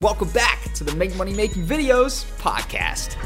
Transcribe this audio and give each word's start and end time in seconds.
Welcome 0.00 0.30
back 0.30 0.72
to 0.74 0.84
the 0.84 0.94
Make 0.94 1.16
Money 1.16 1.34
Making 1.34 1.66
Videos 1.66 2.24
podcast. 2.38 3.16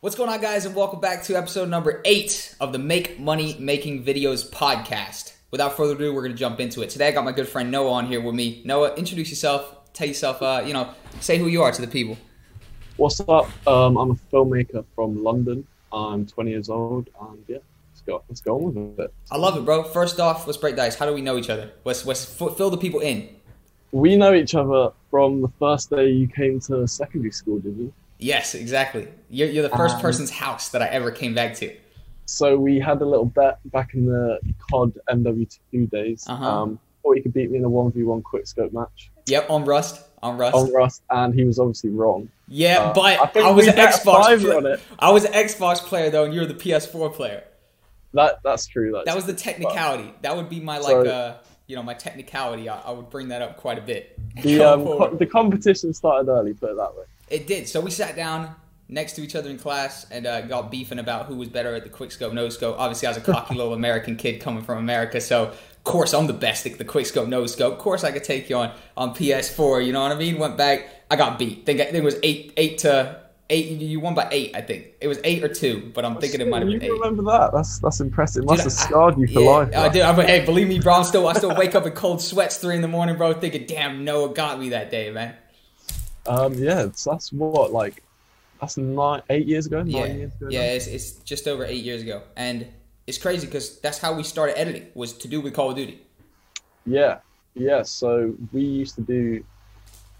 What's 0.00 0.14
going 0.14 0.28
on, 0.28 0.38
guys, 0.42 0.66
and 0.66 0.74
welcome 0.74 1.00
back 1.00 1.24
to 1.24 1.34
episode 1.34 1.70
number 1.70 2.02
eight 2.04 2.54
of 2.60 2.74
the 2.74 2.78
Make 2.78 3.18
Money 3.18 3.56
Making 3.58 4.04
Videos 4.04 4.46
podcast. 4.50 5.32
Without 5.50 5.78
further 5.78 5.94
ado, 5.94 6.12
we're 6.12 6.20
going 6.20 6.32
to 6.32 6.38
jump 6.38 6.60
into 6.60 6.82
it. 6.82 6.90
Today, 6.90 7.08
I 7.08 7.10
got 7.12 7.24
my 7.24 7.32
good 7.32 7.48
friend 7.48 7.70
Noah 7.70 7.90
on 7.90 8.06
here 8.06 8.20
with 8.20 8.34
me. 8.34 8.60
Noah, 8.66 8.94
introduce 8.96 9.30
yourself. 9.30 9.90
Tell 9.94 10.06
yourself, 10.06 10.42
uh, 10.42 10.62
you 10.66 10.74
know, 10.74 10.90
say 11.20 11.38
who 11.38 11.46
you 11.46 11.62
are 11.62 11.72
to 11.72 11.80
the 11.80 11.88
people. 11.88 12.18
What's 12.98 13.18
up? 13.20 13.48
Um, 13.66 13.96
I'm 13.96 14.10
a 14.10 14.14
filmmaker 14.30 14.84
from 14.94 15.24
London. 15.24 15.66
I'm 15.90 16.26
20 16.26 16.50
years 16.50 16.68
old, 16.68 17.08
and 17.18 17.42
yeah, 17.48 17.56
let's 17.92 18.02
go. 18.02 18.22
Let's 18.28 18.42
go 18.42 18.56
on 18.56 18.90
with 18.90 19.00
it. 19.06 19.14
I 19.30 19.38
love 19.38 19.56
it, 19.56 19.64
bro. 19.64 19.84
First 19.84 20.20
off, 20.20 20.46
let's 20.46 20.58
break 20.58 20.76
dice. 20.76 20.96
How 20.96 21.06
do 21.06 21.14
we 21.14 21.22
know 21.22 21.38
each 21.38 21.48
other? 21.48 21.70
Let's, 21.82 22.04
let's 22.04 22.38
f- 22.38 22.58
fill 22.58 22.68
the 22.68 22.76
people 22.76 23.00
in. 23.00 23.36
We 23.92 24.16
know 24.16 24.34
each 24.34 24.54
other 24.54 24.90
from 25.10 25.42
the 25.42 25.48
first 25.58 25.90
day 25.90 26.10
you 26.10 26.26
came 26.26 26.60
to 26.60 26.86
secondary 26.88 27.30
school, 27.32 27.58
did 27.58 27.76
you? 27.76 27.92
Yes, 28.18 28.54
exactly. 28.54 29.08
You're, 29.30 29.48
you're 29.48 29.62
the 29.68 29.76
first 29.76 29.96
Um, 29.96 30.00
person's 30.00 30.30
house 30.30 30.70
that 30.70 30.80
I 30.82 30.86
ever 30.88 31.10
came 31.10 31.34
back 31.34 31.54
to. 31.56 31.74
So 32.24 32.56
we 32.58 32.78
had 32.78 33.00
a 33.02 33.04
little 33.04 33.24
bet 33.26 33.58
back 33.70 33.94
in 33.94 34.06
the 34.06 34.38
COD 34.70 34.98
MW2 35.10 35.90
days. 35.90 36.24
Uh-huh. 36.26 36.62
Um, 36.62 36.78
thought 37.02 37.16
he 37.16 37.22
could 37.22 37.34
beat 37.34 37.50
me 37.50 37.58
in 37.58 37.64
a 37.64 37.68
1v1 37.70 38.22
quickscope 38.22 38.72
match 38.72 39.10
Yep, 39.26 39.50
on 39.50 39.64
Rust. 39.64 40.00
On 40.22 40.38
Rust. 40.38 40.54
on 40.54 40.72
Rust, 40.72 41.02
and 41.10 41.34
he 41.34 41.44
was 41.44 41.58
obviously 41.58 41.90
wrong. 41.90 42.28
yeah, 42.46 42.78
Uh, 42.78 42.94
but 42.94 43.36
I 43.36 43.48
I 43.48 43.50
was 43.50 43.66
an 43.66 43.74
Xbox 43.74 44.40
player. 44.40 44.78
I 45.00 45.10
was 45.10 45.24
an 45.24 45.32
Xbox 45.32 45.78
player 45.80 46.10
though, 46.10 46.24
and 46.24 46.32
you're 46.32 46.46
the 46.46 46.54
PS4 46.54 47.12
player. 47.12 47.42
That 48.14 48.38
that's 48.44 48.66
true. 48.68 48.92
That's 48.92 49.06
That 49.06 49.16
was 49.16 49.24
the 49.26 49.34
technicality. 49.34 50.14
That 50.22 50.36
would 50.36 50.48
be 50.48 50.60
my 50.60 50.78
like, 50.78 50.86
So- 50.90 51.02
uh, 51.06 51.36
you 51.72 51.76
know, 51.76 51.82
my 51.82 51.94
technicality. 51.94 52.68
I, 52.68 52.78
I 52.82 52.90
would 52.90 53.08
bring 53.08 53.28
that 53.28 53.40
up 53.40 53.56
quite 53.56 53.78
a 53.78 53.80
bit. 53.80 54.18
the 54.42 54.62
um, 54.62 54.84
co- 54.84 55.16
the 55.16 55.24
competition 55.24 55.94
started 55.94 56.30
early. 56.30 56.52
Put 56.52 56.72
it 56.72 56.76
that 56.76 56.94
way. 56.94 57.04
It 57.30 57.46
did. 57.46 57.66
So 57.66 57.80
we 57.80 57.90
sat 57.90 58.14
down 58.14 58.54
next 58.90 59.14
to 59.14 59.22
each 59.22 59.34
other 59.34 59.48
in 59.48 59.56
class 59.56 60.06
and 60.10 60.26
uh, 60.26 60.42
got 60.42 60.70
beefing 60.70 60.98
about 60.98 61.24
who 61.24 61.36
was 61.36 61.48
better 61.48 61.74
at 61.74 61.82
the 61.82 61.88
quick 61.88 62.12
scope, 62.12 62.34
no 62.34 62.50
scope. 62.50 62.76
Obviously, 62.78 63.08
I 63.08 63.12
was 63.12 63.16
a 63.16 63.22
cocky 63.22 63.54
little 63.56 63.72
American 63.72 64.16
kid 64.16 64.42
coming 64.42 64.62
from 64.62 64.76
America, 64.76 65.18
so 65.18 65.44
of 65.44 65.84
course 65.84 66.12
I'm 66.12 66.26
the 66.26 66.34
best 66.34 66.66
at 66.66 66.76
the 66.76 66.84
quick 66.84 67.06
scope, 67.06 67.26
no 67.26 67.46
scope. 67.46 67.72
Of 67.72 67.78
course, 67.78 68.04
I 68.04 68.12
could 68.12 68.24
take 68.24 68.50
you 68.50 68.56
on 68.56 68.74
on 68.94 69.14
PS4. 69.14 69.86
You 69.86 69.94
know 69.94 70.02
what 70.02 70.12
I 70.12 70.16
mean? 70.16 70.38
Went 70.38 70.58
back, 70.58 70.90
I 71.10 71.16
got 71.16 71.38
beat. 71.38 71.64
Think 71.64 71.80
I 71.80 71.84
think 71.84 71.96
it 71.96 72.04
was 72.04 72.18
eight 72.22 72.52
eight 72.58 72.76
to 72.78 73.21
eight. 73.52 73.80
You 73.80 74.00
won 74.00 74.14
by 74.14 74.28
eight, 74.32 74.56
I 74.56 74.60
think. 74.62 74.88
It 75.00 75.06
was 75.08 75.20
eight 75.22 75.44
or 75.44 75.48
two, 75.48 75.92
but 75.94 76.04
I'm 76.04 76.16
thinking 76.16 76.40
it 76.40 76.48
might 76.48 76.62
have 76.62 76.68
you 76.70 76.80
been 76.80 76.88
eight. 76.88 76.92
remember 76.92 77.22
that? 77.24 77.52
That's 77.52 77.78
that's 77.78 78.00
impressive. 78.00 78.42
It 78.42 78.46
must 78.46 78.64
Dude, 78.64 78.72
have 78.72 78.80
I- 78.80 78.84
scarred 78.88 79.18
you 79.18 79.26
for 79.28 79.40
yeah, 79.40 79.50
life. 79.50 79.96
I. 79.96 80.00
I 80.02 80.16
mean, 80.16 80.26
hey, 80.26 80.44
believe 80.44 80.66
me, 80.68 80.80
bro. 80.80 80.94
I'm 80.94 81.04
still, 81.04 81.28
I 81.28 81.34
still 81.34 81.54
wake 81.54 81.74
up 81.76 81.86
in 81.86 81.92
cold 81.92 82.20
sweats 82.20 82.56
three 82.58 82.74
in 82.74 82.82
the 82.82 82.88
morning, 82.88 83.16
bro, 83.16 83.32
thinking, 83.34 83.66
"Damn, 83.66 84.04
Noah 84.04 84.34
got 84.34 84.58
me 84.58 84.70
that 84.70 84.90
day, 84.90 85.10
man." 85.10 85.34
Um, 86.26 86.54
yeah, 86.54 86.86
so 86.94 87.10
that's 87.12 87.32
what 87.32 87.72
like 87.72 88.02
that's 88.60 88.76
nine, 88.76 89.22
eight 89.30 89.46
years 89.46 89.66
ago, 89.66 89.78
nine 89.82 89.90
Yeah, 89.90 90.06
years 90.06 90.32
ago. 90.40 90.46
yeah, 90.50 90.60
now? 90.60 90.72
it's, 90.74 90.86
it's 90.86 91.12
just 91.24 91.46
over 91.48 91.64
eight 91.64 91.82
years 91.84 92.02
ago, 92.02 92.22
and 92.36 92.66
it's 93.06 93.18
crazy 93.18 93.46
because 93.46 93.80
that's 93.80 93.98
how 93.98 94.12
we 94.14 94.22
started 94.22 94.56
editing 94.58 94.86
was 94.94 95.12
to 95.14 95.28
do 95.28 95.40
with 95.40 95.52
Call 95.54 95.70
of 95.70 95.76
Duty. 95.76 96.00
yeah, 96.86 97.18
yeah. 97.54 97.82
So 97.82 98.34
we 98.52 98.62
used 98.62 98.94
to 98.94 99.00
do 99.02 99.44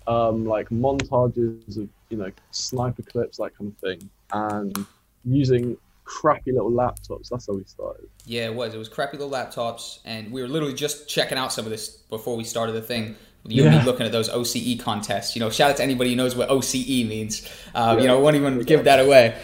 um 0.08 0.44
like 0.44 0.69
montages 0.70 1.78
of 1.80 1.88
you 2.13 2.19
know 2.19 2.31
sniper 2.51 3.03
clips, 3.03 3.39
that 3.39 3.57
kind 3.57 3.73
of 3.73 3.79
thing, 3.79 4.11
and 4.33 4.87
using 5.25 5.77
crappy 6.05 6.53
little 6.53 6.71
laptops. 6.71 7.29
That's 7.31 7.47
how 7.47 7.55
we 7.55 7.65
started. 7.65 8.09
Yeah, 8.27 8.47
it 8.47 8.55
was. 8.55 8.75
It 8.75 8.79
was 8.79 8.89
crappy 8.89 9.17
little 9.17 9.33
laptops, 9.33 10.01
and 10.05 10.31
we 10.31 10.43
were 10.43 10.49
literally 10.49 10.75
just 10.75 11.09
checking 11.09 11.39
out 11.39 11.53
some 11.53 11.65
of 11.65 11.71
this 11.71 11.89
before 11.89 12.37
we 12.37 12.45
started 12.45 12.73
the 12.73 12.83
thing. 12.83 13.17
You 13.45 13.65
Yeah. 13.65 13.83
looking 13.85 14.07
at 14.07 14.13
those 14.13 14.29
OCE 14.29 14.77
contests. 14.79 15.35
You 15.35 15.41
know, 15.41 15.51
shout 15.51 15.71
out 15.71 15.77
to 15.79 15.83
anybody 15.83 16.11
who 16.11 16.17
knows 16.17 16.37
what 16.37 16.49
OCE 16.51 17.05
means. 17.09 17.49
Um, 17.75 17.99
You 17.99 18.05
Yeah. 18.05 18.11
know, 18.11 18.21
won't 18.21 18.37
even 18.37 18.61
give 18.61 18.85
that 18.85 19.01
away. 19.01 19.35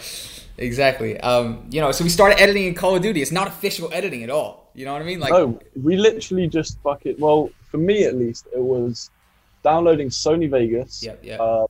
Exactly. 0.57 1.19
Um, 1.19 1.65
you 1.69 1.81
know, 1.81 1.91
so 1.91 2.03
we 2.03 2.09
started 2.09 2.39
editing 2.39 2.65
in 2.65 2.75
Call 2.75 2.95
of 2.95 3.01
Duty. 3.01 3.21
It's 3.21 3.31
not 3.31 3.47
official 3.47 3.89
editing 3.93 4.23
at 4.23 4.29
all. 4.29 4.71
You 4.73 4.85
know 4.85 4.93
what 4.93 5.01
I 5.01 5.05
mean? 5.05 5.19
Like, 5.19 5.31
no, 5.31 5.59
we 5.81 5.97
literally 5.97 6.47
just 6.47 6.79
fucking 6.81 7.15
well, 7.17 7.49
for 7.71 7.77
me 7.77 8.03
at 8.05 8.15
least, 8.15 8.47
it 8.53 8.61
was 8.61 9.09
downloading 9.63 10.09
Sony 10.09 10.49
Vegas. 10.49 11.03
yep, 11.03 11.19
yep. 11.23 11.39
um, 11.39 11.67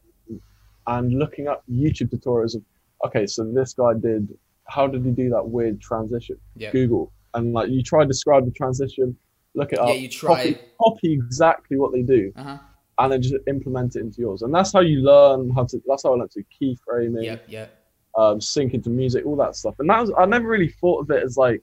and 0.88 1.13
looking 1.19 1.47
up 1.47 1.63
YouTube 1.72 2.09
tutorials 2.13 2.56
of 2.56 2.63
okay, 3.06 3.25
so 3.28 3.44
this 3.44 3.73
guy 3.73 3.94
did 3.94 4.38
how 4.67 4.85
did 4.88 5.03
he 5.06 5.12
do 5.12 5.29
that 5.29 5.47
weird 5.47 5.81
transition? 5.81 6.38
Yeah. 6.56 6.72
Google 6.72 7.12
and 7.34 7.53
like 7.53 7.69
you 7.69 7.81
try 7.84 8.01
to 8.01 8.07
describe 8.07 8.45
the 8.45 8.51
transition, 8.51 9.16
look 9.56 9.72
it 9.73 9.79
up, 9.79 9.88
Yeah, 9.90 9.94
you 9.95 10.09
try. 10.09 10.35
copy, 10.53 10.57
copy 10.81 11.13
exactly 11.13 11.78
what 11.78 11.91
they 11.91 12.01
do, 12.01 12.31
Uh 12.35 12.44
huh. 12.44 12.57
and 13.00 13.12
then 13.12 13.22
just 13.22 13.35
implement 13.47 13.95
it 13.95 14.00
into 14.01 14.22
yours. 14.22 14.41
And 14.41 14.53
that's 14.53 14.73
how 14.73 14.81
you 14.81 15.00
learn 15.01 15.50
how 15.51 15.63
to. 15.66 15.81
That's 15.88 16.03
how 16.03 16.13
I 16.13 16.17
learned 16.17 16.31
to 16.31 16.44
keyframing, 16.62 17.23
Yep, 17.23 17.46
yep. 17.47 17.84
um, 18.17 18.40
sync 18.41 18.73
into 18.73 18.90
music, 18.90 19.25
all 19.25 19.35
that 19.38 19.56
stuff. 19.56 19.75
And 19.79 19.90
that 19.90 20.01
was 20.01 20.11
I 20.17 20.25
never 20.25 20.47
really 20.47 20.69
thought 20.69 21.01
of 21.01 21.11
it 21.11 21.23
as 21.23 21.38
like 21.38 21.61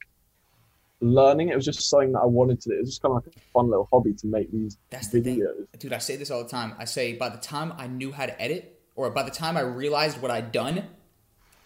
learning. 1.01 1.49
It 1.51 1.57
was 1.57 1.65
just 1.65 1.89
something 1.91 2.13
that 2.13 2.21
I 2.21 2.27
wanted 2.27 2.61
to 2.63 2.71
do. 2.71 2.77
It 2.77 2.81
was 2.81 2.91
just 2.91 3.03
kind 3.03 3.17
of 3.17 3.25
like 3.25 3.35
a 3.37 3.41
fun 3.53 3.69
little 3.69 3.89
hobby 3.93 4.15
to 4.15 4.27
make 4.27 4.51
these 4.51 4.79
That's 4.91 5.09
the 5.09 5.21
thing. 5.21 5.41
videos. 5.41 5.79
dude 5.79 5.93
i 5.93 5.99
say 5.99 6.17
this 6.17 6.31
all 6.31 6.43
the 6.43 6.49
time 6.49 6.75
i 6.79 6.85
say 6.87 7.13
by 7.15 7.29
the 7.29 7.37
time 7.39 7.73
i 7.77 7.87
knew 7.87 8.11
how 8.13 8.25
to 8.27 8.41
edit 8.43 8.76
or 8.97 9.11
by 9.11 9.23
the 9.23 9.31
time 9.31 9.57
i 9.57 9.61
realized 9.61 10.21
what 10.21 10.31
i'd 10.31 10.51
done 10.53 10.83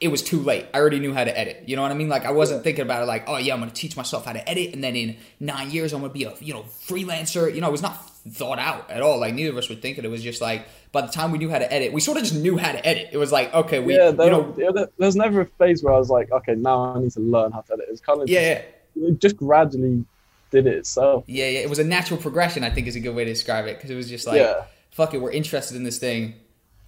it 0.00 0.08
was 0.10 0.22
too 0.22 0.40
late. 0.40 0.64
I 0.72 0.78
already 0.78 0.98
knew 0.98 1.12
how 1.12 1.24
to 1.24 1.38
edit. 1.38 1.64
You 1.68 1.76
know 1.76 1.82
what 1.82 1.90
i 1.90 1.94
mean? 1.94 2.08
Like 2.08 2.24
i 2.24 2.30
wasn't 2.30 2.64
thinking 2.64 2.80
about 2.80 3.02
it 3.02 3.06
like 3.06 3.24
oh 3.26 3.36
yeah 3.36 3.52
i'm 3.52 3.60
gonna 3.60 3.70
teach 3.70 3.98
myself 3.98 4.24
how 4.24 4.32
to 4.32 4.48
edit 4.48 4.72
and 4.72 4.82
then 4.82 4.96
in 4.96 5.18
nine 5.40 5.70
years 5.70 5.92
i'm 5.92 6.00
gonna 6.00 6.10
be 6.10 6.24
a 6.24 6.32
you 6.40 6.54
know 6.54 6.62
freelancer. 6.62 7.54
You 7.54 7.60
know 7.60 7.68
it 7.68 7.72
was 7.72 7.82
not 7.82 8.08
thought 8.30 8.58
out 8.58 8.90
at 8.90 9.02
all. 9.02 9.18
Like 9.20 9.34
neither 9.34 9.50
of 9.50 9.58
us 9.58 9.68
were 9.68 9.74
thinking 9.74 10.02
it. 10.06 10.08
Was 10.10 10.22
just 10.22 10.40
like 10.40 10.66
by 10.90 11.02
the 11.02 11.08
time 11.08 11.32
we 11.32 11.38
knew 11.38 11.50
how 11.50 11.58
to 11.58 11.70
edit 11.70 11.92
we 11.92 12.00
sort 12.00 12.16
of 12.16 12.22
just 12.24 12.34
knew 12.34 12.56
how 12.56 12.72
to 12.72 12.86
edit. 12.86 13.10
It 13.12 13.18
was 13.18 13.30
like 13.30 13.52
okay 13.52 13.78
we 13.78 13.94
yeah, 13.94 14.08
you 14.08 14.16
know 14.16 14.54
yeah, 14.56 14.70
there- 14.74 14.88
there's 14.96 15.16
never 15.16 15.42
a 15.42 15.46
phase 15.46 15.82
where 15.82 15.92
I 15.92 15.98
was 15.98 16.08
like, 16.08 16.32
okay, 16.32 16.54
now 16.54 16.94
I 16.94 17.00
need 17.00 17.12
to 17.12 17.20
learn 17.20 17.52
how 17.52 17.60
to 17.60 17.74
edit. 17.74 17.88
It's 17.90 18.00
kind 18.00 18.22
of 18.22 18.28
yeah 18.30 18.62
yeah. 18.94 19.08
it 19.08 19.20
just 19.20 19.36
gradually 19.36 20.06
did 20.50 20.66
it 20.66 20.76
itself. 20.78 21.24
yeah 21.26 21.46
yeah 21.46 21.58
it 21.58 21.68
was 21.68 21.78
a 21.78 21.84
natural 21.84 22.18
progression 22.18 22.64
i 22.64 22.70
think 22.70 22.86
is 22.88 22.96
a 22.96 23.00
good 23.00 23.14
way 23.14 23.24
to 23.24 23.30
describe 23.30 23.66
it 23.66 23.76
because 23.76 23.90
it 23.90 23.94
was 23.94 24.08
just 24.08 24.26
like 24.26 24.36
yeah, 24.38 24.62
fuck 24.90 25.12
it, 25.12 25.18
we're 25.20 25.30
interested 25.30 25.76
in 25.76 25.84
this 25.84 25.98
thing. 25.98 26.34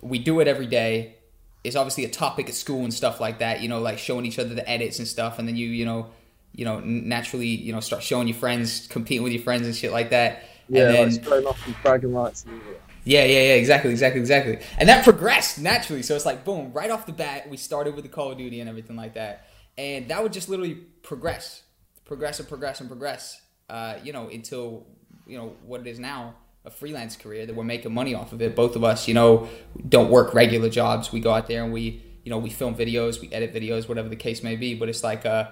We 0.03 0.19
do 0.19 0.41
it 0.41 0.49
every 0.49 0.67
day. 0.67 1.17
It's 1.65 1.77
obviously 1.77 2.05
a 2.05 2.11
topic 2.11 2.49
at 2.49 2.55
school 2.55 2.83
and 2.83 2.93
stuff 2.93 3.21
like 3.21 3.39
that. 3.39 3.63
You 3.63 3.69
know, 3.69 3.81
like 3.81 3.99
showing 3.99 4.27
each 4.27 4.39
other 4.39 4.55
the 4.55 4.69
edits 4.69 4.99
and 4.99 5.09
stuff, 5.09 5.39
and 5.39 5.49
then 5.49 5.57
you, 5.57 5.69
you 5.69 5.85
know, 5.85 6.11
you 6.55 6.65
know, 6.65 6.81
naturally, 6.81 7.47
you 7.47 7.73
know, 7.73 7.81
start 7.81 8.03
showing 8.03 8.29
your 8.29 8.37
friends, 8.37 8.87
competing 8.89 9.23
with 9.23 9.33
your 9.33 9.43
friends 9.43 9.67
and 9.67 9.75
shit 9.75 9.93
like 9.93 10.11
that. 10.11 10.45
yeah, 10.69 10.87
and 10.87 10.95
then, 10.95 11.15
like 11.15 11.25
showing 11.25 11.47
off 11.47 11.67
and 11.67 11.77
bragging 11.83 12.13
rights. 12.13 12.45
And 12.45 12.61
yeah, 13.05 13.25
yeah, 13.25 13.41
yeah, 13.41 13.55
exactly, 13.55 13.91
exactly, 13.91 14.21
exactly. 14.21 14.59
And 14.79 14.89
that 14.89 15.03
progressed 15.03 15.61
naturally. 15.61 16.03
So 16.03 16.15
it's 16.15 16.27
like, 16.27 16.45
boom, 16.45 16.73
right 16.73 16.91
off 16.91 17.07
the 17.07 17.13
bat, 17.13 17.49
we 17.49 17.57
started 17.57 17.95
with 17.95 18.05
the 18.05 18.11
Call 18.11 18.31
of 18.31 18.39
Duty 18.39 18.61
and 18.61 18.69
everything 18.69 18.97
like 18.97 19.15
that. 19.15 19.47
And 19.77 20.09
that 20.09 20.23
would 20.23 20.33
just 20.33 20.49
literally 20.49 20.75
progress, 20.75 21.63
progress 22.05 22.39
and 22.39 22.49
progress 22.49 22.81
and 22.81 22.89
progress, 22.89 23.41
uh, 23.69 23.95
you 24.05 24.13
know, 24.13 24.29
until, 24.29 24.87
you 25.27 25.37
know, 25.37 25.57
what 25.67 25.81
it 25.81 25.87
is 25.87 25.99
now, 25.99 26.35
a 26.65 26.71
freelance 26.71 27.17
career 27.17 27.47
that 27.47 27.55
we're 27.55 27.65
making 27.65 27.93
money 27.93 28.15
off 28.15 28.33
of 28.33 28.41
it. 28.41 28.55
Both 28.55 28.77
of 28.77 28.85
us, 28.85 29.09
you 29.09 29.15
know, 29.15 29.49
don't 29.89 30.11
work 30.11 30.33
regular 30.35 30.69
jobs. 30.69 31.13
We 31.13 31.21
go 31.21 31.33
out 31.33 31.49
there 31.49 31.65
and 31.65 31.73
we, 31.73 32.03
you 32.25 32.31
know, 32.31 32.39
we 32.39 32.51
film 32.51 32.75
videos, 32.77 33.21
we 33.21 33.33
edit 33.33 33.53
videos, 33.53 33.89
whatever 33.89 34.09
the 34.09 34.17
case 34.17 34.43
may 34.43 34.57
be. 34.57 34.75
But 34.75 34.89
it's 34.89 35.03
like, 35.03 35.27
uh, 35.27 35.49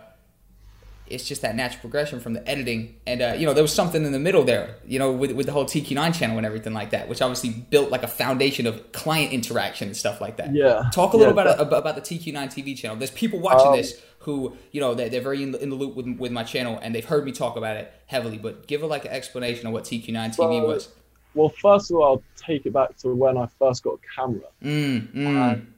it's 1.10 1.26
just 1.26 1.42
that 1.42 1.56
natural 1.56 1.80
progression 1.80 2.20
from 2.20 2.32
the 2.32 2.48
editing 2.48 2.94
and 3.06 3.20
uh, 3.20 3.34
you 3.36 3.44
know 3.44 3.52
there 3.52 3.64
was 3.64 3.72
something 3.72 4.04
in 4.04 4.12
the 4.12 4.18
middle 4.18 4.44
there 4.44 4.76
you 4.86 4.98
know 4.98 5.10
with, 5.12 5.32
with 5.32 5.46
the 5.46 5.52
whole 5.52 5.64
tq9 5.64 6.14
channel 6.14 6.36
and 6.36 6.46
everything 6.46 6.72
like 6.72 6.90
that 6.90 7.08
which 7.08 7.20
obviously 7.20 7.50
built 7.50 7.90
like 7.90 8.02
a 8.02 8.08
foundation 8.08 8.66
of 8.66 8.92
client 8.92 9.32
interaction 9.32 9.88
and 9.88 9.96
stuff 9.96 10.20
like 10.20 10.36
that 10.36 10.54
Yeah, 10.54 10.88
talk 10.92 11.12
a 11.12 11.16
little 11.16 11.32
about, 11.32 11.60
about 11.60 11.80
about 11.80 11.94
the 11.96 12.00
tq9 12.00 12.34
tv 12.34 12.76
channel 12.76 12.96
there's 12.96 13.10
people 13.10 13.40
watching 13.40 13.68
Um, 13.68 13.76
this 13.76 14.00
who 14.20 14.56
you 14.70 14.80
know 14.80 14.94
they're, 14.94 15.08
they're 15.08 15.20
very 15.20 15.42
in 15.42 15.50
the, 15.50 15.60
in 15.62 15.70
the 15.70 15.76
loop 15.76 15.96
with, 15.96 16.06
with 16.18 16.32
my 16.32 16.44
channel 16.44 16.78
and 16.80 16.94
they've 16.94 17.04
heard 17.04 17.24
me 17.24 17.32
talk 17.32 17.56
about 17.56 17.76
it 17.76 17.92
heavily 18.06 18.38
but 18.38 18.66
give 18.66 18.82
a, 18.82 18.86
like 18.86 19.04
an 19.04 19.10
explanation 19.10 19.66
of 19.66 19.72
what 19.72 19.84
tq9 19.84 20.36
tv 20.36 20.64
was 20.64 20.88
Well, 21.34 21.48
first 21.48 21.90
of 21.90 21.96
all, 21.96 22.04
I'll 22.04 22.22
take 22.36 22.66
it 22.66 22.72
back 22.72 22.96
to 22.98 23.14
when 23.14 23.36
I 23.36 23.46
first 23.58 23.82
got 23.84 23.94
a 23.94 24.14
camera. 24.14 24.48
mm, 24.62 25.12
mm. 25.12 25.52
Um, 25.52 25.74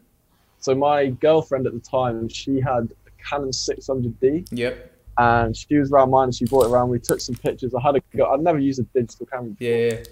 So 0.61 0.75
my 0.75 1.09
girlfriend 1.09 1.67
at 1.67 1.73
the 1.73 1.81
time, 1.81 2.29
she 2.29 2.61
had 2.61 2.89
a 3.07 3.11
Canon 3.29 3.51
600D, 3.51 4.49
yep 4.51 4.89
and 5.19 5.55
she 5.55 5.77
was 5.77 5.93
around 5.93 6.11
mine, 6.11 6.25
and 6.25 6.35
she 6.35 6.47
brought 6.47 6.65
it 6.65 6.71
around. 6.71 6.89
We 6.89 6.99
took 6.99 7.21
some 7.21 7.35
pictures. 7.35 7.75
I 7.75 7.83
had 7.83 7.97
a 7.97 8.01
go. 8.17 8.33
I'd 8.33 8.41
never 8.41 8.59
used 8.59 8.81
a 8.81 8.85
digital 8.95 9.27
camera, 9.27 9.51
before, 9.51 9.69
yeah, 9.69 9.93
yeah 9.93 10.03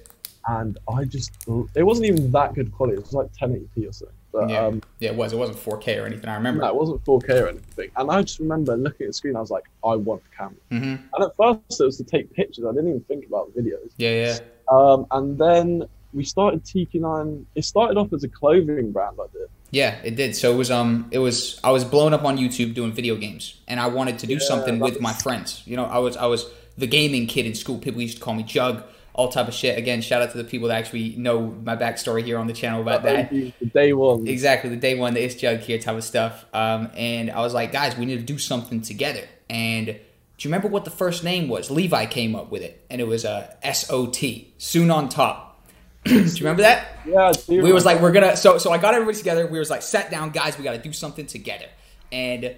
and 0.49 0.79
I 0.93 1.05
just 1.05 1.32
it 1.75 1.82
wasn't 1.82 2.06
even 2.06 2.31
that 2.32 2.55
good 2.55 2.73
quality. 2.73 2.99
It 2.99 3.03
was 3.03 3.12
like 3.12 3.32
1080p 3.32 3.88
or 3.88 3.93
something. 3.93 4.17
But 4.32 4.49
yeah 4.49 4.67
um, 4.67 4.82
yeah 5.00 5.11
it 5.11 5.17
was 5.17 5.32
it 5.32 5.37
wasn't 5.37 5.59
4k 5.59 6.00
or 6.00 6.06
anything 6.06 6.29
i 6.29 6.35
remember 6.35 6.62
no, 6.62 6.69
it 6.69 6.75
wasn't 6.75 7.05
4K 7.05 7.43
or 7.43 7.49
anything. 7.49 7.91
And 7.97 8.11
I 8.11 8.23
just 8.23 8.38
remember 8.38 8.76
looking 8.76 9.06
at 9.06 9.11
the 9.11 9.12
screen. 9.12 9.37
I 9.37 9.41
was 9.41 9.50
like, 9.50 9.64
I 9.85 9.97
want 9.97 10.23
the 10.23 10.37
camera. 10.37 10.61
hmm 10.70 11.05
And 11.14 11.25
at 11.25 11.37
first, 11.37 11.81
it 11.81 11.85
was 11.85 11.97
to 11.99 12.05
take 12.05 12.32
pictures. 12.32 12.64
I 12.64 12.70
didn't 12.70 12.88
even 12.88 13.00
think 13.03 13.26
about 13.26 13.55
videos. 13.56 13.91
yeah 13.97 14.11
yeah 14.11 14.38
Um, 14.70 15.06
and 15.11 15.38
then 15.38 15.84
we 16.12 16.25
started 16.25 16.64
TQ9. 16.64 17.44
It 17.55 17.64
started 17.64 17.96
off 17.96 18.12
as 18.12 18.25
a 18.25 18.28
clothing 18.28 18.93
brand, 18.93 19.17
I 19.20 19.26
did. 19.32 19.49
Yeah, 19.70 19.96
it 20.02 20.17
did. 20.17 20.34
So 20.34 20.52
it 20.52 20.56
was 20.56 20.70
um 20.70 21.08
it 21.12 21.19
was 21.20 21.61
I 21.62 21.70
was 21.70 21.84
blown 21.84 22.12
up 22.12 22.25
on 22.25 22.38
YouTube 22.38 22.75
doing 22.75 22.93
video 22.93 23.14
games 23.17 23.61
and 23.69 23.78
I 23.78 23.87
wanted 23.87 24.19
to 24.20 24.26
do 24.26 24.34
Yeah, 24.34 24.40
something 24.40 24.81
with 24.81 25.00
my 25.00 25.12
friends. 25.12 25.62
You 25.64 25.76
know, 25.76 25.84
I 25.84 25.99
was 25.99 26.17
I 26.17 26.26
was 26.26 26.46
the 26.76 26.88
gaming 26.88 27.26
kid 27.26 27.46
in 27.46 27.55
school. 27.55 27.78
People 27.78 28.00
used 28.00 28.17
to 28.19 28.22
call 28.22 28.34
me 28.34 28.43
Jug, 28.43 28.82
all 29.14 29.28
type 29.28 29.46
of 29.46 29.55
shit. 29.55 29.78
Again, 29.78 30.02
shout 30.02 30.22
out 30.22 30.32
to 30.32 30.38
the 30.38 30.44
people 30.44 30.69
that 30.69 30.78
actually 30.78 31.14
know 31.16 31.55
my 31.62 31.76
backstory 31.76 32.25
here 32.25 32.38
on 32.38 32.49
the 32.49 32.52
channel 32.52 32.81
about 32.81 33.05
that. 33.05 33.31
The 33.31 33.52
day 33.73 33.93
one. 33.93 34.26
Exactly, 34.26 34.70
the 34.70 34.76
day 34.76 34.96
one, 34.96 35.14
the 35.14 35.23
It's 35.23 35.37
Jug 35.37 35.58
here 35.61 35.78
type 35.78 35.96
of 35.96 36.05
stuff. 36.05 36.44
Um, 36.52 36.90
and 36.96 37.31
I 37.31 37.40
was 37.40 37.55
like, 37.55 37.70
guys, 37.70 37.96
we 37.96 38.06
need 38.06 38.19
to 38.19 38.25
do 38.25 38.38
something 38.38 38.81
together. 38.81 39.23
And 39.49 40.00
do 40.40 40.48
you 40.48 40.54
remember 40.54 40.69
what 40.69 40.87
the 40.87 40.90
first 40.90 41.22
name 41.22 41.48
was? 41.48 41.70
Levi 41.70 42.06
came 42.06 42.34
up 42.34 42.50
with 42.50 42.62
it, 42.62 42.82
and 42.88 42.98
it 42.98 43.06
was 43.06 43.26
a 43.26 43.58
S 43.62 43.90
O 43.90 44.06
T, 44.06 44.54
soon 44.56 44.90
on 44.90 45.10
top. 45.10 45.62
do 46.04 46.14
you 46.14 46.34
remember 46.38 46.62
that? 46.62 46.96
Yeah, 47.06 47.31
We 47.46 47.75
was 47.75 47.84
like, 47.84 48.00
we're 48.00 48.10
gonna. 48.10 48.38
So, 48.38 48.56
so 48.56 48.72
I 48.72 48.78
got 48.78 48.94
everybody 48.94 49.19
together. 49.19 49.46
We 49.46 49.58
was 49.58 49.69
like, 49.69 49.82
sat 49.82 50.10
down, 50.10 50.31
guys. 50.31 50.56
We 50.56 50.64
got 50.64 50.72
to 50.72 50.78
do 50.78 50.94
something 50.94 51.26
together, 51.26 51.66
and 52.10 52.56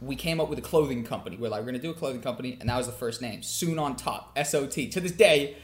we 0.00 0.14
came 0.14 0.40
up 0.40 0.48
with 0.48 0.60
a 0.60 0.62
clothing 0.62 1.02
company. 1.02 1.36
We're 1.36 1.48
like, 1.48 1.62
we're 1.62 1.66
gonna 1.66 1.80
do 1.80 1.90
a 1.90 1.94
clothing 1.94 2.22
company, 2.22 2.56
and 2.60 2.68
that 2.68 2.76
was 2.76 2.86
the 2.86 2.92
first 2.92 3.20
name. 3.20 3.42
Soon 3.42 3.80
on 3.80 3.96
top, 3.96 4.30
S 4.36 4.54
O 4.54 4.68
T. 4.68 4.88
To 4.90 5.00
this 5.00 5.10
day, 5.10 5.56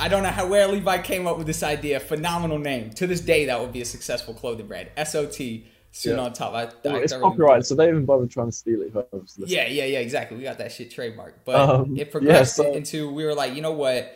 I 0.00 0.08
don't 0.08 0.24
know 0.24 0.30
how 0.30 0.48
where 0.48 0.66
Levi 0.66 1.02
came 1.02 1.28
up 1.28 1.38
with 1.38 1.46
this 1.46 1.62
idea. 1.62 2.00
Phenomenal 2.00 2.58
name. 2.58 2.90
To 2.94 3.06
this 3.06 3.20
day, 3.20 3.44
that 3.44 3.60
would 3.60 3.72
be 3.72 3.80
a 3.80 3.84
successful 3.84 4.34
clothing 4.34 4.66
brand. 4.66 4.88
S 4.96 5.14
O 5.14 5.26
T. 5.26 5.66
Soon 5.98 6.18
Yeah. 6.18 6.24
on 6.24 6.32
top. 6.34 6.52
I, 6.52 6.68
it's 6.84 7.14
copyrighted, 7.14 7.64
so 7.64 7.74
they 7.74 7.88
even 7.88 8.04
bother 8.04 8.26
trying 8.26 8.48
to 8.48 8.52
steal 8.52 8.82
it. 8.82 8.92
Yeah, 9.46 9.66
yeah, 9.66 9.84
yeah, 9.86 10.00
exactly. 10.00 10.36
We 10.36 10.42
got 10.42 10.58
that 10.58 10.70
shit 10.70 10.90
trademarked. 10.90 11.32
But 11.46 11.54
Um, 11.56 11.96
it 11.96 12.10
progressed 12.10 12.58
yeah, 12.58 12.64
so- 12.66 12.74
into 12.74 13.10
we 13.10 13.24
were 13.24 13.34
like, 13.34 13.54
you 13.54 13.62
know 13.62 13.72
what, 13.72 14.14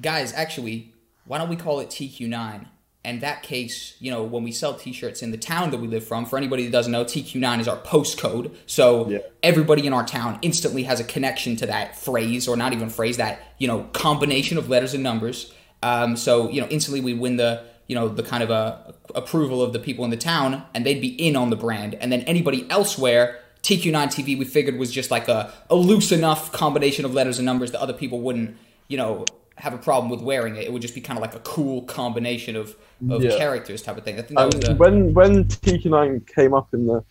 guys, 0.00 0.32
actually, 0.32 0.92
why 1.26 1.38
don't 1.38 1.48
we 1.48 1.56
call 1.56 1.80
it 1.80 1.88
TQ9? 1.90 2.66
And 3.04 3.20
that 3.20 3.42
case, 3.42 3.96
you 3.98 4.12
know, 4.12 4.22
when 4.22 4.44
we 4.44 4.52
sell 4.52 4.74
T-shirts 4.74 5.24
in 5.24 5.32
the 5.32 5.36
town 5.36 5.72
that 5.72 5.78
we 5.80 5.88
live 5.88 6.04
from, 6.06 6.24
for 6.24 6.36
anybody 6.36 6.66
that 6.66 6.70
doesn't 6.70 6.92
know, 6.92 7.04
TQ9 7.04 7.58
is 7.58 7.66
our 7.66 7.78
postcode. 7.78 8.52
So 8.66 9.08
Yeah. 9.10 9.18
everybody 9.42 9.84
in 9.88 9.92
our 9.92 10.06
town 10.06 10.38
instantly 10.40 10.84
has 10.84 11.00
a 11.00 11.04
connection 11.04 11.56
to 11.56 11.66
that 11.66 11.98
phrase, 11.98 12.46
or 12.46 12.56
not 12.56 12.72
even 12.72 12.88
phrase, 12.88 13.16
that 13.16 13.40
you 13.58 13.66
know 13.66 13.88
combination 13.92 14.56
of 14.56 14.68
letters 14.70 14.94
and 14.94 15.02
numbers. 15.02 15.52
Um, 15.82 16.16
so 16.16 16.48
you 16.48 16.60
know, 16.60 16.68
instantly 16.68 17.00
we 17.00 17.12
win 17.12 17.38
the 17.38 17.64
you 17.92 17.98
know 17.98 18.08
the 18.08 18.22
kind 18.32 18.42
of 18.42 18.50
a 18.50 18.94
approval 19.14 19.60
of 19.62 19.70
the 19.74 19.78
people 19.78 20.02
in 20.06 20.10
the 20.10 20.22
town, 20.34 20.50
and 20.74 20.86
they'd 20.86 21.02
be 21.08 21.12
in 21.28 21.36
on 21.36 21.50
the 21.50 21.56
brand. 21.66 21.94
And 22.00 22.10
then 22.12 22.20
anybody 22.22 22.60
elsewhere, 22.70 23.24
TQ9 23.62 24.06
TV, 24.16 24.38
we 24.38 24.46
figured 24.46 24.78
was 24.78 24.90
just 24.90 25.10
like 25.16 25.28
a, 25.28 25.52
a 25.68 25.74
loose 25.74 26.10
enough 26.10 26.42
combination 26.52 27.04
of 27.04 27.12
letters 27.12 27.38
and 27.38 27.44
numbers 27.44 27.70
that 27.72 27.80
other 27.86 27.92
people 28.02 28.18
wouldn't 28.26 28.56
you 28.88 28.96
know 28.96 29.12
have 29.56 29.74
a 29.74 29.78
problem 29.88 30.08
with 30.10 30.22
wearing 30.22 30.56
it. 30.56 30.64
It 30.64 30.72
would 30.72 30.82
just 30.82 30.94
be 30.94 31.02
kind 31.08 31.18
of 31.18 31.22
like 31.26 31.34
a 31.34 31.40
cool 31.40 31.82
combination 31.82 32.56
of 32.56 32.74
of 33.14 33.22
Yeah. 33.22 33.36
characters 33.36 33.82
type 33.82 33.98
of 33.98 34.04
thing. 34.06 34.16
I 34.18 34.22
think 34.22 34.38
that 34.38 34.44
And 34.44 34.54
was 34.54 34.68
a, 34.70 34.74
when 34.82 34.96
when 35.18 35.44
TQ9 35.44 36.26
came 36.34 36.54
up 36.54 36.68
in 36.72 36.86
the 36.86 37.04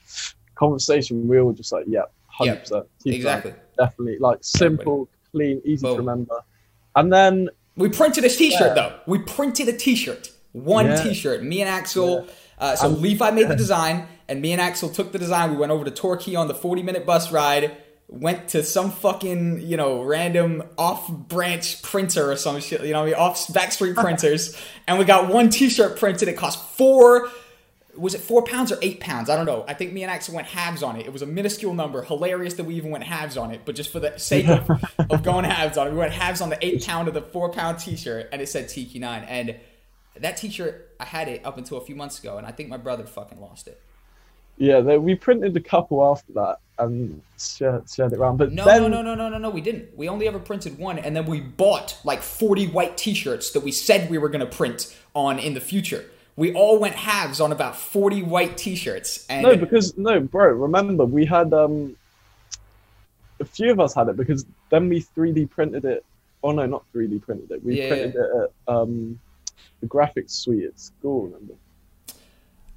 conversation, 0.55 1.27
we 1.27 1.41
were 1.41 1.53
just 1.53 1.71
like, 1.71 1.85
yeah, 1.87 2.03
hundred 2.27 2.59
percent, 2.61 2.85
exactly. 3.05 3.53
definitely, 3.77 4.17
like 4.19 4.39
simple, 4.41 5.07
clean, 5.31 5.61
easy 5.65 5.83
Boom. 5.85 5.95
to 5.97 6.01
remember. 6.01 6.39
And 6.95 7.11
then 7.13 7.49
We 7.77 7.89
printed 7.89 8.23
a 8.25 8.29
T-shirt 8.29 8.61
Yeah. 8.61 8.73
though. 8.73 8.93
We 9.07 9.17
printed 9.19 9.67
a 9.69 9.73
T-shirt, 9.85 10.29
one 10.53 10.87
Yeah. 10.87 11.03
T-shirt. 11.03 11.43
Me 11.43 11.61
and 11.61 11.69
Axel. 11.69 12.27
Uh, 12.59 12.75
so 12.75 12.87
I'm- 12.89 13.01
Levi 13.01 13.31
made 13.31 13.47
the 13.47 13.55
design, 13.65 14.07
and 14.27 14.41
me 14.41 14.51
and 14.51 14.61
Axel 14.61 14.89
took 14.89 15.11
the 15.11 15.19
design. 15.19 15.51
We 15.51 15.57
went 15.57 15.71
over 15.71 15.83
to 15.85 15.91
Torquay 15.91 16.35
on 16.35 16.47
the 16.47 16.53
forty-minute 16.53 17.05
bus 17.05 17.31
ride. 17.31 17.75
Went 18.07 18.49
to 18.49 18.61
some 18.63 18.91
fucking 18.91 19.61
you 19.61 19.77
know 19.77 20.01
random 20.03 20.63
off-branch 20.77 21.81
printer 21.81 22.31
or 22.31 22.35
some 22.35 22.59
shit. 22.59 22.81
You 22.83 22.93
know, 22.93 23.03
I 23.03 23.05
mean, 23.05 23.13
off 23.15 23.47
backstreet 23.47 23.95
printers, 23.95 24.55
and 24.87 24.99
we 24.99 25.05
got 25.05 25.29
one 25.33 25.49
T-shirt 25.49 25.97
printed. 25.97 26.27
It 26.27 26.37
cost 26.37 26.59
four. 26.77 27.29
Was 27.97 28.13
it 28.13 28.21
four 28.21 28.41
pounds 28.43 28.71
or 28.71 28.77
eight 28.81 29.01
pounds? 29.01 29.29
I 29.29 29.35
don't 29.35 29.45
know. 29.45 29.65
I 29.67 29.73
think 29.73 29.91
me 29.91 30.03
and 30.03 30.09
Axel 30.11 30.33
went 30.33 30.47
halves 30.47 30.81
on 30.81 30.95
it. 30.95 31.05
It 31.05 31.11
was 31.11 31.21
a 31.21 31.25
minuscule 31.25 31.73
number. 31.73 32.01
Hilarious 32.03 32.53
that 32.53 32.63
we 32.63 32.75
even 32.75 32.89
went 32.89 33.03
halves 33.03 33.35
on 33.35 33.51
it, 33.51 33.61
but 33.65 33.75
just 33.75 33.91
for 33.91 33.99
the 33.99 34.17
sake 34.17 34.47
of, 34.47 34.69
of 35.09 35.23
going 35.23 35.43
halves 35.43 35.77
on 35.77 35.87
it, 35.87 35.91
we 35.91 35.97
went 35.97 36.13
halves 36.13 36.39
on 36.39 36.49
the 36.49 36.65
eight 36.65 36.85
pound 36.85 37.09
of 37.09 37.13
the 37.13 37.21
four 37.21 37.49
pound 37.49 37.79
T-shirt, 37.79 38.29
and 38.31 38.41
it 38.41 38.47
said 38.47 38.67
TQ9. 38.67 39.25
And 39.27 39.55
that 40.19 40.37
T-shirt, 40.37 40.95
I 40.99 41.05
had 41.05 41.27
it 41.27 41.45
up 41.45 41.57
until 41.57 41.77
a 41.77 41.81
few 41.81 41.95
months 41.95 42.19
ago, 42.19 42.37
and 42.37 42.45
I 42.45 42.51
think 42.51 42.69
my 42.69 42.77
brother 42.77 43.05
fucking 43.05 43.39
lost 43.39 43.67
it. 43.67 43.81
yeah, 44.57 44.79
they, 44.81 44.97
we 44.97 45.15
printed 45.15 45.55
a 45.57 45.61
couple 45.61 46.03
after 46.05 46.33
that 46.33 46.57
and 46.77 47.21
shared, 47.39 47.89
shared 47.89 48.13
it 48.13 48.17
around. 48.19 48.37
But 48.37 48.51
No, 48.51 48.65
then, 48.65 48.83
no, 48.83 48.87
no, 48.87 49.01
no, 49.01 49.15
no, 49.15 49.29
no, 49.29 49.37
no. 49.37 49.49
We 49.49 49.61
didn't. 49.61 49.95
We 49.95 50.09
only 50.09 50.27
ever 50.27 50.39
printed 50.39 50.77
one, 50.77 50.99
and 50.99 51.15
then 51.15 51.25
we 51.25 51.39
bought 51.39 51.97
like 52.03 52.21
forty 52.21 52.67
white 52.67 52.97
T-shirts 52.97 53.51
that 53.51 53.61
we 53.61 53.71
said 53.71 54.09
we 54.09 54.17
were 54.17 54.29
gonna 54.29 54.45
print 54.45 54.95
on 55.15 55.39
in 55.39 55.53
the 55.53 55.61
future. 55.61 56.05
We 56.35 56.53
all 56.53 56.79
went 56.79 56.95
halves 56.95 57.39
on 57.39 57.51
about 57.51 57.75
forty 57.75 58.23
white 58.23 58.57
T-shirts, 58.57 59.25
and 59.29 59.43
no, 59.43 59.55
because 59.55 59.97
no, 59.97 60.19
bro. 60.19 60.47
Remember, 60.53 61.05
we 61.05 61.25
had 61.25 61.53
um, 61.53 61.95
a 63.39 63.45
few 63.45 63.71
of 63.71 63.79
us 63.79 63.93
had 63.93 64.07
it 64.07 64.17
because 64.17 64.45
then 64.69 64.87
we 64.89 65.01
3D 65.01 65.49
printed 65.49 65.85
it. 65.85 66.05
Oh 66.43 66.51
no, 66.51 66.65
not 66.65 66.85
3D 66.95 67.21
printed 67.21 67.51
it. 67.51 67.63
We 67.63 67.75
Yeah, 67.75 67.87
printed 67.87 68.15
it 68.15 68.29
at 68.43 68.73
um, 68.73 69.19
the 69.81 69.87
graphics 69.87 70.31
suite 70.31 70.65
at 70.65 70.79
school. 70.79 71.25
Remember? 71.25 71.53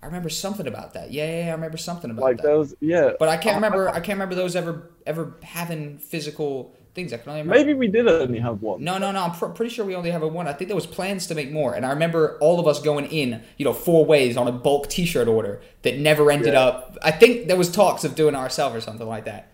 I 0.03 0.07
remember 0.07 0.29
something 0.29 0.67
about 0.67 0.93
that. 0.95 1.13
Yeah, 1.13 1.25
yeah, 1.27 1.45
yeah, 1.47 1.49
I 1.49 1.55
remember 1.55 1.79
something 1.79 2.11
about 2.11 2.23
Like 2.23 2.43
that. 2.43 2.57
was, 2.59 2.75
yeah. 2.81 3.13
But 3.19 3.31
I 3.31 3.39
can't 3.39 3.55
remember. 3.57 3.89
I 3.89 4.01
can't 4.01 4.19
remember 4.19 4.35
those 4.35 4.55
ever 4.55 4.91
ever 5.07 5.35
having 5.43 5.97
physical 5.97 6.75
things. 6.95 7.13
I 7.15 7.17
can 7.17 7.31
only 7.31 7.41
remember. 7.41 7.59
Maybe 7.59 7.73
we 7.75 7.89
did 7.89 8.07
only 8.07 8.39
have 8.39 8.61
one. 8.61 8.85
No, 8.85 8.99
no, 8.99 9.13
no. 9.13 9.23
I'm 9.23 9.33
pr- 9.33 9.47
pretty 9.47 9.73
sure 9.75 9.85
we 9.87 9.95
only 9.95 10.11
have 10.11 10.23
a 10.23 10.29
one. 10.29 10.47
I 10.47 10.53
think 10.53 10.69
there 10.69 10.75
was 10.75 10.87
plans 10.87 11.27
to 11.29 11.35
make 11.35 11.51
more, 11.51 11.75
and 11.75 11.87
I 11.87 11.91
remember 11.91 12.37
all 12.43 12.61
of 12.61 12.67
us 12.69 12.83
going 12.83 13.07
in, 13.07 13.43
you 13.57 13.65
know, 13.65 13.73
four 13.73 14.05
ways 14.05 14.37
on 14.37 14.47
a 14.47 14.53
bulk 14.53 14.91
T-shirt 14.91 15.27
order 15.27 15.63
that 15.83 15.99
never 15.99 16.31
ended 16.31 16.53
Yeah. 16.53 16.61
up. 16.65 16.99
I 17.03 17.11
think 17.11 17.49
there 17.49 17.57
was 17.57 17.73
talks 17.73 18.05
of 18.05 18.15
doing 18.15 18.35
it 18.35 18.39
ourselves 18.39 18.77
or 18.77 18.83
something 18.83 19.09
like 19.09 19.25
that. 19.25 19.49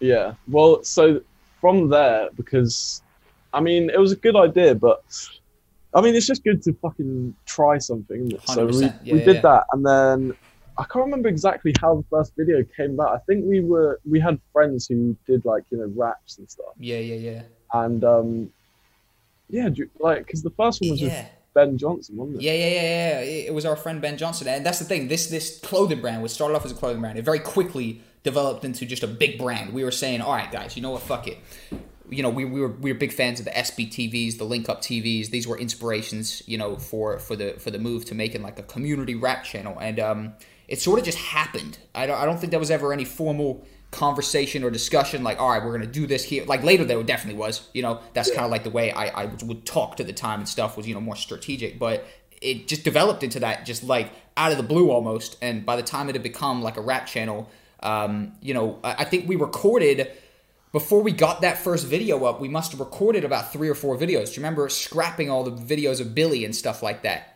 Yeah. 0.00 0.32
Well, 0.48 0.82
so 0.82 1.20
from 1.60 1.90
there, 1.90 2.30
because 2.34 3.02
I 3.52 3.60
mean, 3.60 3.90
it 3.90 4.00
was 4.00 4.12
a 4.12 4.16
good 4.16 4.34
idea, 4.34 4.74
but 4.74 5.04
I 5.94 6.00
mean, 6.00 6.14
it's 6.14 6.26
just 6.26 6.42
good 6.44 6.62
to 6.62 6.72
fucking 6.74 7.34
try 7.46 7.78
something. 7.78 8.26
Isn't 8.26 8.32
it? 8.34 8.48
So 8.48 8.66
we, 8.66 8.84
Yeah, 8.84 9.14
we 9.14 9.18
did 9.20 9.36
yeah. 9.36 9.40
that, 9.42 9.66
and 9.72 9.86
then 9.86 10.36
I 10.76 10.84
can't 10.84 11.04
remember 11.04 11.28
exactly 11.28 11.72
how 11.80 11.96
the 11.96 12.04
first 12.10 12.32
video 12.36 12.64
came 12.76 12.94
about. 12.94 13.14
I 13.14 13.18
think 13.26 13.44
we 13.46 13.60
were 13.60 14.00
we 14.08 14.18
had 14.18 14.40
friends 14.52 14.86
who 14.88 15.16
did 15.26 15.44
like 15.44 15.64
you 15.70 15.78
know 15.78 15.92
raps 15.94 16.38
and 16.38 16.50
stuff, 16.50 16.74
Yeah, 16.78 16.98
yeah, 16.98 17.14
yeah, 17.14 17.42
and 17.72 18.02
um, 18.04 18.52
yeah, 19.48 19.68
do 19.68 19.88
like 20.00 20.26
because 20.26 20.42
the 20.42 20.50
first 20.50 20.80
one 20.80 20.90
was 20.90 21.00
yeah. 21.00 21.22
with 21.22 21.30
Ben 21.54 21.78
Johnson, 21.78 22.16
wasn't 22.16 22.38
it? 22.38 22.42
Yeah, 22.42 22.52
yeah, 22.54 22.66
yeah, 22.66 22.82
yeah. 22.82 23.20
It 23.20 23.46
it 23.46 23.54
was 23.54 23.64
our 23.64 23.76
friend 23.76 24.00
Ben 24.00 24.16
Johnson, 24.16 24.48
and 24.48 24.66
that's 24.66 24.80
the 24.80 24.84
thing. 24.84 25.06
This 25.06 25.28
this 25.28 25.60
clothing 25.60 26.00
brand 26.00 26.22
was 26.22 26.32
started 26.32 26.56
off 26.56 26.64
as 26.64 26.72
a 26.72 26.74
clothing 26.74 27.00
brand. 27.00 27.18
It 27.18 27.24
very 27.24 27.40
quickly 27.40 28.00
developed 28.24 28.64
into 28.64 28.84
just 28.84 29.04
a 29.04 29.06
big 29.06 29.38
brand. 29.38 29.72
We 29.72 29.84
were 29.84 29.92
saying, 29.92 30.22
all 30.22 30.32
right, 30.32 30.50
guys, 30.50 30.76
you 30.76 30.82
know 30.82 30.90
what? 30.90 31.02
Fuck 31.02 31.28
it. 31.28 31.38
You 32.10 32.22
know, 32.22 32.30
we, 32.30 32.44
we 32.44 32.60
were 32.60 32.68
we 32.68 32.92
were 32.92 32.98
big 32.98 33.12
fans 33.12 33.38
of 33.38 33.46
the 33.46 33.52
SB 33.52 33.88
TVs, 33.88 34.38
the 34.38 34.44
Link 34.44 34.68
Up 34.68 34.82
TVs. 34.82 35.30
These 35.30 35.46
were 35.46 35.58
inspirations, 35.58 36.42
you 36.46 36.58
know, 36.58 36.76
for 36.76 37.18
for 37.18 37.36
the 37.36 37.54
for 37.58 37.70
the 37.70 37.78
move 37.78 38.04
to 38.06 38.14
making 38.14 38.42
like 38.42 38.58
a 38.58 38.62
community 38.62 39.14
rap 39.14 39.44
channel, 39.44 39.78
and 39.80 39.98
um, 39.98 40.34
it 40.68 40.80
sort 40.80 40.98
of 40.98 41.04
just 41.04 41.18
happened. 41.18 41.78
I 41.94 42.06
don't 42.06 42.18
I 42.18 42.24
don't 42.24 42.38
think 42.38 42.50
there 42.50 42.60
was 42.60 42.70
ever 42.70 42.92
any 42.92 43.04
formal 43.04 43.66
conversation 43.90 44.64
or 44.64 44.70
discussion 44.70 45.22
like 45.22 45.38
all 45.38 45.50
right 45.50 45.64
we're 45.64 45.72
gonna 45.72 45.86
do 45.86 46.06
this 46.06 46.24
here. 46.24 46.44
Like 46.44 46.64
later 46.64 46.84
there 46.84 47.00
definitely 47.02 47.38
was 47.38 47.68
you 47.72 47.82
know? 47.82 48.00
That's 48.12 48.30
kind 48.30 48.44
of 48.44 48.50
like 48.50 48.64
the 48.64 48.70
way 48.70 48.90
I, 48.90 49.22
I 49.22 49.24
would 49.44 49.64
talk 49.64 49.96
to 49.98 50.04
the 50.04 50.12
time 50.12 50.40
and 50.40 50.48
stuff 50.48 50.76
was 50.76 50.88
you 50.88 50.94
know 50.94 51.00
more 51.00 51.16
strategic. 51.16 51.78
But 51.78 52.04
it 52.42 52.66
just 52.66 52.82
developed 52.84 53.22
into 53.22 53.40
that 53.40 53.64
just 53.64 53.84
like 53.84 54.12
out 54.36 54.50
of 54.50 54.58
the 54.58 54.64
blue 54.64 54.90
almost. 54.90 55.36
And 55.40 55.64
by 55.64 55.76
the 55.76 55.82
time 55.82 56.08
it 56.08 56.14
had 56.16 56.22
become 56.22 56.60
like 56.60 56.76
a 56.76 56.80
rap 56.80 57.06
channel 57.06 57.48
um, 57.80 58.32
you 58.40 58.54
know 58.54 58.80
I, 58.82 58.94
I 58.98 59.04
think 59.04 59.28
we 59.28 59.36
recorded 59.36 60.10
before 60.74 61.00
we 61.00 61.12
got 61.12 61.40
that 61.40 61.56
first 61.56 61.86
video 61.86 62.22
up 62.24 62.40
we 62.40 62.48
must 62.48 62.72
have 62.72 62.80
recorded 62.80 63.24
about 63.24 63.52
three 63.52 63.68
or 63.68 63.74
four 63.74 63.96
videos 63.96 64.26
do 64.26 64.32
you 64.32 64.36
remember 64.38 64.68
scrapping 64.68 65.30
all 65.30 65.44
the 65.44 65.52
videos 65.52 66.00
of 66.00 66.14
billy 66.14 66.44
and 66.44 66.54
stuff 66.54 66.82
like 66.82 67.02
that 67.02 67.34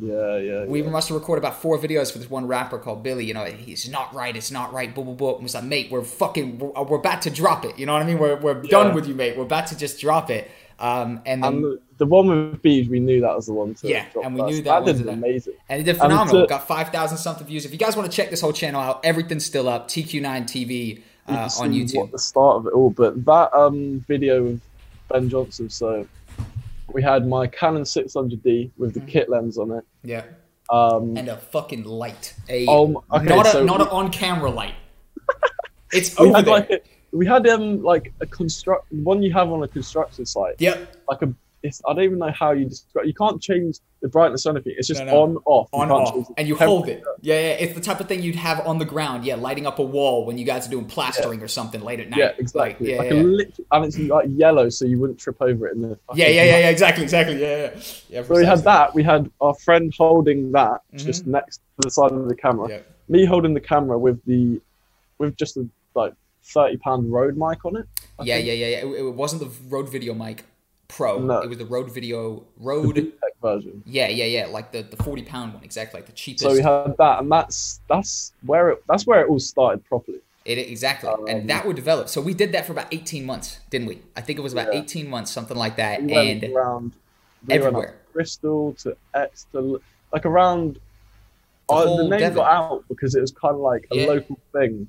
yeah, 0.00 0.36
yeah. 0.38 0.64
we 0.64 0.82
yeah. 0.82 0.90
must 0.90 1.08
have 1.08 1.16
recorded 1.16 1.42
about 1.44 1.60
four 1.60 1.78
videos 1.78 2.12
for 2.12 2.18
this 2.18 2.30
one 2.30 2.46
rapper 2.46 2.78
called 2.78 3.02
Billy. 3.02 3.24
You 3.24 3.34
know, 3.34 3.44
he's 3.46 3.88
not 3.88 4.14
right. 4.14 4.36
It's 4.36 4.50
not 4.50 4.72
right. 4.72 4.94
Blah 4.94 5.04
blah 5.04 5.14
blah. 5.14 5.34
And 5.34 5.42
was 5.42 5.54
like, 5.54 5.64
mate, 5.64 5.90
we're 5.90 6.02
fucking, 6.02 6.58
we're, 6.58 6.82
we're 6.84 6.98
about 6.98 7.22
to 7.22 7.30
drop 7.30 7.64
it. 7.64 7.78
You 7.78 7.86
know 7.86 7.94
what 7.94 8.02
I 8.02 8.04
mean? 8.04 8.18
We're, 8.18 8.36
we're 8.36 8.62
done 8.62 8.94
with 8.94 9.08
you, 9.08 9.14
mate. 9.14 9.36
We're 9.36 9.44
about 9.44 9.68
to 9.68 9.78
just 9.78 10.00
drop 10.00 10.30
it. 10.30 10.50
Um, 10.78 11.22
and 11.26 11.42
then, 11.42 11.54
And 11.54 11.64
the, 11.64 11.80
the 11.98 12.06
one 12.06 12.28
with 12.28 12.62
Bees, 12.62 12.88
we 12.88 13.00
knew 13.00 13.20
that 13.22 13.34
was 13.34 13.46
the 13.46 13.52
one 13.52 13.74
to 13.76 13.88
Yeah, 13.88 14.06
and 14.22 14.34
we 14.36 14.42
knew 14.42 14.62
that 14.62 14.84
that 14.84 14.92
was 14.92 15.00
amazing. 15.00 15.54
and 15.68 15.80
it 15.80 15.84
did 15.84 15.96
phenomenal. 15.96 16.42
to- 16.42 16.48
Got 16.48 16.68
five 16.68 16.90
thousand 16.90 17.18
something 17.18 17.46
views. 17.46 17.64
If 17.64 17.72
you 17.72 17.78
guys 17.78 17.96
want 17.96 18.10
to 18.10 18.16
check 18.16 18.30
this 18.30 18.40
whole 18.40 18.52
channel 18.52 18.80
out, 18.80 19.04
everything's 19.04 19.44
still 19.44 19.68
up. 19.68 19.88
TQ9 19.88 20.44
TV 20.44 21.02
uh, 21.28 21.48
on 21.60 21.72
YouTube. 21.72 21.96
What 21.96 22.12
the 22.12 22.18
start 22.18 22.56
of 22.56 22.66
it 22.66 22.72
all, 22.72 22.90
but 22.90 23.24
that 23.24 23.52
um 23.54 24.04
video 24.08 24.46
of 24.46 24.60
Ben 25.08 25.28
Johnson. 25.28 25.68
So 25.70 26.06
we 26.92 27.02
had 27.02 27.26
my 27.26 27.46
Canon 27.46 27.82
600D 27.82 28.70
with 28.78 28.94
Mm-hmm. 28.94 29.04
the 29.06 29.12
kit 29.12 29.28
lens 29.28 29.58
on 29.58 29.72
it. 29.72 29.84
Yeah, 30.02 30.24
Um, 30.70 31.16
and 31.16 31.28
a 31.28 31.36
fucking 31.36 31.84
light. 31.84 32.34
A 32.48 32.66
Um, 32.66 32.98
okay, 33.12 33.24
not 33.26 33.46
a 33.46 33.50
so 33.50 33.64
not 33.64 33.80
an 33.80 33.88
on 33.88 34.10
camera 34.10 34.50
light. 34.50 34.74
It's 35.92 36.18
we 36.18 36.26
over 36.26 36.36
had 36.36 36.44
there. 36.44 36.52
like 36.54 36.84
we 37.12 37.26
had 37.26 37.46
um 37.48 37.82
like 37.82 38.12
a 38.20 38.26
construct 38.26 38.92
one 38.92 39.22
you 39.22 39.32
have 39.32 39.50
on 39.50 39.62
a 39.62 39.68
construction 39.68 40.26
site, 40.26 40.56
yep. 40.58 40.94
like 41.08 41.22
a 41.22 41.32
it's 41.62 41.82
I 41.86 41.92
don't 41.92 42.04
even 42.04 42.18
know 42.18 42.30
how 42.30 42.52
you 42.52 42.66
describe. 42.66 43.06
You 43.06 43.14
can't 43.14 43.40
change 43.42 43.78
the 44.00 44.08
brightness 44.08 44.46
or 44.46 44.50
anything. 44.50 44.74
It's 44.78 44.86
just 44.86 45.00
No, 45.04 45.06
no. 45.10 45.22
on 45.22 45.36
off. 45.44 45.68
On 45.72 45.90
off 45.90 46.28
and 46.36 46.46
you 46.46 46.54
hold 46.54 46.88
it 46.88 47.02
yeah, 47.20 47.34
yeah 47.34 47.40
it's 47.62 47.74
the 47.74 47.80
type 47.80 47.98
of 47.98 48.06
thing 48.06 48.22
you'd 48.22 48.36
have 48.36 48.64
on 48.64 48.78
the 48.78 48.84
ground 48.84 49.24
yeah 49.24 49.34
lighting 49.34 49.66
up 49.66 49.80
a 49.80 49.82
wall 49.82 50.24
when 50.24 50.38
you 50.38 50.44
guys 50.44 50.68
are 50.68 50.70
doing 50.70 50.84
plastering 50.84 51.42
or 51.42 51.48
something 51.48 51.80
late 51.80 51.98
at 51.98 52.08
night 52.10 52.18
Yeah, 52.18 52.32
exactly. 52.38 52.90
like, 52.96 52.98
Like, 53.00 53.10
yeah, 53.10 53.14
a 53.14 53.16
yeah. 53.16 53.22
lit- 53.22 53.58
and 53.72 53.84
it's 53.84 53.98
like 53.98 54.26
yellow, 54.30 54.68
so 54.68 54.84
you 54.84 55.00
wouldn't 55.00 55.18
trip 55.18 55.36
over 55.40 55.66
it 55.66 55.74
in 55.74 55.82
the. 55.82 55.98
yeah 56.14 56.28
yeah 56.28 56.44
yeah 56.44 56.58
yeah 56.58 56.68
exactly 56.70 57.02
exactly 57.02 57.40
yeah 57.40 57.56
yeah 57.74 57.80
yeah 58.08 58.22
So 58.22 58.34
we 58.36 58.44
had 58.44 58.60
that. 58.64 58.94
We 58.94 59.02
had 59.02 59.28
our 59.40 59.54
friend 59.54 59.92
holding 59.98 60.52
that 60.52 60.82
just 60.94 61.24
Mhm. 61.24 61.32
next 61.32 61.56
to 61.56 61.62
the 61.86 61.90
side 61.90 62.12
of 62.12 62.28
the 62.28 62.36
camera. 62.36 62.68
Yeah. 62.70 62.78
Me 63.08 63.24
holding 63.24 63.52
the 63.54 63.60
camera 63.60 63.98
with 63.98 64.22
the, 64.26 64.60
with 65.18 65.36
just 65.36 65.56
a 65.56 65.66
like 65.96 66.12
thirty 66.44 66.76
pound 66.76 67.12
Rode 67.12 67.36
mic 67.36 67.64
on 67.64 67.74
it. 67.76 67.86
I 68.18 68.22
yeah 68.24 68.34
think. 68.36 68.46
yeah 68.46 68.52
yeah 68.54 68.66
yeah 68.66 68.76
it, 68.86 69.06
it 69.06 69.14
wasn't 69.14 69.42
the 69.42 69.50
Rode 69.68 69.88
Video 69.90 70.14
Mic 70.14 70.44
Pro 70.88 71.18
No. 71.20 71.40
it 71.40 71.48
was 71.48 71.58
the 71.58 71.66
Rode 71.66 71.92
Video 71.92 72.42
Rode 72.58 73.12
version. 73.42 73.82
yeah 73.86 74.08
yeah 74.08 74.24
yeah 74.24 74.46
like 74.46 74.72
the 74.72 74.82
the 74.82 74.96
40 74.96 75.22
pound 75.22 75.54
one 75.54 75.62
exactly 75.62 76.00
like 76.00 76.06
the 76.06 76.12
cheapest 76.12 76.42
So 76.44 76.52
we 76.52 76.60
had 76.62 76.96
that, 76.98 77.20
and 77.20 77.30
that's 77.30 77.80
that's 77.88 78.32
where 78.44 78.70
it 78.70 78.82
that's 78.88 79.06
where 79.06 79.20
it 79.24 79.28
all 79.28 79.38
started 79.38 79.84
properly. 79.84 80.18
It 80.44 80.56
exactly, 80.56 81.10
Um, 81.10 81.26
and 81.28 81.50
that 81.50 81.66
would 81.66 81.76
develop. 81.76 82.08
So 82.08 82.22
we 82.22 82.32
did 82.32 82.52
that 82.52 82.64
for 82.64 82.72
about 82.72 82.86
eighteen 82.90 83.26
months, 83.26 83.60
didn't 83.68 83.86
we? 83.86 84.00
I 84.16 84.22
think 84.22 84.38
it 84.38 84.42
was 84.42 84.54
about 84.54 84.72
Yeah. 84.72 84.80
eighteen 84.80 85.08
months, 85.10 85.30
something 85.30 85.56
like 85.58 85.76
that. 85.76 86.02
We 86.02 86.14
and 86.14 86.42
around 86.44 86.92
we 87.46 87.54
everywhere. 87.54 87.96
Bristol 88.14 88.72
to 88.82 88.96
Exeter, 89.14 89.78
like 90.12 90.24
around. 90.24 90.80
The 91.68 91.74
uh, 91.74 91.96
The, 91.98 92.08
name 92.08 92.18
Devon. 92.20 92.36
got 92.36 92.50
out 92.50 92.84
because 92.88 93.14
it 93.14 93.20
was 93.20 93.30
kind 93.30 93.54
of 93.54 93.60
like 93.60 93.86
a 93.92 93.96
Yeah. 93.96 94.06
local 94.06 94.38
thing, 94.52 94.88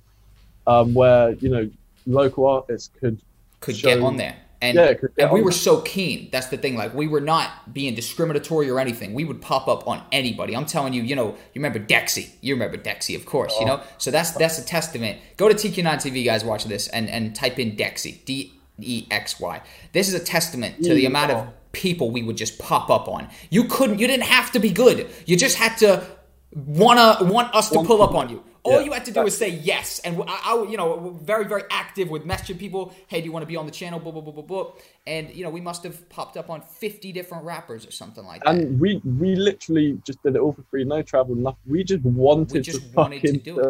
um, 0.66 0.94
where 0.94 1.32
you 1.34 1.50
know 1.50 1.70
local 2.08 2.48
artists 2.48 2.90
could 3.02 3.20
could 3.60 3.76
show- 3.76 3.90
get 3.96 4.00
on 4.02 4.16
there. 4.16 4.38
And, 4.62 4.76
Yeah, 4.76 4.94
and 5.18 5.32
we 5.32 5.42
were 5.42 5.54
so 5.54 5.80
keen. 5.82 6.28
That's 6.32 6.48
the 6.48 6.58
thing. 6.58 6.76
Like 6.76 6.94
we 6.94 7.08
were 7.08 7.22
not 7.22 7.74
being 7.74 7.96
discriminatory 7.96 8.70
or 8.70 8.80
anything. 8.80 9.14
We 9.14 9.24
would 9.24 9.42
pop 9.42 9.68
up 9.70 9.88
on 9.88 10.04
anybody. 10.12 10.56
I'm 10.56 10.66
telling 10.66 10.94
you. 10.94 11.02
You 11.02 11.16
know, 11.16 11.28
you 11.30 11.62
remember 11.62 11.80
Dexy. 11.80 12.30
You 12.42 12.56
remember 12.56 12.78
Dexy, 12.78 13.16
of 13.16 13.26
course. 13.26 13.54
You 13.60 13.66
Oh. 13.66 13.78
know. 13.78 13.82
So 13.98 14.12
that's 14.12 14.32
that's 14.32 14.60
a 14.60 14.66
testament. 14.66 15.18
Go 15.38 15.48
to 15.48 15.56
TQ9 15.56 15.96
TV, 16.02 16.26
guys. 16.26 16.44
Watch 16.44 16.66
this 16.66 16.88
and 16.90 17.10
and 17.10 17.34
type 17.36 17.58
in 17.58 17.78
Dexy. 17.78 18.24
D 18.26 18.52
E 18.82 19.08
X 19.10 19.40
Y. 19.40 19.62
This 19.94 20.08
is 20.10 20.14
a 20.14 20.20
testament 20.20 20.84
to 20.84 20.94
the 20.94 21.06
amount 21.06 21.32
of 21.32 21.48
people 21.72 22.12
we 22.12 22.22
would 22.24 22.36
just 22.38 22.60
pop 22.60 22.90
up 22.90 23.08
on. 23.08 23.30
You 23.50 23.64
couldn't. 23.66 24.00
You 24.00 24.08
didn't 24.08 24.24
have 24.26 24.52
to 24.52 24.60
be 24.60 24.72
good. 24.72 25.08
You 25.26 25.38
just 25.38 25.56
had 25.58 25.78
to 25.78 26.04
wanna 26.54 27.18
want 27.22 27.54
us 27.56 27.70
to 27.70 27.84
pull 27.84 28.02
up 28.02 28.14
on 28.16 28.30
you. 28.30 28.44
All 28.64 28.74
Yeah. 28.74 28.86
you 28.86 28.92
had 28.94 29.06
to 29.06 29.12
do 29.12 29.22
was 29.24 29.38
say 29.38 29.50
yes, 29.50 30.00
and 30.00 30.22
I, 30.28 30.40
I, 30.54 30.68
you 30.70 30.78
know, 30.78 31.18
very, 31.22 31.46
very 31.46 31.64
active 31.72 32.10
with 32.10 32.26
messaging 32.26 32.60
people. 32.60 32.94
Hey, 33.08 33.22
do 33.22 33.26
you 33.26 33.32
want 33.32 33.44
to 33.44 33.48
be 33.48 33.56
on 33.56 33.66
the 33.66 33.72
channel? 33.72 34.00
Blah 34.00 34.12
blah 34.12 34.22
blah 34.22 34.34
blah 34.34 34.44
blah. 34.44 34.72
And 35.08 35.30
you 35.34 35.44
know, 35.44 35.50
we 35.50 35.62
must 35.62 35.84
have 35.84 36.08
popped 36.10 36.38
up 36.38 36.50
on 36.50 36.62
fifty 36.62 37.12
different 37.12 37.46
rappers 37.46 37.88
or 37.88 37.92
something 37.92 38.26
like 38.26 38.44
that. 38.44 38.56
And 38.56 38.80
we 38.80 39.02
we 39.06 39.36
literally 39.36 40.00
just 40.06 40.22
did 40.24 40.36
it 40.36 40.40
all 40.40 40.54
for 40.54 40.64
free, 40.72 40.84
no 40.84 41.02
travel, 41.02 41.36
nothing. 41.36 41.60
We 41.68 41.84
just 41.84 42.04
wanted 42.04 42.54
We 42.54 42.60
just 42.62 42.82
to 42.82 42.88
wanted 42.96 43.26
to 43.26 43.38
do 43.38 43.60
it. 43.60 43.64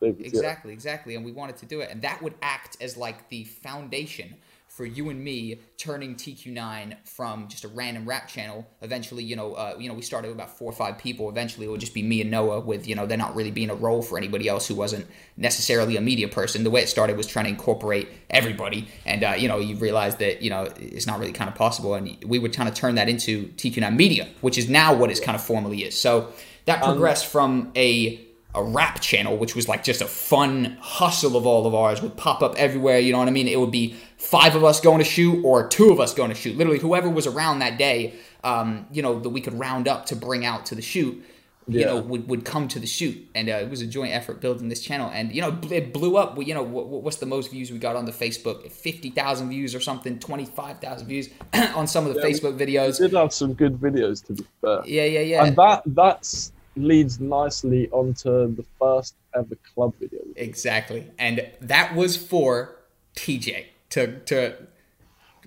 things. 0.00 0.32
yeah. 0.32 0.40
Exactly, 0.40 0.72
exactly. 0.72 1.14
And 1.16 1.24
we 1.24 1.32
wanted 1.32 1.56
to 1.58 1.66
do 1.66 1.80
it. 1.80 1.90
And 1.90 2.02
that 2.02 2.22
would 2.22 2.34
act 2.42 2.76
as 2.80 2.96
like 2.96 3.28
the 3.28 3.44
foundation 3.44 4.36
for 4.74 4.86
you 4.86 5.10
and 5.10 5.22
me 5.22 5.60
turning 5.76 6.14
TQ9 6.14 6.96
from 7.06 7.46
just 7.48 7.64
a 7.64 7.68
random 7.68 8.08
rap 8.08 8.26
channel. 8.26 8.66
Eventually, 8.80 9.22
you 9.22 9.36
know, 9.36 9.52
uh, 9.52 9.76
you 9.78 9.86
know, 9.86 9.94
we 9.94 10.00
started 10.00 10.28
with 10.28 10.36
about 10.36 10.56
four 10.56 10.70
or 10.70 10.74
five 10.74 10.96
people. 10.96 11.28
Eventually, 11.28 11.66
it 11.66 11.70
would 11.70 11.80
just 11.80 11.92
be 11.92 12.02
me 12.02 12.22
and 12.22 12.30
Noah 12.30 12.60
with, 12.60 12.88
you 12.88 12.94
know, 12.94 13.04
there 13.04 13.18
not 13.18 13.36
really 13.36 13.50
being 13.50 13.68
a 13.68 13.74
role 13.74 14.00
for 14.00 14.16
anybody 14.16 14.48
else 14.48 14.66
who 14.66 14.74
wasn't 14.74 15.06
necessarily 15.36 15.98
a 15.98 16.00
media 16.00 16.26
person. 16.26 16.64
The 16.64 16.70
way 16.70 16.80
it 16.80 16.88
started 16.88 17.18
was 17.18 17.26
trying 17.26 17.44
to 17.44 17.50
incorporate 17.50 18.08
everybody. 18.30 18.88
And, 19.04 19.22
uh, 19.22 19.34
you 19.36 19.46
know, 19.46 19.58
you 19.58 19.76
realize 19.76 20.16
that, 20.16 20.40
you 20.40 20.48
know, 20.48 20.72
it's 20.76 21.06
not 21.06 21.18
really 21.18 21.32
kind 21.32 21.50
of 21.50 21.54
possible. 21.54 21.92
And 21.92 22.16
we 22.24 22.38
would 22.38 22.54
kind 22.54 22.66
of 22.66 22.74
turn 22.74 22.94
that 22.94 23.10
into 23.10 23.48
TQ9 23.48 23.94
Media, 23.94 24.26
which 24.40 24.56
is 24.56 24.70
now 24.70 24.94
what 24.94 25.10
it 25.10 25.20
kind 25.22 25.36
of 25.36 25.44
formally 25.44 25.84
is. 25.84 26.00
So 26.00 26.32
that 26.64 26.82
progressed 26.82 27.26
from 27.26 27.72
a 27.76 28.31
a 28.54 28.62
rap 28.62 29.00
channel, 29.00 29.36
which 29.36 29.54
was 29.56 29.66
like 29.68 29.82
just 29.82 30.00
a 30.02 30.06
fun 30.06 30.76
hustle 30.80 31.36
of 31.36 31.46
all 31.46 31.66
of 31.66 31.74
ours, 31.74 32.02
would 32.02 32.16
pop 32.16 32.42
up 32.42 32.54
everywhere. 32.56 32.98
You 32.98 33.12
know 33.12 33.18
what 33.18 33.28
I 33.28 33.32
mean? 33.32 33.48
It 33.48 33.58
would 33.58 33.70
be 33.70 33.94
five 34.18 34.54
of 34.54 34.62
us 34.64 34.80
going 34.80 34.98
to 34.98 35.04
shoot 35.04 35.42
or 35.44 35.66
two 35.68 35.90
of 35.90 35.98
us 36.00 36.12
going 36.14 36.28
to 36.28 36.34
shoot. 36.36 36.56
Literally, 36.56 36.78
whoever 36.78 37.08
was 37.08 37.26
around 37.26 37.60
that 37.60 37.78
day, 37.78 38.14
um, 38.44 38.86
you 38.92 39.00
know, 39.02 39.18
that 39.20 39.30
we 39.30 39.40
could 39.40 39.54
round 39.58 39.88
up 39.88 40.06
to 40.06 40.16
bring 40.16 40.44
out 40.44 40.66
to 40.66 40.74
the 40.74 40.82
shoot. 40.82 41.24
You 41.68 41.78
Yeah. 41.78 41.86
know, 41.86 42.00
would, 42.00 42.28
would 42.28 42.44
come 42.44 42.66
to 42.68 42.80
the 42.80 42.88
shoot, 42.88 43.24
and 43.36 43.48
uh, 43.48 43.52
it 43.52 43.70
was 43.70 43.80
a 43.82 43.86
joint 43.86 44.12
effort 44.12 44.40
building 44.40 44.68
this 44.68 44.82
channel. 44.82 45.08
And 45.14 45.32
you 45.32 45.40
know, 45.40 45.56
it 45.70 45.92
blew 45.94 46.16
up. 46.16 46.36
We, 46.36 46.44
you 46.46 46.54
know, 46.54 46.62
what, 46.64 46.88
what's 46.88 47.18
the 47.18 47.26
most 47.26 47.52
views 47.52 47.70
we 47.70 47.78
got 47.78 47.94
on 47.94 48.04
the 48.04 48.10
Facebook? 48.10 48.70
Fifty 48.72 49.10
thousand 49.10 49.48
views 49.48 49.72
or 49.72 49.78
something, 49.78 50.18
twenty 50.18 50.44
five 50.44 50.80
thousand 50.80 51.06
views 51.06 51.28
on 51.76 51.86
some 51.86 52.04
of 52.04 52.14
the 52.14 52.20
Yeah, 52.20 52.26
we- 52.26 52.32
Facebook 52.34 52.58
We 52.58 52.66
videos. 52.66 52.98
did 52.98 53.12
have 53.12 53.32
some 53.32 53.54
good 53.54 53.74
videos 53.78 54.26
to 54.26 54.32
be 54.32 54.44
fair. 54.60 54.80
Yeah, 54.86 55.04
yeah, 55.04 55.20
yeah. 55.20 55.44
And 55.44 55.54
that 55.56 55.82
that's 55.86 56.50
leads 56.76 57.20
nicely 57.20 57.88
onto 57.90 58.54
the 58.54 58.64
first 58.78 59.14
ever 59.34 59.56
club 59.74 59.94
video. 60.00 60.20
Exactly. 60.36 61.10
And 61.18 61.48
that 61.60 61.94
was 61.94 62.16
for 62.16 62.76
TJ 63.16 63.66
to 63.90 64.18
to 64.20 64.56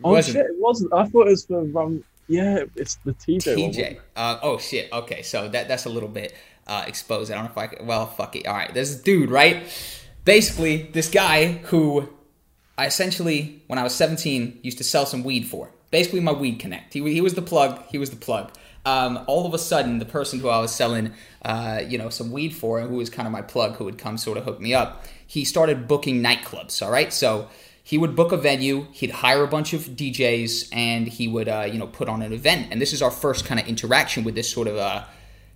Oh 0.03 0.11
wasn't 0.11 0.37
shit, 0.37 0.45
it 0.45 0.55
wasn't. 0.57 0.93
I 0.93 1.05
thought 1.05 1.27
it 1.27 1.31
was 1.31 1.45
for 1.45 1.79
um. 1.79 2.03
Yeah, 2.27 2.63
it's 2.75 2.95
the 3.05 3.13
TJ. 3.13 3.55
TJ. 3.55 3.99
Uh, 4.15 4.39
oh 4.41 4.57
shit. 4.57 4.91
Okay, 4.91 5.21
so 5.21 5.47
that 5.49 5.67
that's 5.67 5.85
a 5.85 5.89
little 5.89 6.09
bit 6.09 6.35
uh, 6.67 6.83
exposed. 6.87 7.31
I 7.31 7.35
don't 7.35 7.45
know 7.45 7.51
if 7.51 7.57
I 7.57 7.67
can, 7.67 7.85
well 7.85 8.07
fuck 8.07 8.35
it. 8.35 8.47
All 8.47 8.55
right, 8.55 8.73
there's 8.73 8.95
this 8.95 9.01
dude, 9.01 9.29
right? 9.29 9.63
Basically, 10.25 10.83
this 10.93 11.09
guy 11.09 11.53
who 11.53 12.09
I 12.77 12.87
essentially 12.87 13.63
when 13.67 13.79
I 13.79 13.83
was 13.83 13.93
17 13.93 14.59
used 14.63 14.79
to 14.79 14.83
sell 14.83 15.05
some 15.05 15.23
weed 15.23 15.45
for. 15.45 15.69
Basically, 15.91 16.19
my 16.19 16.33
weed 16.33 16.59
connect. 16.59 16.93
He, 16.93 17.13
he 17.13 17.21
was 17.21 17.35
the 17.35 17.41
plug. 17.41 17.81
He 17.89 17.97
was 17.97 18.09
the 18.09 18.15
plug. 18.15 18.51
Um, 18.85 19.23
all 19.27 19.45
of 19.45 19.53
a 19.53 19.57
sudden, 19.57 19.99
the 19.99 20.05
person 20.05 20.39
who 20.39 20.49
I 20.49 20.59
was 20.59 20.73
selling, 20.73 21.11
uh, 21.43 21.81
you 21.87 21.97
know, 21.97 22.09
some 22.09 22.31
weed 22.31 22.53
for, 22.55 22.81
who 22.81 22.97
was 22.97 23.09
kind 23.09 23.27
of 23.27 23.31
my 23.31 23.41
plug, 23.41 23.75
who 23.77 23.85
would 23.85 23.97
come 23.97 24.17
sort 24.17 24.37
of 24.37 24.43
hook 24.43 24.61
me 24.61 24.73
up, 24.73 25.05
he 25.25 25.43
started 25.43 25.87
booking 25.87 26.21
nightclubs. 26.21 26.81
All 26.81 26.91
right, 26.91 27.11
so 27.11 27.49
he 27.83 27.97
would 27.97 28.15
book 28.15 28.31
a 28.31 28.37
venue, 28.37 28.87
he'd 28.91 29.11
hire 29.11 29.43
a 29.43 29.47
bunch 29.47 29.73
of 29.73 29.81
DJs, 29.81 30.69
and 30.71 31.07
he 31.07 31.27
would, 31.27 31.47
uh, 31.47 31.67
you 31.71 31.77
know, 31.77 31.87
put 31.87 32.09
on 32.09 32.21
an 32.21 32.33
event. 32.33 32.67
And 32.71 32.81
this 32.81 32.93
is 32.93 33.01
our 33.01 33.11
first 33.11 33.45
kind 33.45 33.59
of 33.59 33.67
interaction 33.67 34.23
with 34.23 34.33
this 34.33 34.51
sort 34.51 34.67
of, 34.67 34.77
uh, 34.77 35.03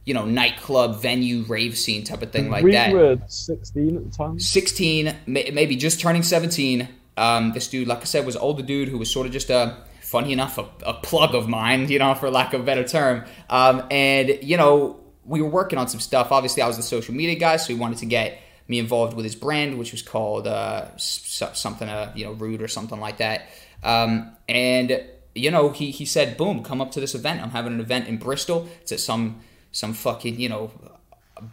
you 0.06 0.14
know, 0.14 0.26
nightclub 0.26 1.02
venue 1.02 1.44
rave 1.44 1.78
scene 1.78 2.04
type 2.04 2.22
of 2.22 2.32
thing 2.32 2.50
like 2.50 2.64
we 2.64 2.72
that. 2.74 2.94
were 2.94 3.20
16 3.28 3.96
at 3.96 4.12
the 4.12 4.18
time. 4.18 4.40
16, 4.40 5.16
maybe 5.26 5.76
just 5.76 6.00
turning 6.00 6.24
17. 6.24 6.88
Um, 7.18 7.52
this 7.54 7.68
dude, 7.68 7.88
like 7.88 8.02
I 8.02 8.06
said, 8.06 8.26
was 8.26 8.36
older 8.36 8.64
dude 8.64 8.90
who 8.90 8.98
was 8.98 9.12
sort 9.12 9.28
of 9.28 9.34
just 9.34 9.50
a, 9.50 9.78
funny 10.10 10.32
enough, 10.34 10.58
a, 10.58 10.66
a 10.86 10.94
plug 10.94 11.36
of 11.36 11.48
mine, 11.48 11.88
you 11.90 12.00
know, 12.00 12.16
for 12.16 12.30
lack 12.32 12.54
of 12.54 12.62
a 12.62 12.64
better 12.64 12.84
term. 12.84 13.24
Um, 13.50 13.84
and, 13.92 14.40
you 14.42 14.58
know, 14.58 15.00
we 15.24 15.42
were 15.42 15.50
working 15.50 15.78
on 15.78 15.88
some 15.88 16.00
stuff. 16.00 16.32
Obviously, 16.32 16.64
I 16.64 16.68
was 16.68 16.78
the 16.78 16.84
social 16.84 17.14
media 17.14 17.36
guy, 17.36 17.58
so 17.58 17.74
he 17.74 17.80
wanted 17.80 18.00
to 18.00 18.08
get 18.08 18.40
me 18.68 18.80
involved 18.80 19.16
with 19.16 19.26
his 19.26 19.36
brand, 19.36 19.78
which 19.78 19.92
was 19.92 20.02
called 20.02 20.48
uh, 20.48 20.86
something, 20.98 21.88
uh, 21.88 22.12
you 22.16 22.26
know, 22.26 22.34
Rude 22.34 22.62
or 22.62 22.68
something 22.68 23.00
like 23.00 23.18
that. 23.18 23.50
Um, 23.84 24.36
and, 24.48 25.04
you 25.36 25.52
know, 25.52 25.70
he, 25.70 25.92
he 25.92 26.06
said, 26.06 26.38
boom, 26.38 26.64
come 26.64 26.82
up 26.82 26.92
to 26.92 27.00
this 27.00 27.14
event. 27.16 27.42
I'm 27.42 27.52
having 27.52 27.74
an 27.74 27.80
event 27.80 28.08
in 28.08 28.18
Bristol. 28.18 28.68
It's 28.82 28.92
at 28.92 29.00
some 29.00 29.42
some 29.72 29.94
fucking, 29.94 30.40
you 30.40 30.50
know, 30.50 30.72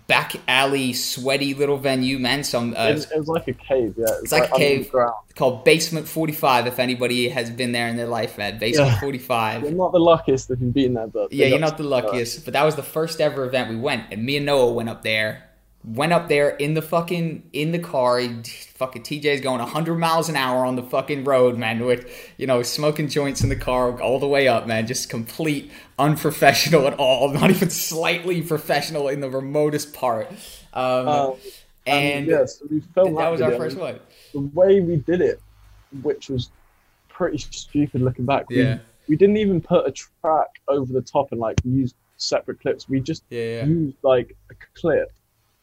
back 0.07 0.35
alley, 0.49 0.93
sweaty 0.93 1.55
little 1.55 1.77
venue, 1.77 2.19
man. 2.19 2.45
Some 2.45 2.75
uh, 2.77 2.89
It, 2.89 3.09
it 3.15 3.19
was 3.19 3.29
like 3.29 3.49
a 3.49 3.53
cave, 3.53 3.95
yeah. 3.97 4.07
It 4.07 4.25
it's 4.25 4.33
like 4.33 4.51
a 4.51 4.57
cave 4.57 4.93
called 5.35 5.65
Basement 5.65 6.09
45. 6.09 6.67
If 6.67 6.79
anybody 6.79 7.29
has 7.29 7.51
been 7.51 7.73
there 7.73 7.89
in 7.89 7.97
their 7.97 8.07
life, 8.07 8.39
man, 8.39 8.59
Basement 8.59 8.91
Yeah. 8.93 9.01
45. 9.01 9.63
You're 9.63 9.73
not 9.73 9.93
the 9.93 9.99
luckiest 9.99 10.51
if 10.51 10.61
you've 10.61 10.75
been 10.75 10.95
there, 10.95 11.07
but 11.07 11.33
Yeah, 11.33 11.47
you're 11.47 11.59
not 11.59 11.77
the 11.77 11.85
luckiest, 11.85 12.45
but 12.45 12.53
that 12.55 12.65
was 12.65 12.77
the 12.77 12.83
first 12.83 13.21
ever 13.21 13.45
event 13.45 13.71
we 13.71 13.77
went, 13.77 14.05
and 14.11 14.25
me 14.25 14.37
and 14.37 14.47
Noah 14.47 14.73
went 14.73 14.89
up 14.89 15.03
there. 15.03 15.45
Went 15.87 16.13
up 16.13 16.29
there 16.29 16.51
in 16.51 16.75
the 16.75 16.83
fucking 16.83 17.49
in 17.53 17.71
the 17.73 17.79
car. 17.79 18.19
He- 18.19 18.29
Fucking 18.77 19.05
TJ's 19.05 19.41
going 19.41 19.61
100 19.61 19.95
miles 19.95 20.29
an 20.29 20.37
hour 20.37 20.67
on 20.67 20.77
the 20.77 20.83
fucking 20.83 21.25
road, 21.25 21.57
man. 21.57 21.87
With 21.87 22.07
you 22.37 22.47
know 22.47 22.63
smoking 22.63 23.09
joints 23.09 23.43
in 23.43 23.49
the 23.49 23.57
car 23.57 23.99
all 24.03 24.19
the 24.19 24.27
way 24.29 24.49
up, 24.49 24.67
man. 24.67 24.87
Just 24.87 25.09
complete 25.09 25.71
unprofessional 25.99 26.87
at 26.87 26.95
all. 26.99 27.29
Not 27.33 27.49
even 27.51 27.71
slightly 27.71 28.43
professional 28.43 29.09
in 29.09 29.21
the 29.21 29.31
remotest 29.31 29.95
part. 29.95 30.29
Um, 30.75 31.09
Um, 31.09 31.35
and 31.87 32.27
yeah, 32.27 32.45
so 32.47 32.67
we 32.71 32.81
filmed 32.95 33.17
that 33.17 33.29
was 33.31 33.41
our 33.41 33.53
first 33.53 33.79
one. 33.79 33.99
The 34.35 34.41
way 34.41 34.81
we 34.81 34.97
did 34.97 35.21
it, 35.23 35.41
which 36.03 36.29
was 36.29 36.51
pretty 37.09 37.39
stupid 37.39 38.03
looking 38.03 38.27
back. 38.27 38.51
we- 38.51 38.63
Yeah. 38.63 38.79
We, 39.09 39.15
didn't 39.17 39.37
even 39.37 39.61
put 39.61 39.87
a 39.87 39.93
track 39.93 40.49
over 40.67 40.93
the 40.93 41.01
top 41.01 41.31
and 41.31 41.41
like 41.41 41.61
use 41.65 41.95
separate 42.17 42.61
clips. 42.61 42.89
We 42.89 42.99
just 43.01 43.23
Yeah, 43.31 43.41
yeah. 43.43 43.65
used 43.65 43.97
like 44.03 44.37
a 44.51 44.55
clip 44.75 45.13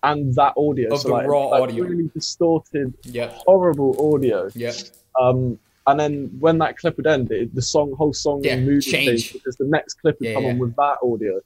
and 0.03 0.33
that 0.36 0.53
audio. 0.57 0.93
Of 0.93 1.01
so 1.01 1.07
the 1.10 1.13
like, 1.15 1.27
raw 1.27 1.45
like 1.48 1.63
audio. 1.63 1.86
really 1.86 2.10
distorted, 2.13 2.93
Yep. 3.05 3.31
horrible 3.45 4.13
audio. 4.13 4.50
Yeah. 4.53 4.74
Um, 5.19 5.57
and 5.88 6.00
then 6.00 6.29
when 6.39 6.57
that 6.60 6.77
clip 6.77 6.98
would 6.98 7.07
end, 7.07 7.31
it, 7.31 7.53
the 7.55 7.62
song, 7.62 7.93
whole 7.98 8.13
song, 8.13 8.41
Yeah, 8.43 8.55
would 8.55 8.65
move 8.65 8.83
change. 8.83 9.33
because 9.33 9.55
the 9.57 9.65
next 9.65 9.95
clip 9.95 10.17
would 10.19 10.27
Yeah, 10.29 10.36
come 10.36 10.43
yeah. 10.43 10.50
on 10.51 10.60
with 10.60 10.75
that 10.75 10.98
audio. 11.03 11.39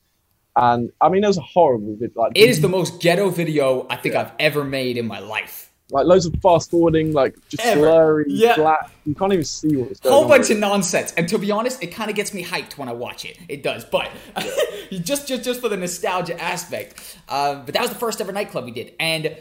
And 0.55 0.91
I 1.01 1.09
mean, 1.09 1.23
it 1.23 1.27
was 1.27 1.37
a 1.37 1.41
horrible 1.41 1.95
video. 1.99 2.21
Like 2.21 2.31
It 2.35 2.49
is 2.49 2.61
the 2.61 2.69
most 2.69 2.99
ghetto 3.01 3.29
video 3.29 3.85
I 3.89 3.95
think 3.95 4.15
I've 4.15 4.31
ever 4.39 4.63
made 4.63 4.97
in 4.97 5.05
my 5.07 5.19
life. 5.19 5.66
Like 5.89 6.05
loads 6.05 6.25
of 6.25 6.35
fast 6.41 6.69
forwarding, 6.69 7.13
like 7.13 7.35
just 7.49 7.63
Ever. 7.65 7.79
blurry, 7.81 8.25
Yeah. 8.27 8.55
black. 8.55 8.91
You 9.05 9.15
can't 9.15 9.31
even 9.31 9.45
see 9.45 9.75
what's 9.77 9.99
going 10.01 10.13
whole 10.13 10.23
on. 10.23 10.29
bunch 10.29 10.49
of 10.49 10.57
nonsense. 10.57 11.13
And 11.15 11.29
to 11.29 11.37
be 11.37 11.49
honest, 11.51 11.81
it 11.81 11.87
kind 11.87 12.09
of 12.09 12.15
gets 12.15 12.33
me 12.33 12.43
hyped 12.43 12.77
when 12.77 12.89
I 12.89 12.93
watch 12.93 13.23
it. 13.23 13.37
It 13.47 13.63
does, 13.63 13.85
but 13.85 14.09
just 14.91 15.27
just 15.27 15.43
just 15.43 15.61
for 15.61 15.69
the 15.69 15.77
nostalgia 15.77 16.39
aspect. 16.41 17.17
Um, 17.29 17.63
but 17.65 17.73
that 17.73 17.81
was 17.81 17.89
the 17.91 17.97
first 17.97 18.19
ever 18.21 18.31
nightclub 18.31 18.65
we 18.65 18.71
did, 18.71 18.93
and 18.99 19.37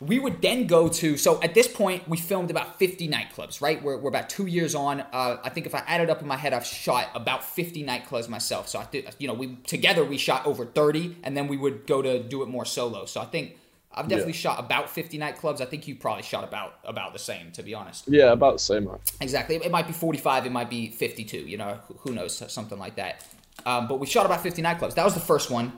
we 0.00 0.18
would 0.18 0.40
then 0.40 0.66
go 0.66 0.88
to. 0.88 1.16
So 1.18 1.40
at 1.42 1.54
this 1.54 1.68
point, 1.68 2.08
we 2.08 2.16
filmed 2.16 2.50
about 2.50 2.78
fifty 2.78 3.08
nightclubs. 3.08 3.60
Right, 3.60 3.80
we're, 3.82 3.98
we're 3.98 4.08
about 4.08 4.28
two 4.30 4.46
years 4.46 4.74
on. 4.74 5.02
Uh, 5.12 5.36
I 5.44 5.50
think 5.50 5.66
if 5.66 5.74
I 5.74 5.84
added 5.86 6.10
up 6.10 6.20
in 6.22 6.26
my 6.26 6.36
head, 6.36 6.52
I've 6.52 6.66
shot 6.66 7.10
about 7.14 7.44
fifty 7.44 7.84
nightclubs 7.84 8.28
myself. 8.28 8.66
So 8.68 8.78
I 8.80 8.84
think 8.84 9.06
you 9.18 9.28
know 9.28 9.34
we 9.34 9.56
together 9.66 10.04
we 10.04 10.16
shot 10.18 10.46
over 10.46 10.64
thirty, 10.66 11.16
and 11.22 11.36
then 11.36 11.46
we 11.48 11.56
would 11.56 11.86
go 11.86 12.02
to 12.02 12.20
do 12.22 12.42
it 12.42 12.48
more 12.48 12.64
solo. 12.64 13.04
So 13.06 13.20
I 13.20 13.26
think. 13.26 13.56
I've 13.92 14.06
definitely 14.08 14.34
Yeah. 14.34 14.38
shot 14.38 14.60
about 14.60 14.88
50 14.88 15.18
nightclubs. 15.18 15.60
I 15.60 15.64
think 15.64 15.88
you 15.88 15.96
probably 15.96 16.22
shot 16.22 16.44
about 16.44 16.74
about 16.84 17.12
the 17.12 17.18
same, 17.18 17.50
to 17.52 17.62
be 17.62 17.74
honest. 17.74 18.04
Yeah, 18.06 18.32
about 18.32 18.52
the 18.54 18.58
same. 18.60 18.88
Exactly. 19.20 19.56
It 19.56 19.70
might 19.70 19.86
be 19.86 19.92
45, 19.92 20.46
it 20.46 20.52
might 20.52 20.70
be 20.70 20.88
52, 20.90 21.38
you 21.38 21.56
know, 21.56 21.78
who- 22.00 22.12
knows, 22.12 22.42
something 22.52 22.78
like 22.78 22.96
that. 22.96 23.24
Um, 23.66 23.88
but 23.88 23.98
we 23.98 24.06
shot 24.06 24.26
about 24.26 24.42
50 24.42 24.62
nightclubs. 24.62 24.94
That 24.94 25.04
was 25.04 25.14
the 25.14 25.20
first 25.20 25.50
one. 25.50 25.72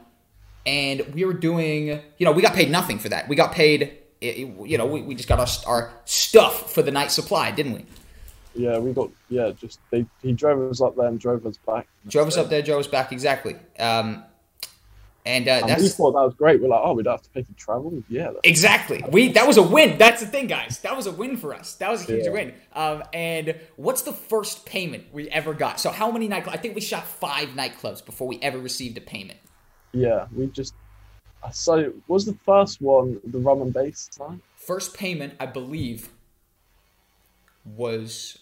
And 0.67 1.01
we 1.15 1.25
were 1.25 1.33
doing, 1.33 1.87
you 2.19 2.25
know, 2.27 2.33
we 2.33 2.43
got 2.43 2.55
paid 2.55 2.71
nothing 2.71 2.99
for 2.99 3.09
that. 3.09 3.29
We 3.29 3.35
got 3.35 3.53
paid, 3.53 3.99
you 4.21 4.79
know, 4.79 4.87
we, 4.87 5.03
we 5.03 5.15
just 5.15 5.29
got 5.29 5.41
our, 5.41 5.47
our 5.67 5.93
stuff 6.05 6.73
for 6.73 6.83
the 6.83 6.91
night 6.93 7.11
supply, 7.11 7.51
didn't 7.51 7.73
we? 7.73 7.85
Yeah, 8.55 8.79
we 8.79 8.93
got 8.93 9.09
yeah. 9.31 9.51
Just 9.53 9.81
they 9.91 10.05
he 10.23 10.33
drove 10.33 10.71
us 10.71 10.83
up 10.83 10.95
there 10.97 11.07
and 11.07 11.19
drove 11.19 11.47
us 11.47 11.57
back. 11.67 11.89
Drove 12.07 12.29
us 12.29 12.37
up 12.37 12.51
there, 12.51 12.61
drove 12.61 12.81
us 12.81 12.87
back, 12.87 13.11
exactly. 13.11 13.57
Um, 13.79 14.23
and 15.25 15.47
uh, 15.49 15.63
And 15.69 15.81
we 15.81 15.89
thought 15.89 16.13
that 16.13 16.23
was 16.23 16.35
great. 16.35 16.61
We're 16.61 16.69
like, 16.69 16.81
oh, 16.83 16.95
we 16.95 17.03
don't 17.03 17.13
have 17.13 17.23
to 17.23 17.31
pay 17.31 17.43
for 17.43 17.53
travel. 17.55 18.03
Yeah, 18.09 18.33
exactly 18.43 19.05
we. 19.11 19.29
That 19.33 19.47
was 19.47 19.57
a 19.57 19.63
win. 19.63 19.97
That's 19.99 20.21
the 20.21 20.27
thing, 20.27 20.47
guys. 20.49 20.81
That 20.81 20.97
was 20.97 21.07
a 21.07 21.13
win 21.13 21.37
for 21.37 21.55
us. 21.55 21.75
That 21.77 21.91
was 21.91 22.03
a 22.03 22.13
huge 22.13 22.25
Yeah. 22.27 22.33
win. 22.33 22.55
Um, 22.73 23.03
and 23.13 23.55
what's 23.77 24.03
the 24.03 24.13
first 24.13 24.67
payment 24.67 25.05
we 25.13 25.29
ever 25.31 25.55
got? 25.55 25.79
So 25.81 25.91
how 25.91 26.11
many 26.11 26.29
nightclubs? 26.29 26.49
I 26.55 26.57
think 26.57 26.75
we 26.75 26.81
shot 26.81 27.07
five 27.07 27.51
nightclubs 27.51 28.05
before 28.05 28.27
we 28.27 28.39
ever 28.41 28.59
received 28.59 28.99
a 28.99 29.01
payment. 29.01 29.39
yeah. 29.93 30.27
We 30.35 30.47
just 30.49 30.75
so 31.53 31.93
was 32.09 32.25
the 32.25 32.35
first 32.45 32.81
one 32.81 33.21
the 33.25 33.39
rum 33.39 33.63
and 33.63 33.73
bass 33.73 34.09
time? 34.09 34.43
First 34.57 34.95
payment, 34.97 35.35
I 35.41 35.47
believe, 35.47 36.09
was 37.65 38.39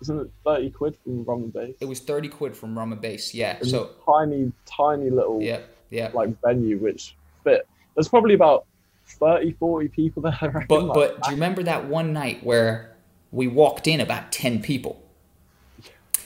Wasn't 0.00 0.20
it 0.20 0.30
thirty 0.44 0.70
quid 0.70 0.96
from 1.02 1.24
rum 1.24 1.44
and 1.44 1.52
bass? 1.52 1.74
it 1.80 1.84
was 1.86 2.00
thirty 2.00 2.28
quid 2.28 2.56
from 2.56 2.76
Rum 2.78 2.92
and 2.92 3.00
Bass. 3.00 3.34
Yeah. 3.34 3.58
So 3.62 3.90
tiny, 4.06 4.52
tiny 4.66 5.10
little 5.10 5.40
yeah, 5.42 5.60
yeah. 5.92 6.10
like 6.12 6.40
venue 6.42 6.78
which 6.78 7.16
fit. 7.44 7.66
There's 7.94 8.08
probably 8.08 8.34
about 8.34 8.66
30, 9.06 9.52
40 9.52 9.88
people 9.88 10.22
there. 10.22 10.38
Reckon, 10.42 10.66
But 10.68 10.84
like, 10.84 10.94
but 10.94 11.22
do 11.22 11.30
you 11.30 11.36
remember 11.36 11.62
that 11.64 11.86
one 11.86 12.12
night 12.12 12.42
where 12.42 12.96
we 13.30 13.46
walked 13.46 13.86
in 13.86 14.00
about 14.00 14.32
ten 14.32 14.62
people? 14.62 15.02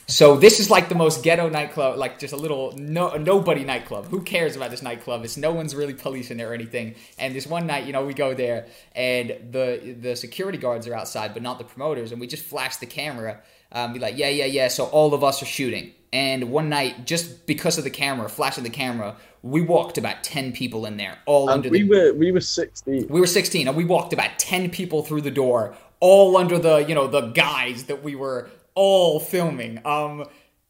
So 0.09 0.37
this 0.37 0.61
is 0.61 0.69
like 0.69 0.87
the 0.87 0.95
most 0.95 1.21
ghetto 1.21 1.49
nightclub, 1.49 1.97
like 1.97 2.17
just 2.17 2.33
a 2.33 2.37
little 2.37 2.73
no 2.77 3.17
nobody 3.17 3.65
nightclub. 3.65 4.07
Who 4.07 4.21
cares 4.21 4.55
about 4.55 4.71
this 4.71 4.81
nightclub? 4.81 5.25
It's 5.25 5.35
no 5.35 5.51
one's 5.51 5.75
really 5.75 5.93
policing 5.93 6.39
it 6.39 6.43
or 6.43 6.53
anything. 6.53 6.95
And 7.19 7.35
this 7.35 7.45
one 7.45 7.67
night, 7.67 7.85
you 7.85 7.91
know, 7.91 8.05
we 8.05 8.13
go 8.13 8.33
there 8.33 8.67
and 8.95 9.35
the 9.51 9.97
the 9.99 10.15
security 10.15 10.57
guards 10.57 10.87
are 10.87 10.93
outside, 10.93 11.33
but 11.33 11.43
not 11.43 11.57
the 11.57 11.65
promoters. 11.65 12.13
And 12.13 12.21
we 12.21 12.27
just 12.27 12.45
flash 12.45 12.77
the 12.77 12.85
camera, 12.85 13.41
um, 13.73 13.91
be 13.91 13.99
like, 13.99 14.17
yeah, 14.17 14.29
yeah, 14.29 14.45
yeah. 14.45 14.69
So 14.69 14.85
all 14.85 15.13
of 15.13 15.25
us 15.25 15.41
are 15.41 15.45
shooting. 15.45 15.91
And 16.13 16.51
one 16.51 16.69
night, 16.69 17.05
just 17.05 17.45
because 17.47 17.77
of 17.77 17.83
the 17.83 17.89
camera, 17.89 18.29
flashing 18.29 18.63
the 18.63 18.69
camera, 18.69 19.17
we 19.43 19.61
walked 19.61 19.97
about 19.97 20.23
ten 20.23 20.51
people 20.53 20.85
in 20.85 20.97
there, 20.97 21.17
all 21.25 21.49
and 21.49 21.65
under 21.65 21.69
we 21.69 21.83
the 21.83 21.89
were 21.89 22.13
we 22.13 22.31
were 22.31 22.41
sixteen. 22.41 23.07
we 23.09 23.19
were 23.19 23.27
16 23.27 23.67
and 23.67 23.75
we 23.77 23.85
walked 23.85 24.13
about 24.13 24.39
10 24.39 24.69
people 24.69 25.03
through 25.03 25.21
the 25.21 25.31
door 25.31 25.75
all 25.99 26.37
under 26.37 26.57
the 26.59 26.77
you 26.87 26.95
know 26.95 27.07
the 27.07 27.21
guise 27.31 27.85
that 27.85 28.03
we 28.03 28.15
were 28.15 28.49
all 28.75 29.19
filming 29.19 29.79
um 29.85 30.25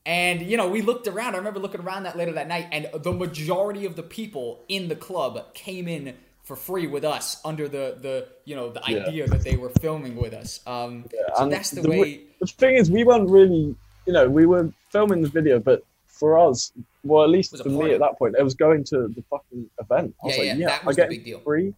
and 0.05 0.41
you 0.41 0.55
know 0.57 0.67
we 0.69 0.81
looked 0.81 1.07
around 1.07 1.33
i 1.35 1.37
remember 1.37 1.59
looking 1.59 1.81
around 1.81 2.03
that 2.03 2.15
later 2.17 2.33
that 2.33 2.47
night 2.47 2.67
and 2.71 2.87
the 3.03 3.11
majority 3.11 3.85
of 3.85 3.95
the 3.95 4.03
people 4.03 4.63
in 4.69 4.87
the 4.87 4.95
club 4.95 5.53
came 5.53 5.87
in 5.87 6.13
for 6.43 6.55
free 6.55 6.87
with 6.87 7.03
us 7.03 7.41
under 7.43 7.67
the 7.67 7.97
the 8.01 8.27
you 8.45 8.55
know 8.55 8.69
the 8.69 8.81
Yeah. 8.87 8.99
idea 8.99 9.27
that 9.27 9.43
they 9.43 9.57
were 9.57 9.69
filming 9.69 10.15
with 10.15 10.33
us 10.33 10.61
um 10.67 11.05
so 11.35 11.43
and 11.43 11.51
that's 11.51 11.71
the, 11.71 11.81
the 11.81 11.89
way 11.89 12.21
The 12.39 12.47
thing 12.47 12.75
is, 12.75 12.89
we 12.91 13.03
weren't 13.03 13.29
really, 13.29 13.75
you 14.07 14.13
know, 14.13 14.27
we 14.29 14.45
were 14.45 14.71
filming 14.89 15.21
the 15.21 15.29
video, 15.29 15.59
but 15.59 15.83
for 16.07 16.39
us, 16.39 16.71
well, 17.03 17.23
at 17.23 17.29
least 17.29 17.55
for 17.61 17.69
me 17.69 17.93
at 17.93 17.99
that 17.99 18.17
point, 18.17 18.35
it 18.39 18.43
was 18.43 18.55
going 18.55 18.83
to 18.85 19.07
the 19.09 19.23
fucking 19.29 19.69
event. 19.79 20.15
I 20.23 20.25
was 20.25 20.35
Yeah, 20.35 20.39
like, 20.41 20.47
yeah, 20.47 20.55
yeah, 20.55 20.67
that 20.69 20.83
I 20.83 20.85
was 20.87 20.95
the 20.95 21.01
get 21.03 21.09
big 21.09 21.25
deal. 21.25 21.39
free 21.41 21.73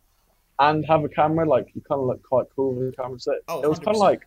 and 0.59 0.86
have 0.86 1.03
a 1.03 1.09
camera. 1.09 1.45
Like, 1.45 1.67
you 1.73 1.82
kind 1.82 1.99
of 1.99 2.08
look 2.08 2.23
quite 2.23 2.45
cool 2.56 2.73
with 2.73 2.93
a 2.93 2.95
camera 2.95 3.19
set. 3.19 3.36
Oh, 3.49 3.62
it 3.62 3.69
was 3.69 3.80
kind 3.80 3.95
of 3.97 4.01
like, 4.01 4.25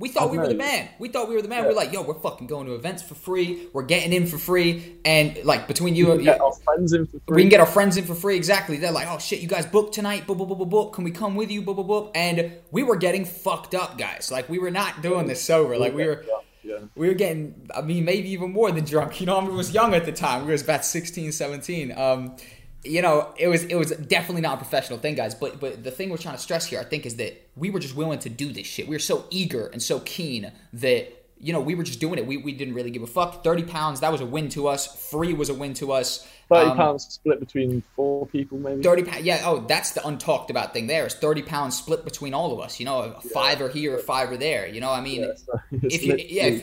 We 0.00 0.08
thought 0.08 0.30
we 0.30 0.38
were 0.38 0.46
the 0.48 0.54
man. 0.54 0.88
We 1.00 1.08
thought 1.08 1.28
we 1.28 1.34
were 1.34 1.42
the 1.42 1.48
man. 1.48 1.64
Yeah. 1.64 1.70
We're 1.70 1.74
like, 1.74 1.92
yo, 1.92 2.02
we're 2.02 2.14
fucking 2.14 2.46
going 2.46 2.66
to 2.66 2.74
events 2.74 3.02
for 3.02 3.14
free. 3.16 3.66
We're 3.72 3.82
getting 3.82 4.12
in 4.12 4.26
for 4.28 4.38
free, 4.38 4.96
and 5.04 5.36
like 5.44 5.66
between 5.66 5.96
you, 5.96 6.06
we 6.06 6.12
and 6.12 6.20
can 6.20 6.24
get 6.26 6.40
our 6.40 6.52
friends 6.52 6.92
in 6.92 7.06
for 7.06 7.18
free. 7.26 7.34
We 7.36 7.42
can 7.42 7.48
get 7.48 7.60
our 7.60 7.66
friends 7.66 7.96
in 7.96 8.04
for 8.04 8.14
free. 8.14 8.36
Exactly. 8.36 8.76
They're 8.76 8.92
like, 8.92 9.08
oh 9.10 9.18
shit, 9.18 9.40
you 9.40 9.48
guys 9.48 9.66
booked 9.66 9.94
tonight. 9.94 10.24
Boop, 10.26 10.38
boop, 10.38 10.48
boop, 10.48 10.60
boop, 10.60 10.70
boop. 10.70 10.92
Can 10.92 11.02
we 11.02 11.10
come 11.10 11.34
with 11.34 11.50
you? 11.50 11.62
Boop, 11.62 11.76
boop, 11.78 11.88
boop. 11.88 12.12
And 12.14 12.52
we 12.70 12.84
were 12.84 12.94
getting 12.96 13.24
fucked 13.24 13.74
up, 13.74 13.98
guys. 13.98 14.30
Like 14.30 14.48
we 14.48 14.58
were 14.60 14.70
not 14.70 15.02
doing 15.02 15.26
this 15.26 15.42
sober. 15.42 15.76
Like 15.76 15.94
we 15.94 16.04
were, 16.06 16.24
Yeah, 16.68 16.80
we 16.94 17.08
were 17.08 17.14
getting. 17.14 17.68
I 17.74 17.80
mean, 17.80 18.04
maybe 18.04 18.30
even 18.30 18.52
more 18.52 18.70
than 18.70 18.84
drunk. 18.84 19.20
You 19.20 19.26
know, 19.26 19.38
I 19.38 19.44
was 19.44 19.72
young 19.72 19.94
at 19.94 20.04
the 20.04 20.12
time. 20.12 20.44
We 20.44 20.52
was 20.52 20.62
about 20.62 20.84
16, 20.84 21.32
17. 21.32 21.96
Um, 21.96 22.36
you 22.84 23.00
know, 23.00 23.32
it 23.38 23.48
was 23.48 23.64
it 23.64 23.74
was 23.74 23.90
definitely 23.90 24.42
not 24.42 24.54
a 24.54 24.56
professional 24.58 24.98
thing, 24.98 25.14
guys. 25.14 25.34
But 25.34 25.60
but 25.60 25.82
the 25.82 25.90
thing 25.90 26.10
we're 26.10 26.18
trying 26.18 26.36
to 26.36 26.42
stress 26.42 26.66
here, 26.66 26.78
I 26.78 26.84
think, 26.84 27.06
is 27.06 27.16
that 27.16 27.48
we 27.56 27.70
were 27.70 27.80
just 27.80 27.96
willing 27.96 28.18
to 28.20 28.28
do 28.28 28.52
this 28.52 28.66
shit. 28.66 28.86
We 28.86 28.94
were 28.94 29.00
so 29.00 29.24
eager 29.30 29.68
and 29.68 29.82
so 29.82 30.00
keen 30.00 30.52
that 30.74 31.17
you 31.40 31.52
know 31.52 31.60
we 31.60 31.74
were 31.74 31.82
just 31.84 32.00
doing 32.00 32.18
it. 32.18 32.26
We 32.26 32.36
we 32.36 32.52
didn't 32.52 32.74
really 32.74 32.90
give 32.90 33.02
a 33.02 33.06
fuck. 33.06 33.44
Thirty 33.44 33.62
pounds, 33.62 34.00
that 34.00 34.12
was 34.12 34.20
a 34.20 34.26
win 34.26 34.48
to 34.50 34.68
us. 34.68 35.10
Free 35.10 35.32
was 35.34 35.48
a 35.48 35.54
win 35.54 35.74
to 35.74 35.92
us. 35.92 36.26
Thirty 36.50 36.70
Um, 36.70 36.76
pounds 36.76 37.06
split 37.10 37.40
between 37.40 37.82
four 37.94 38.26
people, 38.26 38.58
maybe. 38.58 38.82
30 38.82 39.02
pounds. 39.04 39.22
Yeah, 39.24 39.42
oh, 39.44 39.64
that's 39.68 39.92
the 39.92 40.00
untalked 40.00 40.50
about 40.50 40.72
thing 40.72 40.86
there 40.86 41.06
is 41.06 41.14
30 41.14 41.42
pounds 41.42 41.76
split 41.76 42.04
between 42.04 42.32
all 42.34 42.52
of 42.52 42.60
us. 42.60 42.80
You 42.80 42.86
know, 42.86 43.00
a 43.00 43.20
five 43.20 43.60
are 43.60 43.68
here, 43.68 43.96
a 43.96 43.98
five 43.98 44.30
are 44.32 44.36
there. 44.38 44.66
You 44.66 44.80
know, 44.80 44.90
I 44.90 45.00
mean, 45.02 45.22
Yeah, 45.22 45.32
so 45.36 45.60
if 45.90 46.02
you, 46.04 46.16
yeah, 46.16 46.46
if, 46.46 46.62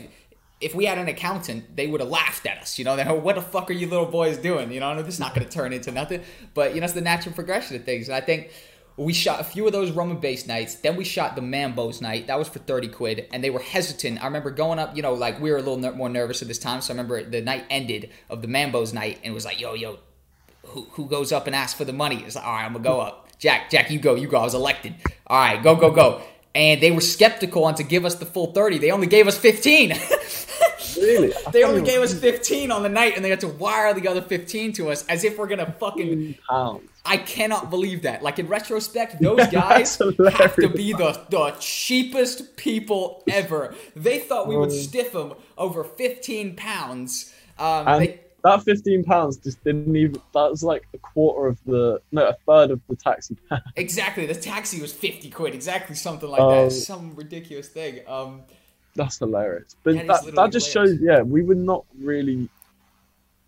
if 0.60 0.76
we 0.76 0.86
had 0.86 0.98
an 0.98 1.08
accountant, 1.08 1.76
they 1.76 1.86
would 1.88 2.00
have 2.02 2.10
laughed 2.10 2.46
at 2.48 2.58
us. 2.58 2.80
You 2.80 2.86
know, 2.86 2.96
they 2.98 3.04
what 3.06 3.36
the 3.36 3.42
fuck 3.44 3.70
are 3.70 3.74
you 3.74 3.88
little 3.88 4.08
boys 4.08 4.38
doing? 4.38 4.72
You 4.72 4.80
know, 4.80 4.96
this 5.02 5.14
is 5.16 5.20
not 5.20 5.36
going 5.36 5.46
to 5.48 5.52
turn 5.54 5.72
into 5.74 5.92
nothing. 5.92 6.22
But 6.54 6.74
you 6.74 6.82
know, 6.82 6.86
it's 6.86 6.94
the 6.94 7.02
natural 7.02 7.36
progression 7.36 7.76
of 7.76 7.84
things. 7.86 8.08
And 8.08 8.16
I 8.16 8.22
think 8.22 8.50
we 8.98 9.12
shot 9.14 9.42
a 9.42 9.44
few 9.44 9.66
of 9.66 9.74
those 9.74 9.92
rum 9.92 10.12
and 10.12 10.22
bass 10.22 10.48
nights. 10.48 10.76
Then 10.76 10.96
we 10.96 11.04
shot 11.04 11.36
the 11.36 11.42
Mambos 11.42 12.02
night. 12.02 12.28
That 12.28 12.40
was 12.40 12.48
for 12.48 12.60
thirty 12.60 12.88
quid, 12.88 13.28
and 13.32 13.44
they 13.44 13.50
were 13.50 13.60
hesitant. 13.60 14.22
I 14.22 14.26
remember 14.26 14.52
going 14.52 14.80
up. 14.80 14.96
You 14.96 15.02
know, 15.02 15.14
like 15.14 15.40
we 15.42 15.52
were 15.52 15.58
a 15.58 15.62
little 15.62 15.78
ner- 15.78 15.92
more 15.92 16.10
nervous 16.10 16.42
at 16.42 16.48
this 16.48 16.60
time. 16.60 16.82
So 16.82 16.94
I 16.94 16.98
remember 16.98 17.24
the 17.24 17.42
night 17.42 17.66
ended 17.70 18.12
of 18.30 18.42
the 18.42 18.48
Mambos 18.48 18.94
night, 18.94 19.18
and 19.24 19.32
it 19.32 19.36
was 19.36 19.46
like, 19.46 19.60
yo, 19.60 19.74
yo, 19.74 20.00
who, 20.68 20.88
who 20.92 21.06
goes 21.08 21.32
up 21.32 21.48
and 21.48 21.56
asks 21.56 21.78
for 21.78 21.86
the 21.86 21.94
money? 21.94 22.24
It's 22.26 22.36
like, 22.36 22.46
all 22.46 22.54
right, 22.54 22.66
I'm 22.66 22.74
gonna 22.74 22.84
go 22.84 23.02
up. 23.02 23.28
Jack, 23.38 23.70
Jack, 23.70 23.92
you 23.92 24.00
go, 24.00 24.16
you 24.16 24.28
go. 24.28 24.38
I 24.38 24.44
was 24.44 24.54
elected. 24.54 24.96
All 25.28 25.38
right, 25.38 25.62
go, 25.62 25.76
go, 25.76 25.92
go. 25.92 26.22
And 26.54 26.82
they 26.82 26.92
were 26.92 27.02
skeptical 27.02 27.66
on 27.66 27.76
to 27.76 27.84
give 27.84 28.06
us 28.06 28.16
the 28.16 28.26
full 28.26 28.54
30. 28.54 28.78
They 28.78 28.92
only 28.92 29.08
gave 29.08 29.28
us 29.28 29.38
15. 29.38 29.94
really, 30.98 31.34
I 31.48 31.52
they 31.52 31.64
only 31.64 31.82
even 31.82 31.86
gave 31.86 32.02
us 32.02 32.14
15 32.14 32.72
on 32.72 32.84
the 32.84 32.90
night, 32.90 33.16
and 33.16 33.24
they 33.24 33.30
had 33.30 33.40
to 33.42 33.48
wire 33.48 33.94
the 33.94 34.08
other 34.08 34.22
15 34.22 34.74
to 34.74 34.90
us 34.92 35.06
as 35.08 35.24
if 35.24 35.38
we're 35.38 35.48
gonna 35.48 35.72
fucking. 35.80 36.36
pounds. 36.50 36.90
I 37.08 37.18
cannot 37.18 37.70
believe 37.70 38.02
that. 38.02 38.24
Like 38.24 38.40
in 38.40 38.48
retrospect, 38.48 39.22
those 39.22 39.48
guys 39.52 39.98
have 40.00 40.56
to 40.56 40.70
be 40.70 40.92
the, 40.94 41.22
the 41.30 41.56
cheapest 41.60 42.58
people 42.58 43.24
ever. 43.30 43.76
They 43.96 44.20
thought 44.20 44.48
we 44.48 44.58
would 44.58 44.70
Um, 44.72 44.76
stiff 44.76 45.12
them 45.14 45.34
over 45.58 45.84
15 45.84 46.56
pounds. 46.56 47.32
Um, 47.60 47.88
And 47.88 48.02
they, 48.02 48.20
that 48.44 48.64
fifteen 48.64 49.04
pounds 49.04 49.38
just 49.38 49.64
didn't 49.64 49.96
even. 49.96 50.22
That 50.34 50.52
was 50.52 50.64
like 50.64 50.88
a 50.94 50.98
quarter 51.00 51.48
of 51.48 51.58
the, 51.66 52.02
no, 52.12 52.28
a 52.30 52.34
third 52.48 52.72
of 52.72 52.82
the 52.90 52.96
taxi. 52.96 53.36
Exactly. 53.76 54.26
The 54.28 54.36
taxi 54.36 54.82
was 54.82 54.92
50 54.94 55.30
quid. 55.32 55.54
Exactly 55.56 55.96
something 55.96 56.30
like 56.30 56.42
Um, 56.42 56.66
that. 56.66 56.72
Some 56.72 57.16
ridiculous 57.16 57.70
thing. 57.70 58.02
Um, 58.08 58.42
That's 58.96 59.18
hilarious. 59.20 59.76
But 59.84 59.96
That 59.96 60.08
that, 60.08 60.36
that 60.36 60.52
just 60.52 60.72
shows, 60.72 60.98
yeah, 61.02 61.22
we 61.22 61.42
were 61.44 61.56
not 61.56 61.86
really. 62.00 62.50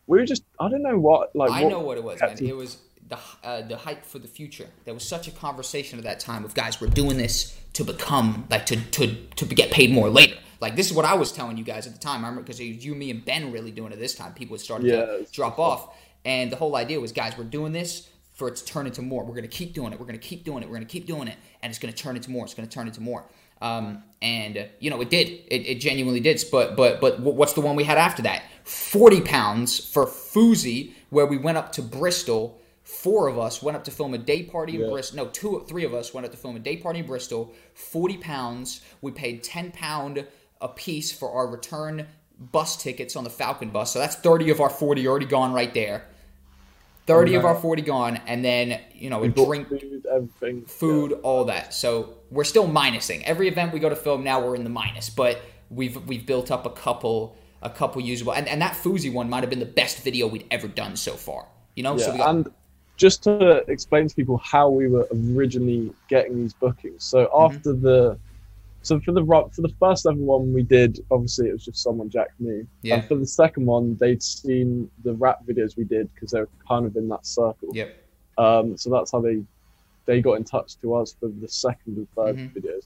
We 0.08 0.20
were 0.20 0.26
just, 0.26 0.44
I 0.60 0.70
don't 0.70 0.84
know 0.84 0.98
what, 0.98 1.36
like. 1.36 1.52
I 1.52 1.64
what 1.64 1.70
know 1.70 1.80
what 1.82 1.98
it 1.98 2.04
was, 2.04 2.20
man. 2.22 2.32
us- 2.32 2.42
It 2.42 2.56
was 2.56 2.78
the 3.10 3.18
uh, 3.44 3.62
the 3.62 3.78
hype 3.78 4.06
for 4.06 4.20
the 4.20 4.28
future. 4.28 4.68
There 4.86 4.94
was 4.94 5.04
such 5.08 5.28
a 5.28 5.32
conversation 5.32 5.98
at 6.00 6.06
that 6.06 6.20
time 6.20 6.44
of 6.46 6.54
guys, 6.54 6.82
we're 6.82 6.88
doing 6.88 7.18
this 7.18 7.58
to 7.74 7.84
become 7.84 8.46
like 8.50 8.66
to 8.68 8.76
to 8.76 9.16
to 9.36 9.46
get 9.46 9.72
paid 9.72 9.92
more 9.92 10.10
later. 10.10 10.36
Like 10.60 10.76
this 10.76 10.88
is 10.88 10.94
what 10.94 11.06
I 11.06 11.14
was 11.14 11.32
telling 11.32 11.58
you 11.58 11.64
guys 11.64 11.88
at 11.88 11.94
the 11.94 12.00
time. 12.00 12.26
I 12.26 12.28
remember 12.30 12.42
because 12.42 12.60
you, 12.60 12.96
me, 12.96 13.12
and 13.12 13.24
Ben 13.24 13.52
really 13.52 13.72
doing 13.72 13.92
it 13.94 14.00
this 14.00 14.16
time. 14.16 14.34
People 14.34 14.56
had 14.56 14.62
started 14.62 14.88
Yeah, 14.88 15.06
to 15.06 15.28
drop 15.32 15.60
off, 15.60 15.96
and 16.26 16.52
the 16.52 16.56
whole 16.58 16.76
idea 16.76 17.00
was, 17.00 17.12
guys, 17.12 17.38
we're 17.38 17.44
doing 17.46 17.72
this 17.72 18.10
for 18.34 18.48
it 18.50 18.56
to 18.58 18.66
turn 18.66 18.86
into 18.88 19.02
more. 19.02 19.24
We're 19.24 19.36
gonna 19.36 19.48
keep 19.48 19.74
doing 19.74 19.94
it. 19.94 20.00
We're 20.00 20.06
gonna 20.06 20.18
keep 20.18 20.44
doing 20.44 20.64
it. 20.64 20.70
We're 20.70 20.76
gonna 20.76 20.86
keep 20.86 21.06
doing 21.06 21.28
it, 21.28 21.36
and 21.62 21.70
it's 21.70 21.80
gonna 21.80 21.94
turn 21.94 22.16
into 22.16 22.32
more. 22.32 22.44
It's 22.46 22.54
gonna 22.54 22.68
turn 22.68 22.88
into 22.88 23.02
more. 23.02 23.26
Um, 23.62 24.04
and 24.22 24.68
you 24.80 24.90
know, 24.90 25.02
it 25.02 25.10
did. 25.10 25.28
It, 25.28 25.68
it 25.68 25.80
genuinely 25.80 26.20
did. 26.20 26.44
But 26.52 26.76
but 26.76 27.02
but 27.02 27.20
what's 27.20 27.54
the 27.54 27.62
one 27.62 27.76
we 27.76 27.84
had 27.84 27.98
after 27.98 28.22
that? 28.24 28.44
Forty 28.64 29.22
pounds 29.22 29.80
for 29.80 30.06
Fuzi, 30.06 30.94
where 31.10 31.26
we 31.26 31.38
went 31.38 31.58
up 31.58 31.72
to 31.74 31.82
Bristol 31.82 32.60
Four 32.88 33.28
of 33.28 33.38
us 33.38 33.62
went 33.62 33.76
up 33.76 33.84
to 33.84 33.92
film 33.92 34.14
a 34.14 34.18
day 34.18 34.44
party 34.44 34.82
in 34.82 34.90
Bristol. 34.90 35.18
No, 35.18 35.28
two, 35.28 35.66
three 35.68 35.84
of 35.84 35.94
us 35.94 36.14
went 36.14 36.26
up 36.26 36.32
to 36.32 36.38
film 36.38 36.56
a 36.56 36.60
day 36.60 36.78
party 36.78 37.00
in 37.00 37.06
Bristol. 37.06 37.54
Forty 37.74 38.16
pounds. 38.16 38.80
We 39.02 39.12
paid 39.12 39.44
ten 39.44 39.72
pound 39.72 40.26
a 40.62 40.70
piece 40.70 41.12
for 41.12 41.30
our 41.34 41.48
return 41.48 42.08
bus 42.40 42.82
tickets 42.82 43.18
on 43.18 43.26
the 43.26 43.30
Falcon 43.30 43.72
bus. 43.72 43.92
So 43.92 44.00
that's 44.00 44.16
thirty 44.16 44.50
of 44.52 44.62
our 44.62 44.70
forty 44.70 45.06
already 45.06 45.26
gone 45.26 45.52
right 45.52 45.74
there. 45.74 46.06
Thirty 47.08 47.36
of 47.36 47.44
our 47.44 47.56
forty 47.56 47.82
gone, 47.82 48.22
and 48.26 48.44
then 48.44 48.80
you 48.94 49.10
know 49.10 49.18
a 49.18 49.22
We 49.24 49.28
drink, 49.28 49.68
food, 49.68 50.06
everything. 50.10 50.66
food, 50.66 51.12
all 51.24 51.44
that. 51.46 51.74
So 51.74 52.17
we're 52.32 52.44
still 52.44 52.68
minusing. 52.68 53.24
Every 53.24 53.48
event 53.48 53.74
we 53.74 53.80
go 53.80 53.90
to 53.90 53.96
film 53.96 54.24
now, 54.24 54.44
we're 54.46 54.56
in 54.56 54.64
the 54.64 54.70
minus. 54.70 55.10
But 55.10 55.42
we've 55.70 55.98
we've 56.08 56.26
built 56.26 56.52
up 56.52 56.66
a 56.66 56.70
couple 56.70 57.36
a 57.62 57.70
couple 57.70 58.02
usable, 58.02 58.34
and 58.34 58.48
and 58.48 58.62
that 58.62 58.74
Fuzi 58.74 59.12
one 59.12 59.30
might 59.30 59.42
have 59.42 59.50
been 59.50 59.60
the 59.60 59.66
best 59.66 60.04
video 60.04 60.28
we'd 60.28 60.46
ever 60.52 60.68
done 60.68 60.96
so 60.96 61.14
far. 61.14 61.48
You 61.76 61.84
know, 61.84 61.98
Yeah, 61.98 62.06
so 62.06 62.12
we 62.12 62.18
got, 62.20 62.30
and 62.36 62.52
just 62.98 63.24
to 63.24 63.58
explain 63.70 64.08
to 64.08 64.16
people 64.16 64.38
how 64.38 64.70
we 64.70 64.88
were 64.88 65.08
originally 65.36 65.94
getting 66.10 66.42
these 66.42 66.54
bookings. 66.54 67.04
So 67.04 67.26
Mm-hmm. 67.26 67.56
after 67.56 67.74
the, 67.74 68.18
so 68.82 69.00
for 69.00 69.12
the 69.12 69.24
for 69.54 69.62
the 69.62 69.74
first 69.80 70.06
ever 70.08 70.18
one 70.18 70.54
we 70.54 70.64
did, 70.64 71.00
obviously 71.12 71.50
it 71.50 71.52
was 71.54 71.66
just 71.66 71.84
someone 71.84 72.10
Jack 72.10 72.30
me. 72.40 72.64
Yeah. 72.82 72.96
And 72.96 73.06
for 73.08 73.16
the 73.16 73.26
second 73.28 73.66
one, 73.66 73.96
they'd 74.00 74.24
seen 74.24 74.90
the 75.04 75.14
rap 75.14 75.46
videos 75.46 75.78
we 75.78 75.84
did 75.84 76.12
because 76.14 76.32
they 76.32 76.40
were 76.40 76.50
kind 76.68 76.86
of 76.86 76.96
in 76.96 77.08
that 77.10 77.26
circle. 77.26 77.70
yep, 77.74 77.96
Um, 78.38 78.78
so 78.78 78.90
that's 78.90 79.12
how 79.12 79.22
they 79.22 79.44
they 80.08 80.22
got 80.22 80.34
in 80.34 80.44
touch 80.44 80.78
to 80.82 80.96
us 80.96 81.16
for 81.20 81.28
the 81.30 81.48
second 81.48 81.98
and 81.98 82.08
3rd 82.16 82.38
Mhm. 82.38 82.54
videos. 82.56 82.86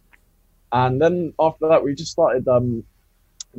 And 0.73 1.01
then 1.01 1.33
after 1.39 1.67
that, 1.69 1.81
we 1.83 1.95
just 1.95 2.11
started 2.11 2.47
um, 2.47 2.83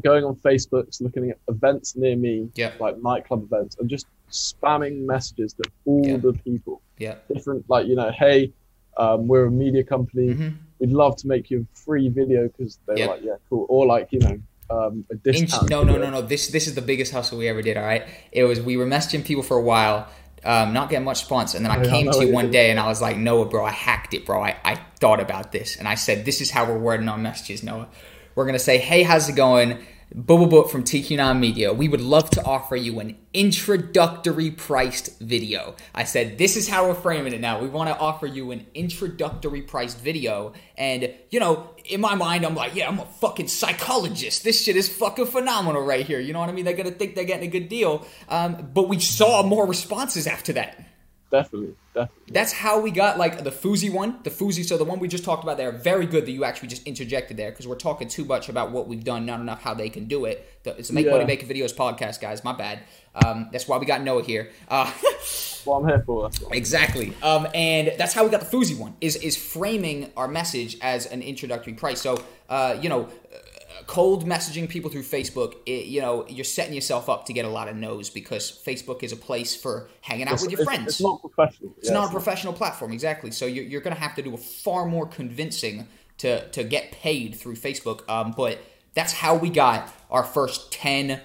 going 0.02 0.24
on 0.24 0.34
Facebook, 0.36 0.86
looking 1.00 1.30
at 1.30 1.38
events 1.48 1.96
near 1.96 2.16
me, 2.16 2.48
Yep. 2.56 2.80
like 2.80 3.02
nightclub 3.02 3.42
events, 3.44 3.76
and 3.78 3.88
just 3.88 4.06
spamming 4.30 5.04
messages 5.04 5.52
to 5.54 5.62
all 5.84 6.06
Yeah. 6.06 6.16
the 6.16 6.32
people, 6.32 6.80
yep. 6.98 7.26
different 7.28 7.64
like 7.68 7.86
you 7.86 7.94
know, 7.96 8.10
hey, 8.10 8.52
um, 8.96 9.28
we're 9.28 9.46
a 9.46 9.50
media 9.50 9.84
company. 9.84 10.28
Mhm. 10.34 10.54
We'd 10.78 10.90
love 10.92 11.16
to 11.16 11.28
make 11.28 11.50
you 11.50 11.66
a 11.72 11.76
free 11.76 12.08
video 12.08 12.48
because 12.48 12.78
they're 12.86 12.98
Yep. 12.98 13.08
like, 13.10 13.22
yeah, 13.24 13.36
cool, 13.48 13.66
or 13.68 13.86
like 13.86 14.08
you 14.12 14.20
know, 14.20 14.38
um, 14.70 15.04
a 15.10 15.14
Inch, 15.14 15.22
discount. 15.50 15.68
no, 15.68 15.82
no, 15.82 15.92
video. 15.92 16.10
no, 16.10 16.20
no. 16.20 16.26
This 16.26 16.48
this 16.48 16.66
is 16.66 16.74
the 16.74 16.80
biggest 16.82 17.12
hustle 17.12 17.36
we 17.38 17.46
ever 17.48 17.60
did. 17.60 17.76
All 17.76 17.82
right, 17.84 18.04
it 18.32 18.44
was 18.44 18.60
we 18.62 18.78
were 18.78 18.86
messaging 18.86 19.22
people 19.22 19.42
for 19.42 19.58
a 19.58 19.62
while, 19.62 20.08
um, 20.44 20.72
not 20.72 20.90
getting 20.90 21.04
much 21.04 21.20
response, 21.20 21.54
and 21.54 21.64
then 21.64 21.72
I 21.72 21.84
came 21.84 22.10
to 22.10 22.26
you 22.26 22.32
one 22.32 22.50
day 22.50 22.70
and 22.70 22.80
I 22.80 22.86
was 22.86 23.00
like, 23.00 23.16
Noah, 23.16 23.46
bro, 23.46 23.64
I 23.64 23.70
hacked 23.70 24.14
it, 24.14 24.26
bro. 24.26 24.42
I, 24.42 24.56
I 24.64 24.74
thought 24.98 25.20
about 25.20 25.52
this, 25.52 25.76
and 25.76 25.86
I 25.86 25.94
said, 25.94 26.24
this 26.24 26.40
is 26.40 26.50
how 26.50 26.64
we're 26.64 26.78
wording 26.78 27.08
our 27.08 27.18
messages, 27.18 27.62
Noah. 27.62 27.88
We're 28.34 28.46
gonna 28.46 28.58
say, 28.58 28.78
hey, 28.78 29.02
how's 29.02 29.28
it 29.28 29.36
going? 29.36 29.84
Bubble 30.14 30.46
Book 30.46 30.70
from 30.70 30.84
TQ9 30.84 31.38
Media. 31.38 31.72
We 31.72 31.88
would 31.88 32.00
love 32.00 32.28
to 32.30 32.44
offer 32.44 32.76
you 32.76 33.00
an 33.00 33.16
introductory 33.32 34.50
priced 34.50 35.18
video. 35.20 35.74
I 35.94 36.04
said, 36.04 36.36
this 36.36 36.56
is 36.56 36.68
how 36.68 36.88
we're 36.88 36.94
framing 36.94 37.32
it 37.32 37.40
now. 37.40 37.60
We 37.60 37.68
want 37.68 37.88
to 37.88 37.98
offer 37.98 38.26
you 38.26 38.50
an 38.50 38.66
introductory 38.74 39.62
priced 39.62 39.98
video. 39.98 40.52
And, 40.76 41.14
you 41.30 41.40
know, 41.40 41.70
in 41.86 42.00
my 42.00 42.14
mind, 42.14 42.44
I'm 42.44 42.54
like, 42.54 42.74
yeah, 42.74 42.88
I'm 42.88 42.98
a 42.98 43.06
fucking 43.06 43.48
psychologist. 43.48 44.44
This 44.44 44.62
shit 44.62 44.76
is 44.76 44.88
fucking 44.88 45.26
phenomenal 45.26 45.82
right 45.82 46.06
here. 46.06 46.20
You 46.20 46.34
know 46.34 46.40
what 46.40 46.50
I 46.50 46.52
mean? 46.52 46.66
They're 46.66 46.74
going 46.74 46.90
to 46.90 46.94
think 46.94 47.14
they're 47.14 47.24
getting 47.24 47.48
a 47.48 47.50
good 47.50 47.68
deal. 47.68 48.06
Um, 48.28 48.70
but 48.74 48.88
we 48.88 49.00
saw 49.00 49.42
more 49.42 49.66
responses 49.66 50.26
after 50.26 50.52
that. 50.54 50.91
Definitely, 51.32 51.74
definitely. 51.94 52.32
That's 52.32 52.52
how 52.52 52.80
we 52.80 52.90
got 52.92 53.18
like 53.18 53.42
the 53.42 53.50
Fuzi 53.50 53.92
one. 53.92 54.18
The 54.22 54.30
Fuzi, 54.30 54.64
so 54.64 54.76
the 54.76 54.84
one 54.84 55.00
we 55.00 55.08
just 55.08 55.24
talked 55.24 55.42
about 55.42 55.56
there, 55.56 55.72
very 55.72 56.06
good 56.06 56.26
that 56.26 56.30
you 56.30 56.44
actually 56.44 56.68
just 56.68 56.86
interjected 56.86 57.36
there 57.36 57.50
because 57.50 57.66
we're 57.66 57.74
talking 57.74 58.06
too 58.06 58.24
much 58.24 58.48
about 58.48 58.70
what 58.70 58.86
we've 58.86 59.02
done, 59.02 59.26
not 59.26 59.40
enough 59.40 59.62
how 59.62 59.74
they 59.74 59.88
can 59.88 60.04
do 60.06 60.24
it. 60.26 60.46
The- 60.62 60.76
It's 60.78 60.90
a 60.90 60.92
Make 60.94 61.06
Yeah. 61.06 61.12
Money 61.12 61.24
Making 61.24 61.48
Videos 61.48 61.74
podcast, 61.74 62.20
guys. 62.20 62.44
My 62.44 62.52
bad. 62.52 62.78
Um, 63.24 63.48
that's 63.50 63.66
why 63.66 63.78
we 63.78 63.86
got 63.86 64.02
Noah 64.02 64.22
here. 64.22 64.50
Uh, 64.68 64.92
What 65.64 65.78
I'm 65.82 65.86
here 65.88 66.02
for. 66.04 66.28
Exactly. 66.50 67.12
Um, 67.22 67.46
and 67.54 67.92
that's 67.96 68.12
how 68.14 68.24
we 68.24 68.30
got 68.30 68.40
the 68.40 68.56
Fuzi 68.56 68.76
one 68.76 68.96
is 69.00 69.14
is 69.16 69.36
framing 69.36 70.10
our 70.16 70.26
message 70.26 70.76
as 70.82 71.06
an 71.06 71.22
introductory 71.22 71.74
price. 71.74 72.00
So 72.00 72.22
uh, 72.48 72.76
you 72.80 72.88
know. 72.88 73.02
uh, 73.04 73.38
Cold 73.92 74.24
messaging 74.26 74.66
people 74.70 74.90
through 74.90 75.02
Facebook, 75.02 75.54
it, 75.66 75.84
you 75.84 76.00
know, 76.00 76.26
you're 76.26 76.44
setting 76.46 76.72
yourself 76.72 77.10
up 77.10 77.26
to 77.26 77.32
get 77.34 77.44
a 77.44 77.48
lot 77.58 77.68
of 77.68 77.76
no's 77.76 78.08
because 78.08 78.50
Facebook 78.64 79.02
is 79.02 79.12
a 79.12 79.16
place 79.16 79.54
for 79.54 79.88
hanging 80.00 80.26
out 80.28 80.34
It's, 80.34 80.42
with 80.42 80.50
your 80.52 80.62
it's- 80.62 80.74
friends. 80.76 80.88
it's 80.94 81.00
not 81.02 81.20
professional. 81.20 81.74
It's 81.76 81.90
not 81.90 82.08
a 82.08 82.10
professional 82.10 82.52
platform, 82.54 82.90
exactly. 82.92 83.30
So 83.30 83.44
you're, 83.44 83.64
you're 83.64 83.82
going 83.82 83.94
to 83.94 84.00
have 84.00 84.14
to 84.14 84.22
do 84.22 84.32
a 84.32 84.38
far 84.38 84.86
more 84.86 85.06
convincing 85.06 85.88
to 86.18 86.48
to 86.56 86.64
get 86.64 86.92
paid 86.92 87.34
through 87.34 87.56
Facebook. 87.56 88.08
Um, 88.08 88.32
but 88.34 88.58
that's 88.94 89.12
how 89.12 89.34
we 89.34 89.50
got 89.50 89.92
our 90.10 90.24
first 90.24 90.72
ten 90.72 91.20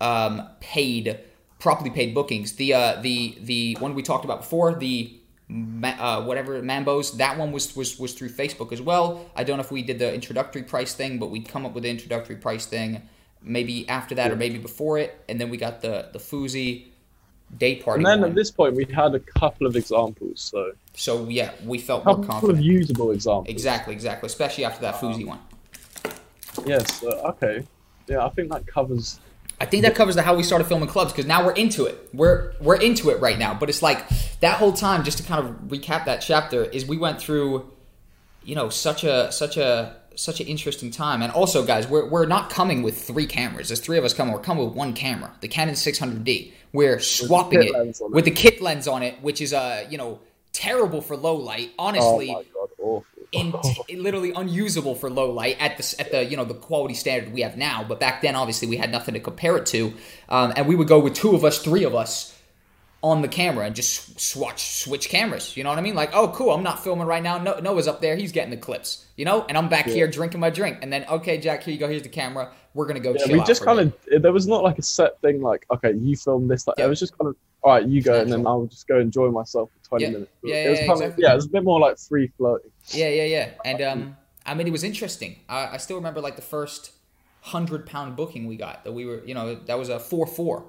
um, 0.00 0.48
paid, 0.60 1.18
properly 1.58 1.90
paid 1.90 2.14
bookings. 2.14 2.52
The 2.52 2.74
uh, 2.74 3.00
the 3.00 3.36
the 3.40 3.76
one 3.80 3.94
we 3.94 4.02
talked 4.02 4.24
about 4.24 4.40
before, 4.42 4.74
the 4.74 5.18
uh, 5.84 6.22
whatever 6.24 6.60
Mambos, 6.62 7.16
that 7.18 7.36
one 7.38 7.52
was, 7.52 7.74
was 7.76 7.98
was 7.98 8.12
through 8.14 8.30
Facebook 8.30 8.72
as 8.72 8.80
well. 8.80 9.24
I 9.36 9.44
don't 9.44 9.56
know 9.58 9.62
if 9.64 9.70
we 9.70 9.82
did 9.82 9.98
the 9.98 10.12
introductory 10.12 10.62
price 10.62 10.94
thing, 10.94 11.18
but 11.18 11.30
we'd 11.30 11.48
come 11.48 11.66
up 11.66 11.74
with 11.74 11.84
the 11.84 11.90
introductory 11.90 12.36
price 12.36 12.66
thing 12.66 13.02
maybe 13.44 13.88
after 13.88 14.14
that 14.14 14.30
or 14.30 14.36
maybe 14.36 14.58
before 14.58 14.98
it, 14.98 15.20
and 15.28 15.40
then 15.40 15.50
we 15.50 15.56
got 15.56 15.80
the 15.82 16.08
the 16.12 16.18
Fuzi 16.18 16.86
day 17.58 17.76
party. 17.76 17.98
And 17.98 18.06
then 18.06 18.20
one. 18.20 18.30
at 18.30 18.36
this 18.36 18.50
point, 18.50 18.74
we 18.74 18.84
had 18.84 19.14
a 19.14 19.20
couple 19.20 19.66
of 19.66 19.76
examples, 19.76 20.40
so 20.40 20.72
So 20.94 21.28
yeah, 21.28 21.52
we 21.64 21.78
felt 21.78 22.02
a 22.02 22.06
more 22.06 22.14
couple 22.16 22.28
confident. 22.28 22.58
of 22.60 22.64
usable 22.64 23.10
examples. 23.10 23.48
Exactly, 23.48 23.94
exactly. 23.94 24.26
Especially 24.26 24.64
after 24.64 24.80
that 24.82 24.94
Fuzi 24.96 25.26
one. 25.26 25.40
Yes. 26.66 27.02
uh, 27.02 27.32
okay. 27.32 27.66
Yeah, 28.08 28.24
I 28.24 28.28
think 28.30 28.50
that 28.52 28.66
covers. 28.66 29.20
I 29.62 29.64
think 29.64 29.84
that 29.84 29.94
covers 29.94 30.16
the 30.16 30.22
how 30.22 30.34
we 30.34 30.42
started 30.42 30.64
filming 30.64 30.88
clubs 30.88 31.12
because 31.12 31.24
now 31.24 31.46
we're 31.46 31.52
into 31.52 31.84
it. 31.84 32.08
We're 32.12 32.52
we're 32.60 32.80
into 32.80 33.10
it 33.10 33.20
right 33.20 33.38
now. 33.38 33.54
But 33.54 33.68
it's 33.68 33.80
like 33.80 34.08
that 34.40 34.56
whole 34.56 34.72
time. 34.72 35.04
Just 35.04 35.18
to 35.18 35.24
kind 35.24 35.46
of 35.46 35.54
recap 35.68 36.06
that 36.06 36.20
chapter 36.20 36.64
is 36.64 36.84
we 36.84 36.98
went 36.98 37.20
through, 37.20 37.70
you 38.42 38.56
know, 38.56 38.70
such 38.70 39.04
a 39.04 39.30
such 39.30 39.56
a 39.56 39.94
such 40.16 40.40
an 40.40 40.48
interesting 40.48 40.90
time. 40.90 41.22
And 41.22 41.30
also, 41.30 41.64
guys, 41.64 41.86
we're 41.86 42.08
we're 42.08 42.26
not 42.26 42.50
coming 42.50 42.82
with 42.82 43.00
three 43.00 43.24
cameras. 43.24 43.68
There's 43.68 43.78
three 43.78 43.98
of 43.98 44.04
us 44.04 44.12
coming. 44.12 44.34
We're 44.34 44.40
coming 44.40 44.64
with 44.64 44.74
one 44.74 44.94
camera, 44.94 45.32
the 45.40 45.46
Canon 45.46 45.76
600D. 45.76 46.52
We're 46.72 46.98
swapping 46.98 47.62
it 47.62 48.00
with 48.10 48.24
the 48.24 48.32
kit 48.32 48.60
lens 48.60 48.88
on 48.88 49.04
it, 49.04 49.22
which 49.22 49.40
is 49.40 49.52
uh 49.52 49.86
you 49.88 49.96
know 49.96 50.18
terrible 50.52 51.00
for 51.00 51.16
low 51.16 51.36
light. 51.36 51.70
Oh 51.78 51.84
Honestly, 51.84 52.32
my 52.32 53.00
god, 53.32 53.54
awful. 53.54 53.86
literally 53.96 54.32
unusable 54.32 54.94
for 54.94 55.10
low 55.10 55.30
light 55.30 55.56
at 55.60 55.78
the 55.78 55.96
at 55.98 56.10
the 56.10 56.24
you 56.24 56.36
know 56.36 56.44
the 56.44 56.54
quality 56.54 56.94
standard 56.94 57.32
we 57.32 57.42
have 57.42 57.56
now. 57.56 57.84
But 57.84 58.00
back 58.00 58.22
then, 58.22 58.36
obviously, 58.36 58.68
we 58.68 58.76
had 58.76 58.90
nothing 58.90 59.14
to 59.14 59.20
compare 59.20 59.56
it 59.56 59.66
to, 59.66 59.94
um, 60.28 60.52
and 60.56 60.66
we 60.66 60.74
would 60.74 60.88
go 60.88 60.98
with 60.98 61.14
two 61.14 61.34
of 61.34 61.44
us, 61.44 61.58
three 61.58 61.84
of 61.84 61.94
us 61.94 62.36
on 63.02 63.20
the 63.20 63.28
camera 63.28 63.66
and 63.66 63.74
just 63.74 64.20
swatch 64.20 64.76
switch 64.76 65.08
cameras. 65.08 65.56
You 65.56 65.64
know 65.64 65.70
what 65.70 65.78
I 65.78 65.82
mean? 65.82 65.94
Like, 65.96 66.10
oh, 66.14 66.28
cool, 66.28 66.52
I'm 66.52 66.62
not 66.62 66.82
filming 66.84 67.06
right 67.06 67.22
now. 67.22 67.36
No, 67.38 67.58
Noah's 67.58 67.88
up 67.88 68.00
there, 68.00 68.14
he's 68.16 68.30
getting 68.32 68.50
the 68.50 68.56
clips. 68.56 69.06
You 69.16 69.24
know, 69.24 69.44
and 69.48 69.58
I'm 69.58 69.68
back 69.68 69.86
Yeah. 69.86 69.94
here 69.94 70.08
drinking 70.08 70.40
my 70.40 70.50
drink, 70.50 70.78
and 70.82 70.92
then 70.92 71.04
okay, 71.08 71.38
Jack, 71.38 71.64
here 71.64 71.74
you 71.74 71.80
go. 71.80 71.88
Here's 71.88 72.02
the 72.02 72.08
camera. 72.08 72.52
We're 72.74 72.86
gonna 72.86 73.00
go 73.00 73.14
yeah, 73.18 73.32
we 73.32 73.42
just 73.42 73.64
kind 73.64 73.80
of. 73.80 74.22
There 74.22 74.32
was 74.32 74.46
not 74.46 74.62
like 74.62 74.78
a 74.78 74.82
set 74.82 75.20
thing. 75.20 75.42
Like, 75.42 75.66
okay, 75.70 75.92
you 75.92 76.16
film 76.16 76.48
this. 76.48 76.66
Like, 76.66 76.78
Yeah. 76.78 76.86
it 76.86 76.88
was 76.88 77.00
just 77.00 77.16
kind 77.18 77.28
of. 77.28 77.36
All 77.64 77.72
right, 77.74 77.86
you 77.86 78.02
go, 78.02 78.20
and 78.20 78.32
then 78.32 78.44
I'll 78.46 78.66
just 78.66 78.88
go 78.88 78.98
enjoy 78.98 79.30
myself 79.30 79.70
for 79.70 79.88
twenty 79.88 80.04
Yeah. 80.04 80.10
minutes. 80.10 80.32
Yeah, 80.42 80.54
it 80.54 80.70
was 80.70 80.78
yeah, 80.80 80.86
kind 80.86 80.98
of 80.98 81.02
exactly. 81.02 81.22
yeah, 81.24 81.32
it 81.32 81.36
was 81.36 81.46
a 81.46 81.50
bit 81.50 81.64
more 81.64 81.78
like 81.80 81.98
free 81.98 82.28
floating. 82.36 82.70
Yeah, 82.88 83.08
yeah, 83.08 83.24
yeah. 83.24 83.50
And 83.64 83.82
um, 83.82 84.16
I 84.46 84.54
mean, 84.54 84.66
it 84.66 84.72
was 84.72 84.82
interesting. 84.82 85.36
I, 85.48 85.68
I 85.72 85.76
still 85.76 85.96
remember 85.96 86.20
like 86.20 86.36
the 86.36 86.42
first 86.42 86.92
hundred 87.42 87.86
pound 87.86 88.16
booking 88.16 88.46
we 88.46 88.56
got 88.56 88.84
that 88.84 88.92
we 88.92 89.04
were, 89.04 89.22
you 89.24 89.34
know, 89.34 89.54
that 89.54 89.78
was 89.78 89.88
a 89.90 89.98
four 90.00 90.26
four. 90.26 90.64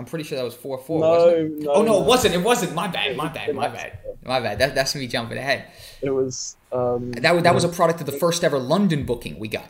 I'm 0.00 0.06
pretty 0.06 0.24
sure 0.24 0.38
that 0.38 0.44
was 0.44 0.54
four 0.54 0.78
four. 0.78 0.98
No, 1.00 1.08
wasn't 1.10 1.36
it? 1.60 1.64
no, 1.64 1.72
oh 1.72 1.82
no, 1.82 1.92
no. 1.92 2.02
it 2.02 2.06
wasn't. 2.06 2.34
It 2.34 2.42
wasn't. 2.42 2.74
My 2.74 2.88
bad. 2.88 3.16
My 3.16 3.28
bad. 3.28 3.54
My 3.54 3.68
bad. 3.68 3.98
My 4.24 4.40
bad. 4.40 4.58
That, 4.58 4.74
that's 4.74 4.94
me 4.94 5.06
jumping 5.06 5.36
ahead. 5.36 5.66
It 6.00 6.08
was. 6.10 6.56
um 6.72 7.12
That 7.12 7.34
was 7.34 7.42
that 7.44 7.54
was 7.54 7.64
a 7.64 7.68
product 7.68 8.00
of 8.00 8.06
the 8.06 8.12
first 8.12 8.42
ever 8.42 8.58
London 8.58 9.04
booking 9.04 9.38
we 9.38 9.48
got. 9.48 9.68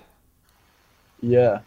Yeah. 1.20 1.60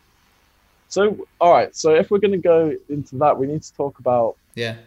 So 0.87 1.25
all 1.41 1.51
right, 1.51 1.75
so 1.75 1.93
if 1.95 2.09
we're 2.09 2.19
gonna 2.19 2.37
go 2.37 2.73
into 2.87 3.17
that, 3.17 3.37
we 3.37 3.47
need 3.47 3.63
to 3.63 3.73
talk 3.73 3.99
about 3.99 4.37
Yeah. 4.55 4.77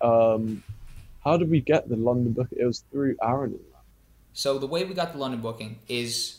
um 0.00 0.62
how 1.24 1.36
did 1.36 1.50
we 1.50 1.60
get 1.60 1.88
the 1.88 1.96
London 1.96 2.32
book? 2.32 2.48
It 2.52 2.64
was 2.64 2.84
through 2.92 3.16
Aaron. 3.22 3.58
So 4.32 4.58
the 4.58 4.66
way 4.66 4.84
we 4.84 4.94
got 4.94 5.12
the 5.12 5.18
London 5.18 5.40
booking 5.40 5.78
is, 5.88 6.38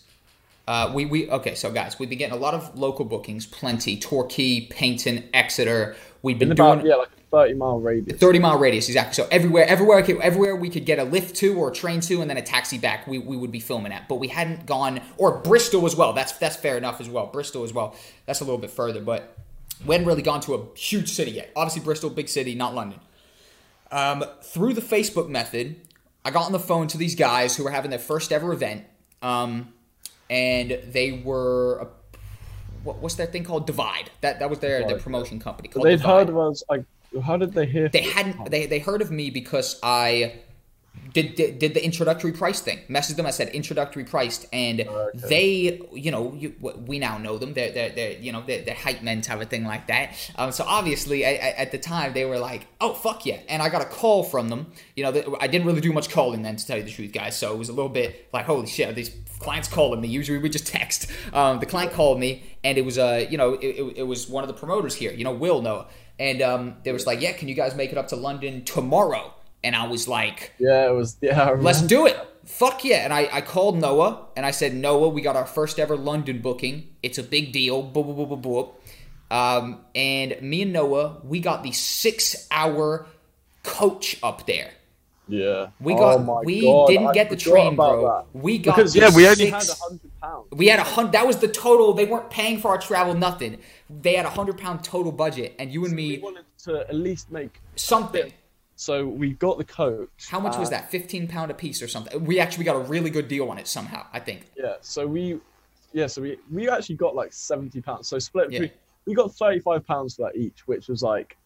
uh, 0.72 0.92
we 0.94 1.06
we 1.06 1.30
okay. 1.30 1.56
So 1.56 1.70
guys, 1.72 2.00
we've 2.00 2.08
been 2.10 2.18
getting 2.18 2.38
a 2.38 2.40
lot 2.48 2.54
of 2.54 2.78
local 2.78 3.04
bookings, 3.04 3.46
plenty. 3.46 3.98
Torquay, 4.00 4.68
Paignton, 4.70 5.28
Exeter. 5.34 5.96
We've 6.22 6.40
been 6.40 6.52
In 6.52 6.56
doing 6.56 6.86
yeah, 6.86 6.96
like 6.96 7.10
a 7.10 7.22
thirty 7.32 7.54
mile 7.56 7.80
radius. 7.80 8.20
30 8.20 8.40
mile 8.40 8.58
radius 8.58 8.88
exactly 8.88 9.14
so 9.14 9.28
everywhere 9.32 9.66
everywhere 9.66 10.02
could- 10.04 10.20
everywhere 10.22 10.56
we 10.56 10.70
could 10.70 10.86
get 10.86 11.00
a 11.00 11.04
lift 11.04 11.36
to 11.38 11.58
or 11.60 11.72
a 11.72 11.74
train 11.74 12.00
to 12.02 12.22
and 12.22 12.30
then 12.30 12.38
a 12.38 12.42
taxi 12.42 12.78
back 12.78 13.08
we, 13.08 13.18
we 13.20 13.36
would 13.38 13.52
be 13.52 13.60
filming 13.60 13.92
at 13.92 14.08
but 14.10 14.16
we 14.16 14.28
hadn't 14.28 14.66
gone 14.66 15.00
or 15.18 15.38
bristol 15.40 15.86
as 15.86 15.96
well 15.96 16.12
that's 16.14 16.34
that's 16.34 16.58
fair 16.58 16.78
enough 16.78 17.00
as 17.02 17.10
well 17.10 17.26
bristol 17.28 17.64
as 17.64 17.74
well 17.74 17.96
that's 18.26 18.42
a 18.42 18.44
little 18.44 18.60
bit 18.60 18.70
further 18.70 19.02
but 19.02 19.36
we 19.86 19.96
hadn't 19.96 20.06
really 20.08 20.22
gone 20.22 20.42
to 20.42 20.54
a 20.54 20.78
huge 20.78 21.10
city 21.10 21.32
yet 21.32 21.50
obviously 21.56 21.82
bristol 21.82 22.10
big 22.10 22.28
city 22.30 22.54
not 22.54 22.76
london 22.76 23.00
um, 23.92 24.24
through 24.44 24.74
the 24.74 24.82
facebook 24.82 25.30
method 25.30 25.78
i 26.26 26.30
got 26.32 26.46
on 26.46 26.52
the 26.52 26.60
phone 26.60 26.88
to 26.88 26.98
these 26.98 27.16
guys 27.16 27.56
who 27.56 27.64
were 27.64 27.72
having 27.72 27.90
their 27.92 28.00
first 28.00 28.32
ever 28.34 28.52
event 28.54 28.84
um, 29.22 29.74
and 30.32 30.80
they 30.88 31.12
were 31.12 31.80
a, 31.80 31.88
what, 32.84 32.98
what's 32.98 33.16
that 33.16 33.32
thing 33.32 33.44
called 33.44 33.68
divide 33.68 34.10
that 34.22 34.40
that 34.40 34.50
was 34.50 34.60
their, 34.60 34.88
their 34.88 34.98
promotion 34.98 35.40
company 35.40 35.68
called 35.68 35.86
they'd 35.86 35.98
Divide. 35.98 36.28
heard 36.28 36.30
of 36.30 36.38
us. 36.40 36.64
I 36.72 36.84
how 37.20 37.36
did 37.36 37.54
they 37.54 37.66
hear? 37.66 37.90
They 37.90 38.04
hadn't. 38.04 38.50
They 38.50 38.66
they 38.66 38.80
heard 38.80 39.02
of 39.02 39.12
me 39.12 39.30
because 39.30 39.78
I 39.84 40.40
did, 41.14 41.36
did 41.36 41.60
did 41.60 41.74
the 41.74 41.84
introductory 41.84 42.32
price 42.32 42.60
thing. 42.62 42.80
Messaged 42.90 43.16
them. 43.18 43.26
I 43.26 43.32
said 43.32 43.50
introductory 43.50 44.04
priced, 44.04 44.46
and 44.54 44.82
Okay. 44.82 45.20
they, 45.30 45.82
you 45.94 46.12
know, 46.12 46.34
you, 46.38 46.54
we 46.86 47.00
now 47.00 47.18
know 47.18 47.38
them. 47.38 47.54
They're 47.54 47.72
they're, 47.72 47.90
they're 47.90 48.18
you 48.20 48.32
know 48.32 48.44
they're, 48.46 48.62
they're 48.64 48.76
hype 48.76 49.02
men 49.02 49.22
type 49.22 49.42
of 49.42 49.50
thing 49.50 49.66
like 49.66 49.88
that. 49.88 50.14
Um, 50.38 50.52
so 50.52 50.64
obviously, 50.66 51.26
I, 51.26 51.30
I, 51.32 51.36
at 51.58 51.72
the 51.72 51.78
time, 51.78 52.14
they 52.14 52.26
were 52.26 52.40
like, 52.40 52.68
"Oh 52.80 52.94
fuck 52.94 53.26
yeah!" 53.26 53.40
And 53.50 53.62
I 53.62 53.70
got 53.70 53.82
a 53.82 53.86
call 53.86 54.24
from 54.24 54.50
them. 54.50 54.72
You 54.96 55.04
know, 55.04 55.12
that- 55.12 55.26
I 55.40 55.48
didn't 55.48 55.68
really 55.68 55.82
do 55.82 55.92
much 55.94 56.10
calling 56.10 56.42
then, 56.44 56.56
to 56.56 56.66
tell 56.66 56.78
you 56.78 56.84
the 56.84 56.92
truth, 56.92 57.12
guys. 57.12 57.36
So 57.38 57.52
it 57.54 57.58
was 57.58 57.70
a 57.70 57.74
little 57.74 57.90
bit 57.90 58.30
like, 58.34 58.46
"Holy 58.46 58.68
shit!" 58.68 58.90
Are 58.90 58.94
these 58.94 59.12
clients 59.40 59.68
calling 59.68 60.00
me? 60.02 60.08
Usually 60.08 60.38
we 60.38 60.50
just 60.50 60.68
text. 60.68 61.10
Um, 61.34 61.60
the 61.60 61.66
client 61.66 61.94
called 61.94 62.20
me, 62.20 62.44
and 62.64 62.78
it 62.78 62.86
was 62.86 62.98
uh, 62.98 63.26
you 63.30 63.38
know, 63.38 63.54
it, 63.56 63.66
it, 63.68 63.98
it 63.98 64.04
was 64.04 64.30
one 64.30 64.44
of 64.44 64.48
the 64.48 64.54
promoters 64.54 64.96
here. 64.96 65.12
You 65.12 65.24
know, 65.24 65.34
Will 65.34 65.62
Noah, 65.62 65.88
and 66.20 66.42
um, 66.42 66.76
they 66.84 66.92
was 66.94 67.06
like, 67.08 67.22
"Yeah, 67.22 67.32
can 67.34 67.48
you 67.48 67.56
guys 67.56 67.76
make 67.76 67.92
it 67.92 67.98
up 67.98 68.08
to 68.10 68.16
London 68.16 68.64
tomorrow?" 68.64 69.34
And 69.64 69.76
I 69.76 69.88
was 69.88 70.08
like, 70.08 70.54
Yeah, 70.60 70.88
it 70.90 70.94
was. 70.94 71.18
Yeah, 71.22 71.52
Let's 71.60 71.82
do 71.82 72.08
it. 72.08 72.18
Fuck 72.46 72.84
yeah. 72.84 73.04
And 73.06 73.14
I, 73.14 73.30
I 73.32 73.42
called 73.42 73.78
Noah 73.80 74.28
and 74.36 74.46
I 74.46 74.52
said, 74.52 74.74
Noah, 74.76 75.10
we 75.10 75.22
got 75.22 75.36
our 75.36 75.46
first 75.46 75.80
ever 75.80 75.96
London 75.96 76.42
booking. 76.42 76.90
It's 77.04 77.18
a 77.18 77.24
big 77.24 77.52
deal. 77.54 77.84
Boop, 77.84 78.06
boop, 78.08 78.28
boop, 78.28 78.42
boop, 78.42 78.44
boop. 78.44 79.34
Um, 79.34 79.80
and 79.96 80.42
me 80.42 80.64
and 80.64 80.74
Noah, 80.74 81.22
we 81.24 81.40
got 81.40 81.64
the 81.64 81.72
six 81.72 82.48
hour 82.52 83.06
coach 83.64 84.18
up 84.24 84.46
there. 84.48 84.72
Yeah. 85.28 85.68
We 85.80 85.94
Oh 85.94 85.98
got 85.98 86.26
my 86.26 86.42
we 86.44 86.62
God, 86.62 86.88
didn't 86.88 87.08
I 87.08 87.14
get 87.14 87.30
the 87.30 87.38
train, 87.38 87.76
bro. 87.78 88.26
that. 88.34 88.38
We 88.40 88.58
got 88.58 88.76
Because 88.76 88.96
yeah, 88.96 89.16
we 89.16 89.26
only 89.26 89.50
six- 89.50 89.52
had 89.70 89.78
a 89.78 89.80
hundred 89.82 90.12
pounds. 90.22 90.48
we 90.52 90.68
had 90.68 90.80
a 90.80 90.84
hundred. 90.84 91.12
That 91.14 91.26
was 91.28 91.38
the 91.38 91.48
total. 91.48 91.94
They 91.94 92.04
weren't 92.06 92.30
paying 92.30 92.60
for 92.60 92.70
our 92.70 92.78
travel, 92.80 93.14
nothing. 93.14 93.60
They 93.90 94.16
had 94.16 94.26
a 94.26 94.30
hundred 94.30 94.58
pound 94.58 94.84
total 94.84 95.12
budget, 95.14 95.56
and 95.60 95.72
you 95.72 95.86
and 95.86 95.96
We 95.96 96.18
me 96.18 96.20
wanted 96.20 96.44
to 96.66 96.80
at 96.82 96.96
least 96.96 97.32
make. 97.32 97.62
something. 97.78 98.34
So 98.82 99.06
we 99.06 99.34
got 99.34 99.60
the 99.60 99.64
coach. 99.64 100.10
How 100.28 100.40
much 100.40 100.58
was 100.58 100.72
that? 100.72 100.90
Fifteen 100.90 101.28
pound 101.28 101.52
a 101.52 101.54
piece 101.54 101.84
or 101.84 101.88
something. 101.88 102.26
We 102.26 102.40
actually 102.40 102.64
got 102.64 102.76
a 102.76 102.80
really 102.80 103.12
good 103.12 103.28
deal 103.28 103.48
on 103.52 103.60
it 103.60 103.68
somehow. 103.68 104.08
I 104.12 104.20
think. 104.20 104.48
Yeah. 104.58 104.78
So 104.82 105.06
we, 105.06 105.40
yeah. 105.94 106.08
So 106.08 106.24
we 106.24 106.40
we 106.52 106.68
actually 106.68 106.96
got 106.96 107.14
like 107.14 107.32
seventy 107.32 107.80
pounds. 107.80 108.08
So 108.08 108.18
split 108.18 108.52
Yeah. 108.52 108.62
between. 108.62 108.80
We 109.06 109.14
got 109.14 109.36
thirty 109.36 109.60
five 109.60 109.86
pounds 109.86 110.16
for 110.16 110.24
that 110.24 110.36
each, 110.36 110.66
which 110.66 110.88
was 110.88 111.04
like 111.04 111.38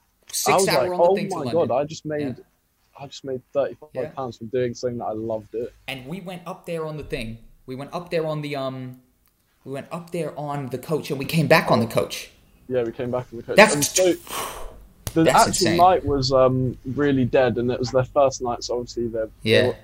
I 0.48 0.54
was 0.54 0.66
hour 0.70 0.88
like, 0.88 0.98
on 0.98 1.16
the 1.16 1.30
oh 1.34 1.44
my 1.44 1.52
god, 1.52 1.72
I 1.72 1.84
just 1.84 2.06
made, 2.06 2.38
I 2.98 3.06
just 3.08 3.26
made 3.26 3.42
thirty 3.52 3.76
five 3.76 3.90
Yeah. 3.94 4.10
pounds 4.12 4.38
from 4.38 4.48
doing 4.48 4.74
something 4.74 5.00
that 5.00 5.06
I 5.06 5.12
loved 5.12 5.56
it. 5.56 5.74
and 5.90 6.08
we 6.08 6.22
went 6.22 6.44
up 6.48 6.66
there 6.66 6.86
on 6.86 6.96
the 6.96 7.04
thing. 7.04 7.40
We 7.66 7.76
went 7.76 7.94
up 7.94 8.12
there 8.12 8.26
on 8.26 8.44
the 8.44 8.56
um, 8.56 9.02
we 9.66 9.74
went 9.74 9.88
up 9.92 10.12
there 10.12 10.32
on 10.40 10.68
the 10.68 10.78
coach, 10.78 11.10
and 11.10 11.20
we 11.20 11.26
came 11.26 11.48
back 11.48 11.70
on 11.70 11.82
the 11.82 11.88
coach. 11.88 12.30
Yeah, 12.70 12.84
we 12.84 12.94
came 12.94 13.12
back 13.12 13.28
on 13.34 13.40
the 13.40 13.44
coach. 13.44 13.58
That's- 13.58 13.94
so 13.94 14.14
the 15.16 15.24
That's 15.24 15.48
actual 15.50 15.68
insane. 15.68 15.78
night 15.78 16.06
was 16.06 16.32
um 16.32 16.78
really 16.86 17.26
dead, 17.26 17.58
and 17.58 17.72
it 17.72 17.80
was 17.80 17.92
their 17.92 18.04
first 18.04 18.42
night, 18.42 18.64
so 18.64 18.76
obviously 18.76 19.08
they're 19.08 19.30
Yeah. 19.44 19.62
they 19.72 19.78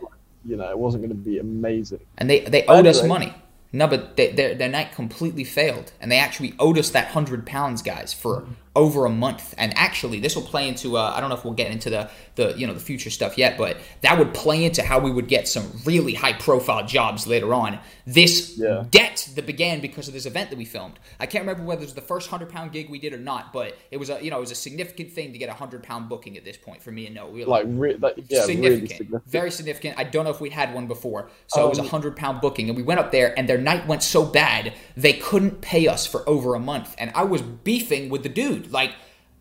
you 0.43 0.55
know, 0.57 0.67
it 0.69 0.77
wasn't 0.77 1.03
going 1.03 1.15
to 1.15 1.23
be 1.23 1.37
amazing. 1.39 1.99
And 2.17 2.29
they 2.29 2.41
they 2.41 2.65
owed 2.65 2.87
us 2.87 3.03
money. 3.03 3.33
No, 3.73 3.87
but 3.87 4.17
they, 4.17 4.31
their 4.31 4.53
their 4.55 4.69
night 4.69 4.91
completely 4.93 5.43
failed, 5.43 5.91
and 6.01 6.11
they 6.11 6.17
actually 6.17 6.53
owed 6.59 6.77
us 6.77 6.89
that 6.91 7.07
hundred 7.09 7.45
pounds, 7.45 7.81
guys, 7.81 8.13
for 8.13 8.43
over 8.75 9.05
a 9.05 9.10
month. 9.10 9.53
And 9.57 9.73
actually, 9.75 10.19
this 10.19 10.36
will 10.36 10.43
play 10.43 10.67
into 10.67 10.97
uh, 10.97 11.13
I 11.15 11.19
don't 11.19 11.29
know 11.29 11.36
if 11.36 11.43
we'll 11.43 11.53
get 11.53 11.71
into 11.71 11.89
the 11.89 12.10
the 12.36 12.53
you 12.57 12.65
know 12.67 12.73
the 12.73 12.79
future 12.79 13.10
stuff 13.10 13.38
yet, 13.38 13.57
but 13.57 13.77
that 14.01 14.17
would 14.17 14.34
play 14.34 14.63
into 14.63 14.81
how 14.84 14.99
we 14.99 15.12
would 15.12 15.27
get 15.27 15.47
some 15.47 15.69
really 15.86 16.13
high 16.13 16.34
profile 16.34 16.86
jobs 16.86 17.27
later 17.27 17.53
on. 17.53 17.79
This 18.05 18.57
Yeah. 18.57 18.86
debt 18.89 19.29
that 19.36 19.45
began 19.45 19.81
because 19.81 20.07
of 20.07 20.13
this 20.13 20.25
event 20.25 20.49
that 20.51 20.55
we 20.57 20.65
filmed. 20.65 20.99
I 21.19 21.25
can't 21.25 21.43
remember 21.45 21.63
whether 21.63 21.81
it 21.81 21.86
was 21.86 21.93
the 21.93 22.01
first 22.01 22.29
hundred 22.29 22.49
pound 22.49 22.71
gig 22.71 22.89
we 22.89 22.99
did 22.99 23.13
or 23.13 23.17
not, 23.19 23.51
but 23.51 23.77
it 23.91 23.97
was 23.97 24.10
a 24.10 24.23
you 24.23 24.31
know 24.31 24.38
it 24.38 24.41
was 24.41 24.51
a 24.51 24.55
significant 24.55 25.12
thing 25.12 25.34
to 25.34 25.38
get 25.38 25.49
a 25.49 25.53
hundred 25.53 25.84
pound 25.84 26.07
booking 26.10 26.38
at 26.38 26.45
this 26.45 26.57
point 26.57 26.81
for 26.81 26.91
me 26.91 27.05
and 27.05 27.15
no, 27.15 27.27
We 27.27 27.41
were 27.41 27.47
Like, 27.51 27.65
re- 27.67 27.95
that, 27.97 28.13
yeah, 28.29 28.39
really 28.39 28.53
significant, 28.53 28.89
significant. 28.91 29.23
very 29.27 29.51
significant. 29.51 29.95
I 29.99 30.03
don't 30.05 30.23
know 30.23 30.31
if 30.31 30.39
we 30.41 30.49
had 30.49 30.73
one 30.73 30.88
before, 30.88 31.29
so 31.47 31.65
it 31.65 31.69
was 31.69 31.79
a 31.79 31.81
Um, 31.84 31.89
hundred 31.89 32.15
pound 32.15 32.39
booking, 32.41 32.69
and 32.69 32.77
we 32.77 32.84
went 32.84 32.99
up 33.01 33.12
there, 33.12 33.38
and 33.38 33.49
their 33.49 33.57
night 33.57 33.86
went 33.88 34.01
so 34.03 34.23
bad 34.25 34.73
they 34.95 35.13
couldn't 35.13 35.62
pay 35.62 35.88
us 35.88 36.05
for 36.07 36.27
over 36.27 36.55
a 36.55 36.60
month, 36.60 36.95
and 36.97 37.12
I 37.15 37.23
was 37.23 37.41
beefing 37.41 38.10
with 38.10 38.23
the 38.23 38.29
dude, 38.29 38.61
like 38.69 38.93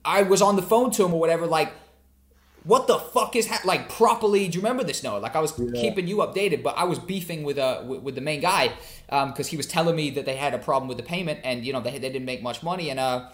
I 0.04 0.22
was 0.22 0.40
on 0.42 0.56
the 0.56 0.62
phone 0.62 0.90
to 0.92 1.04
him 1.04 1.12
or 1.14 1.20
whatever, 1.20 1.46
like. 1.46 1.72
What 2.62 2.86
the 2.86 2.98
fuck 2.98 3.36
is 3.36 3.46
ha-? 3.48 3.62
like 3.64 3.88
properly? 3.88 4.46
Do 4.46 4.58
you 4.58 4.62
remember 4.62 4.84
this? 4.84 5.02
No, 5.02 5.16
like 5.18 5.34
I 5.34 5.40
was 5.40 5.52
Yeah. 5.56 5.80
keeping 5.80 6.06
you 6.06 6.16
updated, 6.18 6.62
but 6.62 6.76
I 6.76 6.84
was 6.84 6.98
beefing 6.98 7.42
with 7.42 7.56
uh 7.56 7.82
with, 7.86 8.02
with 8.02 8.14
the 8.16 8.20
main 8.20 8.40
guy 8.42 8.72
because 9.08 9.46
he 9.48 9.56
was 9.56 9.66
telling 9.66 9.96
me 9.96 10.10
that 10.10 10.26
they 10.26 10.36
had 10.36 10.52
a 10.52 10.58
problem 10.58 10.86
with 10.86 10.98
the 10.98 11.02
payment 11.02 11.40
and 11.42 11.64
you 11.64 11.72
know 11.72 11.80
they, 11.80 11.92
they 11.92 12.10
didn't 12.10 12.26
make 12.26 12.42
much 12.42 12.62
money 12.62 12.90
and 12.90 13.00
uh 13.00 13.30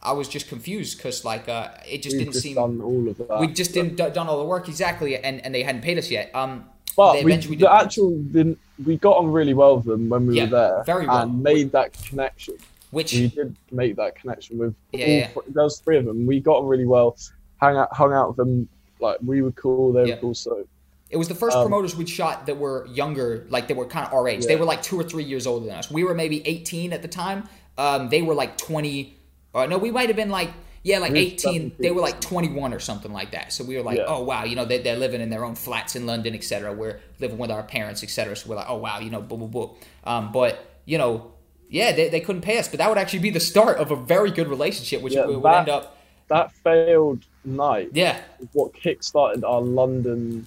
I 0.00 0.12
was 0.12 0.28
just 0.28 0.48
confused 0.48 0.96
because 0.96 1.24
like 1.24 1.48
uh 1.48 1.70
it 1.88 2.02
just 2.04 2.14
We've 2.14 2.20
didn't 2.20 2.34
just 2.34 2.44
seem 2.44 2.54
done 2.54 2.80
all 2.80 3.08
of 3.08 3.18
that. 3.18 3.40
we 3.40 3.48
just 3.48 3.74
didn't 3.74 3.96
d- 3.96 4.10
done 4.10 4.28
all 4.28 4.38
the 4.38 4.44
work 4.44 4.68
exactly, 4.68 5.16
and, 5.16 5.44
and 5.44 5.52
they 5.52 5.64
hadn't 5.64 5.82
paid 5.82 5.98
us 5.98 6.08
yet. 6.08 6.30
Um, 6.32 6.66
But 6.96 7.24
we, 7.24 7.34
the 7.36 7.72
actual, 7.72 8.10
the, 8.30 8.56
we 8.84 8.96
got 8.96 9.16
on 9.16 9.26
really 9.32 9.54
well 9.54 9.76
with 9.76 9.86
them 9.86 10.08
when 10.08 10.26
we 10.28 10.34
Yeah, 10.34 10.44
were 10.44 10.50
there, 10.50 10.82
very 10.84 11.06
well. 11.08 11.22
and 11.22 11.42
made 11.42 11.72
that 11.72 11.90
connection. 12.08 12.54
Which 12.90 13.12
We 13.12 13.28
did 13.28 13.56
make 13.70 13.96
that 13.96 14.16
connection 14.16 14.58
with 14.58 14.74
Yeah, 14.92 15.04
all. 15.04 15.10
yeah. 15.12 15.26
Th- 15.26 15.46
there 15.48 15.64
was 15.64 15.78
three 15.80 15.98
of 15.98 16.04
them. 16.04 16.26
We 16.26 16.40
got 16.40 16.58
on 16.58 16.66
really 16.66 16.86
well. 16.86 17.16
Hang 17.60 17.76
out, 17.76 17.94
hung 17.94 18.12
out 18.12 18.28
with 18.28 18.36
them. 18.36 18.68
Like 19.00 19.18
we 19.22 19.42
were 19.42 19.52
cool. 19.52 19.92
They 19.92 20.10
were 20.10 20.16
cool. 20.16 20.34
So 20.34 20.66
it 21.10 21.16
was 21.16 21.28
the 21.28 21.34
first 21.34 21.56
um, 21.56 21.62
promoters 21.68 21.96
we'd 21.96 22.08
shot 22.08 22.46
that 22.46 22.58
were 22.58 22.86
younger, 22.86 23.46
like 23.50 23.68
they 23.68 23.74
were 23.74 23.86
kind 23.86 24.06
of 24.06 24.12
our 24.12 24.28
age. 24.28 24.46
They 24.46 24.56
were 24.56 24.64
like 24.64 24.82
two 24.82 24.98
or 24.98 25.04
three 25.04 25.24
years 25.24 25.46
older 25.46 25.66
than 25.66 25.74
us. 25.76 25.90
We 25.90 26.04
were 26.04 26.14
maybe 26.14 26.46
eighteen 26.46 26.92
at 26.92 27.02
the 27.02 27.08
time. 27.08 27.48
Um, 27.76 28.08
they 28.08 28.22
were 28.22 28.34
like 28.34 28.56
twenty. 28.58 29.16
Uh, 29.54 29.66
no, 29.66 29.78
we 29.78 29.90
might 29.90 30.08
have 30.08 30.16
been 30.16 30.30
like 30.30 30.50
yeah, 30.82 30.98
like 30.98 31.12
eighteen. 31.12 31.72
They 31.78 31.90
were 31.90 32.00
like 32.00 32.20
twenty 32.20 32.48
one 32.48 32.72
or 32.74 32.78
something 32.80 33.12
like 33.12 33.30
that. 33.32 33.52
So 33.52 33.64
we 33.64 33.76
were 33.76 33.82
like, 33.82 33.98
Yeah. 33.98 34.04
oh 34.08 34.22
wow, 34.22 34.44
you 34.44 34.56
know, 34.56 34.64
they, 34.64 34.78
they're 34.78 34.96
living 34.96 35.20
in 35.20 35.30
their 35.30 35.44
own 35.44 35.54
flats 35.54 35.96
in 35.96 36.06
London, 36.06 36.34
etc. 36.34 36.72
We're 36.72 37.00
living 37.20 37.38
with 37.38 37.50
our 37.50 37.62
parents, 37.62 38.02
etc. 38.02 38.36
So 38.36 38.50
we're 38.50 38.56
like, 38.56 38.68
oh 38.68 38.76
wow, 38.78 38.98
you 39.00 39.10
know, 39.10 39.20
boo 39.22 39.36
boo 39.36 39.48
boo. 39.48 39.70
Um, 40.04 40.32
but 40.32 40.80
you 40.84 40.98
know. 40.98 41.32
Yeah, 41.68 41.92
they, 41.92 42.08
they 42.08 42.20
couldn't 42.20 42.42
pay 42.42 42.58
us, 42.58 42.68
but 42.68 42.78
that 42.78 42.88
would 42.88 42.98
actually 42.98 43.18
be 43.20 43.30
the 43.30 43.40
start 43.40 43.78
of 43.78 43.90
a 43.90 43.96
very 43.96 44.30
good 44.30 44.48
relationship, 44.48 45.02
which 45.02 45.14
Yeah, 45.14 45.26
would, 45.26 45.42
that- 45.42 45.58
end 45.60 45.68
up. 45.68 45.96
that 46.28 46.52
failed 46.52 47.24
night 47.44 47.90
Yeah, 47.92 48.20
is 48.40 48.48
what 48.52 48.74
kick-started 48.74 49.44
our 49.44 49.60
London. 49.60 50.46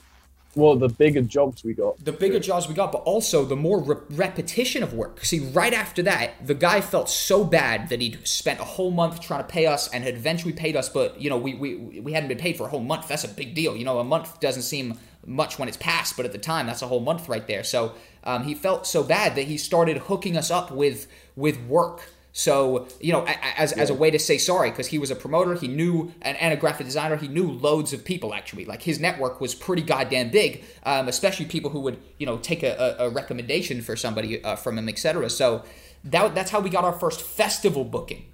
Well, 0.53 0.75
the 0.75 0.89
bigger 0.89 1.21
jobs 1.21 1.63
we 1.63 1.73
got. 1.73 2.03
the 2.03 2.11
bigger 2.11 2.37
jobs 2.39 2.67
we 2.67 2.73
got, 2.73 2.91
but 2.91 3.03
also 3.03 3.45
the 3.45 3.55
more 3.55 3.79
re- 3.81 3.95
repetition 4.09 4.83
of 4.83 4.93
work. 4.93 5.23
See, 5.23 5.39
right 5.39 5.73
after 5.73 6.03
that, 6.03 6.45
the 6.45 6.53
guy 6.53 6.81
felt 6.81 7.07
so 7.09 7.45
bad 7.45 7.87
that 7.87 8.01
he'd 8.01 8.27
spent 8.27 8.59
a 8.59 8.65
whole 8.65 8.91
month 8.91 9.21
trying 9.21 9.43
to 9.43 9.47
pay 9.47 9.65
us 9.65 9.87
and 9.93 10.03
had 10.03 10.13
eventually 10.15 10.51
paid 10.51 10.75
us, 10.75 10.89
but 10.89 11.21
you 11.21 11.29
know, 11.29 11.37
we, 11.37 11.53
we 11.53 12.01
we 12.01 12.11
hadn't 12.11 12.27
been 12.27 12.37
paid 12.37 12.57
for 12.57 12.65
a 12.65 12.69
whole 12.69 12.81
month. 12.81 13.07
That's 13.07 13.23
a 13.23 13.29
big 13.29 13.55
deal. 13.55 13.77
You 13.77 13.85
know, 13.85 13.99
a 13.99 14.03
month 14.03 14.41
doesn't 14.41 14.63
seem 14.63 14.97
much 15.25 15.59
when 15.59 15.67
it's 15.67 15.77
past, 15.77 16.17
but 16.17 16.25
at 16.25 16.31
the 16.31 16.37
time, 16.37 16.67
that's 16.67 16.81
a 16.81 16.87
whole 16.87 16.99
month 16.99 17.29
right 17.29 17.45
there. 17.47 17.63
So 17.63 17.93
um, 18.23 18.43
he 18.43 18.55
felt 18.55 18.87
so 18.87 19.03
bad 19.03 19.35
that 19.35 19.43
he 19.43 19.57
started 19.57 19.97
hooking 19.97 20.37
us 20.37 20.51
up 20.51 20.71
with 20.71 21.07
with 21.35 21.61
work. 21.65 22.09
So 22.33 22.87
you 22.99 23.11
know, 23.11 23.21
a- 23.25 23.29
a- 23.29 23.59
as, 23.59 23.73
as 23.73 23.89
a 23.89 23.93
way 23.93 24.09
to 24.09 24.17
say 24.19 24.37
sorry, 24.37 24.69
because 24.69 24.87
he 24.87 24.97
was 24.97 25.11
a 25.11 25.15
promoter, 25.15 25.53
he 25.55 25.67
knew 25.67 26.13
and, 26.21 26.37
and 26.37 26.53
a 26.53 26.57
graphic 26.57 26.85
designer, 26.85 27.17
he 27.17 27.27
knew 27.27 27.51
loads 27.51 27.93
of 27.93 28.05
people. 28.05 28.33
Actually, 28.33 28.65
like 28.65 28.81
his 28.83 28.99
network 28.99 29.41
was 29.41 29.53
pretty 29.53 29.81
goddamn 29.81 30.29
big, 30.29 30.63
um, 30.83 31.07
especially 31.07 31.45
people 31.45 31.71
who 31.71 31.81
would 31.81 31.99
you 32.17 32.25
know 32.25 32.37
take 32.37 32.63
a, 32.63 32.95
a, 32.99 33.07
a 33.07 33.09
recommendation 33.09 33.81
for 33.81 33.95
somebody 33.95 34.43
uh, 34.43 34.55
from 34.55 34.77
him, 34.77 34.87
etc. 34.89 35.29
So 35.29 35.63
that 36.05 36.33
that's 36.33 36.51
how 36.51 36.61
we 36.61 36.69
got 36.69 36.83
our 36.83 36.93
first 36.93 37.21
festival 37.21 37.83
booking. 37.83 38.25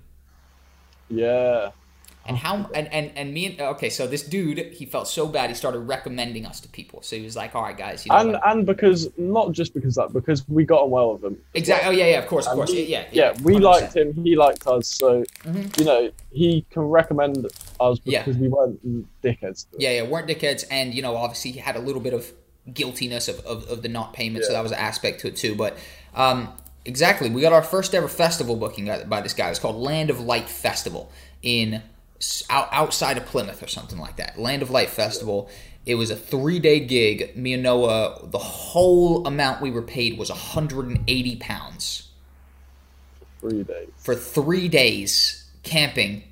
Yeah. 1.10 1.72
And 2.28 2.36
how 2.38 2.70
and, 2.76 2.92
and 2.94 3.12
and 3.16 3.34
me 3.34 3.46
and 3.46 3.62
okay, 3.62 3.90
so 3.90 4.06
this 4.06 4.22
dude 4.22 4.58
he 4.74 4.86
felt 4.86 5.08
so 5.08 5.28
bad 5.28 5.50
he 5.50 5.56
started 5.56 5.80
recommending 5.80 6.46
us 6.46 6.60
to 6.60 6.68
people. 6.68 7.02
So 7.02 7.16
he 7.16 7.22
was 7.24 7.36
like, 7.38 7.56
"All 7.56 7.62
right, 7.64 7.78
guys, 7.78 8.06
you 8.06 8.12
know 8.12 8.18
And 8.18 8.32
what? 8.34 8.42
and 8.48 8.66
because 8.66 9.10
not 9.18 9.54
just 9.54 9.74
because 9.74 9.96
that, 9.96 10.12
because 10.12 10.48
we 10.50 10.66
got 10.66 10.82
on 10.82 10.90
well 10.90 11.14
with 11.14 11.24
him 11.24 11.38
exactly. 11.54 11.88
Oh 11.88 11.92
yeah, 11.92 12.08
yeah, 12.12 12.20
of 12.20 12.28
course, 12.28 12.46
of 12.46 12.52
And 12.52 12.60
course, 12.60 12.72
he- 12.72 12.84
yeah, 12.92 13.06
yeah, 13.14 13.32
we 13.44 13.54
100%. 13.56 13.62
liked 13.62 13.96
him, 13.96 14.14
he 14.14 14.36
liked 14.36 14.68
us, 14.68 14.88
so 14.90 15.24
Mhm. 15.46 15.78
you 15.80 15.86
know 15.86 16.12
he 16.32 16.66
can 16.70 16.84
recommend 16.84 17.48
us 17.80 18.00
Yeah. 18.04 18.24
because 18.24 18.38
we 18.38 18.50
weren't 18.50 18.78
dickheads. 19.24 19.66
Yeah, 19.78 19.92
yeah, 19.92 20.02
weren't 20.04 20.28
dickheads, 20.28 20.66
and 20.70 20.94
you 20.94 21.02
know, 21.02 21.16
obviously 21.16 21.52
he 21.52 21.60
had 21.60 21.76
a 21.78 21.80
little 21.80 22.02
bit 22.02 22.14
of 22.14 22.32
guiltiness 22.74 23.30
of, 23.30 23.40
of, 23.46 23.64
of 23.70 23.82
the 23.84 23.88
not 23.88 24.12
payment, 24.12 24.44
so 24.44 24.52
that 24.52 24.62
was 24.62 24.74
an 24.74 24.80
aspect 24.80 25.22
to 25.22 25.28
it 25.30 25.38
too. 25.38 25.56
But 25.56 25.78
um, 26.14 26.50
exactly, 26.84 27.30
we 27.30 27.42
got 27.42 27.54
our 27.54 27.64
first 27.64 27.96
ever 27.96 28.10
festival 28.10 28.58
booking 28.58 28.92
by 29.08 29.22
this 29.22 29.34
guy. 29.34 29.50
It's 29.50 29.60
called 29.60 29.78
Land 29.78 30.10
of 30.10 30.20
Light 30.20 30.50
Festival 30.50 31.10
in 31.42 31.82
outside 32.50 33.18
of 33.18 33.26
Plymouth 33.26 33.62
or 33.64 33.68
something 33.68 33.98
like 34.00 34.16
that. 34.18 34.40
Land 34.40 34.62
of 34.62 34.70
Light 34.70 34.90
Festival. 34.90 35.50
It 35.86 35.96
was 35.96 36.10
a 36.12 36.16
three 36.16 36.60
day 36.60 36.80
gig. 36.82 37.36
Me 37.38 37.54
and 37.54 37.64
Noah, 37.64 38.20
the 38.28 38.38
whole 38.38 39.26
amount 39.26 39.62
we 39.62 39.72
were 39.72 39.82
paid 39.82 40.18
was 40.18 40.30
180 40.30 41.36
pounds 41.38 42.10
Three 43.40 43.64
days. 43.64 43.88
for 43.98 44.16
three 44.16 44.68
days 44.68 45.46
camping, 45.64 46.24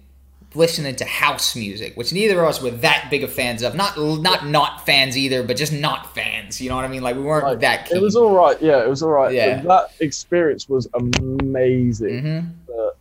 listening 0.56 0.96
to 0.98 1.06
house 1.06 1.56
music, 1.56 1.96
which 1.96 2.12
neither 2.12 2.42
of 2.42 2.50
us 2.50 2.62
were 2.62 2.72
that 2.72 3.08
big 3.10 3.24
of 3.24 3.32
fans 3.32 3.62
of. 3.62 3.76
Not 3.76 3.98
not 3.98 4.48
not 4.48 4.86
fans 4.86 5.18
either, 5.18 5.44
but 5.44 5.56
just 5.56 5.72
not 5.72 6.14
fans. 6.16 6.60
You 6.60 6.70
know 6.70 6.76
what 6.76 6.84
I 6.86 6.88
mean? 6.90 7.04
Like 7.04 7.16
we 7.16 7.22
weren't 7.22 7.46
Like, 7.46 7.60
that 7.60 7.88
keen. 7.88 7.98
it 7.98 8.02
was 8.02 8.16
all 8.18 8.36
right. 8.36 8.60
Yeah, 8.62 8.84
it 8.84 8.90
was 8.90 9.04
all 9.04 9.12
right. 9.12 9.34
Yeah. 9.34 9.62
That 9.62 9.92
experience 10.02 10.68
was 10.68 10.88
amazing. 10.96 12.24
Mhm. 12.24 12.50
But 12.68 12.95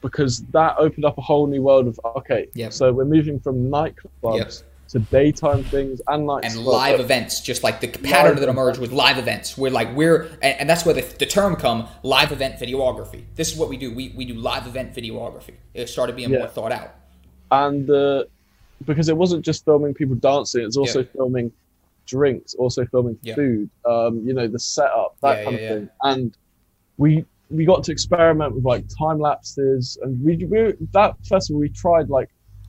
because 0.00 0.42
that 0.52 0.76
opened 0.78 1.04
up 1.04 1.18
a 1.18 1.20
whole 1.20 1.46
new 1.46 1.62
world 1.62 1.86
of 1.88 1.98
okay. 2.16 2.48
Yep. 2.54 2.72
So 2.72 2.92
we're 2.92 3.04
moving 3.04 3.38
from 3.40 3.68
nightclubs 3.70 4.36
Yep. 4.36 4.52
to 4.90 4.98
daytime 5.00 5.64
things 5.64 6.00
and 6.08 6.26
night 6.26 6.44
and 6.44 6.56
live 6.58 6.98
events, 7.00 7.40
just 7.40 7.62
like 7.62 7.80
the 7.80 7.88
pattern 7.88 8.36
that 8.36 8.48
emerged 8.48 8.80
with 8.80 8.92
live 8.92 9.18
events. 9.18 9.58
We're 9.58 9.70
like 9.70 9.94
we're, 9.94 10.22
and, 10.42 10.60
and 10.60 10.70
that's 10.70 10.84
where 10.86 10.94
the, 10.94 11.02
the 11.18 11.26
term 11.26 11.56
come 11.56 11.88
live 12.02 12.32
event 12.32 12.58
videography. 12.60 13.24
This 13.34 13.52
is 13.52 13.58
what 13.58 13.68
we 13.68 13.76
do. 13.76 13.92
We 13.94 14.14
we 14.16 14.24
do 14.24 14.34
live 14.34 14.66
event 14.66 14.94
videography. 14.94 15.54
It 15.74 15.88
started 15.88 16.16
being 16.16 16.30
Yeah. 16.30 16.38
more 16.38 16.48
thought 16.48 16.72
out. 16.72 16.94
and 17.50 17.88
uh, 17.90 18.24
because 18.86 19.08
it 19.08 19.16
wasn't 19.16 19.44
just 19.44 19.64
filming 19.64 19.92
people 19.94 20.14
dancing, 20.14 20.64
it's 20.64 20.76
also 20.76 21.02
filming 21.02 21.50
drinks, 22.06 22.54
also 22.54 22.86
filming 22.86 23.18
food. 23.34 23.68
Um, 23.84 24.22
you 24.26 24.32
know, 24.32 24.46
the 24.46 24.58
setup, 24.58 25.16
that 25.22 25.38
Yeah, 25.38 25.44
kind 25.44 25.56
yeah, 25.58 25.62
of 25.62 25.78
thing. 25.80 25.90
And 26.04 26.36
we 26.96 27.24
we 27.50 27.64
got 27.64 27.82
to 27.84 27.92
experiment 27.92 28.54
with 28.54 28.64
like 28.64 28.84
time 28.98 29.18
lapses, 29.18 29.98
and 30.02 30.22
we, 30.22 30.36
we 30.46 30.74
that 30.92 31.14
festival 31.26 31.60
we 31.60 31.68
tried 31.70 32.08
like 32.10 32.28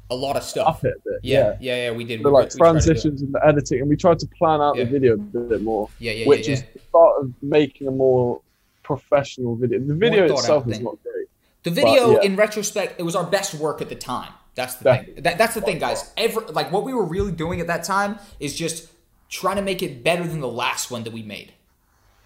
A 0.10 0.16
lot 0.16 0.36
of 0.38 0.44
stuff. 0.44 0.68
up 0.68 0.86
it 0.86 0.94
a 0.98 1.10
bit. 1.10 1.20
Yeah, 1.24 1.58
yeah, 1.60 1.76
yeah. 1.76 1.92
we 1.92 2.04
did. 2.06 2.24
The 2.24 2.30
like 2.30 2.54
we 2.54 2.58
transitions 2.60 3.22
and 3.22 3.34
the 3.34 3.46
editing, 3.46 3.82
and 3.82 3.90
we 3.90 3.96
tried 3.98 4.20
to 4.20 4.28
plan 4.38 4.62
out 4.62 4.78
Yeah. 4.78 4.86
the 4.86 4.90
video 4.92 5.14
a 5.14 5.18
bit 5.18 5.62
more, 5.62 5.90
Yeah, 6.00 6.12
yeah, 6.12 6.18
yeah. 6.22 6.28
which 6.28 6.48
yeah, 6.48 6.54
is 6.54 6.64
yeah. 6.76 6.82
start 6.90 7.22
of 7.22 7.34
making 7.42 7.88
a 7.88 7.92
more 7.92 8.42
professional 8.84 9.56
video. 9.56 9.80
The 9.80 9.94
video 9.96 10.26
itself 10.26 10.68
is 10.68 10.76
thing. 10.78 10.84
not 10.86 10.98
great. 11.04 11.28
The 11.64 11.72
video, 11.72 12.12
yeah. 12.14 12.22
in 12.22 12.36
retrospect, 12.38 13.00
it 13.00 13.04
was 13.04 13.16
our 13.16 13.26
best 13.26 13.54
work 13.56 13.82
at 13.82 13.90
the 13.90 13.96
time. 13.96 14.32
That's 14.56 14.76
the 14.76 14.86
Definitely. 14.86 15.14
thing. 15.16 15.24
That, 15.24 15.38
that's 15.38 15.54
the 15.56 15.62
thing, 15.62 15.78
guys. 15.78 16.12
Ever 16.18 16.42
like 16.52 16.72
what 16.72 16.84
we 16.86 16.94
were 16.94 17.06
really 17.06 17.32
doing 17.34 17.60
at 17.62 17.68
that 17.68 17.84
time 17.84 18.18
is 18.40 18.56
just 18.56 18.90
trying 19.30 19.58
to 19.58 19.62
make 19.62 19.84
it 19.84 20.04
better 20.04 20.26
than 20.26 20.40
the 20.40 20.48
last 20.48 20.90
one 20.90 21.04
that 21.04 21.14
we 21.14 21.22
made. 21.22 21.54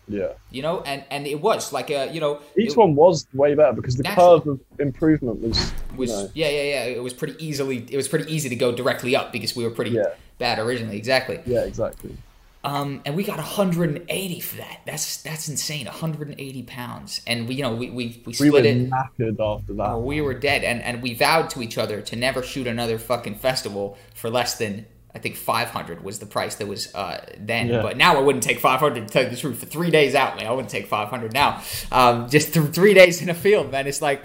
Yeah. 0.07 0.33
You 0.51 0.61
know, 0.61 0.81
and 0.81 1.03
and 1.09 1.25
it 1.25 1.41
was 1.41 1.71
like 1.71 1.89
a 1.89 2.11
you 2.13 2.19
know 2.19 2.39
Each 2.57 2.71
it 2.71 2.77
one 2.77 2.95
was 2.95 3.25
way 3.33 3.55
better 3.55 3.73
because 3.73 3.95
the 3.95 4.03
curve 4.03 4.45
of 4.47 4.59
improvement 4.79 5.39
was, 5.41 5.71
was 5.95 6.09
you 6.09 6.15
know, 6.15 6.29
yeah 6.33 6.49
yeah 6.49 6.63
yeah 6.63 6.83
it 6.85 7.03
was 7.03 7.13
pretty 7.13 7.35
easily 7.45 7.85
it 7.89 7.95
was 7.95 8.07
pretty 8.07 8.31
easy 8.33 8.49
to 8.49 8.55
go 8.55 8.71
directly 8.73 9.15
up 9.15 9.31
because 9.31 9.55
we 9.55 9.63
were 9.63 9.71
pretty 9.71 9.91
Yeah. 9.91 10.07
bad 10.39 10.59
originally 10.59 10.97
exactly. 10.97 11.39
yeah, 11.45 11.61
exactly. 11.63 12.17
Um, 12.65 13.01
and 13.05 13.17
we 13.17 13.25
got 13.25 13.35
180 13.39 14.39
for 14.39 14.55
that. 14.57 14.79
That's 14.85 15.21
that's 15.21 15.49
insane. 15.49 15.85
180 15.85 16.63
pounds, 16.63 17.19
and 17.27 17.45
we 17.45 17.55
you 17.55 17.61
know 17.61 17.75
we 17.75 17.89
we, 17.89 18.23
we 18.25 18.33
We 18.39 18.49
were 18.49 18.59
it. 18.59 18.89
knackered 18.89 19.37
after 19.39 19.73
that. 19.73 19.89
Oh, 19.89 19.99
we 19.99 20.21
were 20.21 20.33
dead, 20.33 20.63
and 20.63 20.81
and 20.81 21.01
we 21.01 21.13
vowed 21.13 21.49
to 21.51 21.61
each 21.61 21.77
other 21.77 21.99
to 22.01 22.15
never 22.15 22.41
shoot 22.41 22.65
another 22.65 22.97
fucking 22.97 23.35
festival 23.35 23.97
for 24.15 24.29
less 24.29 24.57
than 24.57 24.85
I 25.15 25.19
think 25.19 25.36
500 25.36 26.04
was 26.04 26.17
the 26.17 26.26
price 26.26 26.56
that 26.56 26.67
was 26.67 26.93
uh, 26.95 27.23
then. 27.38 27.67
Yeah. 27.67 27.82
But 27.84 27.97
now 27.97 28.17
I 28.17 28.21
wouldn't 28.21 28.43
take 28.43 28.60
500 28.60 29.08
to 29.08 29.13
tell 29.13 29.23
you 29.23 29.30
the 29.30 29.36
truth. 29.36 29.60
For 29.60 29.67
three 29.67 29.91
days 29.91 30.15
out, 30.15 30.38
man, 30.38 30.47
I 30.47 30.52
wouldn't 30.52 30.71
take 30.71 30.88
500 30.88 31.34
now. 31.34 31.62
Um, 31.91 32.30
just 32.30 32.54
th- 32.54 32.71
three 32.71 32.95
days 32.95 33.21
in 33.21 33.30
a 33.30 33.34
field, 33.36 33.71
man. 33.71 33.86
It's 33.86 34.02
like, 34.02 34.23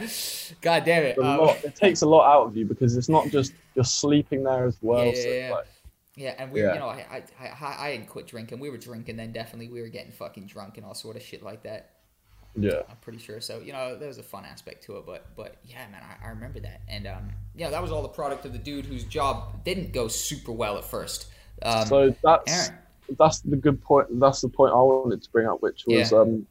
god 0.63 0.85
damn 0.85 1.03
it. 1.03 1.19
Um. 1.19 1.51
It 1.63 1.75
takes 1.77 2.01
a 2.03 2.09
lot 2.09 2.27
out 2.27 2.47
of 2.47 2.57
you 2.57 2.65
because 2.65 2.97
it's 2.97 3.09
not 3.09 3.29
just 3.29 3.53
you're 3.75 3.85
sleeping 3.85 4.43
there 4.45 4.67
as 4.67 4.79
well. 4.81 5.05
Yeah, 5.07 5.13
so 5.13 5.29
yeah, 5.29 5.35
yeah. 5.49 5.55
like, 5.55 5.67
Yeah, 6.17 6.35
and 6.39 6.53
we, 6.53 6.63
Yeah. 6.63 6.73
you 6.73 6.79
know, 6.81 6.89
I, 6.89 7.23
I, 7.39 7.47
I, 7.47 7.87
I 7.89 7.93
didn't 7.93 8.09
quit 8.09 8.27
drinking. 8.27 8.59
We 8.59 8.71
were 8.71 8.79
drinking 8.79 9.17
then. 9.17 9.33
Definitely, 9.33 9.69
we 9.69 9.83
were 9.83 9.89
getting 9.89 10.13
fucking 10.13 10.47
drunk 10.47 10.79
and 10.79 10.87
all 10.87 10.95
sort 10.95 11.17
of 11.17 11.23
shit 11.23 11.43
like 11.43 11.65
that. 11.65 11.91
Yeah, 12.63 12.83
I'm 12.89 12.97
pretty 13.01 13.19
sure. 13.19 13.41
So 13.41 13.61
you 13.61 13.73
know, 13.73 13.97
there 13.99 14.09
was 14.09 14.19
a 14.19 14.23
fun 14.23 14.45
aspect 14.45 14.85
to 14.85 14.97
it, 14.99 15.07
but 15.07 15.27
but 15.37 15.57
yeah, 15.65 15.87
man, 15.91 16.03
I, 16.03 16.27
I 16.27 16.31
remember 16.31 16.61
that, 16.61 16.83
and 16.89 17.07
um, 17.07 17.31
yeah, 17.57 17.71
that 17.71 17.83
was 17.83 17.93
all 17.93 18.03
the 18.03 18.09
product 18.09 18.45
of 18.45 18.53
the 18.53 18.59
dude 18.59 18.87
whose 18.87 19.05
job 19.05 19.65
didn't 19.65 19.93
go 19.93 20.09
super 20.09 20.53
well 20.53 20.79
at 20.79 20.85
first. 20.85 21.27
Um, 21.63 21.87
so 21.87 22.15
that's 22.23 22.69
Aaron. 22.69 22.79
that's 23.19 23.41
the 23.41 23.57
good 23.57 23.83
point. 23.83 24.07
That's 24.21 24.41
the 24.41 24.49
point 24.49 24.73
I 24.73 24.77
wanted 24.77 25.23
to 25.23 25.31
bring 25.31 25.47
up, 25.47 25.63
which 25.63 25.85
was 25.87 26.13
Yeah. 26.13 26.19
um 26.19 26.47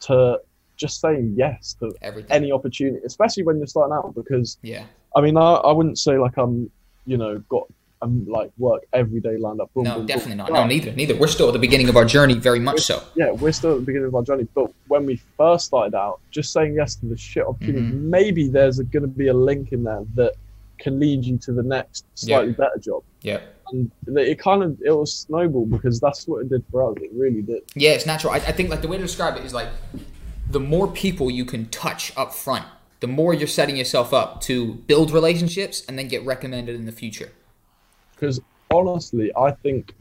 to 0.00 0.40
just 0.76 1.00
saying 1.00 1.34
yes 1.36 1.76
to 1.80 1.92
everything. 2.02 2.32
any 2.32 2.50
opportunity, 2.50 3.04
especially 3.04 3.44
when 3.44 3.58
you're 3.58 3.66
starting 3.66 3.94
out. 3.94 4.14
Because 4.14 4.58
yeah, 4.62 4.84
I 5.14 5.20
mean, 5.20 5.36
I, 5.36 5.52
I 5.54 5.72
wouldn't 5.72 5.98
say 5.98 6.18
like 6.18 6.36
I'm, 6.36 6.70
you 7.06 7.16
know, 7.16 7.38
got 7.48 7.68
um 8.02 8.26
like 8.28 8.50
work 8.58 8.82
every 8.92 9.20
day 9.20 9.36
lined 9.38 9.60
up. 9.60 9.72
boom, 9.74 9.84
no, 9.84 9.90
boom, 9.90 9.98
boom. 10.00 10.06
definitely 10.06 10.34
not. 10.36 10.48
But- 10.48 10.54
No, 10.54 10.66
neither, 10.66 10.92
neither. 10.92 11.14
We're 11.16 11.28
still 11.28 11.48
at 11.48 11.52
the 11.52 11.58
beginning 11.58 11.88
of 11.88 11.96
our 11.96 12.04
journey, 12.04 12.34
very 12.34 12.58
much 12.58 12.80
so. 12.80 13.02
yeah, 13.14 13.30
we're 13.30 13.52
still 13.52 13.72
at 13.72 13.80
the 13.80 13.86
beginning 13.86 14.08
of 14.08 14.14
our 14.14 14.22
journey. 14.22 14.46
But 14.54 14.70
when 14.88 15.06
we 15.06 15.20
first 15.36 15.66
started 15.66 15.94
out, 15.94 16.20
just 16.30 16.52
saying 16.52 16.74
yes 16.74 16.96
to 16.96 17.06
the 17.06 17.16
shit 17.16 17.44
opportunity, 17.46 17.86
Mm-hmm. 17.86 18.10
maybe 18.10 18.48
there's 18.48 18.78
going 18.80 19.02
to 19.02 19.08
be 19.08 19.28
a 19.28 19.34
link 19.34 19.72
in 19.72 19.84
there 19.84 20.02
that 20.14 20.32
can 20.78 20.98
lead 20.98 21.24
you 21.24 21.38
to 21.38 21.52
the 21.52 21.62
next 21.62 22.04
slightly 22.16 22.48
Yeah. 22.50 22.56
better 22.56 22.78
job. 22.78 23.02
Yeah, 23.22 23.40
And 23.70 23.90
it 24.18 24.38
kind 24.40 24.62
of 24.64 24.76
it 24.84 24.90
was 24.90 25.14
snowball 25.14 25.66
because 25.66 26.00
that's 26.00 26.26
what 26.26 26.40
it 26.42 26.48
did 26.50 26.64
for 26.70 26.90
us. 26.90 26.96
It 27.00 27.10
really 27.14 27.42
did. 27.42 27.62
yeah, 27.74 27.90
it's 27.92 28.04
natural. 28.06 28.32
I, 28.32 28.36
I 28.36 28.52
think 28.52 28.68
like 28.70 28.82
the 28.82 28.88
way 28.88 28.96
to 28.96 29.02
describe 29.02 29.36
it 29.36 29.44
is 29.44 29.54
like 29.54 29.68
the 30.50 30.58
more 30.60 30.88
people 30.88 31.30
you 31.30 31.44
can 31.44 31.68
touch 31.68 32.12
up 32.16 32.34
front, 32.34 32.64
the 33.00 33.06
more 33.06 33.32
you're 33.32 33.46
setting 33.48 33.76
yourself 33.76 34.12
up 34.12 34.40
to 34.42 34.74
build 34.90 35.10
relationships 35.12 35.84
and 35.88 35.96
then 35.98 36.08
get 36.08 36.24
recommended 36.26 36.74
in 36.74 36.84
the 36.84 36.92
future. 36.92 37.30
Because 38.22 38.40
honestly, 38.70 39.32
I 39.36 39.50
think 39.50 39.92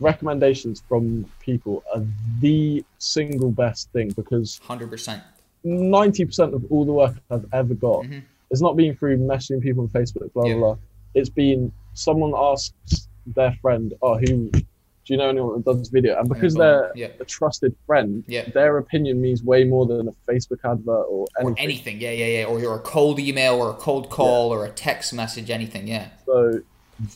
recommendations 0.00 0.82
from 0.88 1.24
people 1.38 1.84
are 1.94 2.02
the 2.40 2.84
single 2.98 3.52
best 3.52 3.88
thing 3.92 4.10
because 4.10 4.60
Hundred 4.64 4.90
percent. 4.90 5.22
90% 5.64 6.52
of 6.52 6.64
all 6.70 6.84
the 6.84 6.92
work 6.92 7.14
I've 7.30 7.46
ever 7.52 7.74
got 7.74 8.02
Mhm. 8.02 8.22
it's 8.50 8.60
not 8.60 8.76
been 8.76 8.96
through 8.96 9.18
messaging 9.18 9.60
people 9.62 9.82
on 9.84 9.88
Facebook, 9.90 10.32
blah, 10.32 10.46
Yeah. 10.46 10.54
blah, 10.56 10.74
blah. 10.74 10.76
It's 11.14 11.28
been 11.30 11.70
someone 11.94 12.32
asks 12.36 13.06
their 13.24 13.52
friend, 13.62 13.94
oh, 14.02 14.18
who, 14.18 14.50
do 14.50 14.62
you 15.06 15.16
know 15.16 15.28
anyone 15.28 15.62
that 15.62 15.64
does 15.64 15.88
video? 15.90 16.18
And 16.18 16.28
because 16.28 16.54
they're 16.54 16.90
Yeah. 16.96 17.10
a 17.20 17.24
trusted 17.24 17.72
friend, 17.86 18.24
Yeah. 18.26 18.50
their 18.50 18.78
opinion 18.78 19.20
means 19.20 19.44
way 19.44 19.62
more 19.62 19.86
than 19.86 20.08
a 20.08 20.12
Facebook 20.28 20.58
advert 20.64 21.06
or 21.08 21.26
or 21.40 21.50
anything. 21.56 21.58
anything. 21.58 22.00
Yeah, 22.00 22.10
yeah, 22.10 22.26
yeah. 22.40 22.44
Or 22.46 22.58
you're 22.58 22.74
a 22.74 22.80
cold 22.80 23.20
email 23.20 23.54
or 23.62 23.70
a 23.70 23.74
cold 23.74 24.10
call 24.10 24.52
or 24.52 24.66
a 24.66 24.70
text 24.70 25.14
message, 25.14 25.50
anything. 25.50 25.86
Yeah. 25.86 26.08
So 26.26 26.60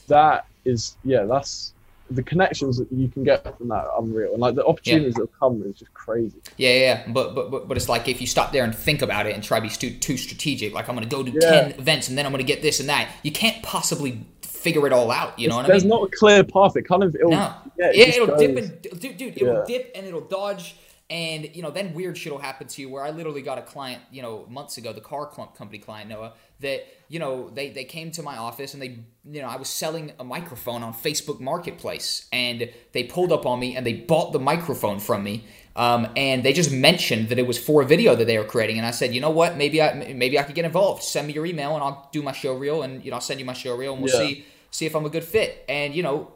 that 0.08 0.46
is, 0.64 0.96
yeah, 1.04 1.24
that's 1.24 1.72
the 2.10 2.22
connections 2.22 2.78
that 2.78 2.90
you 2.90 3.06
can 3.08 3.22
get 3.22 3.42
from 3.58 3.68
that 3.68 3.84
are 3.86 4.00
unreal. 4.02 4.32
And 4.32 4.40
like 4.40 4.54
the 4.54 4.64
opportunities 4.64 5.14
that 5.14 5.28
come 5.38 5.62
is 5.64 5.78
just 5.78 5.92
crazy. 5.92 6.38
Yeah, 6.56 6.70
yeah, 6.70 6.78
yeah. 6.78 7.12
But, 7.12 7.34
but 7.34 7.50
but 7.50 7.68
but 7.68 7.76
it's 7.76 7.88
like 7.88 8.08
if 8.08 8.20
you 8.20 8.26
stop 8.26 8.50
there 8.52 8.64
and 8.64 8.74
think 8.74 9.02
about 9.02 9.26
it 9.26 9.34
and 9.34 9.44
try 9.44 9.58
to 9.58 9.62
be 9.62 9.68
stu- 9.68 9.98
too 9.98 10.16
strategic, 10.16 10.72
like 10.72 10.88
I'm 10.88 10.94
going 10.96 11.06
to 11.08 11.14
go 11.14 11.22
to 11.22 11.30
Yeah. 11.30 11.40
ten 11.40 11.70
events 11.72 12.08
and 12.08 12.16
then 12.16 12.24
I'm 12.24 12.32
going 12.32 12.44
to 12.44 12.50
get 12.50 12.62
this 12.62 12.80
and 12.80 12.88
that. 12.88 13.10
You 13.22 13.30
can't 13.32 13.62
possibly 13.62 14.24
figure 14.42 14.86
it 14.86 14.92
all 14.92 15.10
out. 15.10 15.38
You 15.38 15.48
know 15.48 15.56
what 15.56 15.66
I 15.66 15.68
There's 15.68 15.84
mean? 15.84 15.90
not 15.90 16.02
a 16.08 16.16
clear 16.16 16.42
path. 16.44 16.76
It 16.76 16.82
kind 16.88 17.02
of, 17.02 17.14
it'll, 17.14 17.30
No. 17.30 17.54
yeah, 17.78 17.90
it 17.90 17.96
yeah, 17.96 18.22
it'll 18.22 18.36
dip 18.38 18.56
and 18.56 18.82
dude, 19.00 19.16
dude, 19.18 19.36
it'll 19.36 19.54
Yeah. 19.54 19.64
dip 19.66 19.92
and 19.94 20.06
it'll 20.06 20.22
dodge, 20.22 20.76
and 21.10 21.54
you 21.54 21.62
know 21.62 21.70
then 21.70 21.92
weird 21.94 22.16
shit 22.18 22.32
will 22.32 22.40
happen 22.40 22.66
to 22.68 22.80
you. 22.82 22.88
Where 22.88 23.02
I 23.04 23.10
literally 23.10 23.42
got 23.42 23.58
a 23.58 23.62
client, 23.62 24.02
you 24.10 24.22
know, 24.22 24.46
months 24.48 24.78
ago, 24.78 24.92
the 24.94 25.00
car 25.00 25.26
clump 25.26 25.54
company 25.56 25.78
client 25.78 26.08
Noah, 26.08 26.32
that 26.60 26.86
you 27.08 27.18
know 27.18 27.48
they 27.50 27.70
they 27.70 27.84
came 27.84 28.10
to 28.12 28.22
my 28.22 28.36
office 28.36 28.74
and 28.74 28.82
they, 28.82 28.98
you 29.24 29.40
know, 29.42 29.48
I 29.48 29.56
was 29.56 29.68
selling 29.68 30.12
a 30.18 30.24
microphone 30.24 30.82
on 30.82 30.92
Facebook 30.92 31.40
Marketplace, 31.40 32.28
and 32.32 32.70
they 32.92 33.04
pulled 33.04 33.32
up 33.32 33.46
on 33.46 33.58
me 33.60 33.76
and 33.76 33.86
they 33.86 33.94
bought 33.94 34.32
the 34.32 34.38
microphone 34.40 34.98
from 35.00 35.22
me. 35.24 35.44
Um, 35.76 36.08
and 36.16 36.42
they 36.42 36.52
just 36.52 36.72
mentioned 36.72 37.28
that 37.28 37.38
it 37.38 37.46
was 37.46 37.56
for 37.56 37.82
a 37.82 37.86
video 37.86 38.16
that 38.16 38.24
they 38.26 38.36
were 38.36 38.44
creating, 38.44 38.78
and 38.78 38.86
I 38.86 38.90
said, 38.90 39.14
you 39.14 39.20
know 39.20 39.30
what, 39.30 39.56
maybe 39.56 39.80
I 39.80 39.94
maybe 40.14 40.36
I 40.38 40.42
could 40.42 40.56
get 40.56 40.64
involved. 40.64 41.02
Send 41.04 41.28
me 41.28 41.32
your 41.34 41.46
email, 41.46 41.74
and 41.74 41.82
I'll 41.84 42.08
do 42.12 42.20
my 42.20 42.32
show 42.32 42.54
reel, 42.54 42.82
and 42.82 43.04
you 43.04 43.10
know 43.10 43.16
I'll 43.16 43.20
send 43.20 43.38
you 43.38 43.46
my 43.46 43.52
show 43.52 43.76
reel, 43.76 43.92
and 43.94 44.02
we'll 44.02 44.12
Yeah. 44.12 44.18
see 44.28 44.44
see 44.70 44.86
if 44.86 44.94
I'm 44.96 45.06
a 45.06 45.10
good 45.10 45.24
fit. 45.24 45.64
And 45.68 45.94
you 45.94 46.02
know, 46.02 46.32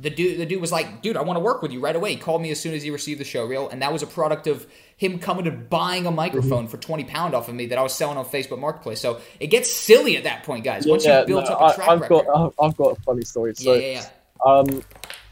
the 0.00 0.10
dude 0.10 0.38
the 0.38 0.46
dude 0.46 0.60
was 0.60 0.72
like, 0.72 1.02
dude, 1.02 1.16
I 1.16 1.22
want 1.22 1.36
to 1.36 1.40
work 1.40 1.62
with 1.62 1.72
you 1.72 1.80
right 1.80 1.94
away. 1.94 2.10
He 2.12 2.16
called 2.16 2.40
me 2.42 2.50
as 2.50 2.58
soon 2.60 2.74
as 2.74 2.82
he 2.82 2.90
received 2.90 3.20
the 3.20 3.24
show 3.24 3.44
reel, 3.44 3.68
and 3.68 3.82
that 3.82 3.92
was 3.92 4.02
a 4.02 4.06
product 4.06 4.46
of 4.46 4.66
him 4.96 5.18
coming 5.18 5.46
and 5.46 5.68
buying 5.68 6.06
a 6.06 6.10
microphone 6.10 6.64
Mm-hmm. 6.64 6.70
for 6.70 6.76
twenty 6.78 7.04
pound 7.04 7.34
off 7.34 7.48
of 7.48 7.54
me 7.54 7.66
that 7.66 7.78
I 7.78 7.82
was 7.82 7.94
selling 7.94 8.16
on 8.18 8.24
Facebook 8.24 8.58
Marketplace. 8.58 9.00
So 9.00 9.20
it 9.38 9.48
gets 9.48 9.70
silly 9.72 10.16
at 10.16 10.24
that 10.24 10.42
point, 10.44 10.64
guys. 10.64 10.86
Once 10.86 11.04
yeah, 11.04 11.18
you've 11.18 11.26
built 11.28 11.44
no, 11.48 11.54
up 11.56 11.72
a 11.72 11.74
track 11.74 11.88
I've 11.88 12.00
record. 12.00 12.26
got, 12.26 12.46
I've, 12.46 12.52
I've 12.70 12.76
got 12.76 12.98
a 12.98 13.00
funny 13.02 13.22
story. 13.22 13.54
So, 13.54 13.74
yeah, 13.74 13.80
yeah, 13.80 14.04
yeah. 14.46 14.52
Um, 14.52 14.82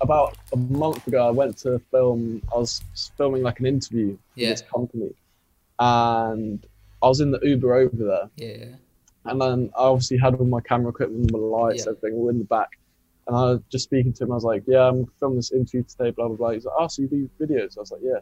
about 0.01 0.37
a 0.53 0.57
month 0.57 1.07
ago, 1.07 1.27
I 1.27 1.31
went 1.31 1.57
to 1.59 1.79
film. 1.91 2.43
I 2.55 2.59
was 2.59 2.83
filming 3.17 3.43
like 3.43 3.59
an 3.61 3.67
interview 3.67 4.17
for 4.35 4.41
Yeah. 4.41 4.51
this 4.51 4.63
company, 4.63 5.11
and 5.79 6.65
I 7.03 7.07
was 7.09 7.21
in 7.21 7.31
the 7.31 7.41
Uber 7.43 7.75
over 7.75 7.97
there. 7.97 8.31
Yeah, 8.37 8.57
yeah. 8.67 8.75
And 9.25 9.41
then 9.41 9.71
I 9.77 9.83
obviously 9.83 10.17
had 10.19 10.35
all 10.37 10.47
my 10.47 10.61
camera 10.61 10.91
equipment, 10.91 11.31
my 11.33 11.39
lights, 11.39 11.85
Yeah. 11.85 11.93
everything, 11.93 12.19
all 12.19 12.29
in 12.29 12.39
the 12.39 12.45
back. 12.45 12.79
And 13.29 13.37
I 13.37 13.41
was 13.53 13.61
just 13.71 13.85
speaking 13.85 14.13
to 14.15 14.25
him. 14.25 14.33
I 14.33 14.35
was 14.35 14.45
like, 14.45 14.65
"Yeah, 14.67 14.89
I'm 14.89 15.07
filming 15.21 15.37
this 15.37 15.53
interview 15.53 15.85
today." 15.85 16.11
Blah 16.11 16.29
blah 16.29 16.37
blah. 16.37 16.51
He's 16.51 16.65
like, 16.65 16.75
"Oh, 16.79 16.89
so 16.89 17.03
you 17.03 17.09
do 17.09 17.31
videos?" 17.41 17.77
I 17.77 17.81
was 17.81 17.93
like, 17.93 18.01
"Yeah." 18.03 18.19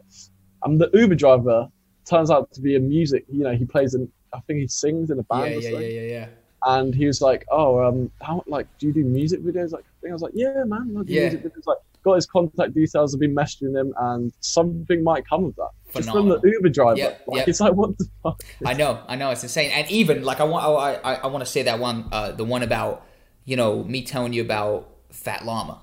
And 0.63 0.79
the 0.79 0.89
Uber 0.93 1.15
driver 1.15 1.69
turns 2.09 2.29
out 2.29 2.51
to 2.53 2.61
be 2.61 2.75
a 2.75 2.79
music. 2.79 3.25
You 3.31 3.43
know, 3.45 3.55
he 3.55 3.65
plays 3.65 3.95
in. 3.95 4.11
I 4.33 4.39
think 4.41 4.59
he 4.59 4.67
sings 4.67 5.09
in 5.09 5.17
a 5.19 5.23
band 5.23 5.51
Yeah, 5.53 5.57
or 5.57 5.61
yeah, 5.61 5.69
something 5.71 5.89
yeah, 5.89 6.01
yeah, 6.01 6.09
yeah. 6.11 6.27
and 6.65 6.93
he 6.93 7.05
was 7.07 7.21
like, 7.21 7.45
"Oh, 7.49 7.81
um, 7.83 8.11
how 8.21 8.43
like 8.47 8.67
do 8.79 8.87
you 8.87 8.93
do 8.93 9.03
music 9.05 9.41
videos?" 9.41 9.71
Like, 9.71 9.85
thing. 10.01 10.11
I 10.11 10.13
was 10.13 10.21
like, 10.21 10.33
"Yeah, 10.35 10.63
man, 10.65 10.95
I 10.99 11.03
do 11.03 11.13
Yeah. 11.13 11.21
music 11.21 11.43
videos." 11.43 11.65
Like, 11.65 11.77
got 12.03 12.15
his 12.15 12.25
contact 12.25 12.73
details. 12.73 13.13
I've 13.13 13.21
been 13.21 13.33
messaging 13.35 13.79
him, 13.79 13.93
and 13.97 14.33
something 14.41 15.03
might 15.03 15.25
come 15.27 15.45
of 15.45 15.55
that. 15.55 15.69
Just 15.93 16.09
from 16.11 16.27
the 16.27 16.39
Uber 16.43 16.69
driver. 16.69 16.97
Yep, 16.97 17.21
like, 17.27 17.37
yep. 17.37 17.47
It's 17.47 17.61
like, 17.61 17.73
what 17.73 17.97
the 17.97 18.05
fuck? 18.21 18.43
I 18.65 18.73
know, 18.73 19.01
I 19.07 19.15
know, 19.15 19.29
it's 19.31 19.43
insane. 19.43 19.71
And 19.71 19.89
even 19.89 20.23
like 20.23 20.41
I 20.41 20.43
want, 20.43 20.65
I, 20.65 20.95
I, 20.95 21.13
I 21.15 21.27
want 21.27 21.45
to 21.45 21.49
say 21.49 21.63
that 21.63 21.79
one, 21.79 22.09
uh, 22.11 22.33
the 22.33 22.43
one 22.43 22.61
about, 22.61 23.05
you 23.45 23.55
know, 23.55 23.83
me 23.85 24.03
telling 24.03 24.33
you 24.33 24.41
about 24.41 24.89
Fat 25.17 25.45
Llama. 25.45 25.81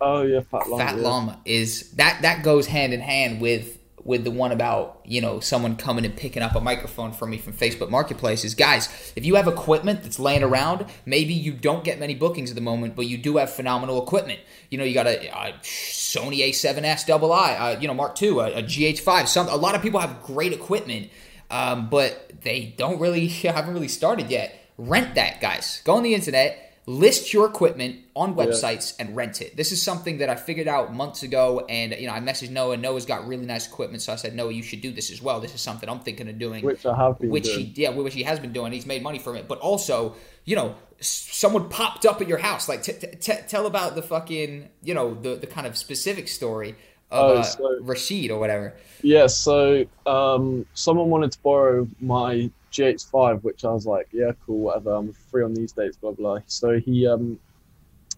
Oh 0.00 0.22
yeah, 0.22 0.40
fat 0.40 0.68
llama. 0.68 0.84
Fat 0.84 0.96
yeah. 0.96 1.02
Llama 1.02 1.40
is 1.44 1.90
that 1.92 2.20
that 2.22 2.42
goes 2.42 2.66
hand 2.66 2.92
in 2.92 3.00
hand 3.00 3.40
with 3.40 3.78
with 4.04 4.22
the 4.24 4.30
one 4.30 4.52
about 4.52 5.00
you 5.04 5.20
know 5.20 5.40
someone 5.40 5.74
coming 5.74 6.04
and 6.04 6.14
picking 6.14 6.42
up 6.42 6.54
a 6.54 6.60
microphone 6.60 7.12
from 7.12 7.30
me 7.30 7.38
from 7.38 7.54
Facebook 7.54 7.88
Marketplace 7.88 8.44
is 8.44 8.54
guys, 8.54 9.12
if 9.16 9.24
you 9.24 9.36
have 9.36 9.48
equipment 9.48 10.02
that's 10.02 10.18
laying 10.18 10.42
around, 10.42 10.84
maybe 11.06 11.32
you 11.32 11.52
don't 11.52 11.82
get 11.82 11.98
many 11.98 12.14
bookings 12.14 12.50
at 12.50 12.56
the 12.56 12.60
moment, 12.60 12.94
but 12.94 13.06
you 13.06 13.16
do 13.16 13.38
have 13.38 13.50
phenomenal 13.50 14.02
equipment. 14.02 14.40
You 14.70 14.78
know, 14.78 14.84
you 14.84 14.92
got 14.92 15.06
a, 15.06 15.28
a 15.28 15.52
Sony 15.62 16.40
A7S 16.50 17.06
double 17.06 17.32
I, 17.32 17.54
uh, 17.54 17.80
you 17.80 17.88
know, 17.88 17.94
Mark 17.94 18.20
II, 18.20 18.38
a, 18.38 18.58
a 18.58 18.62
GH5. 18.62 19.28
Some 19.28 19.48
a 19.48 19.56
lot 19.56 19.74
of 19.74 19.82
people 19.82 20.00
have 20.00 20.22
great 20.22 20.52
equipment, 20.52 21.08
um, 21.50 21.88
but 21.88 22.42
they 22.42 22.74
don't 22.76 23.00
really 23.00 23.26
haven't 23.28 23.72
really 23.72 23.88
started 23.88 24.30
yet. 24.30 24.60
Rent 24.76 25.14
that, 25.14 25.40
guys. 25.40 25.80
Go 25.84 25.94
on 25.94 26.02
the 26.02 26.14
internet 26.14 26.65
list 26.86 27.32
your 27.32 27.46
equipment 27.46 27.96
on 28.14 28.36
websites 28.36 28.94
yeah. 28.96 29.06
and 29.06 29.16
rent 29.16 29.42
it. 29.42 29.56
This 29.56 29.72
is 29.72 29.82
something 29.82 30.18
that 30.18 30.30
I 30.30 30.36
figured 30.36 30.68
out 30.68 30.94
months 30.94 31.24
ago, 31.24 31.66
and 31.68 31.92
you 31.92 32.06
know 32.06 32.12
I 32.12 32.20
messaged 32.20 32.50
Noah. 32.50 32.76
Noah's 32.76 33.04
got 33.04 33.26
really 33.26 33.44
nice 33.44 33.66
equipment, 33.66 34.02
so 34.02 34.12
I 34.12 34.16
said, 34.16 34.34
Noah, 34.34 34.52
you 34.52 34.62
should 34.62 34.80
do 34.80 34.92
this 34.92 35.10
as 35.10 35.20
well. 35.20 35.40
This 35.40 35.54
is 35.54 35.60
something 35.60 35.88
I'm 35.88 36.00
thinking 36.00 36.28
of 36.28 36.38
doing, 36.38 36.64
which 36.64 36.86
I 36.86 36.96
have 36.96 37.18
been 37.18 37.30
which 37.30 37.44
doing. 37.44 37.66
he 37.66 37.82
yeah, 37.82 37.90
which 37.90 38.14
he 38.14 38.22
has 38.22 38.38
been 38.38 38.52
doing. 38.52 38.72
He's 38.72 38.86
made 38.86 39.02
money 39.02 39.18
from 39.18 39.36
it, 39.36 39.48
but 39.48 39.58
also 39.58 40.14
you 40.44 40.54
know 40.54 40.76
someone 41.00 41.68
popped 41.68 42.06
up 42.06 42.20
at 42.20 42.28
your 42.28 42.38
house. 42.38 42.68
Like 42.68 42.82
t- 42.84 42.92
t- 42.92 43.34
tell 43.48 43.66
about 43.66 43.96
the 43.96 44.02
fucking 44.02 44.68
you 44.82 44.94
know 44.94 45.14
the 45.14 45.34
the 45.34 45.46
kind 45.46 45.66
of 45.66 45.76
specific 45.76 46.28
story. 46.28 46.76
Of, 47.08 47.38
oh, 47.38 47.42
so, 47.42 47.64
uh, 47.64 47.82
Rashid 47.82 48.32
or 48.32 48.40
whatever. 48.40 48.74
Yeah, 49.00 49.28
so 49.28 49.86
um, 50.06 50.66
someone 50.74 51.08
wanted 51.08 51.30
to 51.32 51.38
borrow 51.38 51.86
my 52.00 52.50
GH5, 52.76 53.42
which 53.42 53.64
I 53.64 53.72
was 53.72 53.86
like, 53.86 54.08
yeah, 54.12 54.32
cool, 54.44 54.58
whatever. 54.58 54.94
I'm 54.94 55.12
free 55.12 55.44
on 55.44 55.54
these 55.54 55.72
dates, 55.72 55.96
blah 55.96 56.12
blah. 56.12 56.38
So 56.46 56.78
he 56.78 57.06
um 57.06 57.38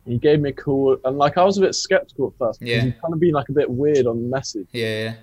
he 0.07 0.19
gave 0.19 0.41
me 0.41 0.51
a 0.51 0.53
call, 0.53 0.99
and 1.05 1.19
like 1.19 1.37
I 1.37 1.45
was 1.45 1.59
a 1.59 1.61
bit 1.61 1.75
skeptical 1.75 2.29
at 2.29 2.39
first 2.39 2.61
because 2.61 2.75
yeah. 2.75 2.83
he'd 2.83 3.01
kind 3.01 3.15
of 3.15 3.21
been 3.21 3.35
like 3.35 3.49
a 3.49 3.53
bit 3.53 3.71
weird 3.71 4.07
on 4.07 4.23
the 4.23 4.29
message. 4.29 4.69
Yeah. 4.73 4.87
yeah. 5.03 5.15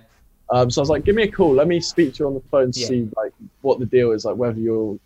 Um, 0.48 0.70
so 0.70 0.80
I 0.80 0.82
was 0.82 0.90
like, 0.90 1.04
give 1.04 1.16
me 1.16 1.24
a 1.24 1.30
call. 1.30 1.52
Let 1.52 1.66
me 1.66 1.80
speak 1.80 2.14
to 2.14 2.18
you 2.20 2.26
on 2.28 2.34
the 2.34 2.42
phone 2.52 2.70
to 2.70 2.80
yeah. 2.80 2.86
see 2.86 3.08
like 3.16 3.32
what 3.62 3.80
the 3.80 3.86
deal 3.86 4.12
is, 4.12 4.24
like 4.24 4.36
whether 4.36 4.60
you're 4.60 4.98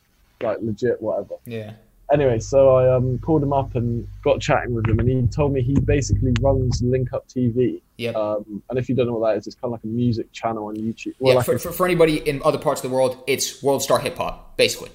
like 0.42 0.58
legit, 0.60 1.00
whatever. 1.00 1.36
Yeah 1.46 1.72
anyway, 2.12 2.38
so 2.38 2.76
I 2.76 2.94
um, 2.94 3.18
called 3.18 3.42
him 3.42 3.52
up 3.52 3.74
and 3.74 4.06
got 4.22 4.40
chatting 4.40 4.74
with 4.74 4.86
him, 4.86 4.98
and 4.98 5.08
he 5.08 5.26
told 5.28 5.52
me 5.52 5.62
he 5.62 5.74
basically 5.74 6.34
runs 6.40 6.82
Link 6.82 7.12
Up 7.12 7.26
TV. 7.28 7.80
Yep. 8.00 8.16
Um, 8.16 8.62
and 8.70 8.78
if 8.78 8.88
you 8.88 8.94
don't 8.94 9.06
know 9.06 9.12
what 9.12 9.28
that 9.28 9.38
is, 9.38 9.46
it's 9.46 9.56
kind 9.56 9.66
of 9.66 9.72
like 9.72 9.84
a 9.84 9.88
music 9.88 10.32
channel 10.32 10.68
on 10.68 10.76
YouTube. 10.76 11.14
Well, 11.18 11.32
yeah, 11.32 11.36
like 11.36 11.46
for, 11.46 11.54
a, 11.54 11.58
for, 11.58 11.70
for, 11.70 11.84
anybody 11.84 12.16
in 12.16 12.40
other 12.42 12.56
parts 12.56 12.82
of 12.82 12.88
the 12.88 12.96
world, 12.96 13.22
it's 13.26 13.62
World 13.62 13.82
Star 13.82 13.98
Hip 13.98 14.16
Hop, 14.16 14.56
basically. 14.56 14.90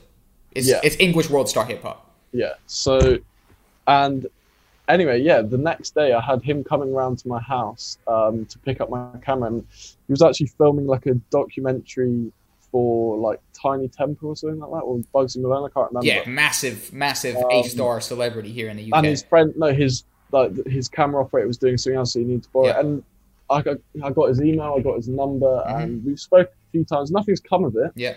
It's, 0.51 0.67
yeah. 0.67 0.79
it's 0.83 0.95
English 0.99 1.29
World 1.29 1.47
Star 1.47 1.65
Hip 1.65 1.83
Hop. 1.83 2.15
Yeah. 2.31 2.53
So, 2.65 3.19
and 3.85 4.25
anyway, 4.87 5.21
yeah, 5.21 5.43
the 5.43 5.57
next 5.59 5.93
day 5.93 6.13
I 6.13 6.19
had 6.21 6.41
him 6.41 6.63
coming 6.63 6.91
around 6.93 7.19
to 7.19 7.27
my 7.27 7.39
house 7.39 7.99
um, 8.07 8.47
to 8.47 8.57
pick 8.57 8.81
up 8.81 8.89
my 8.89 9.07
camera, 9.21 9.49
and 9.49 9.67
he 10.07 10.11
was 10.11 10.23
actually 10.23 10.47
filming 10.47 10.87
like 10.87 11.05
a 11.05 11.13
documentary 11.29 12.31
for 12.71 13.17
like 13.19 13.39
Tinie 13.53 13.87
Tempah 13.87 14.23
or 14.23 14.35
something 14.35 14.59
like 14.59 14.71
that, 14.71 14.83
or 14.83 14.97
Bugsy 15.13 15.37
Malone. 15.37 15.69
I 15.69 15.73
can't 15.73 15.91
remember. 15.91 16.07
Yeah, 16.07 16.27
massive, 16.27 16.91
massive 16.91 17.35
um, 17.35 17.51
A-star 17.51 18.01
celebrity 18.01 18.51
here 18.51 18.67
in 18.69 18.77
the 18.77 18.91
UK. 18.91 18.97
And 18.97 19.05
his 19.05 19.21
friend, 19.21 19.53
no, 19.55 19.71
his 19.71 20.05
like 20.31 20.65
his 20.65 20.87
camera 20.87 21.21
operator 21.21 21.47
was 21.47 21.57
doing 21.57 21.77
something 21.77 21.97
else, 21.97 22.13
so 22.13 22.19
he 22.19 22.25
needed 22.25 22.43
to 22.43 22.49
borrow 22.49 22.67
yeah. 22.67 22.79
it. 22.79 22.85
And 22.85 23.03
I 23.49 23.61
got, 23.61 23.77
I 24.03 24.09
got 24.11 24.29
his 24.29 24.41
email, 24.41 24.75
I 24.77 24.81
got 24.81 24.95
his 24.95 25.07
number, 25.07 25.45
mm-hmm. 25.45 25.81
and 25.81 26.05
we've 26.05 26.19
spoken 26.19 26.51
a 26.51 26.71
few 26.71 26.85
times. 26.85 27.11
Nothing's 27.11 27.39
come 27.39 27.63
of 27.63 27.75
it. 27.75 27.91
Yeah. 27.95 28.15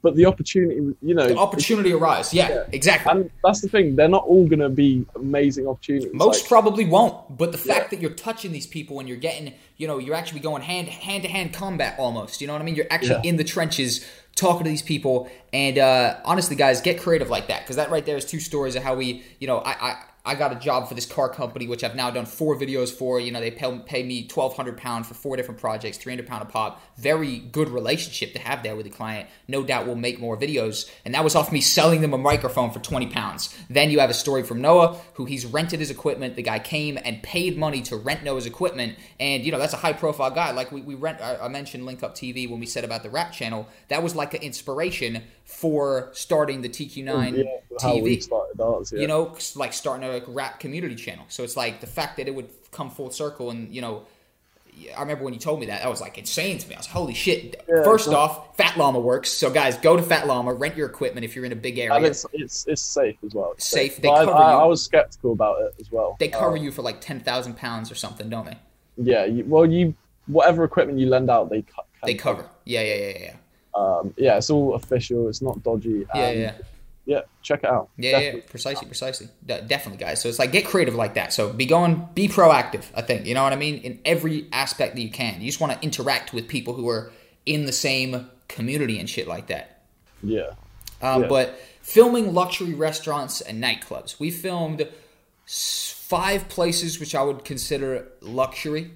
But 0.00 0.14
the 0.14 0.26
opportunity, 0.26 0.94
you 1.02 1.14
know, 1.14 1.26
the 1.26 1.36
opportunity 1.36 1.92
arises. 1.92 2.32
Yeah, 2.32 2.48
yeah, 2.48 2.64
exactly. 2.70 3.10
And 3.10 3.30
that's 3.42 3.62
the 3.62 3.68
thing; 3.68 3.96
they're 3.96 4.06
not 4.06 4.24
all 4.26 4.46
going 4.46 4.60
to 4.60 4.68
be 4.68 5.04
amazing 5.16 5.66
opportunities. 5.66 6.08
Most 6.14 6.42
like, 6.42 6.48
probably 6.48 6.84
won't. 6.84 7.36
But 7.36 7.50
the 7.50 7.58
fact 7.58 7.86
yeah. 7.86 7.88
that 7.88 8.00
you're 8.00 8.12
touching 8.12 8.52
these 8.52 8.66
people 8.66 9.00
and 9.00 9.08
you're 9.08 9.18
getting, 9.18 9.54
you 9.76 9.88
know, 9.88 9.98
you're 9.98 10.14
actually 10.14 10.38
going 10.38 10.62
hand 10.62 10.86
hand 10.88 11.24
to 11.24 11.28
hand 11.28 11.52
combat 11.52 11.98
almost. 11.98 12.40
You 12.40 12.46
know 12.46 12.52
what 12.52 12.62
I 12.62 12.64
mean? 12.64 12.76
You're 12.76 12.86
actually 12.90 13.28
in 13.28 13.38
the 13.38 13.44
trenches 13.44 14.06
talking 14.38 14.64
to 14.64 14.70
these 14.70 14.82
people. 14.82 15.28
And 15.52 15.78
uh, 15.78 16.18
honestly, 16.24 16.56
guys, 16.56 16.80
get 16.80 17.00
creative 17.00 17.28
like 17.28 17.48
that 17.48 17.62
because 17.62 17.76
that 17.76 17.90
right 17.90 18.06
there 18.06 18.16
is 18.16 18.24
two 18.24 18.40
stories 18.40 18.76
of 18.76 18.82
how 18.82 18.94
we, 18.94 19.24
you 19.40 19.46
know, 19.46 19.58
I, 19.58 19.72
I 19.72 20.02
I 20.24 20.34
got 20.34 20.52
a 20.52 20.56
job 20.56 20.88
for 20.88 20.94
this 20.94 21.06
car 21.06 21.28
company, 21.28 21.66
which 21.66 21.82
I've 21.82 21.94
now 21.94 22.10
done 22.10 22.26
four 22.26 22.56
videos 22.56 22.90
for. 22.92 23.18
You 23.20 23.32
know, 23.32 23.40
they 23.40 23.50
pay, 23.50 23.78
pay 23.86 24.02
me 24.02 24.26
twelve 24.26 24.56
hundred 24.56 24.76
pound 24.76 25.06
for 25.06 25.14
four 25.14 25.36
different 25.36 25.60
projects, 25.60 25.96
three 25.96 26.12
hundred 26.12 26.26
pound 26.26 26.42
a 26.42 26.46
pop. 26.46 26.82
Very 26.96 27.38
good 27.38 27.68
relationship 27.68 28.32
to 28.34 28.38
have 28.38 28.62
there 28.62 28.76
with 28.76 28.84
the 28.84 28.90
client. 28.90 29.28
No 29.46 29.62
doubt 29.62 29.86
we'll 29.86 29.94
make 29.94 30.20
more 30.20 30.36
videos, 30.36 30.90
and 31.04 31.14
that 31.14 31.24
was 31.24 31.34
off 31.34 31.50
me 31.50 31.60
selling 31.60 32.00
them 32.00 32.12
a 32.12 32.18
microphone 32.18 32.70
for 32.70 32.80
twenty 32.80 33.06
pounds. 33.06 33.56
Then 33.70 33.90
you 33.90 34.00
have 34.00 34.10
a 34.10 34.14
story 34.14 34.42
from 34.42 34.60
Noah, 34.60 34.98
who 35.14 35.24
he's 35.24 35.46
rented 35.46 35.80
his 35.80 35.90
equipment. 35.90 36.36
The 36.36 36.42
guy 36.42 36.58
came 36.58 36.98
and 37.02 37.22
paid 37.22 37.56
money 37.56 37.80
to 37.82 37.96
rent 37.96 38.22
Noah's 38.22 38.46
equipment, 38.46 38.98
and 39.18 39.44
you 39.44 39.52
know 39.52 39.58
that's 39.58 39.72
a 39.74 39.78
high 39.78 39.92
profile 39.92 40.30
guy. 40.30 40.50
Like 40.50 40.72
we, 40.72 40.82
we 40.82 40.94
rent. 40.94 41.20
I 41.22 41.48
mentioned 41.48 41.86
Link 41.86 42.02
Up 42.02 42.14
TV 42.14 42.50
when 42.50 42.60
we 42.60 42.66
said 42.66 42.84
about 42.84 43.02
the 43.02 43.10
rap 43.10 43.32
channel. 43.32 43.68
That 43.88 44.02
was 44.02 44.14
like 44.14 44.34
an 44.34 44.42
inspiration 44.42 45.22
for 45.44 46.10
starting 46.12 46.60
the 46.60 46.68
TQ9 46.68 47.38
yeah, 47.38 47.44
TV. 47.80 48.28
Ours, 48.60 48.92
yeah. 48.92 49.00
You 49.00 49.06
know, 49.06 49.36
like 49.56 49.72
starting 49.72 50.08
a 50.08 50.22
rap 50.28 50.60
community 50.60 50.94
channel. 50.94 51.24
So 51.28 51.42
it's 51.42 51.56
like 51.56 51.80
the 51.80 51.86
fact 51.86 52.16
that 52.16 52.28
it 52.28 52.34
would 52.34 52.48
come 52.70 52.90
full 52.90 53.10
circle 53.10 53.50
and, 53.50 53.74
you 53.74 53.80
know, 53.80 54.04
I 54.96 55.00
remember 55.00 55.24
when 55.24 55.34
you 55.34 55.40
told 55.40 55.60
me 55.60 55.66
that, 55.66 55.82
that 55.82 55.90
was 55.90 56.00
like 56.00 56.18
insane 56.18 56.58
to 56.58 56.68
me. 56.68 56.74
I 56.74 56.78
was 56.78 56.86
holy 56.86 57.14
shit. 57.14 57.64
Yeah, 57.68 57.82
First 57.82 58.08
off, 58.08 58.56
Fat 58.56 58.76
Llama 58.76 59.00
works. 59.00 59.30
So 59.30 59.50
guys, 59.50 59.76
go 59.76 59.96
to 59.96 60.02
Fat 60.02 60.26
Llama, 60.26 60.54
rent 60.54 60.76
your 60.76 60.88
equipment 60.88 61.24
if 61.24 61.34
you're 61.34 61.44
in 61.44 61.52
a 61.52 61.56
big 61.56 61.78
area. 61.78 61.94
And 61.94 62.06
it's 62.06 62.24
it's, 62.32 62.66
it's 62.68 62.82
safe 62.82 63.16
as 63.24 63.34
well. 63.34 63.52
It's 63.52 63.66
safe. 63.66 63.94
safe. 63.94 64.02
They 64.02 64.08
cover 64.08 64.32
I, 64.32 64.52
you. 64.52 64.58
I 64.58 64.64
was 64.64 64.84
skeptical 64.84 65.32
about 65.32 65.60
it 65.62 65.74
as 65.80 65.90
well. 65.90 66.16
They 66.20 66.28
cover 66.28 66.56
um, 66.56 66.62
you 66.62 66.70
for 66.70 66.82
like 66.82 67.00
ten 67.00 67.20
thousand 67.20 67.56
pounds 67.56 67.90
or 67.90 67.96
something, 67.96 68.28
don't 68.30 68.46
they? 68.46 68.58
Yeah. 68.96 69.24
You, 69.24 69.44
well, 69.46 69.66
you 69.66 69.94
whatever 70.26 70.64
equipment 70.64 70.98
you 70.98 71.06
lend 71.06 71.30
out, 71.30 71.50
they 71.50 71.64
they 72.04 72.14
cover. 72.14 72.48
Yeah, 72.64 72.82
yeah, 72.82 72.94
yeah, 72.94 73.18
yeah. 73.18 73.34
Um, 73.74 74.14
yeah, 74.16 74.36
it's 74.36 74.50
all 74.50 74.74
official. 74.74 75.28
It's 75.28 75.42
not 75.42 75.62
dodgy. 75.62 76.06
Yeah, 76.14 76.30
yeah. 76.30 76.52
Yeah, 77.08 77.22
check 77.40 77.60
it 77.64 77.70
out. 77.70 77.88
Yeah, 77.96 78.18
yeah, 78.18 78.40
precisely, 78.50 78.86
precisely. 78.86 79.28
De- 79.46 79.62
definitely, 79.62 80.04
guys. 80.04 80.20
So 80.20 80.28
it's 80.28 80.38
like 80.38 80.52
get 80.52 80.66
creative 80.66 80.94
like 80.94 81.14
that. 81.14 81.32
So 81.32 81.50
be 81.50 81.64
going, 81.64 82.06
be 82.12 82.28
proactive. 82.28 82.84
I 82.94 83.00
think 83.00 83.24
you 83.24 83.32
know 83.32 83.42
what 83.42 83.54
I 83.54 83.56
mean 83.56 83.76
in 83.76 83.98
every 84.04 84.46
aspect 84.52 84.94
that 84.94 85.00
you 85.00 85.10
can. 85.10 85.40
You 85.40 85.46
just 85.46 85.58
want 85.58 85.72
to 85.72 85.82
interact 85.82 86.34
with 86.34 86.48
people 86.48 86.74
who 86.74 86.86
are 86.90 87.10
in 87.46 87.64
the 87.64 87.72
same 87.72 88.28
community 88.48 88.98
and 88.98 89.08
shit 89.08 89.26
like 89.26 89.46
that. 89.46 89.84
Yeah. 90.22 90.50
Um, 91.00 91.22
yeah. 91.22 91.28
But 91.28 91.58
filming 91.80 92.34
luxury 92.34 92.74
restaurants 92.74 93.40
and 93.40 93.64
nightclubs, 93.64 94.20
we 94.20 94.30
filmed 94.30 94.86
five 95.46 96.46
places 96.50 97.00
which 97.00 97.14
I 97.14 97.22
would 97.22 97.42
consider 97.42 98.06
luxury 98.20 98.90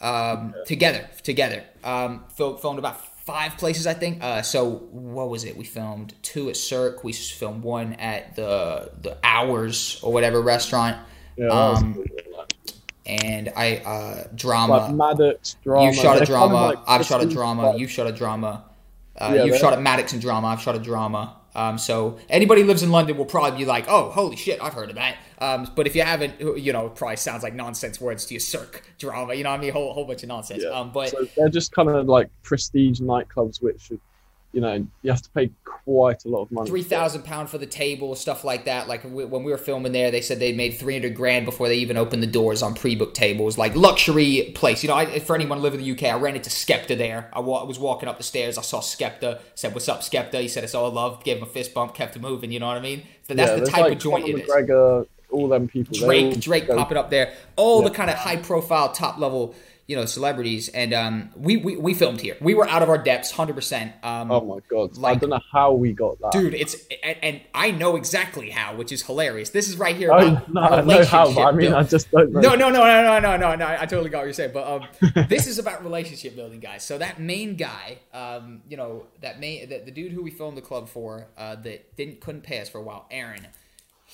um, 0.00 0.52
yeah. 0.56 0.64
together. 0.66 1.08
Together, 1.22 1.62
um, 1.84 2.24
filmed 2.34 2.80
about 2.80 3.00
five 3.24 3.56
places, 3.56 3.86
I 3.86 3.94
think. 3.94 4.22
Uh, 4.22 4.42
so 4.42 4.70
what 4.90 5.28
was 5.28 5.44
it? 5.44 5.56
We 5.56 5.64
filmed 5.64 6.14
two 6.22 6.48
at 6.48 6.56
Cirque. 6.56 7.04
We 7.04 7.12
filmed 7.12 7.62
one 7.62 7.94
at 7.94 8.36
the 8.36 8.90
the 9.00 9.18
Hours 9.22 10.00
or 10.02 10.12
whatever 10.12 10.40
restaurant. 10.40 10.98
Yeah, 11.36 11.48
um, 11.48 12.04
and 13.06 13.52
I 13.56 13.76
uh, 13.78 14.28
drama. 14.34 14.72
Like 14.72 14.94
Maddox 14.94 15.56
drama. 15.62 15.86
You 15.86 15.92
shot 15.94 16.20
a 16.20 16.24
drama. 16.24 16.54
Kind 16.54 16.78
of 16.78 16.78
like 16.78 16.88
I've 16.88 17.06
shot 17.06 17.22
a 17.22 17.26
drama. 17.28 17.76
You 17.76 17.86
shot 17.86 18.06
a 18.06 18.12
drama. 18.12 18.64
Uh, 19.16 19.32
yeah, 19.34 19.44
you've 19.44 19.58
shot 19.58 19.72
at 19.72 19.82
Maddox 19.82 20.12
and 20.12 20.22
drama. 20.22 20.48
I've 20.48 20.60
shot 20.60 20.74
a 20.74 20.78
drama. 20.78 21.36
Um, 21.54 21.78
so 21.78 22.18
anybody 22.28 22.62
who 22.62 22.66
lives 22.66 22.82
in 22.82 22.90
London 22.90 23.16
will 23.16 23.26
probably 23.26 23.58
be 23.58 23.64
like, 23.64 23.86
"Oh, 23.88 24.10
holy 24.10 24.36
shit, 24.36 24.62
I've 24.62 24.74
heard 24.74 24.88
of 24.88 24.96
that." 24.96 25.16
Um, 25.38 25.70
but 25.74 25.86
if 25.86 25.94
you 25.94 26.02
haven't, 26.02 26.40
you 26.58 26.72
know, 26.72 26.88
probably 26.88 27.16
sounds 27.16 27.42
like 27.42 27.54
nonsense 27.54 28.00
words 28.00 28.24
to 28.26 28.34
you, 28.34 28.40
Cirque 28.40 28.82
drama. 28.98 29.34
You 29.34 29.44
know, 29.44 29.50
what 29.50 29.58
I 29.58 29.60
mean, 29.60 29.70
a 29.70 29.72
whole 29.72 29.92
whole 29.92 30.04
bunch 30.04 30.22
of 30.22 30.28
nonsense. 30.28 30.62
Yeah. 30.62 30.70
Um, 30.70 30.92
but 30.92 31.10
so 31.10 31.26
they're 31.36 31.48
just 31.48 31.72
kind 31.72 31.88
of 31.88 32.06
like 32.06 32.30
prestige 32.42 33.00
nightclubs, 33.00 33.62
which 33.62 33.92
you 34.52 34.60
know 34.60 34.86
you 35.02 35.10
have 35.10 35.22
to 35.22 35.30
pay 35.30 35.50
quite 35.64 36.24
a 36.24 36.28
lot 36.28 36.42
of 36.42 36.52
money. 36.52 36.68
Three 36.68 36.82
thousand 36.82 37.22
pound 37.24 37.48
for 37.50 37.58
the 37.58 37.66
table, 37.66 38.14
stuff 38.14 38.44
like 38.44 38.66
that. 38.66 38.86
Like 38.88 39.02
when 39.02 39.44
we 39.44 39.50
were 39.50 39.58
filming 39.58 39.92
there, 39.92 40.10
they 40.10 40.20
said 40.20 40.38
they 40.38 40.52
made 40.52 40.74
three 40.78 40.94
hundred 40.94 41.14
grand 41.16 41.44
before 41.44 41.68
they 41.68 41.76
even 41.76 41.96
opened 41.96 42.22
the 42.22 42.26
doors 42.28 42.62
on 42.62 42.74
pre-booked 42.74 43.16
tables. 43.16 43.56
Like 43.58 43.74
luxury 43.74 44.52
place. 44.54 44.82
You 44.82 44.88
know, 44.90 44.94
I, 44.96 45.18
for 45.20 45.34
anyone 45.34 45.62
living 45.62 45.80
in 45.80 45.86
the 45.86 45.92
UK, 45.92 46.14
I 46.14 46.18
ran 46.18 46.36
into 46.36 46.50
Skepta 46.50 46.96
there. 46.96 47.30
I, 47.32 47.40
wa- 47.40 47.62
I 47.62 47.64
was 47.64 47.78
walking 47.78 48.08
up 48.08 48.18
the 48.18 48.24
stairs, 48.24 48.58
I 48.58 48.62
saw 48.62 48.80
Skepta. 48.80 49.40
Said, 49.54 49.74
"What's 49.74 49.88
up, 49.88 50.00
Skepta?" 50.00 50.40
He 50.40 50.48
said, 50.48 50.64
"It's 50.64 50.74
all 50.74 50.90
love." 50.90 51.24
Gave 51.24 51.38
him 51.38 51.42
a 51.44 51.46
fist 51.46 51.72
bump, 51.74 51.94
kept 51.94 52.14
him 52.16 52.22
moving. 52.22 52.52
You 52.52 52.60
know 52.60 52.66
what 52.68 52.76
I 52.76 52.80
mean? 52.80 53.02
So 53.26 53.34
that's 53.34 53.50
yeah, 53.52 53.56
the 53.64 53.66
type 53.66 53.80
like 53.82 53.92
of 53.94 53.98
joint 53.98 54.24
Conor 54.26 54.38
it 54.38 54.42
is. 54.44 54.50
McGregor, 54.50 55.06
all 55.30 55.48
them 55.48 55.66
people. 55.66 55.96
Drake, 55.98 56.38
Drake 56.40 56.68
popping 56.68 56.98
up 56.98 57.08
there. 57.10 57.32
All 57.56 57.82
Yeah. 57.82 57.88
the 57.88 57.94
kind 57.94 58.10
of 58.10 58.16
high 58.16 58.36
profile, 58.36 58.92
top 58.92 59.18
level, 59.18 59.54
you 59.92 59.98
know, 59.98 60.06
celebrities. 60.06 60.70
And 60.70 60.94
um, 60.94 61.30
we, 61.36 61.58
we 61.58 61.76
we 61.76 61.92
filmed 61.92 62.22
here. 62.22 62.38
We 62.40 62.54
were 62.54 62.66
out 62.66 62.82
of 62.82 62.88
our 62.88 62.96
depths, 62.96 63.30
hundred 63.30 63.56
percent. 63.56 63.92
Um, 64.02 64.30
Oh 64.30 64.40
my 64.40 64.60
god! 64.70 64.96
I 65.04 65.16
don't 65.16 65.28
know 65.28 65.40
how 65.52 65.72
we 65.74 65.92
got 65.92 66.18
that. 66.20 66.32
dude, 66.32 66.54
it's 66.54 66.74
and, 67.02 67.18
and 67.22 67.40
I 67.52 67.72
know 67.72 67.96
exactly 67.96 68.48
how, 68.48 68.74
which 68.74 68.90
is 68.90 69.02
hilarious. 69.02 69.50
This 69.50 69.68
is 69.68 69.76
right 69.76 69.94
here. 69.94 70.10
About 70.10 70.50
no, 70.50 70.60
I 70.62 70.80
know 70.80 71.04
how, 71.04 71.28
I 71.42 71.52
mean, 71.52 71.72
build. 71.72 71.74
I 71.74 71.82
just 71.82 72.10
don't 72.10 72.32
know. 72.32 72.40
No, 72.40 72.54
no, 72.54 72.70
no, 72.70 72.86
no, 72.86 73.02
no, 73.02 73.18
no, 73.20 73.36
no, 73.36 73.54
no. 73.54 73.66
I 73.66 73.84
totally 73.84 74.08
got 74.08 74.20
what 74.20 74.24
you're 74.24 74.32
saying, 74.32 74.52
but 74.54 74.66
um, 74.66 75.26
this 75.28 75.46
is 75.46 75.58
about 75.58 75.84
relationship 75.84 76.34
building, 76.34 76.60
guys. 76.60 76.82
So 76.84 76.96
that 76.96 77.20
main 77.20 77.56
guy, 77.56 77.98
um, 78.14 78.62
you 78.66 78.78
know, 78.78 79.08
that 79.20 79.40
main 79.40 79.68
the, 79.68 79.80
the 79.84 79.90
dude 79.90 80.12
who 80.12 80.22
we 80.22 80.30
filmed 80.30 80.56
the 80.56 80.62
club 80.62 80.88
for, 80.88 81.26
uh, 81.36 81.56
that 81.56 81.96
didn't 81.98 82.22
couldn't 82.22 82.44
pay 82.44 82.60
us 82.60 82.70
for 82.70 82.78
a 82.78 82.82
while, 82.82 83.06
Aaron. 83.10 83.46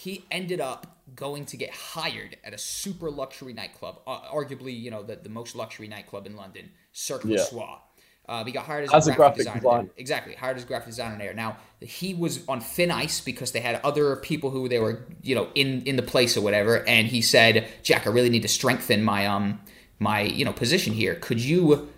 He 0.05 0.25
ended 0.31 0.61
up 0.61 0.87
going 1.17 1.45
to 1.47 1.57
get 1.57 1.71
hired 1.71 2.37
at 2.45 2.55
a 2.55 2.59
super 2.59 3.11
luxury 3.11 3.53
nightclub, 3.53 4.01
uh, 4.07 4.21
arguably, 4.33 4.79
you 4.81 4.93
know, 4.93 5.03
the, 5.03 5.17
the 5.17 5.29
most 5.29 5.57
luxury 5.57 5.89
nightclub 5.89 6.25
in 6.25 6.37
London, 6.37 6.71
Cirque 6.93 7.23
du 7.23 7.31
Yeah. 7.31 7.43
Soir. 7.43 7.81
Uh, 8.29 8.45
he 8.45 8.53
got 8.53 8.65
hired 8.67 8.85
as, 8.85 8.95
As 8.95 9.09
a 9.09 9.13
graphic, 9.13 9.17
graphic 9.17 9.39
designer. 9.39 9.61
designer. 9.61 9.83
there. 9.85 9.93
Exactly, 9.97 10.35
hired 10.37 10.57
as 10.57 10.63
a 10.63 10.67
graphic 10.67 10.87
designer 10.91 11.19
there. 11.19 11.35
Now 11.35 11.57
he 11.81 12.15
was 12.15 12.47
on 12.47 12.61
thin 12.61 12.93
ice 12.93 13.21
because 13.21 13.51
they 13.51 13.59
had 13.61 13.81
other 13.83 14.15
people 14.17 14.51
who 14.51 14.69
they 14.69 14.79
were, 14.79 15.05
you 15.23 15.35
know, 15.35 15.49
in 15.57 15.83
in 15.83 15.97
the 15.97 16.03
place 16.03 16.37
or 16.37 16.43
whatever. 16.43 16.87
And 16.87 17.09
he 17.09 17.21
said, 17.21 17.67
"Jack, 17.83 18.07
I 18.07 18.11
really 18.11 18.31
need 18.31 18.43
to 18.43 18.49
strengthen 18.49 19.03
my 19.03 19.27
um 19.27 19.61
my 19.99 20.21
you 20.21 20.45
know 20.45 20.53
position 20.53 20.93
here. 20.93 21.17
Could 21.17 21.41
you 21.43 21.89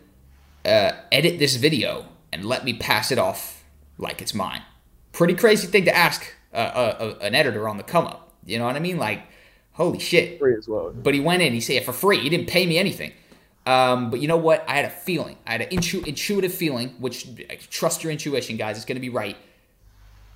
uh, 0.65 0.93
edit 1.13 1.39
this 1.39 1.57
video 1.57 2.07
and 2.33 2.45
let 2.47 2.65
me 2.65 2.73
pass 2.75 3.11
it 3.13 3.19
off 3.19 3.65
like 3.99 4.23
it's 4.23 4.33
mine?" 4.35 4.63
Pretty 5.13 5.35
crazy 5.35 5.67
thing 5.67 5.85
to 5.85 5.95
ask 5.95 6.33
uh, 6.53 6.57
uh, 6.57 6.97
uh, 7.01 7.19
an 7.21 7.35
editor 7.35 7.69
on 7.69 7.77
the 7.77 7.83
come 7.83 8.07
up. 8.07 8.33
You 8.45 8.59
know 8.59 8.65
what 8.65 8.77
I 8.77 8.81
mean? 8.81 8.99
Like, 8.99 9.23
holy 9.73 9.99
shit. 9.99 10.39
Free 10.39 10.57
as 10.57 10.69
well. 10.69 10.91
But 10.91 11.15
he 11.15 11.21
went 11.21 11.43
in. 11.43 11.53
He 11.53 11.61
said 11.61 11.77
it 11.77 11.85
for 11.85 11.93
free. 11.93 12.19
He 12.19 12.29
didn't 12.29 12.49
pay 12.49 12.67
me 12.67 12.79
anything. 12.79 13.13
Um, 13.67 14.11
but 14.11 14.21
you 14.21 14.29
know 14.29 14.37
what? 14.37 14.65
I 14.67 14.75
had 14.75 14.87
a 14.87 14.91
feeling. 14.91 15.37
I 15.47 15.53
had 15.53 15.61
an 15.63 15.69
intu- 15.71 16.03
intuitive 16.07 16.53
feeling, 16.53 16.91
which 16.99 17.29
trust 17.71 18.03
your 18.03 18.11
intuition, 18.11 18.57
guys. 18.57 18.77
It's 18.77 18.87
going 18.87 18.97
to 18.97 19.01
be 19.01 19.11
right. 19.11 19.37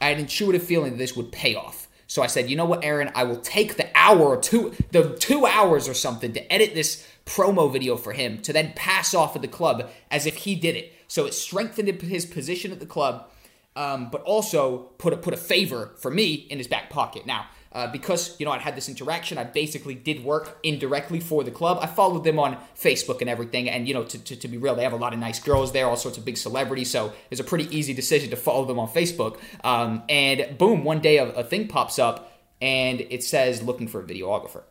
I 0.00 0.08
had 0.08 0.18
an 0.18 0.24
intuitive 0.24 0.62
feeling 0.62 0.92
that 0.92 0.98
this 0.98 1.16
would 1.16 1.32
pay 1.32 1.54
off. 1.54 1.88
So 2.06 2.22
I 2.22 2.26
said, 2.26 2.50
you 2.50 2.56
know 2.56 2.66
what, 2.66 2.84
Aaron? 2.84 3.10
I 3.14 3.24
will 3.24 3.38
take 3.38 3.76
the 3.76 3.88
hour 3.94 4.20
or 4.20 4.36
two, 4.36 4.74
the 4.92 5.16
two 5.16 5.46
hours 5.46 5.88
or 5.88 5.94
something 5.94 6.32
to 6.34 6.52
edit 6.52 6.74
this 6.74 7.08
promo 7.24 7.72
video 7.72 7.96
for 7.96 8.12
him 8.12 8.40
to 8.42 8.52
then 8.52 8.72
pass 8.76 9.14
off 9.14 9.34
at 9.34 9.42
the 9.42 9.48
club 9.48 9.90
as 10.10 10.26
if 10.26 10.36
he 10.36 10.54
did 10.54 10.76
it. 10.76 10.92
So 11.08 11.24
it 11.24 11.34
strengthened 11.34 11.88
his 12.02 12.26
position 12.26 12.70
at 12.72 12.80
the 12.80 12.86
club, 12.86 13.30
um, 13.76 14.10
but 14.10 14.22
also 14.22 14.78
put 14.98 15.12
a, 15.12 15.16
put 15.16 15.34
a 15.34 15.36
favor 15.36 15.92
for 15.96 16.10
me 16.10 16.34
in 16.34 16.58
his 16.58 16.68
back 16.68 16.90
pocket. 16.90 17.26
Now, 17.26 17.46
uh, 17.72 17.90
because 17.90 18.38
you 18.38 18.46
know 18.46 18.52
I 18.52 18.58
had 18.58 18.76
this 18.76 18.88
interaction, 18.88 19.36
I 19.36 19.44
basically 19.44 19.94
did 19.94 20.24
work 20.24 20.58
indirectly 20.62 21.18
for 21.18 21.42
the 21.42 21.50
club. 21.50 21.78
I 21.82 21.86
followed 21.86 22.22
them 22.22 22.38
on 22.38 22.56
Facebook 22.76 23.20
and 23.20 23.28
everything, 23.28 23.68
and 23.68 23.88
you 23.88 23.94
know 23.94 24.04
to, 24.04 24.18
to, 24.18 24.36
to 24.36 24.48
be 24.48 24.56
real, 24.56 24.76
they 24.76 24.84
have 24.84 24.92
a 24.92 24.96
lot 24.96 25.12
of 25.12 25.18
nice 25.18 25.40
girls 25.40 25.72
there, 25.72 25.86
all 25.86 25.96
sorts 25.96 26.16
of 26.16 26.24
big 26.24 26.36
celebrities. 26.36 26.90
So 26.90 27.12
it's 27.30 27.40
a 27.40 27.44
pretty 27.44 27.74
easy 27.76 27.92
decision 27.92 28.30
to 28.30 28.36
follow 28.36 28.64
them 28.64 28.78
on 28.78 28.88
Facebook. 28.88 29.38
Um, 29.64 30.04
and 30.08 30.56
boom, 30.56 30.84
one 30.84 31.00
day 31.00 31.18
a, 31.18 31.30
a 31.30 31.42
thing 31.42 31.66
pops 31.66 31.98
up, 31.98 32.32
and 32.62 33.00
it 33.00 33.24
says 33.24 33.62
looking 33.62 33.88
for 33.88 34.00
a 34.00 34.04
videographer. 34.04 34.62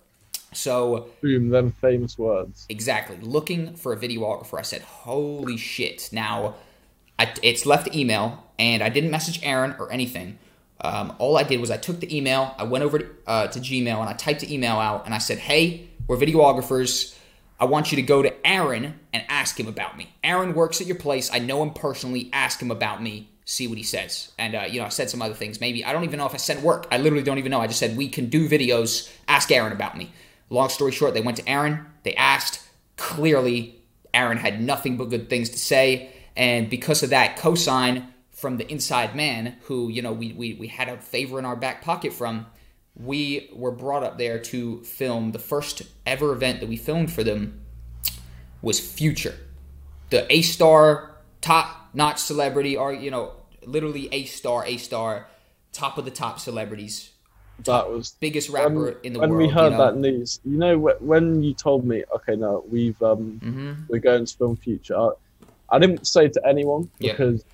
So 0.54 1.10
Boom, 1.22 1.50
them 1.50 1.74
famous 1.82 2.18
words. 2.18 2.66
Exactly. 2.70 3.18
Looking 3.18 3.76
for 3.76 3.94
a 3.94 3.98
videographer. 3.98 4.60
I 4.60 4.62
said, 4.62 4.82
holy 4.82 5.58
shit. 5.58 6.10
Now, 6.12 6.56
I, 7.20 7.34
it's 7.42 7.66
left 7.66 7.94
email, 7.96 8.43
and 8.60 8.84
I 8.84 8.90
didn't 8.90 9.12
message 9.12 9.40
Aaron 9.44 9.76
or 9.80 9.92
anything. 9.92 10.40
Um, 10.82 11.16
all 11.18 11.38
I 11.38 11.44
did 11.44 11.60
was 11.62 11.72
I 11.72 11.78
took 11.78 12.00
the 12.00 12.16
email, 12.16 12.54
I 12.58 12.64
went 12.64 12.84
over 12.84 13.00
to, 13.00 13.08
uh, 13.26 13.48
to 13.48 13.60
Gmail, 13.60 14.00
and 14.00 14.10
I 14.10 14.14
typed 14.14 14.42
the 14.42 14.54
email 14.54 14.76
out, 14.76 15.06
and 15.06 15.14
I 15.14 15.18
said, 15.18 15.38
hey, 15.38 15.88
we're 16.08 16.18
videographers. 16.18 17.18
I 17.60 17.66
want 17.66 17.92
you 17.92 17.96
to 17.96 18.02
go 18.02 18.22
to 18.22 18.46
Aaron 18.46 19.00
and 19.14 19.24
ask 19.30 19.58
him 19.58 19.68
about 19.68 19.96
me. 19.96 20.14
Aaron 20.24 20.54
works 20.54 20.82
at 20.82 20.88
your 20.88 20.98
place. 20.98 21.32
I 21.32 21.40
know 21.40 21.64
him 21.64 21.72
personally. 21.72 22.30
Ask 22.34 22.62
him 22.62 22.72
about 22.72 23.02
me. 23.02 23.30
See 23.46 23.68
what 23.68 23.78
he 23.78 23.84
says. 23.84 24.34
And, 24.38 24.56
uh, 24.56 24.66
you 24.70 24.80
know, 24.80 24.86
I 24.86 24.90
said 24.90 25.10
some 25.10 25.22
other 25.22 25.34
things. 25.34 25.62
Maybe, 25.62 25.86
I 25.86 25.94
don't 25.94 26.04
even 26.04 26.20
know 26.20 26.26
if 26.26 26.34
I 26.34 26.38
sent 26.38 26.62
work. 26.62 26.88
I 26.92 26.98
literally 26.98 27.24
don't 27.24 27.38
even 27.38 27.52
know. 27.52 27.62
I 27.62 27.68
just 27.68 27.80
said, 27.80 27.96
we 27.96 28.10
can 28.10 28.26
do 28.26 28.50
videos. 28.50 29.10
Ask 29.28 29.52
Aaron 29.52 29.72
about 29.72 29.98
me. 29.98 30.12
Long 30.50 30.68
story 30.68 30.92
short, 30.92 31.14
they 31.14 31.22
went 31.22 31.38
to 31.38 31.50
Aaron. 31.50 31.86
They 32.04 32.16
asked. 32.16 32.62
Clearly, 32.98 33.82
Aaron 34.14 34.38
had 34.38 34.62
nothing 34.62 34.98
but 34.98 35.10
good 35.10 35.30
things 35.30 35.50
to 35.52 35.58
say. 35.58 36.10
And 36.36 36.70
because 36.70 37.04
of 37.04 37.12
that 37.12 37.38
cosign 37.38 38.08
from 38.44 38.58
the 38.58 38.70
inside 38.70 39.16
man, 39.16 39.56
who, 39.68 39.88
you 39.88 40.02
know, 40.02 40.12
we, 40.12 40.34
we, 40.34 40.54
we 40.56 40.68
had 40.68 40.90
a 40.90 40.98
favor 40.98 41.40
in 41.40 41.46
our 41.46 41.56
back 41.56 41.82
pocket 41.82 42.12
from, 42.12 42.46
we 42.94 43.50
were 43.56 43.72
brought 43.72 44.04
up 44.04 44.18
there 44.18 44.38
to 44.38 44.84
film 44.84 45.32
the 45.32 45.40
first 45.40 45.82
ever 46.06 46.34
event 46.34 46.60
that 46.60 46.68
we 46.68 46.76
filmed 46.76 47.10
for 47.10 47.24
them 47.24 47.62
was 48.62 48.82
Future. 48.82 49.36
The 50.10 50.22
A 50.30 50.42
star, 50.42 51.16
top 51.40 51.92
notch 51.94 52.18
celebrity, 52.20 52.76
or, 52.76 52.92
you 52.92 53.12
know, 53.12 53.32
literally 53.66 54.10
A 54.12 54.26
star, 54.26 54.66
A 54.66 54.76
star, 54.76 55.28
top 55.72 55.98
of 55.98 56.04
the 56.04 56.12
top 56.12 56.38
celebrities, 56.38 57.12
That 57.64 57.90
was 57.90 58.18
biggest 58.20 58.50
rapper 58.50 58.74
when, 58.74 58.96
in 59.04 59.14
the 59.14 59.20
when 59.22 59.30
world. 59.30 59.40
When 59.40 59.48
we 59.48 59.54
heard 59.54 59.72
you 59.72 59.78
know? 59.78 59.86
that 59.86 59.96
news. 59.96 60.42
You 60.44 60.58
know, 60.58 60.78
wh- 60.86 61.02
when 61.02 61.42
you 61.42 61.54
told 61.54 61.86
me, 61.86 62.04
okay, 62.14 62.36
no, 62.36 62.66
we've 62.70 63.02
um, 63.02 63.40
Mhm. 63.42 63.86
we're 63.88 64.00
going 64.00 64.26
to 64.26 64.36
film 64.36 64.58
Future. 64.58 64.98
I, 65.00 65.12
I 65.70 65.80
didn't 65.80 66.06
say 66.06 66.28
to 66.28 66.42
anyone 66.46 66.90
because 67.00 67.46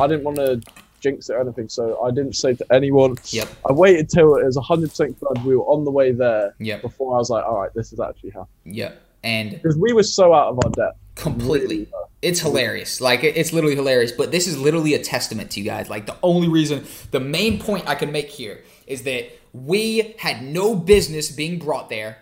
I 0.00 0.06
didn't 0.06 0.24
want 0.24 0.36
to 0.38 0.60
jinx 1.00 1.30
it 1.30 1.34
or 1.34 1.40
anything. 1.40 1.68
So 1.68 2.02
I 2.02 2.10
didn't 2.10 2.34
say 2.34 2.54
to 2.54 2.66
anyone. 2.72 3.16
Yep. 3.26 3.48
I 3.68 3.72
waited 3.72 4.08
till 4.10 4.36
it 4.36 4.44
was 4.44 4.56
100% 4.56 4.96
confirmed 5.18 5.44
we 5.46 5.56
were 5.56 5.64
on 5.64 5.84
the 5.84 5.90
way 5.90 6.12
there 6.12 6.54
Yep. 6.58 6.82
before 6.82 7.14
I 7.14 7.18
was 7.18 7.30
like, 7.30 7.44
all 7.44 7.60
right, 7.62 7.72
this 7.74 7.92
is 7.92 8.00
actually 8.00 8.30
happening. 8.30 8.74
Yep. 8.74 9.02
And 9.22 9.50
Because 9.52 9.76
we 9.76 9.92
were 9.92 10.02
so 10.02 10.32
out 10.34 10.48
of 10.48 10.60
our 10.64 10.70
depth. 10.72 10.98
completely. 11.14 11.76
Really, 11.76 11.88
uh, 11.94 12.06
It's 12.22 12.40
hilarious. 12.40 13.00
Like 13.00 13.24
it's 13.24 13.52
literally 13.52 13.76
hilarious. 13.76 14.12
But 14.12 14.30
this 14.30 14.46
is 14.46 14.58
literally 14.58 14.94
a 14.94 15.02
testament 15.02 15.50
to 15.52 15.60
you 15.60 15.66
guys. 15.66 15.88
Like 15.90 16.06
the 16.06 16.16
only 16.22 16.48
reason, 16.48 16.84
the 17.10 17.20
main 17.20 17.58
point 17.58 17.84
I 17.86 17.94
can 17.94 18.12
make 18.12 18.28
here 18.28 18.62
is 18.86 19.02
that 19.04 19.30
we 19.52 20.14
had 20.18 20.42
no 20.42 20.74
business 20.74 21.30
being 21.30 21.58
brought 21.58 21.88
there 21.90 22.16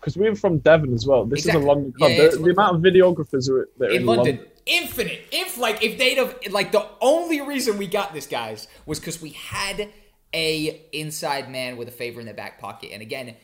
Because 0.00 0.16
we 0.16 0.28
were 0.28 0.34
from 0.36 0.58
Devon 0.58 0.92
as 0.94 1.06
well. 1.06 1.24
This 1.26 1.40
Exactly. 1.40 1.60
is 1.60 1.64
a 1.64 1.68
London 1.68 1.92
club. 1.92 2.10
Yeah, 2.12 2.28
the, 2.28 2.36
the 2.38 2.50
amount 2.50 2.76
of 2.76 2.82
videographers 2.82 3.46
that 3.78 3.90
are 3.90 3.90
in 3.90 4.06
London. 4.06 4.40
Infinite. 4.66 5.26
If 5.32 5.58
like 5.58 5.82
if 5.82 5.98
they'd 5.98 6.18
have 6.18 6.36
like 6.50 6.72
the 6.72 6.86
only 7.00 7.40
reason 7.40 7.78
we 7.78 7.86
got 7.86 8.12
this 8.12 8.26
guys 8.26 8.68
was 8.86 8.98
because 8.98 9.20
we 9.20 9.30
had 9.30 9.88
a 10.32 10.80
inside 10.92 11.50
man 11.50 11.76
with 11.76 11.88
a 11.88 11.92
favor 11.92 12.20
in 12.20 12.26
the 12.26 12.34
back 12.34 12.60
pocket. 12.60 12.90
And 12.92 13.02
again, 13.02 13.34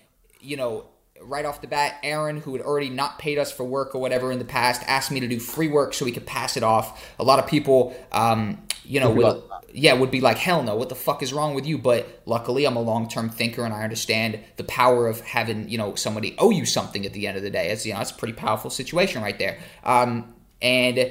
you 0.41 0.57
know, 0.57 0.87
right 1.21 1.45
off 1.45 1.61
the 1.61 1.67
bat, 1.67 1.99
Aaron, 2.03 2.41
who 2.41 2.53
had 2.53 2.63
already 2.65 2.91
not 2.91 3.19
paid 3.19 3.39
us 3.39 3.51
for 3.51 3.65
work 3.65 3.95
or 3.95 4.01
whatever 4.01 4.31
in 4.31 4.39
the 4.39 4.45
past, 4.45 4.83
asked 4.87 5.11
me 5.11 5.21
to 5.21 5.29
do 5.29 5.41
free 5.41 5.69
work 5.69 5.95
so 5.95 6.05
we 6.05 6.13
could 6.13 6.27
pass 6.27 6.57
it 6.57 6.63
off. 6.63 7.15
A 7.19 7.25
lot 7.25 7.39
of 7.39 7.47
people, 7.49 7.97
um, 8.13 8.63
you 8.85 9.01
know, 9.01 9.09
Would 9.11 9.17
be 9.17 9.25
would, 9.25 9.49
like 9.49 9.57
yeah, 9.73 9.93
would 9.93 10.11
be 10.11 10.23
like, 10.23 10.39
hell 10.39 10.63
no, 10.63 10.75
what 10.75 10.89
the 10.89 10.95
fuck 10.95 11.23
is 11.23 11.35
wrong 11.35 11.55
with 11.55 11.67
you? 11.67 11.77
But 11.77 12.23
luckily, 12.25 12.65
I'm 12.67 12.77
a 12.77 12.81
long 12.81 13.09
term 13.09 13.29
thinker 13.29 13.65
and 13.65 13.75
I 13.75 13.83
understand 13.83 14.41
the 14.57 14.65
power 14.65 15.07
of 15.07 15.21
having, 15.21 15.69
you 15.69 15.77
know, 15.77 15.95
somebody 15.97 16.35
owe 16.39 16.51
you 16.51 16.65
something 16.65 17.05
at 17.05 17.13
the 17.13 17.27
end 17.27 17.37
of 17.37 17.43
the 17.43 17.51
day. 17.51 17.69
It's, 17.69 17.85
you 17.85 17.93
know, 17.93 18.01
it's 18.01 18.11
a 18.11 18.15
pretty 18.15 18.33
powerful 18.35 18.71
situation 18.71 19.23
right 19.23 19.39
there. 19.39 19.59
Um, 19.85 20.35
and 20.61 20.99
uh, 20.99 21.05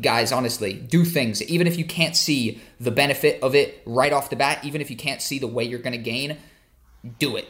guys, 0.00 0.32
honestly, 0.32 0.74
do 0.74 1.04
things. 1.04 1.42
Even 1.42 1.66
if 1.66 1.76
you 1.78 1.84
can't 1.84 2.16
see 2.16 2.60
the 2.80 2.90
benefit 2.90 3.42
of 3.42 3.54
it 3.54 3.82
right 3.86 4.12
off 4.12 4.30
the 4.30 4.36
bat, 4.36 4.64
even 4.64 4.80
if 4.80 4.90
you 4.90 4.96
can't 4.96 5.22
see 5.22 5.38
the 5.38 5.46
way 5.46 5.64
you're 5.64 5.78
going 5.78 5.92
to 5.92 5.98
gain, 5.98 6.38
do 7.18 7.36
it. 7.36 7.48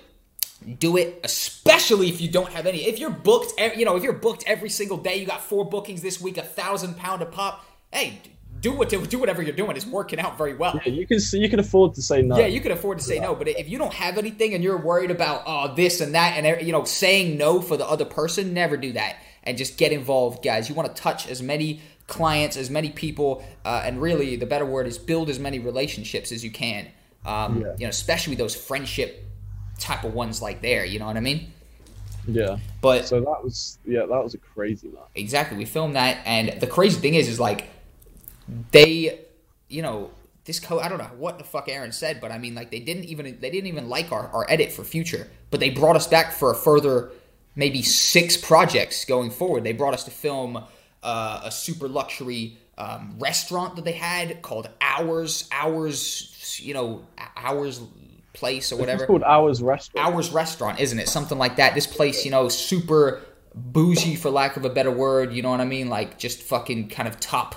Do 0.79 0.97
it, 0.97 1.21
especially 1.25 2.09
if 2.09 2.21
you 2.21 2.31
don't 2.31 2.53
have 2.53 2.67
any. 2.67 2.87
If 2.87 3.01
you're 3.01 3.11
booked, 3.11 3.61
you 3.77 3.85
know, 3.85 3.97
if 3.97 4.05
you're 4.05 4.13
booked 4.13 4.45
every 4.47 4.69
single 4.69 4.97
day, 4.97 5.17
you 5.17 5.27
got 5.27 5.43
four 5.43 5.69
bookings 5.69 6.03
this 6.03 6.21
week, 6.21 6.39
a 6.39 6.43
thousand 6.43 6.97
pound 6.97 7.21
a 7.21 7.27
pop. 7.27 7.65
Hey, 7.93 8.21
do 8.61 8.71
what 8.71 8.89
do 8.89 9.19
whatever 9.19 9.43
you're 9.43 9.57
doing. 9.57 9.77
It's 9.77 9.85
working 9.85 10.21
out 10.21 10.39
very 10.39 10.55
well. 10.55 10.81
Yeah, 10.87 10.93
you 10.93 11.05
can 11.05 11.19
see, 11.19 11.41
you 11.41 11.51
can 11.51 11.59
afford 11.59 11.97
to 11.97 12.03
say 12.03 12.23
no. 12.23 12.39
Yeah, 12.39 12.47
you 12.47 12.61
can 12.61 12.71
afford 12.71 12.99
to 12.99 13.05
say 13.05 13.19
no, 13.19 13.35
but 13.35 13.49
if 13.49 13.69
you 13.69 13.77
don't 13.77 13.93
have 13.93 14.19
anything 14.19 14.55
and 14.55 14.63
you're 14.63 14.79
worried 14.79 15.11
about 15.11 15.43
oh 15.47 15.75
this 15.75 16.01
and 16.01 16.15
that 16.15 16.37
and 16.37 16.65
you 16.65 16.71
know 16.71 16.85
saying 16.85 17.37
no 17.37 17.61
for 17.61 17.77
the 17.77 17.85
other 17.85 18.05
person, 18.05 18.55
never 18.55 18.77
do 18.77 18.93
that 18.93 19.17
and 19.45 19.59
just 19.59 19.79
get 19.79 19.93
involved, 19.93 20.43
guys. 20.45 20.69
You 20.69 20.75
want 20.75 20.95
to 20.95 21.03
touch 21.03 21.29
as 21.29 21.43
many 21.43 21.81
clients, 22.07 22.57
as 22.57 22.71
many 22.71 22.91
people, 22.91 23.45
uh, 23.65 23.83
and 23.85 24.01
really 24.01 24.37
the 24.37 24.47
better 24.47 24.67
word 24.67 24.87
is 24.87 24.99
build 24.99 25.29
as 25.31 25.39
many 25.39 25.59
relationships 25.59 26.33
as 26.33 26.45
you 26.45 26.51
can. 26.51 26.89
Um, 27.25 27.65
Yeah. 27.65 27.77
You 27.77 27.87
know, 27.87 27.91
especially 27.91 28.35
those 28.35 28.55
friendship 28.55 29.25
type 29.79 30.05
of 30.05 30.15
ones 30.15 30.43
like 30.43 30.63
there. 30.63 30.85
You 30.85 30.99
know 30.99 31.07
what 31.07 31.17
I 31.17 31.21
mean? 31.21 31.53
yeah. 32.27 32.59
But 32.81 33.07
So 33.07 33.21
that 33.21 33.43
was 33.45 33.79
yeah, 33.85 34.01
that 34.07 34.23
was 34.23 34.35
a 34.35 34.39
crazy 34.39 34.89
night. 34.89 35.09
exactly, 35.15 35.57
we 35.57 35.65
filmed 35.65 35.97
that, 35.97 36.19
and 36.25 36.61
the 36.61 36.67
crazy 36.67 37.01
thing 37.01 37.15
is, 37.15 37.29
is 37.29 37.41
like 37.41 37.69
they, 38.71 39.21
you 39.69 39.83
know, 39.83 40.11
this 40.45 40.59
co 40.61 40.81
I 40.81 40.89
don't 40.89 40.99
know 40.99 41.11
what 41.17 41.39
the 41.39 41.45
fuck 41.45 41.69
Aaron 41.69 41.93
said, 41.93 42.21
but 42.21 42.33
I 42.33 42.39
mean, 42.39 42.55
like 42.55 42.71
they 42.71 42.81
didn't 42.81 43.05
even 43.05 43.39
they 43.41 43.51
didn't 43.51 43.69
even 43.69 43.89
like 43.89 44.13
our 44.13 44.29
our 44.29 44.47
edit 44.51 44.73
for 44.73 44.85
future, 44.85 45.31
but 45.51 45.61
they 45.61 45.71
brought 45.71 45.97
us 45.97 46.07
back 46.07 46.33
for 46.33 46.51
a 46.51 46.55
further 46.55 47.11
maybe 47.55 47.83
six 47.83 48.37
projects 48.37 49.05
going 49.05 49.31
forward. 49.31 49.65
They 49.65 49.73
brought 49.73 49.95
us 49.95 50.05
to 50.05 50.11
film 50.11 50.65
uh, 51.03 51.41
a 51.45 51.51
super 51.51 51.89
luxury 51.89 52.59
um, 52.79 53.17
restaurant 53.19 53.77
that 53.77 53.85
they 53.85 53.93
had 53.93 54.43
called 54.43 54.69
Hours 54.81 55.49
Hours, 55.53 56.59
you 56.63 56.75
know, 56.75 57.05
Hours 57.37 57.81
Place 58.33 58.73
or 58.73 58.77
whatever. 58.77 59.05
It's 59.05 59.09
called 59.09 59.23
Hours 59.25 59.63
Restaurant. 59.63 60.07
Hours 60.07 60.31
Restaurant, 60.31 60.81
isn't 60.81 60.99
it? 60.99 61.09
Something 61.09 61.39
like 61.39 61.57
that. 61.57 61.75
This 61.75 61.87
place, 61.87 62.25
you 62.25 62.31
know, 62.31 62.49
super 62.49 63.21
bougie 63.55 64.17
for 64.17 64.31
lack 64.31 64.57
of 64.57 64.65
a 64.65 64.71
better 64.71 64.91
word. 64.91 65.33
You 65.35 65.43
know 65.43 65.51
what 65.51 65.61
I 65.61 65.67
mean? 65.67 65.89
Like 65.89 66.19
just 66.19 66.43
fucking 66.43 66.89
kind 66.89 67.07
of 67.07 67.21
top, 67.21 67.57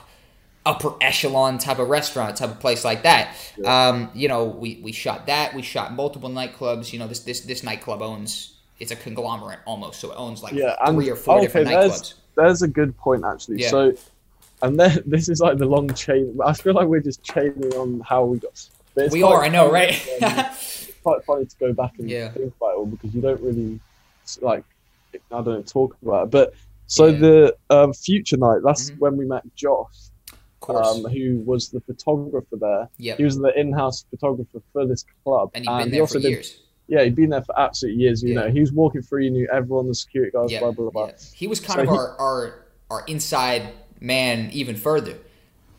upper 0.66 0.94
echelon 1.00 1.60
type 1.60 1.80
of 1.80 1.88
restaurant, 1.88 2.36
type 2.36 2.50
of 2.50 2.60
place 2.60 2.84
like 2.84 3.04
that. 3.04 3.36
Um, 3.64 4.12
you 4.14 4.28
know, 4.28 4.46
we 4.46 4.82
we 4.84 4.92
shot 4.92 5.28
that. 5.28 5.54
We 5.54 5.62
shot 5.62 5.94
multiple 5.94 6.30
nightclubs. 6.30 6.92
You 6.92 7.00
know, 7.00 7.08
this 7.08 7.22
this 7.22 7.42
this 7.42 7.64
nightclub 7.64 8.02
owns. 8.02 8.55
It's 8.80 8.92
a 8.92 8.96
conglomerate 8.96 9.60
almost, 9.66 10.00
so 10.00 10.12
it 10.12 10.16
owns 10.16 10.44
like 10.44 10.54
yeah, 10.54 10.76
and 10.86 10.98
three 10.98 11.10
or 11.10 11.16
four 11.16 11.36
okay, 11.38 11.46
different 11.46 11.68
nightclubs. 11.70 12.14
there's 12.36 12.62
a 12.62 12.68
good 12.68 12.96
point 12.98 13.24
actually. 13.26 13.62
Yeah. 13.62 13.70
So, 13.70 13.94
and 14.62 14.80
then 14.80 15.02
this 15.06 15.30
is 15.30 15.40
like 15.40 15.58
the 15.58 15.66
long 15.66 15.94
chain. 15.94 16.38
I 16.46 16.54
feel 16.54 16.74
like 16.74 16.88
we're 16.88 17.00
just 17.02 17.24
chaining 17.24 17.72
on 17.74 18.02
how 18.08 18.26
we 18.26 18.40
got. 18.40 18.70
We 19.12 19.24
are, 19.24 19.44
I 19.44 19.50
know, 19.50 19.70
right? 19.70 19.92
um, 20.22 20.40
it's 20.50 20.92
quite 21.04 21.20
funny 21.26 21.46
to 21.46 21.56
go 21.60 21.74
back 21.74 21.92
and 22.00 22.10
Yeah. 22.10 22.32
think 22.32 22.54
about 22.60 22.72
it 22.72 22.78
all 22.78 22.86
because 22.86 23.14
you 23.14 23.22
don't 23.22 23.42
really 23.42 23.80
like 24.42 24.64
I 25.14 25.20
don't 25.42 25.46
know, 25.46 25.62
talk 25.62 25.96
about 26.02 26.26
it. 26.26 26.32
But 26.32 26.54
So 26.88 27.08
Yeah. 27.08 27.18
the 27.20 27.56
um, 27.72 27.94
future 27.94 28.38
night, 28.38 28.60
that's 28.64 28.92
Mhm. 28.92 29.00
when 29.00 29.18
we 29.18 29.26
met 29.26 29.44
Josh, 29.56 30.12
um, 30.70 31.04
who 31.06 31.40
was 31.46 31.70
the 31.70 31.82
photographer 31.82 32.58
there. 32.58 32.90
yep. 33.00 33.18
He 33.18 33.24
was 33.24 33.38
the 33.38 33.58
in-house 33.60 34.06
photographer 34.12 34.62
for 34.72 34.86
this 34.86 35.04
club, 35.24 35.50
And 35.56 35.66
been 35.66 35.80
he 35.80 35.90
there 35.92 36.02
also 36.02 36.20
for 36.20 36.20
did 36.22 36.30
years. 36.30 36.60
Yeah, 36.88 37.04
he'd 37.04 37.16
been 37.16 37.30
there 37.32 37.42
for 37.42 37.58
absolute 37.60 37.96
years. 37.96 38.22
You 38.22 38.34
Yeah. 38.36 38.42
know, 38.42 38.50
he 38.50 38.60
was 38.62 38.72
walking 38.72 39.02
through. 39.02 39.24
You 39.24 39.32
knew 39.32 39.48
everyone, 39.52 39.88
the 39.88 39.96
security 39.96 40.32
guards, 40.32 40.52
Yeah, 40.52 40.60
blah 40.60 40.72
blah 40.72 40.90
blah. 40.92 41.08
yeah. 41.08 41.14
He 41.34 41.48
was 41.48 41.60
kind 41.60 41.78
So 41.78 41.82
of 41.84 41.88
he- 41.90 41.96
our, 41.96 42.16
our 42.20 42.54
our 42.92 43.04
inside 43.08 43.70
man 44.00 44.50
even 44.54 44.76
further. 44.76 45.16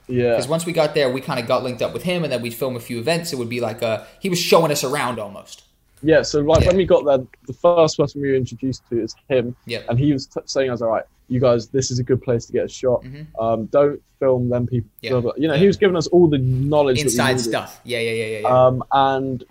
Yeah, 0.09 0.31
Because 0.31 0.47
once 0.49 0.65
we 0.67 0.73
got 0.73 0.95
there, 0.95 1.11
we 1.11 1.21
kind 1.21 1.41
of 1.41 1.47
got 1.49 1.65
linked 1.65 1.83
up 1.83 1.93
with 1.93 2.05
him, 2.05 2.23
and 2.23 2.33
then 2.33 2.41
we'd 2.41 2.55
film 2.55 2.77
a 2.77 2.81
few 2.81 2.99
events. 3.01 3.33
It 3.33 3.37
would 3.37 3.49
be 3.49 3.61
like 3.61 3.83
uh 3.83 4.05
he 4.21 4.29
was 4.29 4.39
showing 4.39 4.71
us 4.73 4.83
around 4.85 5.19
almost. 5.19 5.63
yeah. 6.03 6.23
So 6.23 6.41
like 6.41 6.63
Yeah. 6.63 6.69
when 6.69 6.77
we 6.77 6.85
got 6.85 7.05
there, 7.05 7.19
the 7.47 7.53
first 7.53 7.97
person 7.97 8.21
we 8.21 8.29
were 8.31 8.35
introduced 8.37 8.83
to 8.91 9.01
is 9.03 9.15
him, 9.29 9.55
Yeah. 9.67 9.83
and 9.89 9.99
he 9.99 10.13
was 10.13 10.27
t- 10.27 10.41
saying, 10.45 10.69
"I 10.71 10.73
was 10.73 10.83
all 10.83 10.91
right, 10.91 11.05
you 11.29 11.41
guys, 11.41 11.69
this 11.69 11.91
is 11.91 11.99
a 11.99 12.03
good 12.05 12.21
place 12.23 12.47
to 12.47 12.53
get 12.53 12.65
a 12.67 12.69
shot. 12.69 13.03
Mhm. 13.05 13.27
Um, 13.41 13.67
don't 13.67 14.01
film 14.21 14.49
them 14.49 14.67
people." 14.67 14.91
Yeah. 15.01 15.11
You 15.37 15.49
know, 15.49 15.55
Yeah. 15.55 15.57
he 15.61 15.67
was 15.67 15.77
giving 15.77 15.97
us 15.97 16.07
all 16.09 16.29
the 16.29 16.39
knowledge 16.39 17.01
Inside 17.03 17.41
stuff. 17.41 17.81
Yeah, 17.85 17.99
yeah, 18.01 18.11
yeah, 18.13 18.25
yeah. 18.27 18.39
yeah. 18.41 18.67
Um, 18.67 18.85
and 18.93 19.45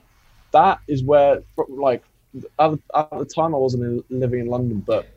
that 0.56 0.80
is 0.88 1.04
where, 1.04 1.44
like, 1.68 2.02
at 2.60 2.72
the, 2.72 2.80
at 2.96 3.10
the 3.18 3.26
time 3.26 3.54
I 3.54 3.58
wasn't 3.58 3.84
in, 3.84 4.04
living 4.22 4.40
in 4.40 4.48
London, 4.48 4.80
but 4.86 5.08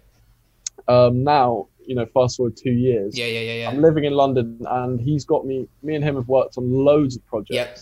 um, 0.89 1.23
now, 1.25 1.69
you 1.87 1.95
know, 1.95 2.07
fast 2.07 2.37
forward 2.37 2.57
two 2.57 2.73
years, 2.73 3.17
yeah, 3.17 3.27
yeah, 3.27 3.41
yeah, 3.41 3.53
yeah. 3.61 3.69
I'm 3.71 3.81
living 3.81 4.05
in 4.05 4.13
London, 4.13 4.59
and 4.69 5.01
he's 5.01 5.25
got 5.25 5.47
me. 5.47 5.69
Me 5.83 5.95
and 5.95 6.05
him 6.05 6.17
have 6.17 6.29
worked 6.29 6.59
on 6.59 6.65
loads 6.73 7.17
of 7.17 7.25
projects. 7.27 7.51
Yep. 7.51 7.79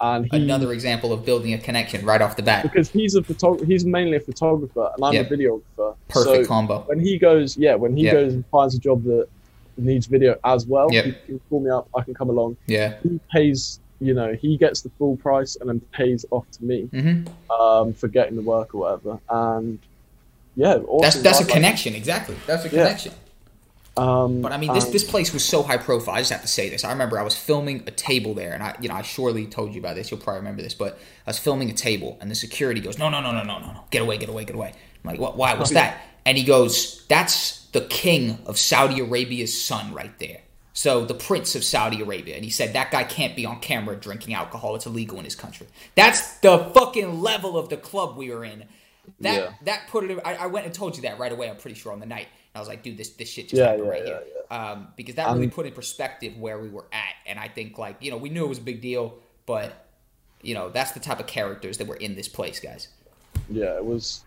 And 0.00 0.26
he, 0.30 0.36
Another 0.44 0.72
example 0.72 1.12
of 1.12 1.24
building 1.24 1.52
a 1.54 1.58
connection 1.58 2.04
right 2.06 2.20
off 2.22 2.36
the 2.36 2.42
bat. 2.42 2.62
because 2.62 2.88
he's 2.88 3.14
a 3.16 3.22
photog- 3.22 3.64
he's 3.66 3.84
mainly 3.84 4.16
a 4.16 4.20
photographer, 4.20 4.90
and 4.94 5.04
I'm 5.04 5.14
Yep. 5.14 5.30
a 5.30 5.34
videographer. 5.36 5.96
Perfect 6.08 6.44
So 6.44 6.48
combo. 6.54 6.80
when 6.86 7.00
he 7.00 7.18
goes, 7.18 7.56
yeah, 7.56 7.74
when 7.74 7.96
he 7.96 8.04
Yeah. 8.04 8.12
goes 8.12 8.34
and 8.34 8.44
finds 8.46 8.74
a 8.74 8.78
job 8.78 9.02
that 9.04 9.26
needs 9.76 10.06
video 10.06 10.36
as 10.44 10.66
well, 10.66 10.88
Yep. 10.92 11.04
he 11.04 11.12
can 11.26 11.40
call 11.48 11.60
me 11.60 11.70
up. 11.70 11.88
I 11.96 12.02
can 12.02 12.14
come 12.14 12.30
along. 12.30 12.56
Yeah. 12.66 12.94
He 13.02 13.18
pays, 13.32 13.80
you 14.00 14.14
know, 14.14 14.32
he 14.34 14.56
gets 14.56 14.82
the 14.82 14.90
full 14.90 15.16
price 15.16 15.56
and 15.56 15.68
then 15.68 15.80
pays 15.92 16.24
off 16.30 16.48
to 16.52 16.64
me 16.64 16.82
hmm 16.84 17.24
um, 17.50 17.92
for 17.92 18.08
getting 18.08 18.36
the 18.36 18.42
work 18.42 18.74
or 18.74 18.78
whatever. 18.82 19.18
And 19.28 19.78
yeah, 20.56 20.76
awesome. 20.76 21.00
That's 21.02 21.22
that's 21.22 21.40
a 21.40 21.42
Like- 21.44 21.52
connection. 21.52 21.94
Exactly. 21.94 22.36
That's 22.46 22.64
a 22.64 22.68
Yeah. 22.68 22.84
connection. 22.84 23.12
Um, 23.96 24.42
But 24.42 24.52
I 24.52 24.58
mean, 24.58 24.72
this 24.74 24.84
this 24.86 25.02
place 25.02 25.32
was 25.32 25.44
so 25.44 25.64
high 25.64 25.76
profile. 25.76 26.14
I 26.14 26.18
just 26.18 26.30
have 26.30 26.42
to 26.42 26.46
say 26.48 26.68
this. 26.68 26.84
I 26.84 26.90
remember 26.92 27.18
I 27.18 27.22
was 27.24 27.34
filming 27.34 27.82
a 27.88 27.90
table 27.90 28.32
there, 28.32 28.52
and 28.52 28.62
I, 28.62 28.76
you 28.80 28.88
know, 28.88 28.94
I 28.94 29.02
surely 29.02 29.44
told 29.46 29.74
you 29.74 29.80
about 29.80 29.96
this. 29.96 30.10
You'll 30.12 30.20
probably 30.20 30.38
remember 30.38 30.62
this, 30.62 30.74
but 30.74 30.98
I 31.26 31.30
was 31.30 31.38
filming 31.40 31.68
a 31.68 31.72
table, 31.72 32.16
and 32.20 32.30
the 32.30 32.36
security 32.36 32.80
goes, 32.80 32.96
"No, 32.96 33.08
no, 33.08 33.20
no, 33.20 33.32
no, 33.32 33.42
no, 33.42 33.58
no, 33.58 33.66
no, 33.72 33.80
get 33.90 34.00
away, 34.02 34.16
get 34.18 34.28
away, 34.28 34.44
get 34.44 34.54
away." 34.54 34.72
I'm 35.04 35.10
like, 35.10 35.18
"What? 35.18 35.36
Why? 35.36 35.54
What's 35.54 35.70
that?" 35.80 36.00
And 36.24 36.38
he 36.38 36.44
goes, 36.44 37.04
"That's 37.08 37.66
the 37.72 37.80
king 37.80 38.38
of 38.46 38.56
Saudi 38.56 39.00
Arabia's 39.00 39.60
son 39.60 39.92
right 39.92 40.16
there." 40.20 40.38
So 40.78 41.04
the 41.04 41.14
prince 41.14 41.56
of 41.56 41.64
Saudi 41.64 42.02
Arabia, 42.02 42.36
and 42.36 42.44
he 42.44 42.50
said 42.52 42.72
that 42.74 42.92
guy 42.92 43.02
can't 43.02 43.34
be 43.34 43.44
on 43.44 43.58
camera 43.58 43.96
drinking 43.96 44.34
alcohol. 44.34 44.76
It's 44.76 44.86
illegal 44.86 45.18
in 45.18 45.24
his 45.24 45.34
country. 45.34 45.66
That's 45.96 46.38
the 46.38 46.70
fucking 46.72 47.20
level 47.20 47.58
of 47.58 47.68
the 47.68 47.76
club 47.76 48.16
we 48.16 48.30
were 48.30 48.44
in. 48.44 48.64
That 49.18 49.34
Yeah. 49.42 49.52
that 49.64 49.88
put 49.88 50.08
it. 50.08 50.20
I, 50.24 50.34
I 50.36 50.46
went 50.46 50.66
and 50.66 50.72
told 50.72 50.94
you 50.94 51.02
that 51.02 51.18
right 51.18 51.32
away. 51.32 51.50
I'm 51.50 51.56
pretty 51.56 51.74
sure 51.74 51.90
on 51.90 51.98
the 51.98 52.06
night. 52.06 52.28
I 52.54 52.60
was 52.60 52.68
like, 52.68 52.84
dude, 52.84 52.96
this 52.96 53.08
this 53.10 53.28
shit 53.28 53.48
just 53.48 53.58
Yeah, 53.58 53.70
happened 53.70 53.86
yeah, 53.86 53.90
right 53.90 54.04
here 54.06 54.22
um, 54.52 54.88
because 54.96 55.16
that 55.16 55.26
really 55.32 55.46
Um, 55.46 55.50
put 55.50 55.66
in 55.66 55.72
perspective 55.72 56.36
where 56.38 56.60
we 56.60 56.68
were 56.68 56.86
at. 56.92 57.14
And 57.26 57.40
I 57.40 57.48
think 57.48 57.76
like 57.76 57.96
you 58.00 58.12
know 58.12 58.16
we 58.16 58.28
knew 58.28 58.44
it 58.44 58.48
was 58.48 58.58
a 58.58 58.68
big 58.72 58.80
deal, 58.80 59.18
but 59.46 59.84
you 60.42 60.54
know 60.54 60.68
that's 60.70 60.92
the 60.92 61.00
type 61.00 61.18
of 61.18 61.26
characters 61.26 61.78
that 61.78 61.88
were 61.88 61.96
in 61.96 62.14
this 62.14 62.28
place, 62.28 62.60
guys. 62.60 62.86
yeah, 63.50 63.74
it 63.74 63.84
was 63.84 64.22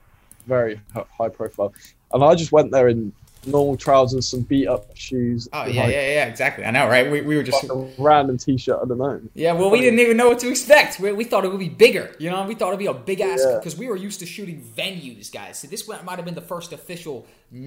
very 0.48 0.82
high 1.18 1.30
profile. 1.30 1.74
And 2.12 2.22
I 2.26 2.36
just 2.36 2.52
went 2.52 2.72
there 2.72 2.90
in 2.90 3.14
normal 3.46 3.76
trousers, 3.78 4.28
some 4.28 4.42
beat 4.42 4.68
up 4.68 4.96
shoes, 4.96 5.48
Oh 5.52 5.66
yeah, 5.66 5.84
like, 5.84 5.94
yeah, 5.94 6.02
yeah, 6.14 6.26
exactly. 6.26 6.64
I 6.64 6.72
know, 6.72 6.88
right? 6.88 7.10
We, 7.12 7.22
we 7.22 7.36
were 7.36 7.44
just 7.44 7.64
like 7.64 7.72
a 7.72 7.90
random 8.02 8.38
t-shirt. 8.38 8.80
I 8.84 8.88
don't 8.88 8.98
know. 8.98 9.20
yeah. 9.34 9.54
Well, 9.54 9.72
we 9.72 9.82
didn't 9.82 10.00
even 10.00 10.16
know 10.18 10.28
what 10.30 10.40
to 10.40 10.50
expect. 10.50 11.00
We, 11.00 11.12
we 11.12 11.24
thought 11.24 11.44
it 11.46 11.50
would 11.50 11.60
be 11.60 11.70
bigger. 11.70 12.16
You 12.20 12.30
know, 12.30 12.46
we 12.46 12.54
thought 12.56 12.68
it'd 12.70 12.80
be 12.80 12.86
a 12.86 12.94
big 12.94 13.20
ass 13.22 13.42
Yeah. 13.46 13.58
because 13.58 13.76
we 13.78 13.88
were 13.88 13.96
used 13.98 14.20
to 14.20 14.26
shooting 14.26 14.62
venues, 14.78 15.32
guys. 15.32 15.60
So 15.60 15.68
this 15.68 15.88
might 15.88 16.16
have 16.18 16.26
been 16.26 16.36
the 16.36 16.42
first 16.42 16.72
official 16.74 17.26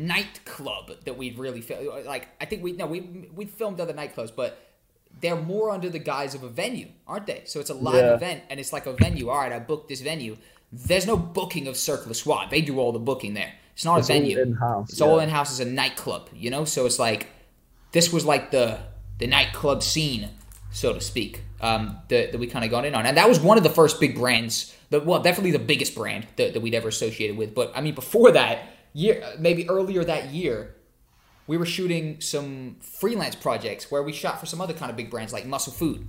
nightclub 0.09 0.93
that 1.05 1.17
we'd 1.17 1.39
really 1.39 1.61
fil- 1.61 2.03
like. 2.07 2.29
I 2.41 2.45
think 2.45 2.63
we 2.63 2.73
no 2.73 2.87
we 2.87 3.01
we 3.35 3.45
filmed 3.47 3.81
other 3.81 3.93
nightclubs, 3.93 4.33
but 4.35 4.59
they're 5.21 5.37
more 5.37 5.71
under 5.71 5.89
the 5.89 5.99
guise 5.99 6.35
of 6.35 6.43
a 6.43 6.49
venue, 6.49 6.89
aren't 7.07 7.27
they? 7.27 7.43
So 7.47 7.61
it's 7.61 7.71
a 7.71 7.75
live 7.75 7.95
Yeah. 8.05 8.15
event 8.15 8.43
and 8.51 8.59
it's 8.61 8.73
like 8.73 8.87
a 8.87 8.93
venue. 8.93 9.29
All 9.31 9.39
right, 9.39 9.53
I 9.53 9.59
booked 9.59 9.89
this 9.89 10.01
venue. 10.01 10.37
There's 10.73 11.07
no 11.07 11.17
booking 11.17 11.69
of 11.69 11.77
Cirque 11.77 12.07
le 12.07 12.15
Soir. 12.15 12.47
They 12.51 12.61
do 12.61 12.79
all 12.81 12.91
the 12.93 12.99
booking 12.99 13.35
there. 13.35 13.53
It's 13.75 13.85
not 13.85 13.99
It's 14.01 14.09
a 14.11 14.15
all 14.15 14.19
venue. 14.21 14.41
in-house, 14.41 14.91
It's 14.91 15.01
all 15.01 15.19
in 15.21 15.29
house 15.29 15.51
as 15.53 15.61
a 15.61 15.65
nightclub, 15.71 16.29
you 16.35 16.51
know. 16.51 16.65
So 16.65 16.87
it's 16.87 16.99
like 16.99 17.29
this 17.93 18.13
was 18.13 18.25
like 18.25 18.51
the 18.51 18.79
the 19.19 19.27
nightclub 19.27 19.83
scene, 19.83 20.29
so 20.73 20.93
to 20.93 21.01
speak, 21.01 21.43
um, 21.61 21.99
that, 22.09 22.33
that 22.33 22.39
we 22.39 22.47
kind 22.47 22.65
of 22.65 22.71
got 22.71 22.85
in 22.85 22.95
on, 22.95 23.07
and 23.07 23.17
that 23.17 23.29
was 23.29 23.39
one 23.41 23.57
of 23.59 23.65
the 23.65 23.71
first 23.71 24.01
big 24.01 24.17
brands. 24.17 24.75
That 24.91 25.05
well, 25.07 25.21
definitely 25.21 25.51
the 25.53 25.59
biggest 25.59 25.95
brand 25.95 26.27
that, 26.37 26.53
that 26.55 26.61
we'd 26.61 26.75
ever 26.75 26.89
associated 26.89 27.37
with. 27.37 27.55
But 27.55 27.73
I 27.75 27.81
mean, 27.81 27.95
before 27.95 28.31
that 28.33 28.69
year, 28.93 29.25
maybe 29.39 29.69
earlier 29.69 30.05
that 30.05 30.27
year, 30.31 30.75
we 31.49 31.57
were 31.57 31.67
shooting 31.67 32.21
some 32.21 32.77
freelance 32.81 33.35
projects 33.35 33.91
where 33.91 34.03
we 34.03 34.13
shot 34.13 34.39
for 34.41 34.47
some 34.47 34.61
other 34.61 34.75
kind 34.75 34.91
of 34.91 34.97
big 34.97 35.11
brands 35.11 35.33
like 35.33 35.47
Muscle 35.47 35.73
Food. 35.73 36.07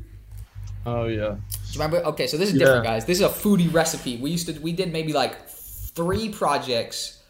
Oh 0.85 1.05
yeah. 1.05 1.29
Do 1.29 1.37
you 1.71 1.79
remember? 1.79 1.97
Okay, 2.09 2.27
so 2.27 2.37
this 2.37 2.49
is 2.53 2.59
different, 2.59 2.83
Yeah. 2.85 2.91
guys. 2.91 3.05
This 3.05 3.17
is 3.19 3.25
a 3.25 3.29
foodie 3.29 3.73
recipe. 3.73 4.17
We 4.17 4.29
used 4.29 4.47
to 4.47 4.59
we 4.59 4.71
did 4.71 4.91
maybe 4.93 5.13
like 5.13 5.47
three 5.49 6.29
projects 6.29 7.23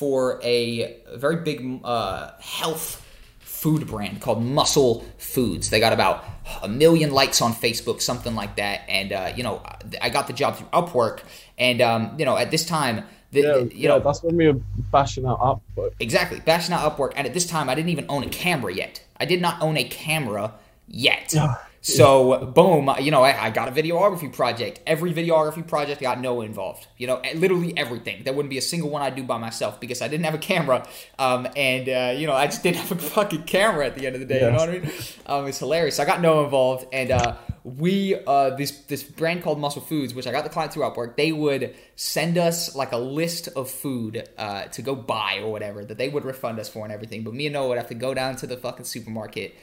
for 0.00 0.40
a 0.42 0.96
very 1.14 1.36
big 1.36 1.80
uh, 1.84 2.30
health 2.40 3.06
food 3.40 3.86
brand 3.86 4.18
called 4.22 4.42
Muscle 4.42 5.04
Foods. 5.18 5.68
They 5.68 5.78
got 5.78 5.92
about 5.92 6.24
a 6.62 6.68
million 6.68 7.10
likes 7.12 7.42
on 7.42 7.52
Facebook, 7.52 8.00
something 8.00 8.34
like 8.34 8.56
that. 8.56 8.80
And 8.88 9.12
uh, 9.12 9.32
you 9.36 9.42
know, 9.42 9.62
I 10.00 10.08
got 10.08 10.26
the 10.26 10.32
job 10.32 10.56
through 10.56 10.68
Upwork, 10.68 11.20
and 11.58 11.82
um, 11.82 12.14
you 12.18 12.24
know, 12.24 12.38
at 12.38 12.50
this 12.50 12.64
time, 12.64 13.04
the, 13.32 13.40
Yeah, 13.40 13.52
the- 13.52 13.60
you 13.64 13.70
yeah, 13.74 13.88
know, 13.90 14.00
that's 14.00 14.22
when 14.22 14.36
we 14.38 14.46
were 14.50 14.58
bashing 14.90 15.26
out 15.26 15.38
Upwork. 15.40 15.92
Exactly. 16.00 16.40
Bashing 16.40 16.72
out 16.74 16.82
Upwork. 16.96 17.12
And 17.14 17.26
at 17.26 17.34
this 17.34 17.46
time, 17.46 17.68
I 17.68 17.74
didn't 17.74 17.90
even 17.90 18.06
own 18.08 18.22
a 18.24 18.28
camera 18.30 18.72
yet. 18.72 19.04
I 19.20 19.26
did 19.26 19.42
not 19.42 19.60
own 19.60 19.76
a 19.76 19.84
camera 19.84 20.54
yet. 20.88 21.34
So, 21.82 22.44
boom, 22.44 22.90
you 23.00 23.10
know, 23.10 23.22
I, 23.22 23.46
I 23.46 23.50
got 23.50 23.68
a 23.68 23.72
videography 23.72 24.30
project. 24.30 24.80
Every 24.86 25.14
videography 25.14 25.66
project 25.66 26.02
got 26.02 26.20
Noah 26.20 26.44
involved. 26.44 26.86
You 26.98 27.06
know, 27.06 27.22
literally 27.34 27.76
everything. 27.76 28.22
There 28.22 28.34
wouldn't 28.34 28.50
be 28.50 28.58
a 28.58 28.62
single 28.62 28.90
one 28.90 29.00
I'd 29.00 29.16
do 29.16 29.22
by 29.22 29.38
myself 29.38 29.80
because 29.80 30.02
I 30.02 30.08
didn't 30.08 30.26
have 30.26 30.34
a 30.34 30.38
camera. 30.38 30.86
Um, 31.18 31.48
and, 31.56 31.88
uh, 31.88 32.14
you 32.18 32.26
know, 32.26 32.34
I 32.34 32.46
just 32.46 32.62
didn't 32.62 32.78
have 32.78 32.92
a 32.92 32.96
fucking 32.96 33.44
camera 33.44 33.86
at 33.86 33.94
the 33.94 34.06
end 34.06 34.14
of 34.14 34.20
the 34.20 34.26
day. 34.26 34.44
You 34.44 34.50
know 34.50 34.58
what 34.58 34.68
I 34.68 34.72
mean? 34.72 34.90
Um, 35.24 35.46
it's 35.46 35.58
hilarious. 35.58 35.96
So 35.96 36.02
I 36.02 36.06
got 36.06 36.20
Noah 36.20 36.44
involved. 36.44 36.86
And 36.92 37.12
uh, 37.12 37.36
we, 37.64 38.14
uh, 38.26 38.56
this, 38.56 38.72
this 38.82 39.02
brand 39.02 39.42
called 39.42 39.58
Muscle 39.58 39.80
Foods, 39.80 40.12
which 40.12 40.26
I 40.26 40.32
got 40.32 40.44
the 40.44 40.50
client 40.50 40.74
through 40.74 40.82
Upwork, 40.82 41.16
they 41.16 41.32
would 41.32 41.74
send 41.96 42.36
us 42.36 42.76
like 42.76 42.92
a 42.92 42.98
list 42.98 43.48
of 43.56 43.70
food 43.70 44.28
uh, 44.36 44.64
to 44.64 44.82
go 44.82 44.94
buy 44.94 45.38
or 45.42 45.50
whatever 45.50 45.82
that 45.86 45.96
they 45.96 46.10
would 46.10 46.26
refund 46.26 46.60
us 46.60 46.68
for 46.68 46.84
and 46.84 46.92
everything. 46.92 47.24
But 47.24 47.32
me 47.32 47.46
and 47.46 47.54
Noah 47.54 47.68
would 47.68 47.78
have 47.78 47.88
to 47.88 47.94
go 47.94 48.12
down 48.12 48.36
to 48.36 48.46
the 48.46 48.58
fucking 48.58 48.84
supermarket 48.84 49.54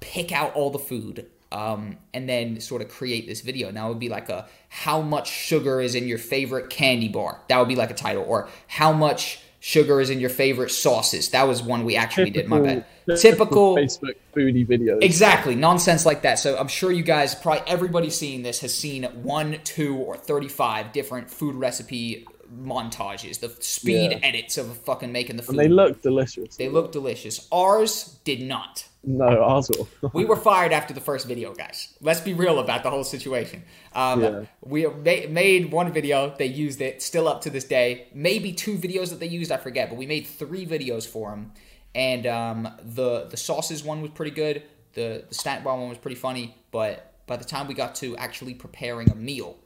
pick 0.00 0.30
out 0.30 0.54
all 0.54 0.70
the 0.70 0.78
food 0.78 1.26
um, 1.52 1.96
and 2.12 2.28
then 2.28 2.60
sort 2.60 2.82
of 2.82 2.88
create 2.88 3.26
this 3.26 3.40
video. 3.40 3.70
Now 3.70 3.86
it 3.86 3.90
would 3.90 3.98
be 3.98 4.08
like 4.08 4.28
a 4.28 4.46
how 4.68 5.00
much 5.00 5.28
sugar 5.30 5.80
is 5.80 5.94
in 5.94 6.06
your 6.06 6.18
favorite 6.18 6.70
candy 6.70 7.08
bar. 7.08 7.40
That 7.48 7.58
would 7.58 7.68
be 7.68 7.76
like 7.76 7.90
a 7.90 7.94
title. 7.94 8.24
Or 8.26 8.48
how 8.66 8.92
much 8.92 9.40
sugar 9.60 10.00
is 10.00 10.08
in 10.10 10.20
your 10.20 10.30
favorite 10.30 10.70
sauces. 10.70 11.30
That 11.30 11.48
was 11.48 11.62
one 11.62 11.84
we 11.84 11.96
actually 11.96 12.30
did. 12.30 12.48
My 12.48 12.60
bad. 12.60 12.84
Typical. 13.18 13.76
Facebook 13.76 14.14
foodie 14.34 14.66
videos. 14.66 15.02
Exactly, 15.02 15.54
nonsense 15.54 16.06
like 16.06 16.22
that. 16.22 16.38
So 16.38 16.56
I'm 16.56 16.68
sure 16.68 16.92
you 16.92 17.02
guys, 17.02 17.34
probably 17.34 17.62
everybody 17.66 18.10
seeing 18.10 18.42
this 18.42 18.60
has 18.60 18.74
seen 18.74 19.04
one, 19.04 19.58
two, 19.64 19.96
or 19.96 20.16
35 20.16 20.92
different 20.92 21.30
food 21.30 21.54
recipe 21.56 22.26
montages, 22.62 23.40
the 23.40 23.48
speed 23.60 24.12
Yeah. 24.12 24.18
edits 24.22 24.58
of 24.58 24.76
fucking 24.78 25.12
making 25.12 25.36
the 25.36 25.42
food. 25.42 25.50
and 25.56 25.58
they 25.58 25.68
look 25.68 26.02
delicious. 26.02 26.56
they 26.56 26.68
look 26.68 26.92
delicious. 26.92 27.46
Ours 27.52 28.16
did 28.24 28.40
not. 28.42 28.84
No, 29.04 29.62
will. 29.70 29.88
We 30.12 30.24
were 30.24 30.36
fired 30.36 30.72
after 30.72 30.92
the 30.92 31.00
first 31.00 31.26
video, 31.26 31.54
guys. 31.54 31.94
Let's 32.00 32.20
be 32.20 32.34
real 32.34 32.58
about 32.58 32.82
the 32.82 32.90
whole 32.90 33.04
situation. 33.04 33.62
Um, 33.94 34.22
Yeah. 34.22 34.44
We 34.60 34.86
ma- 34.86 35.28
made 35.30 35.70
one 35.72 35.92
video. 35.92 36.34
They 36.36 36.46
used 36.46 36.80
it. 36.80 37.02
Still 37.02 37.28
up 37.28 37.40
to 37.42 37.50
this 37.50 37.64
day. 37.64 38.08
Maybe 38.12 38.52
two 38.52 38.76
videos 38.76 39.10
that 39.10 39.20
they 39.20 39.28
used. 39.28 39.52
I 39.52 39.56
forget. 39.56 39.88
But 39.88 39.98
we 39.98 40.06
made 40.06 40.26
three 40.26 40.66
videos 40.66 41.06
for 41.06 41.30
them. 41.30 41.52
And 41.94 42.26
um, 42.26 42.68
the 42.82 43.26
the 43.30 43.36
sauces 43.36 43.82
one 43.82 44.02
was 44.02 44.10
pretty 44.10 44.32
good. 44.32 44.62
The 44.94 45.24
the 45.28 45.34
snack 45.34 45.64
bar 45.64 45.76
one 45.78 45.88
was 45.88 45.98
pretty 45.98 46.16
funny. 46.16 46.54
But 46.70 47.12
by 47.26 47.36
the 47.36 47.44
time 47.44 47.66
we 47.66 47.74
got 47.74 47.94
to 47.96 48.16
actually 48.16 48.54
preparing 48.54 49.10
a 49.10 49.14
meal, 49.14 49.56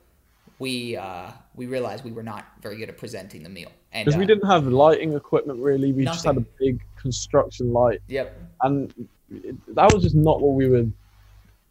we 0.59 0.97
uh, 0.97 1.31
we 1.57 1.67
realized 1.67 2.05
we 2.05 2.13
were 2.13 2.23
not 2.23 2.45
very 2.61 2.77
good 2.77 2.89
at 2.89 2.97
presenting 2.99 3.43
the 3.43 3.49
meal. 3.49 3.73
Because 3.93 4.17
we 4.17 4.25
uh, 4.25 4.29
didn't 4.29 4.49
have 4.49 4.67
lighting 4.67 5.15
equipment 5.15 5.59
really. 5.59 5.93
We 5.93 6.05
just 6.05 6.25
had 6.25 6.37
a 6.37 6.45
big 6.61 6.81
construction 6.97 7.73
light, 7.73 8.01
Yep. 8.09 8.39
and 8.63 9.09
it, 9.45 9.75
that 9.75 9.93
was 9.93 10.03
just 10.03 10.15
not 10.15 10.41
what 10.41 10.53
we 10.55 10.69
were 10.69 10.87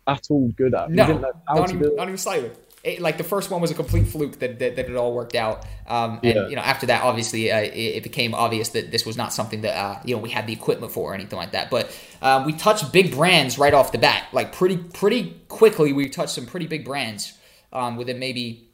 at 0.08 0.28
all 0.30 0.48
good 0.58 0.74
at. 0.74 0.90
No. 0.90 1.04
we 1.04 1.08
didn't 1.08 1.22
know 1.22 1.32
how 1.48 1.56
Not 1.56 1.74
even, 1.74 1.96
not 1.96 2.04
even 2.08 2.18
slightly. 2.18 2.52
it, 2.84 3.00
like 3.00 3.18
the 3.18 3.24
first 3.24 3.52
one 3.52 3.62
was 3.62 3.70
a 3.70 3.76
complete 3.76 4.08
fluke 4.08 4.40
that, 4.40 4.58
that, 4.60 4.76
that 4.76 4.90
it 4.90 4.96
all 4.96 5.14
worked 5.14 5.36
out. 5.36 5.66
Um, 5.88 6.20
and 6.24 6.36
Yeah. 6.36 6.48
you 6.48 6.56
know, 6.56 6.64
after 6.64 6.88
that, 6.88 7.04
obviously, 7.04 7.52
uh, 7.52 7.60
it, 7.60 7.74
it 7.98 8.04
became 8.04 8.34
obvious 8.34 8.70
that 8.70 8.92
this 8.92 9.06
was 9.06 9.16
not 9.18 9.32
something 9.34 9.62
that 9.62 9.76
uh, 9.78 10.00
you 10.04 10.16
know 10.16 10.22
we 10.22 10.30
had 10.32 10.48
the 10.48 10.54
equipment 10.54 10.92
for 10.92 11.12
or 11.12 11.14
anything 11.14 11.38
like 11.38 11.52
that. 11.52 11.70
But 11.70 11.96
um, 12.22 12.46
we 12.46 12.54
touched 12.54 12.92
big 12.92 13.12
brands 13.14 13.58
right 13.60 13.74
off 13.74 13.92
the 13.92 14.00
bat, 14.00 14.26
like 14.34 14.52
pretty 14.52 14.78
pretty 14.78 15.36
quickly. 15.48 15.94
We 15.94 16.10
touched 16.10 16.34
some 16.34 16.46
pretty 16.48 16.66
big 16.68 16.84
brands 16.84 17.34
um, 17.72 17.96
within 17.98 18.18
maybe 18.20 18.68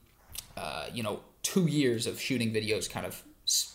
uh, 0.56 0.86
you 0.94 1.04
know 1.04 1.20
two 1.44 1.66
years 1.68 2.08
of 2.08 2.20
shooting 2.22 2.54
videos, 2.54 2.90
kind 2.90 3.06
of 3.06 3.22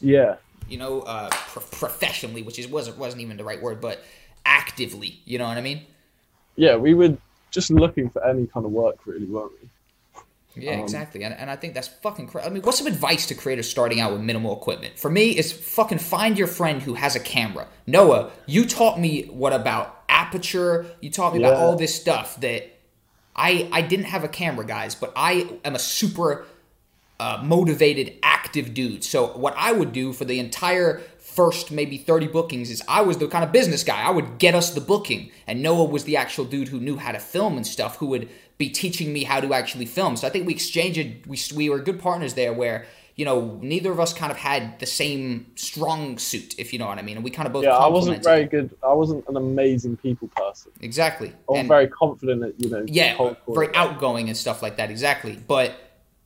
Yeah, 0.01 0.37
you 0.69 0.79
know 0.79 1.01
uh, 1.03 1.29
pro- 1.31 1.63
professionally, 1.63 2.43
which 2.43 2.59
is 2.59 2.67
wasn't 2.67 2.97
wasn't 2.97 3.21
even 3.23 3.37
the 3.37 3.45
right 3.45 3.61
word, 3.61 3.81
but 3.83 4.03
actively. 4.45 5.21
You 5.25 5.39
know 5.39 5.47
what 5.47 5.59
I 5.59 5.63
mean? 5.63 5.83
yeah. 6.57 6.77
We 6.77 6.95
were 6.95 7.17
just 7.51 7.71
looking 7.71 8.11
for 8.11 8.25
any 8.27 8.47
kind 8.47 8.65
of 8.67 8.73
work, 8.73 8.97
really, 9.07 9.27
weren't 9.27 9.53
we? 9.63 9.69
Yeah, 10.55 10.73
Um, 10.75 10.81
exactly. 10.81 11.23
And, 11.25 11.35
and 11.35 11.51
I 11.51 11.57
think 11.57 11.73
that's 11.75 11.89
fucking 11.89 12.27
crazy. 12.29 12.47
I 12.47 12.51
mean, 12.51 12.63
what's 12.63 12.79
some 12.79 12.87
advice 12.87 13.27
to 13.27 13.35
creators 13.35 13.69
starting 13.71 14.01
out 14.01 14.13
with 14.13 14.21
minimal 14.21 14.55
equipment? 14.57 14.99
For 14.99 15.11
me, 15.11 15.31
it's 15.31 15.51
fucking 15.53 15.99
find 15.99 16.37
your 16.39 16.47
friend 16.47 16.83
who 16.83 16.95
has 16.95 17.17
a 17.17 17.21
camera. 17.21 17.69
Noah, 17.87 18.31
you 18.47 18.67
taught 18.67 19.01
me 19.01 19.25
what 19.25 19.53
about 19.55 20.03
aperture. 20.09 20.87
You 21.01 21.11
taught 21.11 21.33
me 21.35 21.39
about 21.41 21.55
all 21.55 21.77
this 21.77 21.95
stuff 21.95 22.39
that 22.41 22.71
I 23.35 23.69
I 23.73 23.81
didn't 23.83 24.07
have 24.07 24.25
a 24.25 24.29
camera, 24.29 24.67
guys, 24.67 24.95
but 24.95 25.13
I 25.17 25.49
am 25.65 25.75
a 25.75 25.79
super 25.79 26.45
uh, 27.19 27.41
motivated, 27.43 28.15
active 28.23 28.75
dude. 28.75 29.05
So 29.05 29.29
what 29.29 29.55
I 29.57 29.73
would 29.73 29.93
do 29.93 30.13
for 30.13 30.27
the 30.27 30.39
entire 30.39 31.01
first 31.35 31.71
maybe 31.71 31.97
30 31.97 32.29
bookings 32.29 32.71
is 32.71 32.83
I 32.89 33.01
was 33.03 33.17
the 33.19 33.27
kind 33.29 33.45
of 33.45 33.53
business 33.53 33.83
guy. 33.85 34.01
I 34.03 34.11
would 34.11 34.39
get 34.39 34.55
us 34.55 34.71
the 34.75 34.81
booking, 34.81 35.31
and 35.47 35.63
Noah 35.63 35.85
was 35.85 36.05
the 36.05 36.17
actual 36.17 36.45
dude 36.45 36.69
who 36.69 36.79
knew 36.81 36.97
how 36.97 37.13
to 37.13 37.19
film 37.19 37.57
and 37.57 37.67
stuff, 37.67 37.97
who 37.97 38.07
would 38.07 38.29
be 38.59 38.69
teaching 38.69 39.13
me 39.13 39.25
how 39.25 39.41
to 39.41 39.55
actually 39.55 39.87
film. 39.87 40.17
So 40.17 40.27
I 40.27 40.31
think 40.31 40.47
we 40.47 40.53
exchanged, 40.53 41.27
we 41.27 41.39
we 41.55 41.69
were 41.71 41.79
good 41.79 41.99
partners 42.01 42.35
there, 42.35 42.53
where 42.53 42.85
you 43.17 43.25
know 43.25 43.59
neither 43.63 43.91
of 43.91 43.99
us 44.01 44.13
kind 44.15 44.31
of 44.31 44.39
had 44.39 44.79
the 44.79 44.87
same 44.87 45.47
strong 45.55 46.19
suit, 46.19 46.55
if 46.59 46.73
you 46.73 46.79
know 46.79 46.87
what 46.87 46.99
I 46.99 47.03
mean, 47.03 47.17
and 47.17 47.25
we 47.25 47.31
kind 47.31 47.47
of 47.47 47.53
both 47.53 47.65
Yeah, 47.65 47.77
I 47.77 47.89
wasn't 47.89 48.23
very 48.23 48.45
good. 48.45 48.71
I 48.83 48.93
wasn't 48.93 49.25
an 49.29 49.37
amazing 49.37 49.97
people 49.99 50.29
person. 50.37 50.71
exactly. 50.81 51.29
I 51.31 51.53
was 51.53 51.59
And- 51.61 51.69
very 51.69 51.89
confident 51.89 52.43
at 52.43 52.61
you 52.63 52.69
know. 52.71 52.85
yeah, 52.87 53.35
very 53.49 53.75
outgoing 53.75 54.29
and 54.29 54.37
stuff 54.37 54.63
like 54.63 54.77
that. 54.77 54.91
Exactly, 54.91 55.39
but 55.47 55.73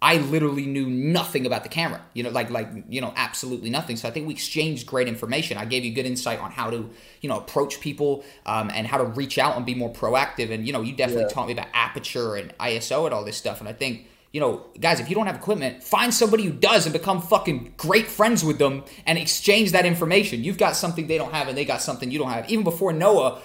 I 0.03 0.19
literally 0.19 0.67
knew 0.67 0.87
nothing 0.87 1.47
about 1.47 1.63
the 1.63 1.71
camera. 1.71 2.03
You 2.13 2.23
know, 2.23 2.31
like 2.31 2.51
like 2.51 2.69
you 2.89 3.01
know, 3.01 3.13
absolutely 3.17 3.71
nothing. 3.71 3.97
So 3.97 4.07
I 4.07 4.11
think 4.11 4.27
we 4.27 4.35
exchanged 4.35 4.87
great 4.87 5.09
information. 5.09 5.57
I 5.57 5.65
gave 5.65 5.85
you 5.85 5.93
good 5.95 6.05
insight 6.07 6.39
on 6.39 6.51
how 6.51 6.69
to 6.71 6.91
you 7.23 7.29
know 7.29 7.39
approach 7.39 7.81
people 7.81 8.23
um, 8.45 8.71
and 8.75 8.87
how 8.87 8.99
to 8.99 9.05
reach 9.05 9.39
out 9.39 9.57
and 9.57 9.65
be 9.65 9.75
more 9.75 9.91
proactive. 9.93 10.51
And 10.53 10.67
you 10.67 10.73
know, 10.73 10.83
you 10.83 10.93
definitely 10.93 11.25
Yeah. 11.25 11.29
taught 11.31 11.47
me 11.47 11.55
about 11.55 11.69
aperture 11.73 12.37
and 12.37 12.53
ISO 12.59 13.07
and 13.07 13.15
all 13.15 13.25
this 13.25 13.37
stuff. 13.37 13.61
And 13.61 13.69
I 13.69 13.73
think. 13.73 14.07
You 14.33 14.41
know, 14.41 14.67
guys, 14.79 15.01
if 15.01 15.09
you 15.09 15.15
don't 15.15 15.27
have 15.29 15.37
equipment, 15.37 15.83
find 15.83 16.13
somebody 16.13 16.43
who 16.43 16.51
does 16.51 16.85
and 16.85 16.93
become 16.93 17.23
fucking 17.23 17.73
great 17.79 18.07
friends 18.07 18.45
with 18.45 18.59
them 18.59 18.85
and 19.07 19.17
exchange 19.17 19.73
that 19.73 19.87
information. 19.87 20.45
You've 20.45 20.59
got 20.59 20.77
something 20.77 21.07
they 21.07 21.17
don't 21.17 21.33
have 21.33 21.49
and 21.49 21.57
they 21.57 21.65
got 21.65 21.81
something 21.81 22.11
you 22.11 22.19
don't 22.19 22.29
have. 22.29 22.51
Even 22.51 22.63
before 22.63 22.93
Noah, 22.93 23.41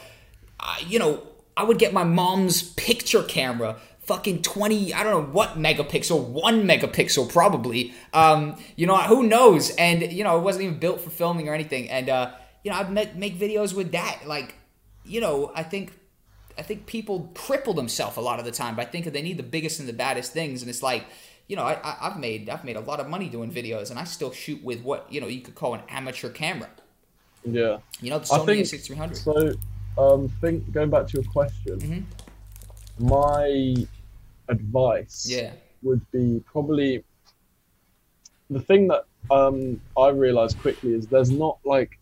uh, 0.59 0.75
you 0.85 0.99
know, 0.99 1.23
I 1.55 1.63
would 1.63 1.77
get 1.79 1.93
my 1.93 2.03
mom's 2.03 2.63
picture 2.73 3.23
camera, 3.23 3.77
fucking 4.11 4.41
20, 4.41 4.93
I 4.93 5.03
don't 5.03 5.13
know 5.13 5.31
what 5.31 5.57
megapixel, 5.57 6.27
one 6.27 6.67
megapixel 6.67 7.31
probably. 7.31 7.93
Um, 8.11 8.57
you 8.75 8.85
know, 8.85 8.97
who 8.97 9.23
knows? 9.23 9.69
And, 9.77 10.11
you 10.11 10.25
know, 10.25 10.37
it 10.37 10.41
wasn't 10.41 10.65
even 10.65 10.79
built 10.79 10.99
for 10.99 11.09
filming 11.09 11.47
or 11.47 11.53
anything. 11.53 11.89
And, 11.89 12.09
uh, 12.09 12.33
you 12.61 12.71
know, 12.71 12.77
I'd 12.77 12.91
make, 12.91 13.15
make 13.15 13.39
videos 13.39 13.73
with 13.73 13.93
that. 13.93 14.23
Like, 14.25 14.55
you 15.05 15.21
know, 15.21 15.51
I 15.55 15.63
think. 15.63 15.93
I 16.57 16.63
think 16.63 16.85
people 16.85 17.31
cripple 17.33 17.73
themselves 17.73 18.17
a 18.17 18.21
lot 18.21 18.37
of 18.37 18.45
the 18.45 18.51
time 18.51 18.75
by 18.75 18.83
thinking 18.83 19.13
they 19.13 19.21
need 19.21 19.37
the 19.37 19.51
biggest 19.57 19.79
and 19.79 19.87
the 19.87 19.93
baddest 19.93 20.33
things, 20.33 20.61
and 20.61 20.69
it's 20.69 20.83
like, 20.83 21.05
you 21.47 21.55
know, 21.55 21.63
I, 21.63 21.79
I, 21.81 21.97
I've 22.01 22.19
made 22.19 22.49
I've 22.49 22.65
made 22.65 22.75
a 22.75 22.81
lot 22.81 22.99
of 22.99 23.07
money 23.07 23.29
doing 23.29 23.49
videos, 23.49 23.89
and 23.89 23.97
I 23.97 24.03
still 24.03 24.33
shoot 24.33 24.61
with 24.61 24.81
what 24.83 25.07
you 25.09 25.21
know 25.21 25.27
you 25.27 25.39
could 25.41 25.55
call 25.55 25.73
an 25.73 25.81
amateur 25.87 26.29
camera. 26.29 26.69
Yeah. 27.45 27.77
You 28.01 28.09
know, 28.11 28.19
the 28.19 28.25
Sony 28.25 28.45
think 28.45 28.67
A6300. 28.67 29.15
So, 29.15 29.53
um, 29.97 30.29
think 30.41 30.71
going 30.73 30.89
back 30.89 31.07
to 31.07 31.13
your 31.13 31.31
question, 31.31 31.79
Mhm. 31.79 32.03
my 32.99 33.87
advice 34.51 35.25
Yeah, 35.29 35.51
would 35.81 36.01
be 36.11 36.43
probably 36.45 37.03
the 38.49 38.59
thing 38.59 38.87
that 38.89 39.05
um, 39.29 39.81
I 39.97 40.09
realized 40.09 40.59
quickly 40.59 40.93
is 40.93 41.07
there's 41.07 41.31
not 41.31 41.57
like 41.63 41.97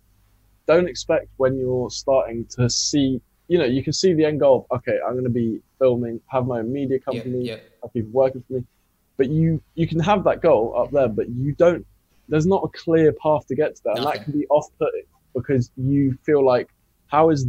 don't 0.68 0.88
expect 0.88 1.28
when 1.38 1.58
you're 1.58 1.89
starting 1.89 2.45
to 2.45 2.70
see 2.70 3.22
you 3.47 3.58
know 3.58 3.66
you 3.66 3.84
can 3.84 3.93
see 3.93 4.14
the 4.14 4.26
end 4.26 4.39
goal 4.39 4.68
of, 4.70 4.78
okay 4.80 4.97
I'm 5.06 5.14
going 5.14 5.24
to 5.24 5.30
be 5.30 5.62
filming 5.78 6.20
have 6.28 6.45
my 6.47 6.60
own 6.60 6.72
media 6.72 7.00
company 7.00 7.45
yeah. 7.45 7.58
have 7.82 7.93
people 7.93 8.12
working 8.12 8.43
for 8.47 8.54
me. 8.54 8.64
But 9.18 9.30
you 9.30 9.62
you 9.76 9.88
can 9.88 10.00
have 10.00 10.24
that 10.26 10.41
goal 10.41 10.76
up 10.78 10.91
there 10.91 11.08
but 11.08 11.30
you 11.30 11.54
don't 11.54 11.86
there's 12.28 12.45
not 12.45 12.64
a 12.64 12.70
clear 12.78 13.12
path 13.12 13.47
to 13.47 13.56
get 13.56 13.76
to 13.76 13.82
that. 13.86 13.97
And 13.97 14.06
that 14.06 14.24
can 14.24 14.34
be 14.34 14.45
off-putting 14.47 15.06
because 15.34 15.72
you 15.78 16.18
feel 16.24 16.45
like 16.45 16.70
how 17.08 17.30
is 17.30 17.47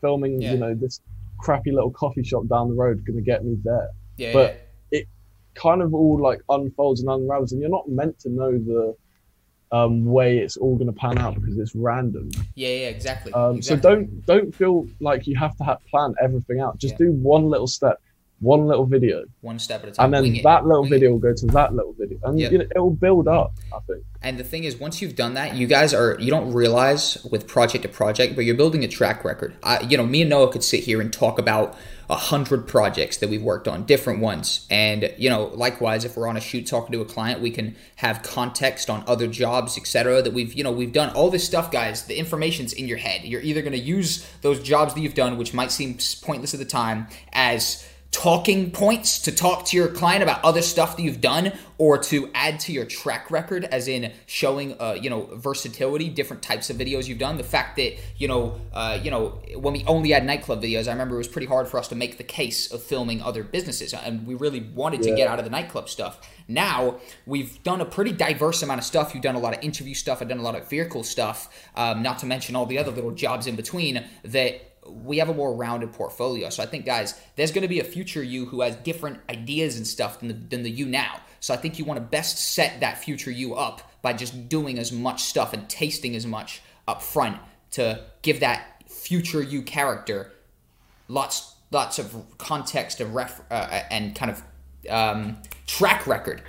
filming 0.00 0.40
Yeah. 0.40 0.52
you 0.52 0.58
know 0.58 0.74
this 0.74 1.00
crappy 1.38 1.72
little 1.72 1.90
coffee 1.90 2.22
shop 2.22 2.46
down 2.48 2.68
the 2.68 2.74
road 2.74 3.04
going 3.04 3.16
to 3.16 3.22
get 3.22 3.44
me 3.44 3.56
there 3.64 3.90
Yeah, 4.22 4.32
But- 4.32 4.68
yeah. 4.90 5.00
kind 5.54 5.82
of 5.82 5.92
all 5.94 6.18
like 6.18 6.40
unfolds 6.48 7.00
and 7.02 7.10
unravels, 7.10 7.52
and 7.52 7.60
you're 7.60 7.70
not 7.78 7.88
meant 7.88 8.18
to 8.20 8.28
know 8.30 8.52
the 8.52 8.94
um, 9.70 10.04
way 10.04 10.38
it's 10.38 10.56
all 10.58 10.76
going 10.76 10.86
to 10.86 10.92
pan 10.92 11.16
out 11.18 11.34
because 11.34 11.56
it's 11.58 11.74
random. 11.74 12.30
Yeah, 12.54 12.68
yeah, 12.68 12.88
exactly. 12.88 13.32
Um, 13.32 13.56
exactly. 13.56 13.82
So 13.82 13.88
don't 13.96 14.26
don't 14.26 14.54
feel 14.54 14.86
like 15.00 15.26
you 15.26 15.34
have 15.36 15.56
to 15.56 15.64
have 15.64 15.78
plan 15.90 16.14
everything 16.22 16.60
out. 16.60 16.76
Just 16.78 16.94
Yeah. 16.94 17.06
do 17.06 17.12
one 17.12 17.48
little 17.48 17.66
step, 17.66 17.98
one 18.40 18.66
little 18.66 18.84
video, 18.84 19.24
one 19.40 19.58
step 19.58 19.82
at 19.82 19.88
a 19.88 19.92
time. 19.92 20.04
and 20.06 20.14
then 20.14 20.22
Wing 20.24 20.36
it. 20.36 20.42
that 20.44 20.66
little 20.66 20.82
Wing 20.82 20.92
it. 20.92 20.94
video 20.96 21.10
will 21.12 21.18
go 21.18 21.32
to 21.34 21.46
that 21.46 21.74
little 21.74 21.94
video, 21.98 22.18
and 22.24 22.38
Yep. 22.38 22.52
you 22.52 22.58
know, 22.58 22.66
it 22.76 22.78
will 22.78 22.90
build 22.90 23.28
up. 23.28 23.52
I 23.74 23.78
think. 23.86 24.04
And 24.22 24.38
the 24.38 24.44
thing 24.44 24.64
is, 24.64 24.78
once 24.78 25.00
you've 25.00 25.16
done 25.16 25.32
that, 25.34 25.56
you 25.56 25.66
guys 25.66 25.94
are 25.94 26.18
you 26.20 26.30
don't 26.30 26.52
realize 26.52 27.24
with 27.30 27.46
project 27.46 27.82
to 27.84 27.88
project, 27.88 28.36
but 28.36 28.44
you're 28.44 28.54
building 28.62 28.84
a 28.84 28.88
track 28.88 29.24
record. 29.24 29.54
I, 29.62 29.80
you 29.80 29.96
know, 29.96 30.06
me 30.06 30.20
and 30.20 30.28
Noah 30.30 30.52
could 30.52 30.64
sit 30.64 30.80
here 30.80 31.00
and 31.00 31.10
talk 31.10 31.38
about 31.38 31.74
a 32.12 32.16
hundred 32.16 32.68
projects 32.68 33.16
that 33.16 33.30
we've 33.30 33.42
worked 33.42 33.66
on, 33.66 33.84
different 33.84 34.20
ones, 34.20 34.66
and 34.68 35.14
you 35.16 35.30
know, 35.30 35.46
likewise, 35.54 36.04
if 36.04 36.14
we're 36.14 36.28
on 36.28 36.36
a 36.36 36.42
shoot 36.42 36.66
talking 36.66 36.92
to 36.92 37.00
a 37.00 37.06
client, 37.06 37.40
we 37.40 37.50
can 37.50 37.74
have 37.96 38.22
context 38.22 38.90
on 38.90 39.02
other 39.06 39.26
jobs, 39.26 39.78
etc. 39.78 40.20
That 40.20 40.34
we've 40.34 40.52
you 40.52 40.62
know 40.62 40.72
we've 40.72 40.92
done 40.92 41.08
all 41.14 41.30
this 41.30 41.42
stuff, 41.42 41.70
guys. 41.70 42.04
The 42.04 42.18
information's 42.18 42.74
in 42.74 42.86
your 42.86 42.98
head. 42.98 43.24
You're 43.24 43.40
either 43.40 43.62
going 43.62 43.72
to 43.72 43.78
use 43.78 44.28
those 44.42 44.62
jobs 44.62 44.92
that 44.92 45.00
you've 45.00 45.14
done, 45.14 45.38
which 45.38 45.54
might 45.54 45.72
seem 45.72 45.96
pointless 46.20 46.52
at 46.52 46.60
the 46.60 46.66
time, 46.66 47.06
as 47.32 47.82
talking 48.12 48.70
points 48.70 49.18
to 49.20 49.32
talk 49.32 49.64
to 49.64 49.76
your 49.76 49.88
client 49.88 50.22
about 50.22 50.44
other 50.44 50.60
stuff 50.60 50.96
that 50.96 51.02
you've 51.02 51.20
done 51.20 51.50
or 51.78 51.96
to 51.96 52.30
add 52.34 52.60
to 52.60 52.70
your 52.70 52.84
track 52.84 53.30
record 53.30 53.64
as 53.64 53.88
in 53.88 54.12
showing 54.26 54.76
uh, 54.78 54.96
you 55.00 55.08
know 55.08 55.28
versatility 55.34 56.10
different 56.10 56.42
types 56.42 56.68
of 56.68 56.76
videos 56.76 57.08
you've 57.08 57.18
done. 57.18 57.38
The 57.38 57.42
fact 57.42 57.76
that 57.76 57.96
you 58.18 58.28
know 58.28 58.60
uh, 58.72 59.00
you 59.02 59.10
know 59.10 59.40
when 59.56 59.72
we 59.72 59.82
only 59.86 60.10
had 60.10 60.24
nightclub 60.26 60.62
videos 60.62 60.86
i 60.86 60.92
remember 60.92 61.14
it 61.16 61.18
was 61.18 61.28
pretty 61.28 61.46
hard 61.46 61.66
for 61.66 61.78
us 61.78 61.88
to 61.88 61.94
make 61.94 62.18
the 62.18 62.24
case 62.24 62.70
of 62.70 62.82
filming 62.82 63.22
other 63.22 63.42
businesses 63.42 63.94
and 63.94 64.26
we 64.26 64.34
really 64.34 64.60
wanted 64.60 65.02
to 65.02 65.16
get 65.16 65.26
out 65.26 65.38
of 65.38 65.44
the 65.44 65.50
nightclub 65.50 65.88
stuff. 65.88 66.20
Now 66.46 67.00
we've 67.26 67.62
done 67.62 67.80
a 67.80 67.86
pretty 67.86 68.12
diverse 68.12 68.62
amount 68.62 68.78
of 68.78 68.84
stuff. 68.84 69.14
You've 69.14 69.22
done 69.22 69.36
a 69.36 69.40
lot 69.40 69.56
of 69.56 69.64
interview 69.64 69.94
stuff. 69.94 70.20
I've 70.20 70.28
done 70.28 70.38
a 70.38 70.42
lot 70.42 70.54
of 70.54 70.68
vehicle 70.68 71.02
stuff 71.02 71.48
um, 71.74 72.02
not 72.02 72.18
to 72.18 72.26
mention 72.26 72.56
all 72.56 72.66
the 72.66 72.78
other 72.78 72.90
little 72.90 73.12
jobs 73.12 73.46
in 73.46 73.56
between 73.56 74.04
that 74.24 74.71
we 74.86 75.18
have 75.18 75.28
a 75.28 75.34
more 75.34 75.54
rounded 75.54 75.92
portfolio. 75.92 76.50
So 76.50 76.62
I 76.62 76.66
think, 76.66 76.84
guys, 76.84 77.20
there's 77.36 77.52
going 77.52 77.62
to 77.62 77.68
be 77.68 77.80
a 77.80 77.84
future 77.84 78.22
you 78.22 78.46
who 78.46 78.62
has 78.62 78.76
different 78.76 79.20
ideas 79.30 79.76
and 79.76 79.86
stuff 79.86 80.20
than 80.20 80.28
the, 80.28 80.34
than 80.34 80.62
the 80.62 80.70
you 80.70 80.86
now. 80.86 81.20
So 81.40 81.54
I 81.54 81.56
think 81.56 81.78
you 81.78 81.84
want 81.84 81.98
to 81.98 82.04
best 82.04 82.38
set 82.38 82.80
that 82.80 82.98
future 82.98 83.30
you 83.30 83.54
up 83.54 83.92
by 84.02 84.12
just 84.12 84.48
doing 84.48 84.78
as 84.78 84.92
much 84.92 85.22
stuff 85.22 85.52
and 85.52 85.68
tasting 85.68 86.16
as 86.16 86.26
much 86.26 86.62
up 86.88 87.02
front 87.02 87.38
to 87.72 88.00
give 88.22 88.40
that 88.40 88.82
future 88.88 89.42
you 89.42 89.62
character 89.62 90.32
lots 91.08 91.54
lots 91.70 91.98
of 91.98 92.14
context 92.38 93.00
and 93.00 93.14
ref 93.14 93.40
uh, 93.50 93.82
and 93.90 94.14
kind 94.14 94.30
of 94.30 94.42
um, 94.90 95.38
track 95.66 96.06
record. 96.06 96.42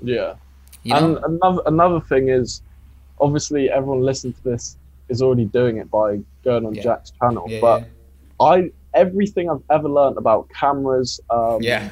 Yeah. 0.00 0.34
You 0.82 0.94
know? 0.94 1.16
And 1.16 1.36
another 1.36 1.62
another 1.66 2.00
thing 2.00 2.28
is, 2.28 2.62
obviously, 3.20 3.70
everyone 3.70 4.00
listening 4.00 4.32
to 4.34 4.42
this 4.42 4.76
is 5.08 5.22
already 5.22 5.44
doing 5.44 5.76
it 5.76 5.90
by 5.90 6.20
going 6.42 6.66
on 6.66 6.74
Yeah. 6.74 6.82
Jack's 6.82 7.12
channel. 7.20 7.44
Yeah, 7.48 7.60
but 7.60 7.88
I 8.40 8.70
everything 8.94 9.48
I've 9.50 9.62
ever 9.70 9.88
learned 9.88 10.18
about 10.18 10.48
cameras, 10.50 11.20
um, 11.30 11.62
yeah, 11.62 11.90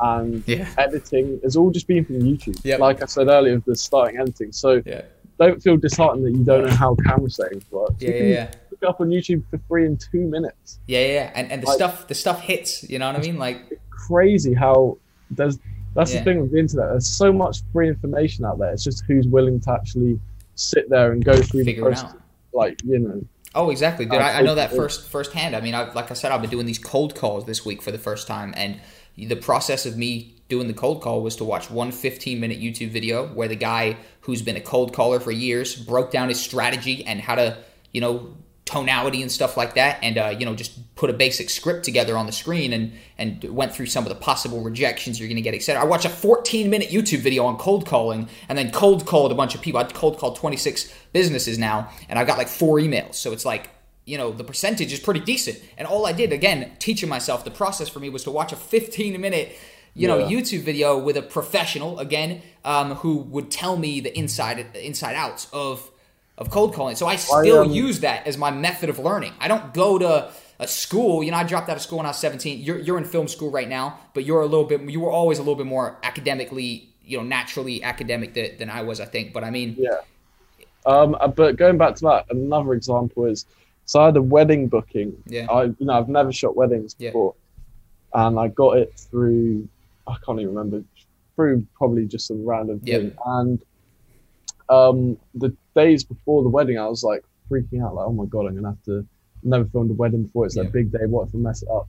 and 0.00 0.42
editing 0.78 1.40
has 1.44 1.56
all 1.56 1.70
just 1.70 1.86
been 1.86 2.04
from 2.04 2.20
YouTube. 2.20 2.58
Yep. 2.64 2.80
Like 2.80 3.02
I 3.02 3.06
said 3.06 3.28
earlier, 3.28 3.62
the 3.66 3.76
starting 3.76 4.18
editing. 4.20 4.52
So 4.52 4.82
yeah, 4.86 5.02
don't 5.38 5.62
feel 5.62 5.76
disheartened 5.76 6.24
that 6.26 6.32
you 6.32 6.44
don't 6.44 6.64
know 6.64 6.74
how 6.74 6.94
camera 7.06 7.30
settings 7.30 7.64
work. 7.70 7.92
yeah, 7.98 8.10
yeah, 8.10 8.22
yeah. 8.24 8.50
look 8.70 8.82
up 8.88 9.00
on 9.00 9.08
YouTube 9.10 9.42
for 9.50 9.58
free 9.68 9.86
in 9.86 9.96
two 9.96 10.22
minutes. 10.22 10.80
Yeah, 10.86 11.00
yeah, 11.00 11.12
yeah. 11.12 11.30
And 11.34 11.52
and 11.52 11.62
the 11.62 11.66
Like- 11.66 11.76
stuff 11.76 12.08
the 12.08 12.14
stuff 12.14 12.40
hits. 12.40 12.88
You 12.88 12.98
know 12.98 13.06
what 13.12 13.16
I 13.16 13.20
mean? 13.20 13.38
Like 13.38 13.78
Crazy 13.90 14.54
how 14.54 14.96
there's. 15.30 15.58
That's 15.94 16.12
Yeah. 16.14 16.20
the 16.20 16.24
thing 16.24 16.40
with 16.40 16.52
the 16.52 16.58
internet. 16.58 16.88
There's 16.90 17.06
so 17.08 17.32
much 17.32 17.62
free 17.72 17.88
information 17.88 18.44
out 18.44 18.58
there. 18.60 18.72
It's 18.72 18.84
just 18.84 19.02
who's 19.08 19.26
willing 19.26 19.58
to 19.60 19.72
actually 19.72 20.18
sit 20.54 20.88
there 20.88 21.10
and 21.12 21.24
go 21.24 21.34
through 21.34 21.64
figure 21.64 21.82
the 21.84 21.90
process. 21.90 22.14
Like 22.54 22.80
you 22.84 22.98
know, 23.00 23.20
Oh, 23.54 23.70
exactly, 23.70 24.04
dude. 24.04 24.14
Uh, 24.14 24.24
I, 24.24 24.38
I 24.38 24.42
know 24.42 24.54
that 24.54 24.70
first 24.70 25.08
firsthand. 25.08 25.56
I 25.56 25.60
mean, 25.60 25.74
I, 25.74 25.92
like 25.92 26.10
I 26.10 26.14
said, 26.14 26.30
I've 26.30 26.40
been 26.40 26.50
doing 26.50 26.66
these 26.66 26.78
cold 26.78 27.16
calls 27.16 27.46
this 27.46 27.64
week 27.64 27.82
for 27.82 27.90
the 27.90 27.98
first 27.98 28.28
time, 28.28 28.54
and 28.56 28.80
the 29.16 29.34
process 29.34 29.86
of 29.86 29.96
me 29.96 30.36
doing 30.48 30.68
the 30.68 30.74
cold 30.74 31.02
call 31.02 31.22
was 31.22 31.36
to 31.36 31.44
watch 31.44 31.70
one 31.70 31.92
15 31.92 32.38
minute 32.38 32.60
YouTube 32.60 32.90
video 32.90 33.26
where 33.28 33.48
the 33.48 33.56
guy 33.56 33.96
who's 34.22 34.42
been 34.42 34.56
a 34.56 34.60
cold 34.60 34.92
caller 34.92 35.20
for 35.20 35.30
years 35.30 35.74
broke 35.76 36.10
down 36.10 36.28
his 36.28 36.40
strategy 36.40 37.04
and 37.06 37.20
how 37.20 37.34
to, 37.34 37.56
you 37.92 38.00
know, 38.00 38.34
tonality 38.70 39.20
and 39.22 39.32
stuff 39.32 39.56
like 39.56 39.74
that 39.74 39.98
and 40.02 40.16
uh, 40.16 40.34
you 40.38 40.44
know 40.46 40.54
just 40.54 40.72
put 40.94 41.10
a 41.10 41.12
basic 41.12 41.50
script 41.50 41.84
together 41.84 42.16
on 42.16 42.26
the 42.26 42.32
screen 42.32 42.72
and 42.72 42.92
and 43.18 43.42
went 43.44 43.74
through 43.74 43.86
some 43.86 44.04
of 44.04 44.08
the 44.08 44.14
possible 44.14 44.60
rejections 44.62 45.18
you're 45.18 45.28
going 45.28 45.36
to 45.36 45.42
get 45.42 45.54
etc 45.54 45.82
i 45.82 45.84
watched 45.84 46.04
a 46.04 46.08
14 46.08 46.70
minute 46.70 46.88
youtube 46.90 47.18
video 47.18 47.44
on 47.44 47.56
cold 47.56 47.84
calling 47.84 48.28
and 48.48 48.56
then 48.56 48.70
cold 48.70 49.04
called 49.06 49.32
a 49.32 49.34
bunch 49.34 49.54
of 49.56 49.60
people. 49.60 49.80
I 49.80 49.84
cold 49.84 50.18
called 50.18 50.36
26 50.36 50.92
businesses 51.12 51.58
now 51.58 51.90
and 52.08 52.18
i 52.18 52.24
got 52.24 52.38
like 52.38 52.48
four 52.48 52.78
emails. 52.78 53.14
So 53.16 53.32
it's 53.32 53.44
like 53.44 53.70
you 54.06 54.16
know 54.16 54.30
the 54.32 54.44
percentage 54.44 54.92
is 54.92 55.00
pretty 55.00 55.20
decent. 55.20 55.58
And 55.76 55.86
all 55.88 56.06
i 56.06 56.12
did 56.12 56.32
again 56.32 56.70
teaching 56.78 57.08
myself 57.08 57.44
the 57.44 57.50
process 57.50 57.88
for 57.88 57.98
me 57.98 58.08
was 58.08 58.22
to 58.24 58.30
watch 58.30 58.52
a 58.52 58.56
15 58.56 59.20
minute 59.20 59.56
you 59.94 60.06
know 60.06 60.18
Yeah. 60.18 60.30
youtube 60.38 60.62
video 60.62 60.96
with 60.96 61.16
a 61.16 61.22
professional 61.22 61.98
again 61.98 62.42
um, 62.64 62.94
who 63.02 63.16
would 63.34 63.50
tell 63.50 63.76
me 63.76 64.00
the 64.00 64.16
inside 64.16 64.64
inside 64.76 65.16
outs 65.16 65.48
of 65.52 65.89
of 66.40 66.50
cold 66.50 66.74
calling 66.74 66.96
so 66.96 67.06
i 67.06 67.16
still 67.16 67.60
um, 67.60 67.70
use 67.70 68.00
that 68.00 68.26
as 68.26 68.36
my 68.36 68.50
method 68.50 68.88
of 68.88 68.98
learning 68.98 69.32
i 69.40 69.46
don't 69.46 69.72
go 69.74 69.98
to 69.98 70.30
a 70.58 70.66
school 70.66 71.22
you 71.22 71.30
know 71.30 71.36
i 71.36 71.44
dropped 71.44 71.68
out 71.68 71.76
of 71.76 71.82
school 71.82 71.98
when 71.98 72.06
i 72.06 72.10
was 72.10 72.18
17 72.18 72.60
you're, 72.60 72.78
you're 72.78 72.98
in 72.98 73.04
film 73.04 73.28
school 73.28 73.50
right 73.50 73.68
now 73.68 73.98
but 74.14 74.24
you're 74.24 74.40
a 74.40 74.46
little 74.46 74.64
bit 74.64 74.80
you 74.82 75.00
were 75.00 75.10
always 75.10 75.38
a 75.38 75.42
little 75.42 75.54
bit 75.54 75.66
more 75.66 75.98
academically 76.02 76.88
you 77.04 77.16
know 77.18 77.22
naturally 77.24 77.82
academic 77.82 78.34
than, 78.34 78.56
than 78.58 78.70
i 78.70 78.82
was 78.82 79.00
i 79.00 79.04
think 79.04 79.32
but 79.32 79.44
i 79.44 79.50
mean 79.50 79.76
Yeah. 79.78 80.00
Um, 80.86 81.14
uh, 81.20 81.28
but 81.28 81.56
going 81.56 81.76
back 81.76 81.94
to 81.96 82.02
that, 82.04 82.24
another 82.30 82.72
example 82.72 83.26
is 83.26 83.44
so 83.84 84.00
I 84.00 84.06
had 84.06 84.16
a 84.16 84.22
wedding 84.22 84.66
booking. 84.66 85.14
Yeah. 85.26 85.46
I 85.50 85.64
you 85.64 85.76
know 85.80 85.92
I've 85.92 86.08
never 86.08 86.32
shot 86.32 86.56
weddings 86.56 86.96
Yeah. 86.98 87.10
before, 87.10 87.34
and 88.14 88.38
I 88.38 88.48
got 88.48 88.78
it 88.78 88.90
through 88.96 89.68
I 90.06 90.16
can't 90.24 90.40
even 90.40 90.54
remember 90.54 90.82
through 91.36 91.66
probably 91.76 92.06
just 92.06 92.26
some 92.28 92.46
random 92.46 92.80
Yeah. 92.82 92.96
thing. 92.96 93.12
And 93.26 93.62
um, 94.70 95.18
the 95.34 95.54
days 95.74 96.04
before 96.04 96.42
the 96.42 96.48
wedding, 96.48 96.78
I 96.78 96.86
was 96.88 97.02
like 97.02 97.24
freaking 97.50 97.84
out, 97.84 97.94
like 97.94 98.06
oh 98.06 98.12
my 98.12 98.24
god, 98.26 98.46
I'm 98.46 98.54
gonna 98.54 98.68
have 98.68 98.82
to 98.84 99.06
never 99.42 99.64
filmed 99.66 99.90
a 99.90 99.94
wedding 99.94 100.24
before. 100.24 100.46
It's 100.46 100.56
Yeah. 100.56 100.62
a 100.64 100.66
big 100.70 100.92
day. 100.92 101.06
What 101.06 101.28
if 101.28 101.34
I 101.34 101.38
mess 101.38 101.62
it 101.62 101.68
up? 101.70 101.88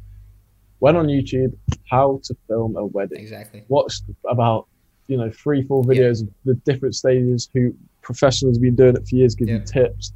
Went 0.79 0.97
on 0.97 1.07
YouTube, 1.07 1.53
how 1.89 2.19
to 2.23 2.35
film 2.47 2.75
a 2.75 2.85
wedding 2.85 3.19
exactly 3.21 3.63
watched 3.67 4.03
about 4.29 4.67
you 5.07 5.17
know 5.17 5.29
three 5.31 5.61
four 5.63 5.83
videos 5.83 6.21
of 6.23 6.29
the 6.45 6.55
different 6.65 6.95
stages 6.95 7.49
who 7.53 7.73
professionals 8.01 8.55
have 8.57 8.61
been 8.61 8.75
doing 8.75 8.95
it 8.95 9.07
for 9.07 9.15
years 9.15 9.35
give 9.35 9.47
Yeah. 9.49 9.55
you 9.55 9.61
tips 9.65 10.13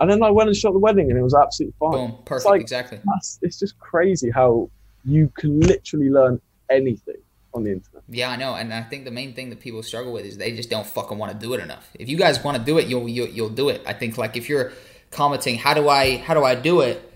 and 0.00 0.10
then 0.10 0.22
i 0.22 0.30
went 0.30 0.48
and 0.48 0.56
shot 0.56 0.72
the 0.72 0.78
wedding 0.80 1.08
and 1.10 1.18
it 1.18 1.22
was 1.22 1.34
absolutely 1.34 1.74
fine 1.78 1.92
boom 1.92 2.18
perfect 2.24 2.46
like- 2.50 2.60
exactly 2.60 2.98
it's 3.42 3.58
just 3.58 3.78
crazy 3.78 4.30
how 4.30 4.68
you 5.04 5.30
can 5.38 5.60
literally 5.60 6.10
learn 6.10 6.40
anything 6.70 7.21
on 7.54 7.64
the 7.64 7.72
internet 7.72 8.02
Yeah, 8.08 8.30
I 8.30 8.36
know, 8.36 8.54
and 8.54 8.72
I 8.72 8.82
think 8.82 9.04
the 9.04 9.10
main 9.10 9.34
thing 9.34 9.50
that 9.50 9.60
people 9.60 9.82
struggle 9.82 10.12
with 10.12 10.24
is 10.24 10.36
they 10.38 10.52
just 10.52 10.70
don't 10.70 10.86
fucking 10.86 11.18
want 11.18 11.32
to 11.32 11.38
do 11.38 11.54
it 11.54 11.60
enough. 11.60 11.88
If 11.98 12.08
you 12.08 12.16
guys 12.16 12.42
want 12.42 12.56
to 12.58 12.62
do 12.64 12.78
it, 12.78 12.86
you'll, 12.88 13.08
you'll 13.08 13.28
you'll 13.28 13.48
do 13.50 13.68
it. 13.68 13.82
I 13.86 13.92
think 13.92 14.18
like 14.18 14.36
if 14.36 14.48
you're 14.48 14.72
commenting, 15.10 15.56
how 15.58 15.74
do 15.74 15.88
I 15.88 16.18
how 16.18 16.34
do 16.34 16.44
I 16.44 16.54
do 16.54 16.80
it? 16.80 17.08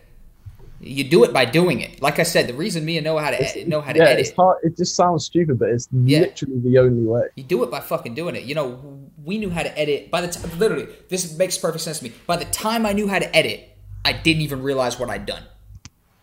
You 0.79 1.05
do 1.05 1.25
it 1.25 1.33
by 1.33 1.47
doing 1.47 1.81
it. 1.81 2.03
Like 2.03 2.19
I 2.19 2.23
said, 2.23 2.47
the 2.49 2.53
reason 2.55 2.85
me 2.85 2.99
and 2.99 3.05
know 3.05 3.17
how 3.17 3.31
to 3.31 3.41
ed- 3.41 3.67
know 3.67 3.81
how 3.81 3.93
to 3.93 3.99
yeah 3.99 4.05
edit, 4.09 4.27
it's 4.27 4.37
hard 4.37 4.59
it 4.63 4.77
just 4.77 4.95
sounds 4.95 5.25
stupid 5.25 5.59
but 5.59 5.71
it's 5.71 5.89
Yeah. 5.93 6.21
literally 6.21 6.59
the 6.61 6.79
only 6.79 7.03
way 7.05 7.23
you 7.35 7.45
do 7.45 7.63
it 7.65 7.71
by 7.71 7.81
fucking 7.81 8.15
doing 8.15 8.37
it. 8.37 8.43
You 8.45 8.55
know, 8.55 9.01
we 9.25 9.39
knew 9.39 9.49
how 9.51 9.63
to 9.63 9.79
edit 9.79 10.11
by 10.11 10.21
the 10.21 10.29
time. 10.29 10.59
Literally, 10.59 10.87
this 11.09 11.37
makes 11.39 11.57
perfect 11.57 11.83
sense 11.83 11.99
to 12.01 12.05
me. 12.05 12.13
By 12.27 12.37
the 12.37 12.45
time 12.45 12.85
I 12.85 12.93
knew 12.93 13.09
how 13.09 13.19
to 13.19 13.35
edit, 13.35 13.71
I 14.05 14.13
didn't 14.13 14.43
even 14.43 14.63
realize 14.63 14.99
what 15.01 15.09
I'd 15.09 15.25
done. 15.25 15.43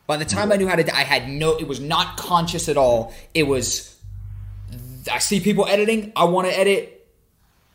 By 0.06 0.18
the 0.18 0.26
time 0.26 0.52
I 0.52 0.58
knew 0.58 0.68
how 0.68 0.76
to, 0.76 0.96
I 0.96 1.02
had 1.02 1.30
no. 1.30 1.56
It 1.58 1.68
was 1.68 1.80
not 1.80 2.18
conscious 2.18 2.70
at 2.70 2.78
all. 2.78 3.14
It 3.34 3.44
was. 3.48 3.93
I 5.12 5.20
see 5.20 5.40
people 5.40 5.66
editing. 5.68 6.12
I 6.16 6.26
want 6.26 6.48
to 6.48 6.58
edit. 6.58 6.90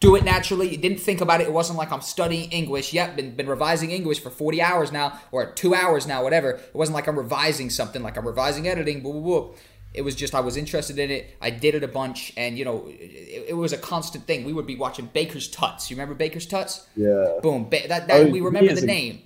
Do 0.01 0.15
it 0.15 0.23
naturally. 0.25 0.77
Didn't 0.77 1.01
think 1.01 1.21
about 1.21 1.41
it. 1.41 1.49
It 1.49 1.53
wasn't 1.53 1.77
like 1.77 1.91
I'm 1.91 2.01
studying 2.03 2.51
English. 2.51 2.93
Yep, 2.93 3.17
been 3.17 3.35
been 3.35 3.49
revising 3.49 3.91
English 3.91 4.21
for 4.21 4.31
40 4.31 4.63
hours 4.63 4.93
now, 4.93 5.19
or 5.33 5.51
two 5.53 5.75
hours 5.75 6.07
now, 6.07 6.23
whatever. 6.23 6.51
It 6.53 6.75
wasn't 6.75 6.95
like 6.95 7.09
I'm 7.09 7.19
revising 7.19 7.69
something. 7.71 8.03
Like 8.03 8.17
I'm 8.17 8.27
revising 8.27 8.69
editing. 8.69 9.03
Blah 9.03 9.13
blah 9.13 9.41
blah. 9.41 9.49
It 9.95 10.03
was 10.03 10.15
just 10.15 10.35
I 10.35 10.41
was 10.41 10.57
interested 10.57 10.99
in 11.01 11.11
it. 11.11 11.35
I 11.41 11.51
did 11.51 11.75
it 11.75 11.83
a 11.83 11.89
bunch, 11.89 12.33
and 12.37 12.57
you 12.57 12.65
know, 12.65 12.87
it, 12.89 13.47
it 13.49 13.57
was 13.57 13.73
a 13.73 13.79
constant 13.79 14.27
thing. 14.27 14.45
We 14.45 14.53
would 14.53 14.67
be 14.67 14.77
watching 14.77 15.07
Baker's 15.13 15.49
Tuts. 15.49 15.91
You 15.91 15.97
remember 15.97 16.15
Baker's 16.15 16.47
Tuts? 16.47 16.87
yeah 16.95 17.39
Boom. 17.43 17.65
Ba- 17.69 17.89
that, 17.89 18.07
that 18.07 18.21
Oh, 18.21 18.29
we 18.31 18.41
remember 18.41 18.73
the 18.75 18.79
ago. 18.79 18.87
name. 18.87 19.23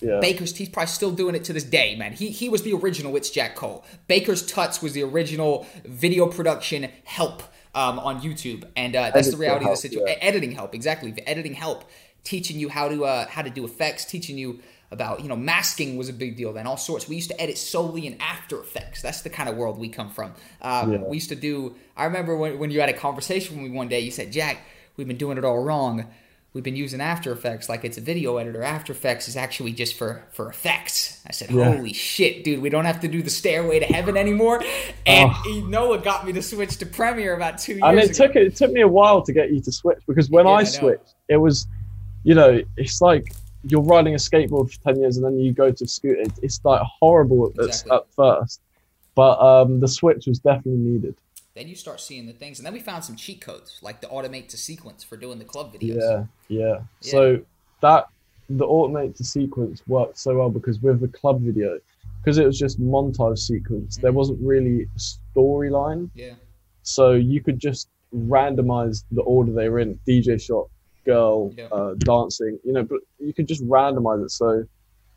Yeah 0.00 0.20
Baker's 0.20 0.56
he's 0.56 0.68
probably 0.68 0.88
still 0.88 1.10
doing 1.10 1.34
it 1.34 1.44
to 1.44 1.52
this 1.52 1.64
day, 1.64 1.96
man. 1.96 2.12
He 2.12 2.28
he 2.30 2.48
was 2.48 2.62
the 2.62 2.72
original 2.74 3.14
It's 3.16 3.30
Jack 3.30 3.54
Cole. 3.56 3.84
Baker's 4.08 4.44
Tuts 4.44 4.82
was 4.82 4.92
the 4.92 5.02
original 5.02 5.66
video 5.84 6.26
production 6.26 6.88
help 7.04 7.42
um, 7.74 7.98
on 7.98 8.20
YouTube, 8.20 8.64
and 8.76 8.94
uh, 8.94 9.10
that's 9.12 9.30
the 9.30 9.36
reality 9.36 9.64
of 9.66 9.72
the 9.72 9.76
situation. 9.76 10.06
yeah. 10.06 10.14
Editing 10.20 10.52
help, 10.52 10.74
exactly. 10.74 11.10
The 11.10 11.28
editing 11.28 11.54
help, 11.54 11.84
teaching 12.22 12.58
you 12.58 12.68
how 12.68 12.88
to 12.88 13.04
uh, 13.04 13.26
how 13.28 13.42
to 13.42 13.50
do 13.50 13.64
effects, 13.64 14.04
teaching 14.04 14.38
you 14.38 14.60
about 14.90 15.20
you 15.20 15.28
know 15.28 15.34
masking 15.36 15.96
was 15.96 16.08
a 16.08 16.12
big 16.12 16.36
deal 16.36 16.52
then 16.52 16.68
all 16.68 16.76
sorts 16.76 17.08
we 17.08 17.16
used 17.16 17.28
to 17.30 17.40
edit 17.40 17.58
solely 17.58 18.06
in 18.06 18.16
after 18.20 18.60
effects 18.60 19.02
that's 19.02 19.22
the 19.22 19.30
kind 19.30 19.48
of 19.48 19.56
world 19.56 19.76
we 19.76 19.88
come 19.88 20.08
from 20.08 20.32
um, 20.62 20.92
Yeah. 20.92 20.98
we 20.98 21.16
used 21.16 21.30
to 21.30 21.34
do 21.34 21.74
i 21.96 22.04
remember 22.04 22.36
when, 22.36 22.58
when 22.60 22.70
you 22.70 22.78
had 22.78 22.90
a 22.90 22.92
conversation 22.92 23.56
with 23.60 23.70
me 23.72 23.76
one 23.76 23.88
day 23.88 23.98
you 24.00 24.12
said 24.12 24.30
jack 24.30 24.58
we've 24.96 25.08
been 25.08 25.16
doing 25.16 25.36
it 25.36 25.44
all 25.44 25.58
wrong 25.64 26.06
we've 26.54 26.64
been 26.64 26.76
using 26.76 27.00
after 27.00 27.32
effects 27.32 27.68
like 27.68 27.84
it's 27.84 27.98
a 27.98 28.00
video 28.00 28.36
editor 28.38 28.62
after 28.62 28.92
effects 28.92 29.28
is 29.28 29.36
actually 29.36 29.72
just 29.72 29.94
for 29.98 30.22
for 30.30 30.48
effects 30.48 31.20
i 31.26 31.32
said 31.32 31.50
Yeah. 31.50 31.74
holy 31.74 31.92
shit 31.92 32.44
dude 32.44 32.62
we 32.62 32.70
don't 32.70 32.84
have 32.84 33.00
to 33.00 33.08
do 33.08 33.22
the 33.22 33.28
stairway 33.30 33.80
to 33.80 33.84
heaven 33.86 34.16
anymore 34.16 34.62
and 35.04 35.30
Oh. 35.34 35.64
noah 35.68 35.98
got 35.98 36.24
me 36.26 36.32
to 36.32 36.42
switch 36.42 36.76
to 36.78 36.86
premiere 36.86 37.34
about 37.36 37.58
two 37.58 37.72
years 37.74 37.82
and 37.84 37.98
it 37.98 38.04
ago. 38.16 38.26
took 38.28 38.36
it 38.36 38.56
took 38.56 38.72
me 38.72 38.80
a 38.82 38.88
while 38.88 39.20
to 39.22 39.32
get 39.32 39.52
you 39.52 39.60
to 39.60 39.72
switch 39.72 39.98
because 40.06 40.30
when 40.30 40.46
Yeah, 40.46 40.52
I 40.52 40.56
I 40.60 40.64
switched, 40.64 41.14
it 41.28 41.36
was, 41.36 41.66
you 42.22 42.34
know, 42.34 42.62
it's 42.76 43.00
like 43.02 43.32
you're 43.66 43.82
riding 43.82 44.14
a 44.14 44.18
skateboard 44.18 44.70
for 44.72 44.80
ten 44.82 45.00
years 45.00 45.16
and 45.16 45.24
then 45.26 45.38
you 45.38 45.52
go 45.52 45.70
to 45.72 45.88
scooter. 45.88 46.22
It's 46.42 46.60
like 46.64 46.80
horrible 47.00 47.46
at, 47.58 47.64
Exactly. 47.64 47.96
at 47.96 48.02
first, 48.14 48.60
but 49.14 49.38
um, 49.40 49.80
the 49.80 49.88
switch 49.88 50.26
was 50.26 50.38
definitely 50.38 50.82
needed. 50.82 51.14
Then 51.54 51.68
you 51.68 51.74
start 51.74 52.00
seeing 52.00 52.26
the 52.26 52.32
things 52.32 52.58
and 52.58 52.66
then 52.66 52.72
we 52.72 52.80
found 52.80 53.04
some 53.04 53.16
cheat 53.16 53.40
codes 53.40 53.78
like 53.82 54.00
the 54.00 54.06
automate 54.08 54.48
to 54.48 54.56
sequence 54.56 55.02
for 55.04 55.16
doing 55.16 55.38
the 55.38 55.44
club 55.44 55.72
videos 55.72 55.96
Yeah, 56.00 56.24
yeah. 56.48 56.78
Yeah. 57.00 57.10
So 57.10 57.40
that 57.80 58.06
the 58.50 58.66
automate 58.66 59.16
to 59.16 59.24
sequence 59.24 59.82
worked 59.86 60.18
so 60.18 60.36
well 60.36 60.50
because 60.50 60.80
with 60.80 61.00
the 61.00 61.08
club 61.08 61.40
video, 61.40 61.78
because 62.22 62.38
it 62.38 62.44
was 62.44 62.58
just 62.58 62.80
montage 62.80 63.38
sequence, 63.38 63.96
there 63.96 64.12
Mhm. 64.12 64.16
wasn't 64.16 64.40
really 64.42 64.82
a 64.82 64.98
storyline. 64.98 66.10
yeah 66.14 66.34
So 66.82 67.12
you 67.12 67.40
could 67.42 67.58
just 67.58 67.88
randomize 68.14 69.04
the 69.12 69.22
order 69.22 69.52
they 69.52 69.68
were 69.70 69.78
in 69.80 69.98
DJ 70.06 70.38
shot, 70.38 70.68
girl, 71.06 71.52
Yeah. 71.56 71.66
uh, 71.72 71.94
dancing, 71.98 72.58
you 72.64 72.72
know, 72.72 72.82
but 72.84 73.00
you 73.18 73.32
could 73.32 73.48
just 73.48 73.64
randomize 73.66 74.22
it. 74.24 74.30
So 74.30 74.64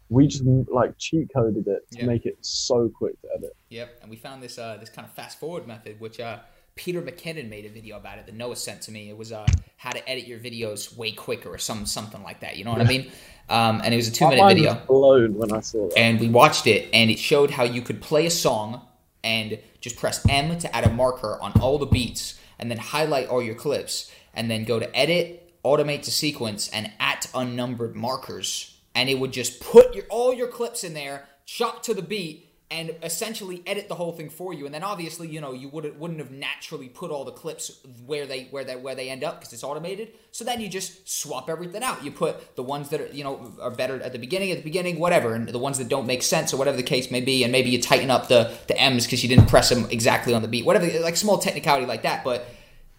we 0.09 0.27
just 0.27 0.43
like 0.45 0.97
cheat 0.97 1.29
coded 1.33 1.67
it 1.67 1.89
to 1.91 1.99
Yeah. 1.99 2.05
make 2.05 2.25
it 2.25 2.37
so 2.41 2.89
quick 2.89 3.19
to 3.21 3.27
edit. 3.37 3.55
Yep, 3.69 3.99
and 4.01 4.09
we 4.09 4.15
found 4.15 4.41
this 4.41 4.57
uh, 4.57 4.77
this 4.79 4.89
kind 4.89 5.05
of 5.07 5.13
fast 5.13 5.39
forward 5.39 5.67
method, 5.67 5.99
which 5.99 6.19
uh, 6.19 6.39
Peter 6.75 7.01
McKinnon 7.01 7.49
made 7.49 7.65
a 7.65 7.69
video 7.69 7.97
about 7.97 8.17
it 8.19 8.25
that 8.27 8.35
Noah 8.35 8.55
sent 8.55 8.81
to 8.83 8.91
me. 8.91 9.09
It 9.09 9.17
was 9.17 9.31
uh, 9.31 9.45
how 9.77 9.91
to 9.91 10.09
edit 10.09 10.27
your 10.27 10.39
videos 10.39 10.95
way 10.95 11.11
quicker 11.11 11.49
or 11.49 11.57
some 11.57 11.85
something 11.85 12.23
like 12.23 12.39
that. 12.41 12.57
You 12.57 12.65
know 12.65 12.71
what 12.71 12.81
I 12.81 12.85
mean? 12.85 13.11
Um, 13.49 13.81
and 13.83 13.93
it 13.93 13.97
was 13.97 14.07
a 14.07 14.11
two 14.11 14.27
minute 14.29 14.45
video, 14.47 14.73
was 14.73 14.83
blown 14.87 15.33
when 15.35 15.51
I 15.51 15.61
saw 15.61 15.87
that. 15.89 15.97
and 15.97 16.19
we 16.19 16.29
watched 16.29 16.67
it, 16.67 16.89
and 16.93 17.09
it 17.09 17.17
showed 17.19 17.51
how 17.51 17.63
you 17.63 17.81
could 17.81 18.01
play 18.01 18.25
a 18.25 18.31
song 18.31 18.81
and 19.23 19.59
just 19.81 19.97
press 19.97 20.25
M 20.29 20.57
to 20.59 20.73
add 20.75 20.85
a 20.85 20.89
marker 20.91 21.37
on 21.41 21.51
all 21.59 21.77
the 21.77 21.85
beats, 21.85 22.39
and 22.59 22.69
then 22.71 22.77
highlight 22.77 23.27
all 23.27 23.41
your 23.41 23.55
clips, 23.55 24.11
and 24.33 24.49
then 24.49 24.63
go 24.63 24.79
to 24.79 24.95
edit, 24.95 25.51
automate 25.65 26.03
to 26.03 26.11
sequence, 26.11 26.69
and 26.69 26.91
at 26.99 27.29
unnumbered 27.33 27.95
markers, 27.95 28.76
and 28.97 29.09
it 29.09 29.19
would 29.19 29.31
just 29.31 29.59
put 29.59 29.93
your 29.93 30.05
all 30.09 30.33
your 30.33 30.47
clips 30.47 30.83
in 30.83 30.95
there, 30.95 31.25
chop 31.45 31.83
to 31.83 31.93
the 31.93 32.01
beat, 32.01 32.49
and 32.71 32.95
essentially 33.03 33.61
edit 33.67 33.87
the 33.87 33.93
whole 33.93 34.11
thing 34.11 34.27
for 34.27 34.55
you. 34.55 34.65
And 34.65 34.73
then 34.73 34.83
obviously, 34.83 35.27
you 35.27 35.39
know, 35.39 35.53
you 35.53 35.69
wouldn't 35.69 35.99
wouldn't 35.99 36.19
have 36.19 36.31
naturally 36.31 36.89
put 36.89 37.11
all 37.11 37.23
the 37.23 37.31
clips 37.31 37.79
where 38.07 38.25
they 38.25 38.45
where 38.45 38.63
they 38.63 38.75
where 38.75 38.95
they 38.95 39.11
end 39.11 39.23
up 39.23 39.39
because 39.39 39.53
it's 39.53 39.63
automated. 39.63 40.13
So 40.31 40.43
then 40.43 40.59
you 40.59 40.67
just 40.67 41.07
swap 41.07 41.47
everything 41.47 41.83
out. 41.83 42.03
You 42.03 42.11
put 42.11 42.55
the 42.55 42.63
ones 42.63 42.89
that 42.89 42.99
are 42.99 43.07
you 43.09 43.23
know 43.23 43.53
are 43.61 43.69
better 43.69 44.01
at 44.01 44.13
the 44.13 44.19
beginning, 44.19 44.49
at 44.49 44.57
the 44.57 44.63
beginning, 44.63 44.97
whatever, 44.97 45.35
and 45.35 45.47
the 45.47 45.59
ones 45.59 45.77
that 45.77 45.89
don't 45.89 46.07
make 46.07 46.23
sense 46.23 46.51
or 46.51 46.57
whatever 46.57 46.75
the 46.75 46.83
case 46.83 47.11
may 47.11 47.21
be. 47.21 47.43
And 47.43 47.51
maybe 47.51 47.69
you 47.69 47.79
tighten 47.79 48.09
up 48.09 48.29
the 48.29 48.51
the 48.65 48.75
M's 48.81 49.05
because 49.05 49.21
you 49.21 49.29
didn't 49.29 49.47
press 49.47 49.69
them 49.69 49.85
exactly 49.91 50.33
on 50.33 50.41
the 50.41 50.47
beat, 50.47 50.65
whatever, 50.65 50.87
like 51.01 51.17
small 51.17 51.37
technicality 51.37 51.85
like 51.85 52.01
that. 52.01 52.23
But 52.23 52.49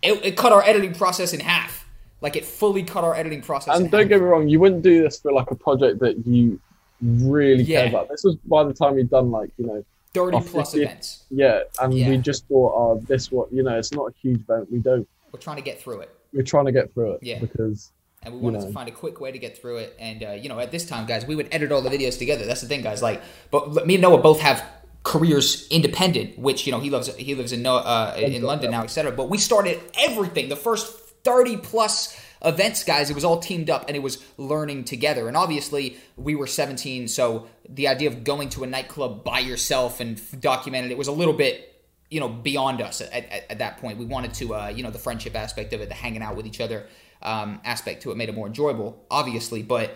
it, 0.01 0.25
it 0.25 0.37
cut 0.37 0.53
our 0.53 0.63
editing 0.63 0.95
process 0.95 1.33
in 1.33 1.41
half. 1.41 1.78
Like 2.21 2.37
it 2.37 2.45
fully 2.45 2.83
cut 2.83 3.05
our 3.05 3.15
editing 3.15 3.43
process. 3.43 3.79
And 3.79 3.91
don't 3.91 4.09
get 4.09 4.21
me 4.21 4.27
wrong, 4.27 4.49
you 4.49 4.59
wouldn't 4.61 4.83
do 4.83 5.03
this 5.03 5.21
for 5.21 5.33
like 5.33 5.51
a 5.51 5.55
project 5.55 6.01
that 6.01 6.27
you 6.27 6.61
really 7.01 7.63
Yeah. 7.63 7.81
care 7.83 7.89
about. 7.91 8.09
This 8.09 8.25
was 8.25 8.37
by 8.45 8.65
the 8.65 8.73
time 8.73 8.99
you'd 8.99 9.11
done 9.11 9.31
like, 9.31 9.51
you 9.57 9.67
know, 9.67 9.85
thirty 10.15 10.41
plus 10.41 10.73
50. 10.73 10.83
events. 10.85 11.25
yeah, 11.31 11.61
and 11.81 11.95
Yeah. 11.95 12.09
we 12.11 12.17
just 12.19 12.47
thought, 12.49 12.73
oh, 12.75 13.01
this 13.07 13.31
what 13.31 13.53
you 13.53 13.63
know, 13.63 13.79
it's 13.79 13.93
not 13.93 14.11
a 14.11 14.15
huge 14.21 14.41
event. 14.41 14.71
We 14.73 14.79
don't. 14.79 15.07
We're 15.33 15.39
trying 15.41 15.57
to 15.57 15.63
get 15.63 15.81
through 15.81 16.01
it. 16.01 16.11
We're 16.33 16.43
trying 16.43 16.67
to 16.67 16.73
get 16.73 16.93
through 16.93 17.13
it 17.13 17.21
Yeah. 17.23 17.39
because 17.39 17.93
and 18.25 18.35
we 18.35 18.39
you 18.41 18.45
wanted 18.45 18.63
to 18.63 18.73
find 18.73 18.89
a 18.89 18.93
quick 18.93 19.21
way 19.21 19.31
to 19.31 19.39
get 19.39 19.57
through 19.57 19.77
it. 19.79 19.95
And 20.01 20.25
uh, 20.25 20.31
you 20.33 20.49
know, 20.49 20.59
at 20.59 20.73
this 20.73 20.87
time, 20.87 21.07
guys, 21.07 21.25
we 21.25 21.37
would 21.37 21.49
edit 21.53 21.71
all 21.71 21.83
the 21.83 21.91
videos 21.91 22.19
together. 22.19 22.45
That's 22.47 22.63
the 22.63 22.67
thing, 22.67 22.83
guys. 22.83 23.01
Like, 23.03 23.21
but 23.53 23.87
me 23.87 23.95
and 23.95 24.03
Noah 24.03 24.19
both 24.19 24.41
have 24.41 24.65
careers 25.05 25.69
independent, 25.71 26.37
which 26.39 26.67
you 26.67 26.73
know 26.73 26.81
he 26.81 26.91
loves. 26.91 27.15
He 27.15 27.35
lives 27.37 27.53
in 27.53 27.63
no, 27.63 27.77
uh, 27.77 28.15
in 28.19 28.43
London 28.43 28.73
now, 28.73 28.83
etc. 28.83 29.13
But 29.13 29.29
we 29.31 29.39
started 29.39 29.79
everything. 30.01 30.49
The 30.49 30.57
first 30.57 30.97
thirty 31.29 31.57
plus 31.57 32.19
events, 32.45 32.85
guys, 32.85 33.11
it 33.11 33.15
was 33.15 33.25
all 33.25 33.39
teamed 33.41 33.69
up 33.69 33.85
and 33.89 33.97
it 33.97 34.03
was 34.03 34.23
learning 34.37 34.85
together. 34.85 35.27
And 35.29 35.37
obviously, 35.37 35.97
we 36.17 36.35
were 36.37 36.47
17, 36.47 37.09
so 37.09 37.49
the 37.69 37.89
idea 37.89 38.09
of 38.09 38.23
going 38.25 38.49
to 38.51 38.63
a 38.63 38.67
nightclub 38.67 39.25
by 39.25 39.41
yourself 39.41 40.01
and 40.01 40.17
documenting 40.17 40.91
it 40.91 40.97
was 40.99 41.09
a 41.09 41.13
little 41.13 41.35
bit 41.35 41.65
you 42.11 42.21
know 42.21 42.29
beyond 42.29 42.81
us 42.81 43.03
at, 43.03 43.13
at, 43.13 43.51
at 43.51 43.59
that 43.59 43.77
point 43.77 43.99
we 43.99 44.07
wanted 44.07 44.33
to 44.33 44.55
uh, 44.55 44.69
you 44.69 44.83
know 44.83 44.91
the 44.91 44.99
friendship 44.99 45.35
aspect 45.37 45.75
of 45.75 45.81
it 45.83 45.89
the 45.91 45.95
hanging 45.95 46.23
out 46.23 46.37
with 46.37 46.47
each 46.47 46.59
other 46.61 46.87
um, 47.23 47.61
aspect 47.67 48.03
to 48.03 48.11
it 48.11 48.17
made 48.17 48.31
it 48.31 48.35
more 48.35 48.47
enjoyable 48.47 49.05
obviously 49.11 49.63
but 49.63 49.95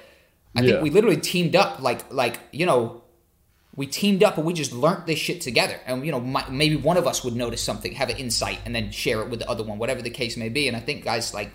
i 0.55 0.61
Yeah. 0.61 0.73
think 0.73 0.83
we 0.83 0.91
literally 0.91 1.17
teamed 1.17 1.57
up 1.57 1.81
like 1.81 2.13
like 2.13 2.39
you 2.53 2.67
know 2.67 3.03
we 3.75 3.87
teamed 3.87 4.23
up 4.23 4.37
and 4.37 4.47
we 4.47 4.53
just 4.53 4.73
learned 4.73 5.07
this 5.07 5.19
shit 5.19 5.41
together 5.41 5.79
and 5.87 6.05
you 6.05 6.13
know 6.13 6.21
my, 6.21 6.45
maybe 6.51 6.77
one 6.77 6.97
of 6.97 7.07
us 7.07 7.25
would 7.25 7.35
notice 7.35 7.63
something 7.63 7.93
have 7.93 8.11
an 8.11 8.17
insight 8.19 8.59
and 8.65 8.75
then 8.75 8.91
share 8.91 9.21
it 9.23 9.31
with 9.31 9.39
the 9.41 9.49
other 9.49 9.65
one 9.65 9.79
whatever 9.79 10.03
the 10.03 10.11
case 10.11 10.37
may 10.37 10.49
be 10.51 10.69
and 10.69 10.77
i 10.77 10.81
think 10.81 11.05
guys 11.05 11.33
like 11.33 11.51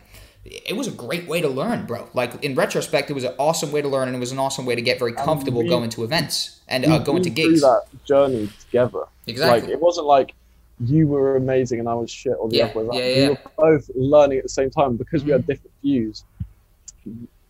it 0.46 0.76
was 0.76 0.88
a 0.88 0.92
great 0.92 1.28
way 1.28 1.42
to 1.42 1.48
learn 1.48 1.86
bro 1.86 2.10
like 2.14 2.44
in 2.44 2.56
retrospect 2.56 3.10
it 3.10 3.14
was 3.14 3.24
an 3.24 3.34
awesome 3.38 3.72
way 3.72 3.82
to 3.82 3.88
learn 3.88 4.08
and 4.08 4.16
it 4.18 4.20
was 4.20 4.32
an 4.32 4.40
awesome 4.40 4.66
way 4.66 4.74
to 4.76 4.82
get 4.82 4.98
very 4.98 5.14
comfortable 5.14 5.62
we- 5.62 5.70
going 5.70 5.90
to 5.90 6.04
events 6.04 6.60
and 6.68 6.84
we 6.86 6.92
uh, 6.92 6.98
going 7.00 7.22
to 7.22 7.30
gigs 7.30 7.62
that 7.62 7.84
journey 8.06 8.50
together. 8.62 9.04
Exactly. 9.28 9.62
Like 9.62 9.70
it 9.72 9.80
wasn't 9.80 10.06
like 10.08 10.34
you 10.82 11.08
were 11.08 11.38
amazing 11.38 11.80
and 11.80 11.88
I 11.88 11.94
was 11.94 12.12
shit, 12.12 12.34
or 12.40 12.50
the 12.50 12.58
Yeah, 12.58 12.66
other 12.66 12.80
way 12.80 12.86
around. 12.86 12.98
yeah, 12.98 13.16
We 13.24 13.30
were 13.30 13.38
both 13.58 13.90
learning 13.96 14.38
at 14.40 14.44
the 14.44 14.50
same 14.50 14.70
time 14.70 14.96
because 14.98 15.24
we 15.24 15.32
had 15.32 15.48
different 15.48 15.72
views. 15.82 16.24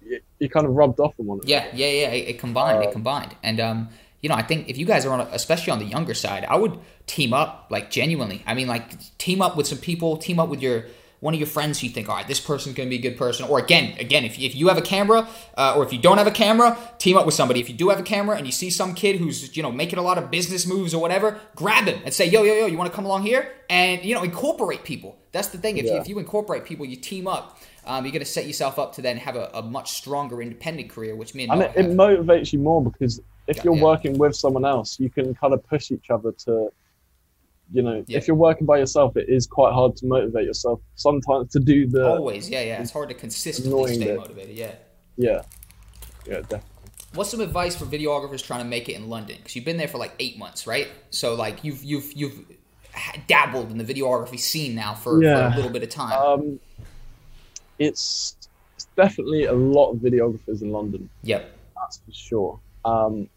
It, 0.06 0.24
it 0.40 0.52
kind 0.52 0.66
of 0.66 0.74
rubbed 0.74 1.00
off 1.00 1.14
on 1.20 1.26
one 1.26 1.40
another. 1.40 1.50
Yeah, 1.50 1.66
yeah, 1.74 1.88
yeah. 1.88 2.10
It, 2.12 2.30
it 2.30 2.40
combined. 2.40 2.84
it 2.84 2.88
Um, 2.88 2.94
combined. 2.94 3.36
And 3.44 3.60
um, 3.60 3.90
you 4.22 4.30
know, 4.30 4.36
I 4.36 4.42
think 4.42 4.68
if 4.70 4.78
you 4.78 4.86
guys 4.86 5.06
are 5.06 5.12
on, 5.12 5.22
a, 5.22 5.30
especially 5.32 5.72
on 5.72 5.80
the 5.80 5.86
younger 5.86 6.14
side, 6.14 6.46
I 6.46 6.56
would 6.56 6.80
team 7.06 7.34
up 7.34 7.68
like 7.70 7.92
genuinely. 7.92 8.44
I 8.46 8.54
mean, 8.54 8.68
like 8.68 9.18
team 9.18 9.42
up 9.42 9.56
with 9.56 9.68
some 9.68 9.78
people. 9.78 10.18
Team 10.18 10.40
up 10.40 10.50
with 10.50 10.62
your 10.62 10.86
one 11.20 11.34
of 11.34 11.40
your 11.40 11.48
friends 11.48 11.80
who 11.80 11.88
you 11.88 11.94
think, 11.94 12.10
all 12.10 12.16
right, 12.16 12.28
this 12.28 12.40
person's 12.40 12.76
going 12.76 12.88
to 12.88 12.90
be 12.92 13.00
a 13.00 13.10
good 13.10 13.18
person. 13.18 13.48
Or 13.48 13.58
again, 13.58 13.98
again, 14.00 14.24
if, 14.24 14.38
if 14.38 14.56
you 14.56 14.68
have 14.68 14.78
a 14.78 14.84
camera, 14.84 15.28
uh, 15.58 15.74
or 15.76 15.84
if 15.84 15.92
you 15.92 15.98
don't 16.00 16.20
have 16.20 16.28
a 16.28 16.32
camera, 16.32 16.78
team 17.00 17.18
up 17.18 17.26
with 17.26 17.34
somebody. 17.34 17.60
If 17.60 17.70
you 17.70 17.76
do 17.76 17.90
have 17.90 18.00
a 18.00 18.04
camera 18.04 18.38
and 18.38 18.46
you 18.46 18.52
see 18.52 18.70
some 18.70 18.94
kid 18.94 19.16
who's 19.16 19.56
you 19.56 19.64
know 19.64 19.72
making 19.72 20.00
a 20.00 20.04
lot 20.04 20.18
of 20.18 20.30
business 20.32 20.66
moves 20.68 20.94
or 20.94 21.02
whatever, 21.02 21.40
grab 21.56 21.86
him 21.86 22.02
and 22.06 22.14
say, 22.14 22.26
yo, 22.26 22.44
yo, 22.44 22.54
yo, 22.54 22.66
you 22.68 22.78
want 22.78 22.90
to 22.92 22.96
come 22.96 23.06
along 23.06 23.24
here? 23.24 23.52
And 23.70 24.04
you 24.04 24.14
know, 24.14 24.24
incorporate 24.24 24.84
people. 24.84 25.18
That's 25.32 25.50
the 25.50 25.58
thing. 25.58 25.78
If, 25.78 25.86
you, 25.86 25.94
Yeah. 25.94 26.02
if 26.02 26.08
you 26.08 26.20
incorporate 26.20 26.66
people, 26.66 26.86
you 26.86 26.96
team 26.96 27.28
up. 27.28 27.60
Um, 27.86 28.04
you're 28.04 28.12
going 28.12 28.20
to 28.20 28.26
set 28.26 28.46
yourself 28.46 28.78
up 28.80 28.96
to 28.96 29.02
then 29.02 29.16
have 29.18 29.38
a, 29.38 29.50
a 29.54 29.62
much 29.62 29.92
stronger 29.92 30.42
independent 30.42 30.90
career, 30.90 31.16
which 31.16 31.34
means 31.34 31.52
and, 31.52 31.62
and 31.62 31.76
it, 31.76 31.86
it 31.86 31.98
motivates 31.98 32.52
you 32.52 32.60
more 32.60 32.84
because 32.84 33.22
if 33.48 33.64
you're 33.64 33.76
yeah. 33.76 33.84
working 33.84 34.18
with 34.18 34.36
someone 34.36 34.66
else, 34.66 35.00
you 35.00 35.10
can 35.10 35.34
kind 35.36 35.54
of 35.54 35.66
push 35.68 35.92
each 35.92 36.10
other 36.10 36.32
to, 36.46 36.70
you 37.72 37.82
know, 37.82 38.04
Yeah. 38.08 38.18
if 38.18 38.28
you're 38.28 38.36
working 38.36 38.66
by 38.66 38.78
yourself, 38.78 39.16
it 39.18 39.30
is 39.30 39.48
quite 39.48 39.74
hard 39.74 39.96
to 39.98 40.06
motivate 40.06 40.46
yourself 40.46 40.80
sometimes 40.96 41.52
to 41.54 41.60
do 41.60 41.88
the, 41.88 42.08
Always, 42.08 42.50
yeah, 42.50 42.62
yeah. 42.62 42.82
It's 42.82 42.92
hard 42.92 43.10
to 43.10 43.16
consistently 43.16 43.96
stay 43.96 44.06
bit. 44.06 44.18
motivated. 44.18 44.56
Yeah. 44.56 44.76
yeah, 45.18 45.42
yeah, 46.26 46.42
definitely. 46.42 46.62
What's 47.14 47.32
some 47.32 47.40
advice 47.40 47.76
for 47.76 47.86
videographers 47.86 48.44
trying 48.44 48.60
to 48.60 48.70
make 48.70 48.90
it 48.90 48.94
in 48.94 49.10
London? 49.10 49.38
Because 49.38 49.56
you've 49.56 49.66
been 49.66 49.78
there 49.78 49.88
for 49.88 49.98
like 49.98 50.14
eight 50.20 50.38
months, 50.38 50.68
right? 50.68 50.88
So 51.10 51.36
like 51.36 51.64
you've 51.64 51.82
you've 51.84 52.12
you've 52.14 52.46
dabbled 53.28 53.72
in 53.72 53.78
the 53.78 53.84
videography 53.84 54.40
scene 54.40 54.76
now 54.76 54.94
for, 54.94 55.22
for 55.22 55.28
a 55.28 55.56
little 55.56 55.72
bit 55.72 55.84
of 55.84 55.90
time. 55.90 56.20
Um, 56.22 56.60
it's, 57.80 58.36
it's 58.76 58.88
definitely 58.96 59.46
a 59.46 59.54
lot 59.54 59.92
of 59.92 59.98
videographers 59.98 60.62
in 60.62 60.72
London. 60.72 61.10
yep. 61.24 61.52
that's 61.76 61.98
for 62.06 62.12
sure. 62.12 62.60
Um, 62.86 63.30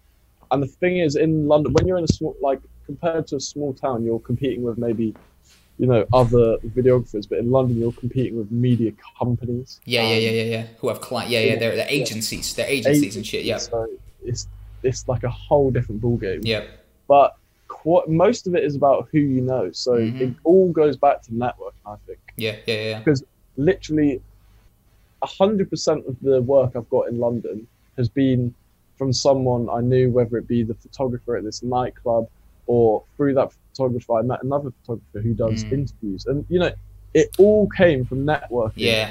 and 0.50 0.62
the 0.62 0.66
thing 0.66 0.98
is, 0.98 1.16
in 1.16 1.46
London, 1.46 1.72
when 1.72 1.86
you're 1.86 1.98
in 1.98 2.04
a 2.04 2.08
small, 2.12 2.36
like 2.40 2.60
compared 2.86 3.26
to 3.28 3.36
a 3.36 3.40
small 3.40 3.72
town, 3.72 4.04
you're 4.04 4.20
competing 4.20 4.62
with 4.62 4.78
maybe, 4.78 5.14
you 5.78 5.86
know, 5.86 6.04
other 6.12 6.56
videographers. 6.58 7.28
But 7.28 7.38
in 7.38 7.50
London, 7.50 7.78
you're 7.78 7.92
competing 7.92 8.36
with 8.36 8.50
media 8.50 8.92
companies. 9.18 9.80
Yeah, 9.84 10.02
yeah, 10.02 10.16
um, 10.16 10.22
yeah, 10.22 10.30
yeah, 10.30 10.42
yeah. 10.56 10.66
Who 10.78 10.88
have 10.88 11.00
client? 11.00 11.30
Yeah, 11.30 11.40
yeah. 11.40 11.58
They're, 11.58 11.76
they're 11.76 11.86
agencies. 11.88 12.54
They're 12.54 12.66
agencies 12.66 13.16
and 13.16 13.26
shit. 13.26 13.44
Yeah. 13.44 13.58
So 13.58 13.86
it's 14.24 14.48
it's 14.82 15.06
like 15.08 15.24
a 15.24 15.30
whole 15.30 15.70
different 15.70 16.00
ballgame. 16.00 16.40
Yeah. 16.42 16.64
But 17.06 17.36
qu- 17.68 18.06
most 18.08 18.46
of 18.46 18.54
it 18.54 18.64
is 18.64 18.74
about 18.74 19.08
who 19.12 19.18
you 19.18 19.40
know. 19.42 19.70
So 19.72 19.92
Mhm. 19.92 20.20
it 20.20 20.34
all 20.44 20.72
goes 20.72 20.96
back 20.96 21.22
to 21.22 21.32
networking, 21.32 21.72
I 21.86 21.96
think. 22.06 22.18
Yeah, 22.36 22.56
yeah, 22.66 22.74
yeah, 22.74 23.02
yeah. 23.06 23.14
literally 23.56 24.20
hundred 25.22 25.68
percent 25.68 26.04
of 26.06 26.16
the 26.22 26.40
work 26.42 26.74
I've 26.76 26.88
got 26.88 27.08
in 27.08 27.18
London 27.18 27.66
has 27.98 28.08
been 28.08 28.54
from 29.00 29.14
someone 29.14 29.66
I 29.70 29.80
knew, 29.80 30.10
whether 30.10 30.36
it 30.36 30.46
be 30.46 30.62
the 30.62 30.74
photographer 30.74 31.34
at 31.38 31.42
this 31.42 31.62
nightclub 31.62 32.28
or 32.66 33.02
through 33.16 33.32
that 33.32 33.50
photographer 33.72 34.18
I 34.18 34.22
met 34.22 34.42
another 34.42 34.70
photographer 34.82 35.20
who 35.26 35.32
does 35.32 35.64
Mm. 35.64 35.72
interviews, 35.72 36.26
and 36.26 36.44
you 36.50 36.58
know, 36.58 36.70
it 37.14 37.34
all 37.38 37.66
came 37.74 38.04
from 38.04 38.26
networking. 38.26 38.72
Yeah. 38.76 39.10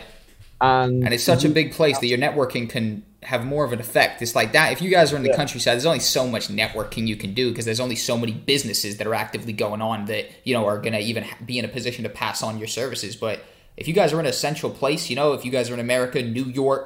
and 0.61 1.03
And 1.05 1.13
it's 1.13 1.23
such 1.23 1.43
a 1.43 1.49
big 1.49 1.71
place 1.71 1.97
that 1.99 2.07
your 2.07 2.19
networking 2.19 2.69
can 2.69 3.01
have 3.23 3.45
more 3.45 3.63
of 3.65 3.71
an 3.73 3.79
effect. 3.79 4.21
It's 4.21 4.35
like 4.35 4.51
that. 4.51 4.73
If 4.73 4.81
you 4.81 4.89
guys 4.91 5.11
are 5.11 5.15
in 5.15 5.23
the 5.23 5.29
Yeah. 5.29 5.35
countryside, 5.37 5.73
there's 5.73 5.85
only 5.85 5.99
so 5.99 6.27
much 6.27 6.49
networking 6.49 7.07
you 7.07 7.15
can 7.15 7.33
do 7.33 7.49
because 7.49 7.65
there's 7.65 7.79
only 7.79 7.95
so 7.95 8.17
many 8.17 8.33
businesses 8.33 8.97
that 8.97 9.07
are 9.07 9.15
actively 9.15 9.53
going 9.53 9.81
on 9.81 10.05
that 10.05 10.25
you 10.43 10.53
know 10.53 10.65
are 10.65 10.77
going 10.77 10.93
to 10.93 10.99
even 10.99 11.25
be 11.45 11.57
in 11.57 11.65
a 11.65 11.69
position 11.69 12.03
to 12.03 12.09
pass 12.09 12.43
on 12.43 12.59
your 12.59 12.67
services. 12.67 13.15
But 13.15 13.39
if 13.77 13.87
you 13.87 13.93
guys 13.93 14.11
are 14.13 14.19
in 14.19 14.25
a 14.25 14.33
central 14.33 14.71
place, 14.71 15.09
you 15.09 15.15
know, 15.15 15.31
if 15.33 15.43
you 15.45 15.51
guys 15.51 15.69
are 15.71 15.73
in 15.73 15.79
America, 15.79 16.21
New 16.21 16.45
York, 16.45 16.85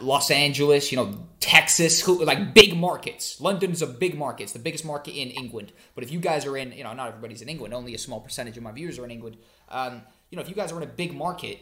Los 0.00 0.30
Angeles, 0.30 0.92
you 0.92 0.96
know, 0.96 1.26
Texas, 1.40 2.00
who, 2.00 2.24
like 2.24 2.54
big 2.54 2.76
markets. 2.76 3.40
London 3.40 3.72
is 3.72 3.82
a 3.82 3.86
big 3.86 4.16
market. 4.16 4.44
It's 4.44 4.52
the 4.52 4.58
biggest 4.58 4.84
market 4.84 5.12
in 5.12 5.30
England. 5.30 5.72
But 5.94 6.04
if 6.04 6.12
you 6.12 6.20
guys 6.20 6.46
are 6.46 6.56
in, 6.56 6.72
you 6.72 6.84
know, 6.84 6.92
not 6.92 7.08
everybody's 7.08 7.42
in 7.42 7.48
England. 7.48 7.74
Only 7.74 7.94
a 7.94 7.98
small 7.98 8.20
percentage 8.20 8.56
of 8.56 8.62
my 8.62 8.72
viewers 8.72 8.98
are 8.98 9.04
in 9.04 9.10
England. 9.10 9.36
Um, 9.68 10.02
you 10.30 10.36
know, 10.36 10.42
if 10.42 10.48
you 10.48 10.54
guys 10.54 10.72
are 10.72 10.76
in 10.76 10.82
a 10.82 10.92
big 10.92 11.14
market, 11.14 11.58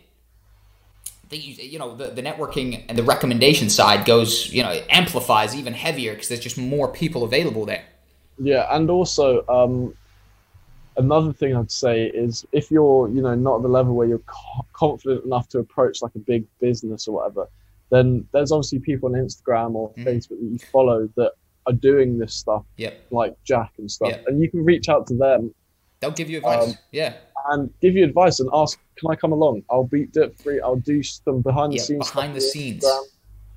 they 1.29 1.37
you 1.39 1.79
know, 1.79 1.97
the, 1.97 2.09
the 2.09 2.23
networking 2.23 2.85
and 2.89 2.97
the 2.97 3.03
recommendation 3.03 3.69
side 3.69 4.05
goes, 4.05 4.53
you 4.53 4.63
know, 4.63 4.71
it 4.71 4.87
amplifies 4.89 5.55
even 5.55 5.73
heavier 5.73 6.13
because 6.13 6.29
there's 6.29 6.41
just 6.41 6.59
more 6.59 6.89
people 6.89 7.25
available 7.25 7.65
there. 7.65 7.85
Yeah, 8.39 8.67
and 8.71 8.91
also 8.91 9.45
um, 9.49 9.95
another 10.97 11.33
thing 11.33 11.57
I'd 11.57 11.71
say 11.71 12.07
is 12.07 12.47
if 12.53 12.71
you're, 12.71 13.09
you 13.09 13.23
know, 13.23 13.35
not 13.35 13.57
at 13.57 13.63
the 13.63 13.69
level 13.69 13.95
where 13.95 14.07
you're 14.07 14.19
co- 14.21 14.67
confident 14.73 15.25
enough 15.25 15.49
to 15.51 15.59
approach 15.59 16.03
like 16.03 16.15
a 16.15 16.21
big 16.21 16.45
business 16.61 17.09
or 17.09 17.17
whatever, 17.17 17.49
then 17.91 18.27
there's 18.33 18.53
obviously 18.53 18.79
people 18.81 19.09
on 19.09 19.15
Instagram 19.21 19.75
or 19.75 19.91
Mhm. 19.95 20.05
Facebook 20.05 20.29
that 20.41 20.43
you 20.53 20.59
follow 20.73 21.09
that 21.17 21.33
are 21.67 21.73
doing 21.73 22.19
this 22.19 22.35
stuff, 22.35 22.65
Yep. 22.77 22.95
like 23.11 23.35
Jack 23.45 23.73
and 23.79 23.91
stuff, 23.91 24.11
Yeah. 24.11 24.23
and 24.27 24.41
you 24.41 24.51
can 24.51 24.65
reach 24.65 24.89
out 24.89 25.07
to 25.09 25.15
them 25.15 25.55
They'll 26.01 26.11
give 26.11 26.29
you 26.29 26.39
advice. 26.39 26.69
Um, 26.69 26.79
yeah. 26.93 27.15
and 27.51 27.71
give 27.81 27.95
you 27.97 28.05
advice 28.05 28.39
and 28.41 28.51
ask, 28.53 28.79
"Can 28.97 29.11
I 29.11 29.15
come 29.17 29.33
along? 29.33 29.63
I'll 29.71 29.85
be 29.85 30.05
do 30.07 30.23
it 30.25 30.37
for 30.37 30.43
free. 30.43 30.61
I'll 30.61 30.77
do 30.77 31.03
some 31.03 31.41
behind 31.43 31.73
the 31.73 31.77
Yeah. 31.77 31.83
scenes 31.83 32.11
Behind 32.11 32.35
the 32.37 32.41
scenes. 32.41 32.85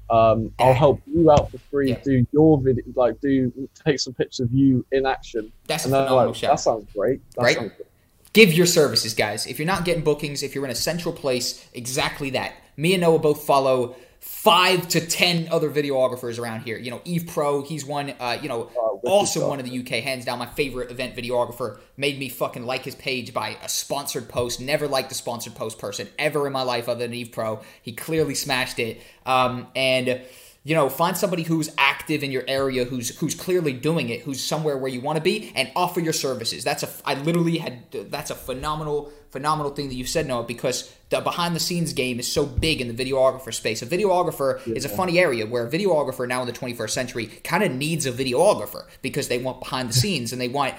Um, 0.09 0.51
I'll 0.57 0.73
help 0.73 1.01
you 1.05 1.29
out 1.29 1.51
for 1.51 1.57
free. 1.57 1.89
Yeah. 1.89 2.01
Do 2.03 2.25
your 2.31 2.59
video, 2.59 2.83
like 2.95 3.19
do 3.21 3.51
take 3.85 3.99
some 3.99 4.13
pictures 4.13 4.39
of 4.39 4.51
you 4.53 4.83
in 4.91 5.05
action. 5.05 5.51
That's 5.67 5.83
a 5.83 5.87
And 5.87 5.93
they're 5.93 6.01
phenomenal 6.05 6.27
like, 6.31 6.35
shout. 6.35 6.51
that 6.51 6.59
sounds 6.61 6.85
great. 6.95 7.21
That 7.35 7.41
Right? 7.43 7.55
sounds 7.57 7.71
great. 7.75 7.85
give 8.33 8.53
your 8.53 8.65
services, 8.67 9.13
guys. 9.15 9.45
If 9.47 9.57
you're 9.59 9.65
not 9.65 9.85
getting 9.85 10.03
bookings, 10.03 10.43
if 10.43 10.53
you're 10.55 10.63
in 10.65 10.69
a 10.71 10.75
central 10.75 11.13
place, 11.13 11.65
exactly 11.73 12.29
that. 12.31 12.53
Me 12.77 12.93
and 12.93 13.01
Noah 13.01 13.17
both 13.19 13.43
follow 13.43 13.95
five 14.19 14.87
to 14.89 15.05
ten 15.05 15.47
other 15.51 15.69
videographers 15.69 16.39
around 16.39 16.61
here. 16.61 16.77
You 16.77 16.91
know, 16.91 17.01
Eve 17.05 17.27
Pro, 17.27 17.61
he's 17.61 17.85
one. 17.85 18.13
Uh, 18.19 18.37
you 18.41 18.49
know, 18.49 18.63
Uh, 18.63 18.93
wicked 18.93 19.09
awesome 19.09 19.47
one 19.47 19.59
of 19.59 19.65
the 19.65 19.79
UK, 19.79 20.03
hands 20.03 20.25
down, 20.25 20.39
my 20.39 20.45
favorite 20.45 20.91
event 20.91 21.15
videographer. 21.15 21.79
Made 21.97 22.19
me 22.19 22.29
fucking 22.29 22.65
like 22.65 22.83
his 22.83 22.95
page 22.95 23.33
by 23.33 23.57
a 23.63 23.69
sponsored 23.69 24.27
post. 24.29 24.59
Never 24.59 24.87
liked 24.87 25.11
a 25.11 25.15
sponsored 25.15 25.55
post 25.55 25.77
person 25.79 26.07
ever 26.17 26.47
in 26.47 26.53
my 26.53 26.63
life 26.63 26.89
other 26.89 26.99
than 26.99 27.13
Eve 27.13 27.31
Pro. 27.31 27.61
He 27.81 27.93
clearly 27.93 28.35
smashed 28.35 28.79
it. 28.79 29.01
Um, 29.25 29.67
and 29.75 30.21
you 30.65 30.75
know, 30.75 30.89
find 30.89 31.17
somebody 31.17 31.43
who's 31.43 31.71
active 31.77 32.21
in 32.21 32.31
your 32.31 32.43
area, 32.47 32.83
who's 32.83 33.17
who's 33.19 33.33
clearly 33.33 33.71
doing 33.71 34.09
it, 34.09 34.21
who's 34.21 34.43
somewhere 34.43 34.77
where 34.77 34.91
you 34.91 34.99
want 34.99 35.15
to 35.15 35.23
be, 35.23 35.51
and 35.55 35.71
offer 35.75 36.01
your 36.01 36.13
services. 36.13 36.63
That's 36.65 36.83
a 36.83 36.89
I 37.05 37.13
literally 37.15 37.57
had 37.57 37.89
that's 37.91 38.29
a 38.29 38.35
phenomenal 38.35 39.11
phenomenal 39.31 39.71
thing 39.71 39.89
that 39.89 39.95
you 39.95 40.05
said, 40.05 40.27
Noah, 40.27 40.43
because 40.43 40.93
the 41.09 41.21
behind 41.21 41.55
the 41.55 41.59
scenes 41.59 41.93
game 41.93 42.19
is 42.19 42.31
so 42.31 42.45
big 42.45 42.81
in 42.81 42.95
the 42.95 43.05
videographer 43.05 43.53
space. 43.53 43.81
A 43.81 43.85
videographer 43.85 44.65
is 44.67 44.85
a 44.85 44.89
funny 44.89 45.19
area 45.19 45.45
where 45.45 45.65
a 45.65 45.69
videographer 45.69 46.27
now 46.27 46.41
in 46.41 46.47
the 46.47 46.53
21st 46.53 46.89
century 46.89 47.25
kind 47.25 47.63
of 47.63 47.71
needs 47.71 48.05
a 48.05 48.11
videographer 48.11 48.85
because 49.01 49.27
they 49.27 49.39
want 49.39 49.59
behind 49.59 49.89
the 49.89 49.93
scenes 49.93 50.31
and 50.31 50.39
they 50.39 50.47
want 50.47 50.75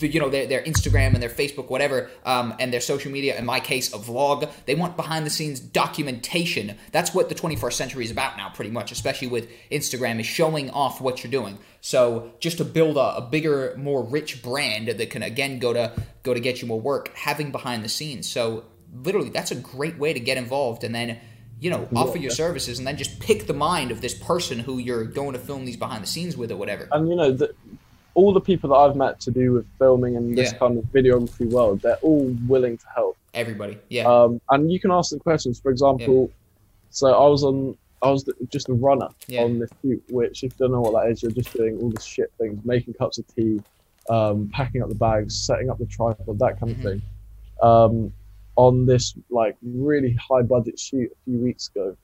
the, 0.00 0.08
you 0.08 0.18
know 0.18 0.28
their, 0.28 0.46
their 0.46 0.62
Instagram 0.62 1.14
and 1.14 1.22
their 1.22 1.30
Facebook 1.30 1.70
whatever 1.70 2.10
um, 2.24 2.54
and 2.58 2.72
their 2.72 2.80
social 2.80 3.10
media. 3.10 3.36
In 3.38 3.46
my 3.46 3.60
case, 3.60 3.92
a 3.92 3.98
vlog. 3.98 4.50
They 4.66 4.74
want 4.74 4.96
behind 4.96 5.24
the 5.24 5.30
scenes 5.30 5.60
documentation. 5.60 6.76
That's 6.90 7.14
what 7.14 7.28
the 7.28 7.34
21st 7.34 7.72
century 7.72 8.04
is 8.04 8.10
about 8.10 8.36
now, 8.36 8.48
pretty 8.48 8.70
much, 8.70 8.90
especially 8.90 9.28
with 9.28 9.48
Instagram, 9.70 10.18
is 10.18 10.26
showing 10.26 10.70
off 10.70 11.00
what 11.00 11.22
you're 11.22 11.30
doing. 11.30 11.58
So 11.80 12.32
just 12.40 12.58
to 12.58 12.64
build 12.64 12.96
a, 12.96 13.16
a 13.16 13.20
bigger, 13.20 13.74
more 13.76 14.02
rich 14.02 14.42
brand 14.42 14.88
that 14.88 15.10
can 15.10 15.22
again 15.22 15.58
go 15.58 15.72
to 15.72 15.92
go 16.22 16.34
to 16.34 16.40
get 16.40 16.60
you 16.60 16.68
more 16.68 16.80
work, 16.80 17.14
having 17.14 17.50
behind 17.52 17.84
the 17.84 17.88
scenes. 17.88 18.30
So 18.30 18.64
literally, 19.02 19.30
that's 19.30 19.50
a 19.50 19.56
great 19.56 19.98
way 19.98 20.12
to 20.12 20.20
get 20.20 20.36
involved, 20.36 20.84
and 20.84 20.94
then 20.94 21.18
you 21.60 21.70
know 21.70 21.88
offer 21.94 22.18
your 22.18 22.30
services, 22.30 22.78
and 22.78 22.86
then 22.86 22.96
just 22.96 23.20
pick 23.20 23.46
the 23.46 23.54
mind 23.54 23.90
of 23.90 24.00
this 24.00 24.14
person 24.14 24.58
who 24.58 24.78
you're 24.78 25.04
going 25.04 25.32
to 25.34 25.38
film 25.38 25.64
these 25.64 25.76
behind 25.76 26.02
the 26.02 26.08
scenes 26.08 26.36
with 26.36 26.50
or 26.50 26.56
whatever. 26.56 26.88
And 26.92 27.08
you 27.08 27.16
know, 27.16 27.30
the, 27.32 27.54
all 28.14 28.32
the 28.32 28.40
people 28.40 28.70
that 28.70 28.76
I've 28.76 28.96
met 28.96 29.20
to 29.20 29.30
do 29.30 29.52
with 29.52 29.66
filming 29.78 30.16
and 30.16 30.36
this 30.36 30.52
Yeah. 30.52 30.58
kind 30.58 30.78
of 30.78 30.84
videography 30.86 31.48
world, 31.50 31.82
they're 31.82 31.96
all 32.02 32.34
willing 32.48 32.76
to 32.76 32.86
help. 32.94 33.16
Everybody. 33.34 33.78
Yeah. 33.88 34.08
Um, 34.08 34.40
and 34.50 34.72
you 34.72 34.80
can 34.80 34.90
ask 34.90 35.10
them 35.10 35.20
questions. 35.20 35.60
For 35.60 35.70
example, 35.70 36.30
so 36.90 37.06
I 37.08 37.28
was 37.28 37.44
on, 37.44 37.76
I 38.02 38.10
was 38.10 38.24
just 38.50 38.68
a 38.68 38.74
runner 38.74 39.08
Yeah. 39.26 39.42
on 39.42 39.58
this 39.58 39.70
shoot, 39.82 40.02
which 40.10 40.44
if 40.44 40.52
you 40.52 40.56
don't 40.58 40.72
know 40.72 40.80
what 40.80 41.02
that 41.02 41.10
is, 41.10 41.22
you're 41.22 41.32
just 41.32 41.52
doing 41.52 41.78
all 41.80 41.90
the 41.90 42.00
shit 42.00 42.32
things, 42.38 42.64
making 42.64 42.94
cups 42.94 43.18
of 43.18 43.26
tea, 43.34 43.60
um, 44.08 44.48
packing 44.52 44.82
up 44.82 44.88
the 44.88 44.94
bags, 44.94 45.36
setting 45.46 45.68
up 45.70 45.78
the 45.78 45.86
tripod, 45.86 46.38
that 46.38 46.58
kind 46.60 46.72
of 46.72 46.78
Mhm. 46.78 46.82
thing. 46.82 47.02
Um, 47.62 48.12
on 48.56 48.86
this 48.86 49.16
like 49.30 49.56
really 49.62 50.12
high 50.14 50.42
budget 50.42 50.78
shoot 50.78 51.10
a 51.12 51.14
few 51.24 51.38
weeks 51.38 51.68
ago. 51.74 51.96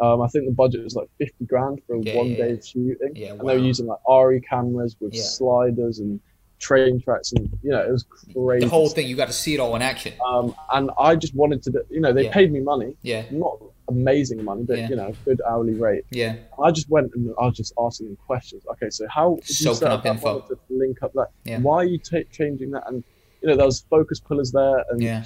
Um, 0.00 0.20
I 0.20 0.26
think 0.28 0.44
the 0.46 0.52
budget 0.52 0.84
was 0.84 0.94
like 0.94 1.08
50 1.18 1.44
grand 1.46 1.82
for 1.86 1.96
a 1.96 2.00
Yeah, 2.00 2.14
one 2.14 2.30
yeah, 2.30 2.36
day 2.36 2.52
of 2.52 2.64
shooting. 2.64 3.12
Yeah, 3.16 3.32
And 3.32 3.40
they 3.40 3.44
were 3.54 3.58
using 3.58 3.86
like 3.86 3.98
RE 4.08 4.40
cameras 4.42 4.96
with 5.00 5.14
sliders 5.22 5.98
and 6.00 6.20
train 6.58 7.00
tracks 7.00 7.32
and 7.32 7.48
you 7.62 7.70
know, 7.70 7.80
it 7.80 7.90
was 7.90 8.04
crazy. 8.34 8.64
the 8.64 8.70
whole 8.70 8.88
thing, 8.88 9.06
you 9.06 9.16
got 9.16 9.26
to 9.28 9.32
see 9.32 9.54
it 9.54 9.60
all 9.60 9.74
in 9.76 9.82
action. 9.82 10.12
Um, 10.26 10.54
and 10.72 10.90
I 10.98 11.14
just 11.16 11.34
wanted 11.34 11.62
to, 11.64 11.84
you 11.90 12.00
know, 12.00 12.12
they 12.12 12.24
Yeah. 12.24 12.32
paid 12.32 12.52
me 12.52 12.60
money, 12.60 12.94
Yeah. 13.02 13.24
not 13.30 13.58
amazing 13.88 14.44
money, 14.44 14.64
but 14.64 14.76
Yeah. 14.78 14.88
you 14.90 14.96
know, 14.96 15.12
good 15.24 15.40
hourly 15.48 15.74
rate. 15.74 16.04
Yeah. 16.10 16.36
I 16.62 16.70
just 16.70 16.90
went 16.90 17.12
and 17.14 17.32
I 17.40 17.46
was 17.46 17.56
just 17.56 17.72
asking 17.78 18.08
them 18.08 18.16
questions. 18.26 18.62
Okay, 18.72 18.90
so 18.90 19.06
how 19.08 19.38
Soaking 19.44 19.88
up 19.88 20.04
info. 20.04 20.40
to 20.40 20.58
link 20.68 21.02
up 21.02 21.12
that? 21.14 21.28
Yeah. 21.44 21.60
Why 21.60 21.76
are 21.76 21.84
you 21.84 21.98
ta 21.98 22.18
changing 22.30 22.70
that? 22.72 22.84
And 22.88 23.02
you 23.40 23.48
know, 23.48 23.56
there 23.56 23.66
was 23.66 23.80
focus 23.88 24.18
pullers 24.18 24.50
there, 24.50 24.84
and 24.90 25.00
Yeah. 25.00 25.24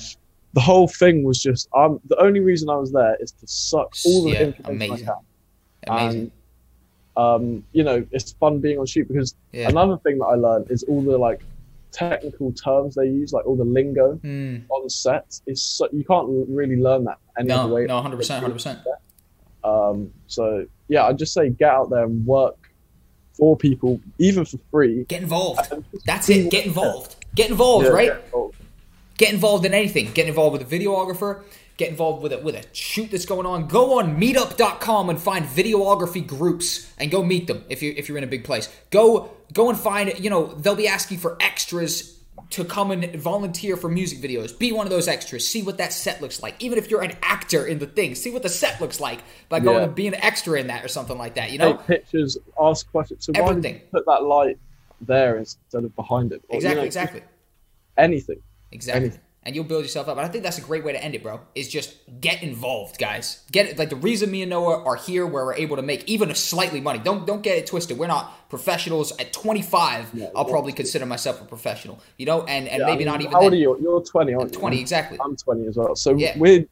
the 0.53 0.61
whole 0.61 0.87
thing 0.87 1.24
was 1.24 1.39
just. 1.43 1.66
Um, 1.74 1.99
the 2.09 2.20
only 2.20 2.41
reason 2.41 2.68
I 2.68 2.76
was 2.76 2.93
there 2.93 3.16
is 3.20 3.33
to 3.33 3.47
suck 3.47 3.95
all 4.05 4.24
the 4.24 4.30
Yeah, 4.33 4.41
information 4.43 4.93
amazing. 4.93 5.09
I 5.09 5.12
can. 5.12 5.24
Amazing. 5.89 6.20
And 6.20 6.30
um, 7.17 7.65
you 7.73 7.85
know, 7.85 8.05
it's 8.13 8.33
fun 8.33 8.59
being 8.61 8.79
on 8.79 8.87
shoot 8.87 9.07
because 9.09 9.35
Yeah. 9.53 9.69
another 9.69 9.99
thing 9.99 10.19
that 10.19 10.27
I 10.27 10.35
learned 10.35 10.71
is 10.71 10.83
all 10.85 11.03
the 11.03 11.19
like 11.19 11.41
technical 11.91 12.53
terms 12.53 12.95
they 12.95 13.05
use, 13.07 13.33
like 13.33 13.47
all 13.47 13.57
the 13.57 13.65
lingo 13.65 14.15
Hmm. 14.17 14.57
on 14.71 14.89
set. 14.89 15.39
Is 15.47 15.63
so, 15.63 15.89
you 15.93 16.05
can't 16.05 16.27
really 16.49 16.77
learn 16.77 17.05
that 17.05 17.19
any 17.39 17.49
No, 17.49 17.63
other 17.65 17.75
way. 17.75 17.85
no, 17.85 17.99
100%, 18.01 18.43
100%. 18.43 18.79
Um, 19.65 20.11
so 20.27 20.67
yeah, 20.89 21.07
I'd 21.07 21.19
just 21.19 21.33
say 21.35 21.51
get 21.51 21.71
out 21.71 21.91
there 21.91 22.05
and 22.05 22.27
work 22.27 22.57
for 23.35 23.57
people, 23.57 24.01
even 24.19 24.45
for 24.45 24.59
free. 24.71 25.05
Get 25.05 25.23
involved. 25.23 25.73
That's 26.07 26.29
it. 26.29 26.51
Get 26.51 26.67
involved. 26.67 27.17
Get 27.35 27.51
involved, 27.51 27.87
Yeah, 27.87 27.93
right? 27.93 28.09
get 28.09 28.25
involved. 28.25 28.57
Get 29.19 29.33
involved 29.35 29.65
in 29.67 29.75
anything. 29.75 30.11
Get 30.13 30.27
involved 30.29 30.59
with 30.59 30.71
a 30.73 30.79
videographer. 30.79 31.43
Get 31.83 31.91
involved 31.91 32.22
with 32.22 32.33
it 32.33 32.45
with 32.45 32.55
a 32.55 32.62
shoot 32.72 33.11
that's 33.11 33.26
going 33.26 33.45
on. 33.45 33.66
Go 33.66 33.99
on 33.99 34.16
meetup.com 34.20 35.11
and 35.11 35.20
find 35.20 35.45
videography 35.45 36.24
groups 36.24 36.89
and 36.97 37.11
go 37.11 37.24
meet 37.24 37.49
them 37.49 37.64
if 37.68 37.83
you 37.83 37.93
if 37.97 38.09
you're 38.09 38.18
in 38.18 38.22
a 38.22 38.28
big 38.28 38.45
place. 38.45 38.68
Go 38.91 39.33
go 39.53 39.68
and 39.68 39.76
find, 39.76 40.16
you 40.20 40.30
know, 40.30 40.47
they'll 40.47 40.76
be 40.76 40.87
asking 40.87 41.18
for 41.18 41.37
extras 41.41 42.16
to 42.51 42.64
come 42.64 42.93
and 42.93 43.16
volunteer 43.16 43.76
for 43.76 43.89
music 43.89 44.20
videos. 44.20 44.57
Be 44.57 44.70
one 44.70 44.87
of 44.87 44.91
those 44.91 45.09
extras. 45.09 45.45
See 45.45 45.61
what 45.62 45.78
that 45.78 45.93
set 45.93 46.22
looks 46.22 46.41
like. 46.41 46.55
Even 46.62 46.78
if 46.78 46.89
you're 46.89 47.03
an 47.03 47.16
actor 47.20 47.66
in 47.66 47.80
the 47.80 47.87
thing, 47.89 48.14
see 48.14 48.30
what 48.30 48.45
the 48.45 48.49
set 48.49 48.80
looks 48.80 49.01
like 49.01 49.18
by 49.49 49.59
going 49.59 49.78
Yeah. 49.78 49.85
and 49.87 49.95
being 49.97 50.14
an 50.14 50.22
extra 50.22 50.61
in 50.61 50.68
that 50.68 50.85
or 50.85 50.89
something 50.89 51.18
like 51.18 51.35
that, 51.35 51.51
you 51.51 51.59
know? 51.59 51.72
Take 51.78 51.87
pictures, 51.87 52.39
ask 52.61 52.89
questions. 52.93 53.24
So 53.26 53.33
Everything. 53.35 53.74
you 53.74 53.80
put 53.91 54.07
that 54.07 54.22
light 54.22 54.57
there 55.01 55.37
instead 55.39 55.83
of 55.83 55.97
behind 55.97 56.30
it? 56.33 56.43
Or, 56.49 56.53
you 56.55 56.57
Exactly, 56.59 56.80
know, 56.80 56.87
exactly. 56.87 57.22
Anything. 57.99 58.41
Exactly. 58.70 59.01
Anything. 59.07 59.20
And 59.45 59.57
you'll 59.57 59.64
build 59.64 59.82
yourself 59.82 60.07
up. 60.09 60.16
And 60.18 60.24
I 60.24 60.28
think 60.28 60.45
that's 60.45 60.59
a 60.59 60.62
great 60.62 60.84
way 60.84 60.93
to 60.93 61.03
end 61.03 61.16
it, 61.16 61.22
bro. 61.24 61.40
Is 61.57 61.68
just 61.68 61.97
get 62.20 62.45
involved, 62.45 62.97
guys. 62.99 63.43
Get 63.51 63.66
it. 63.66 63.76
Like 63.76 63.90
the 63.90 63.97
reason 63.97 64.30
me 64.30 64.43
and 64.43 64.51
Noah 64.51 64.84
are 64.84 64.95
here, 64.95 65.26
where 65.26 65.45
we're 65.45 65.55
able 65.55 65.74
to 65.76 65.82
make 65.82 66.05
even 66.09 66.30
a 66.30 66.34
slightly 66.36 66.80
money. 66.80 67.01
Don't 67.01 67.26
don't 67.26 67.43
get 67.43 67.59
it 67.59 67.66
twisted. 67.66 67.99
We're 67.99 68.07
not 68.07 68.49
professionals. 68.49 69.11
At 69.18 69.32
25, 69.32 70.11
Yeah, 70.14 70.26
I'll 70.36 70.45
probably 70.45 70.72
consider 70.72 71.07
myself 71.07 71.40
a 71.43 71.45
professional. 71.45 71.99
You 72.18 72.26
know, 72.26 72.43
and 72.45 72.68
and 72.68 72.80
Yeah, 72.80 72.86
maybe 72.86 72.95
I 72.95 72.97
mean, 72.99 73.07
not 73.07 73.20
even 73.20 73.32
How 73.32 73.43
old 73.43 73.53
are 73.53 73.57
you? 73.57 73.76
You're 73.82 74.01
20, 74.01 74.32
aren't 74.34 74.53
you? 74.53 74.59
20, 74.61 74.78
exactly. 74.80 75.18
I'm 75.20 75.34
20 75.34 75.66
as 75.66 75.76
well. 75.76 75.97
So 75.97 76.14
Yeah. 76.16 76.38
we're 76.38 76.64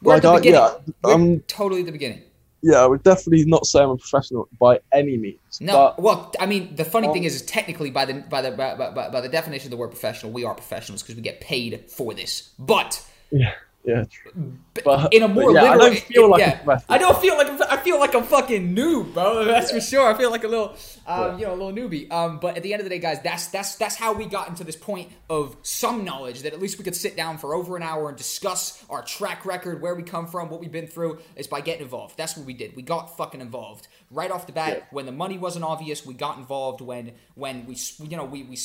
We're 0.00 0.16
at 0.16 0.22
the 0.22 0.28
like, 0.30 0.36
I- 0.36 0.40
beginning. 0.40 0.60
yeah, 0.60 0.92
We're 1.04 1.12
um, 1.14 1.40
totally 1.40 1.80
at 1.80 1.86
the 1.86 1.92
beginning. 1.92 2.22
Yeah, 2.62 2.86
we're 2.86 2.98
definitely 2.98 3.44
not 3.44 3.66
saying 3.66 3.84
I'm 3.84 3.90
a 3.90 3.96
professional 3.96 4.48
by 4.58 4.80
any 4.92 5.16
means. 5.16 5.60
No, 5.60 5.72
but 5.72 6.00
well, 6.00 6.32
I 6.38 6.46
mean, 6.46 6.74
the 6.76 6.84
funny 6.84 7.08
Um, 7.08 7.12
thing 7.12 7.24
is, 7.24 7.34
is 7.34 7.42
technically 7.42 7.90
by 7.90 8.04
the 8.04 8.14
by 8.14 8.40
the 8.40 8.52
by, 8.52 8.74
by, 8.74 9.08
by 9.08 9.20
the 9.20 9.28
definition 9.28 9.66
of 9.66 9.70
the 9.72 9.76
word 9.76 9.88
professional, 9.88 10.32
we 10.32 10.44
are 10.44 10.54
professionals 10.54 11.02
because 11.02 11.16
we 11.16 11.22
get 11.22 11.40
paid 11.40 11.90
for 11.90 12.14
this. 12.14 12.50
But 12.58 13.04
yeah, 13.30 13.54
yeah. 13.84 14.04
true. 14.10 14.52
But, 14.84 15.12
in 15.12 15.22
a 15.22 15.28
more 15.28 15.52
yeah, 15.52 15.72
I 15.72 15.76
don't 15.76 15.98
feel 15.98 16.30
like 16.30 16.40
yeah. 16.40 16.78
I 16.88 16.98
don't 16.98 17.18
feel 17.20 17.36
like 17.36 17.48
I'm, 17.50 17.78
feel 17.80 17.98
like 17.98 18.14
I'm 18.14 18.22
fucking 18.24 18.74
noob, 18.74 19.12
bro. 19.12 19.44
That's 19.44 19.70
for 19.70 19.80
sure. 19.80 20.08
I 20.12 20.16
feel 20.16 20.30
like 20.30 20.44
a 20.44 20.48
little, 20.48 20.74
um, 21.06 21.32
Yeah. 21.32 21.36
you 21.38 21.46
know, 21.46 21.52
a 21.54 21.58
little 21.60 21.72
newbie. 21.72 22.10
Um, 22.10 22.38
but 22.38 22.56
at 22.56 22.62
the 22.62 22.72
end 22.72 22.80
of 22.80 22.84
the 22.84 22.90
day, 22.90 22.98
guys, 22.98 23.20
that's 23.22 23.48
that's 23.48 23.76
that's 23.76 23.96
how 23.96 24.12
we 24.12 24.24
got 24.26 24.48
into 24.48 24.64
this 24.64 24.76
point 24.76 25.10
of 25.28 25.56
some 25.62 26.04
knowledge 26.04 26.42
that 26.42 26.52
at 26.52 26.60
least 26.60 26.78
we 26.78 26.84
could 26.84 26.96
sit 26.96 27.16
down 27.16 27.38
for 27.38 27.54
over 27.54 27.76
an 27.76 27.82
hour 27.82 28.08
and 28.08 28.16
discuss 28.16 28.82
our 28.88 29.02
track 29.02 29.44
record, 29.44 29.82
where 29.82 29.94
we 29.94 30.02
come 30.02 30.26
from, 30.26 30.48
what 30.48 30.60
we've 30.60 30.72
been 30.72 30.86
through, 30.86 31.18
is 31.36 31.46
by 31.46 31.60
getting 31.60 31.82
involved. 31.82 32.16
That's 32.16 32.36
what 32.36 32.46
we 32.46 32.54
did. 32.54 32.74
We 32.76 32.82
got 32.82 33.16
fucking 33.16 33.40
involved 33.40 33.88
right 34.10 34.30
off 34.30 34.46
the 34.46 34.52
bat 34.52 34.76
Yeah. 34.76 34.84
when 34.90 35.06
the 35.06 35.12
money 35.12 35.38
wasn't 35.38 35.64
obvious. 35.64 36.06
We 36.06 36.14
got 36.14 36.38
involved 36.38 36.80
when 36.80 37.12
when 37.34 37.66
we 37.66 37.76
you 38.00 38.16
know 38.16 38.24
we 38.24 38.42
we. 38.44 38.56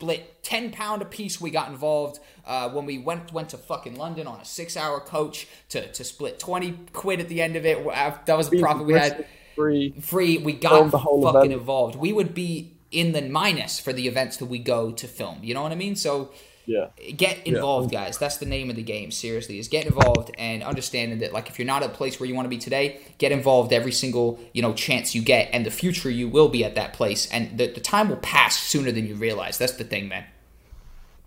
Split 0.00 0.44
ten 0.44 0.70
pound 0.70 1.02
a 1.02 1.04
piece. 1.04 1.40
We 1.40 1.50
got 1.50 1.70
involved 1.70 2.20
uh, 2.46 2.68
when 2.70 2.86
we 2.86 2.98
went 2.98 3.32
went 3.32 3.48
to 3.48 3.56
fucking 3.58 3.96
London 3.96 4.28
on 4.28 4.38
a 4.40 4.44
six 4.44 4.76
hour 4.76 5.00
coach 5.00 5.48
to, 5.70 5.90
to 5.90 6.04
split 6.04 6.38
twenty 6.38 6.78
quid 6.92 7.18
at 7.18 7.28
the 7.28 7.42
end 7.42 7.56
of 7.56 7.66
it. 7.66 7.84
Uh, 7.84 8.14
That 8.26 8.36
was 8.36 8.48
the 8.48 8.60
profit 8.60 8.86
we 8.86 8.92
had 8.92 9.26
Free. 9.56 9.90
free. 10.00 10.38
We 10.38 10.52
got 10.52 10.92
fucking 10.92 11.24
event. 11.24 11.52
involved. 11.52 11.96
We 11.96 12.12
would 12.12 12.32
be 12.32 12.76
in 12.92 13.10
the 13.10 13.22
minus 13.22 13.80
for 13.80 13.92
the 13.92 14.06
events 14.06 14.36
that 14.36 14.46
we 14.46 14.60
go 14.60 14.92
to 14.92 15.08
film. 15.08 15.40
You 15.42 15.54
know 15.54 15.64
what 15.64 15.72
I 15.72 15.74
mean? 15.74 15.96
So 15.96 16.30
Yeah. 16.68 16.88
get 17.16 17.46
involved, 17.46 17.90
guys. 17.90 18.18
That's 18.18 18.36
the 18.36 18.44
name 18.44 18.68
of 18.68 18.76
the 18.76 18.82
game. 18.82 19.10
Seriously, 19.10 19.58
is 19.58 19.68
get 19.68 19.86
involved 19.86 20.30
and 20.36 20.62
understanding 20.62 21.20
that 21.20 21.32
like 21.32 21.48
if 21.48 21.58
you're 21.58 21.66
not 21.66 21.82
at 21.82 21.88
a 21.88 21.92
place 21.94 22.20
where 22.20 22.28
you 22.28 22.34
want 22.34 22.44
to 22.44 22.50
be 22.50 22.58
today, 22.58 23.00
get 23.16 23.32
involved 23.32 23.72
every 23.72 23.90
single 23.90 24.38
you 24.52 24.60
know 24.60 24.74
chance 24.74 25.14
you 25.14 25.22
get, 25.22 25.48
and 25.52 25.64
the 25.64 25.70
future 25.70 26.10
you 26.10 26.28
will 26.28 26.50
be 26.50 26.62
at 26.64 26.74
that 26.74 26.92
place, 26.92 27.26
and 27.32 27.56
the, 27.56 27.68
the 27.68 27.80
time 27.80 28.10
will 28.10 28.16
pass 28.16 28.58
sooner 28.58 28.92
than 28.92 29.06
you 29.06 29.14
realize. 29.14 29.56
That's 29.56 29.72
the 29.72 29.84
thing, 29.84 30.08
man. 30.08 30.26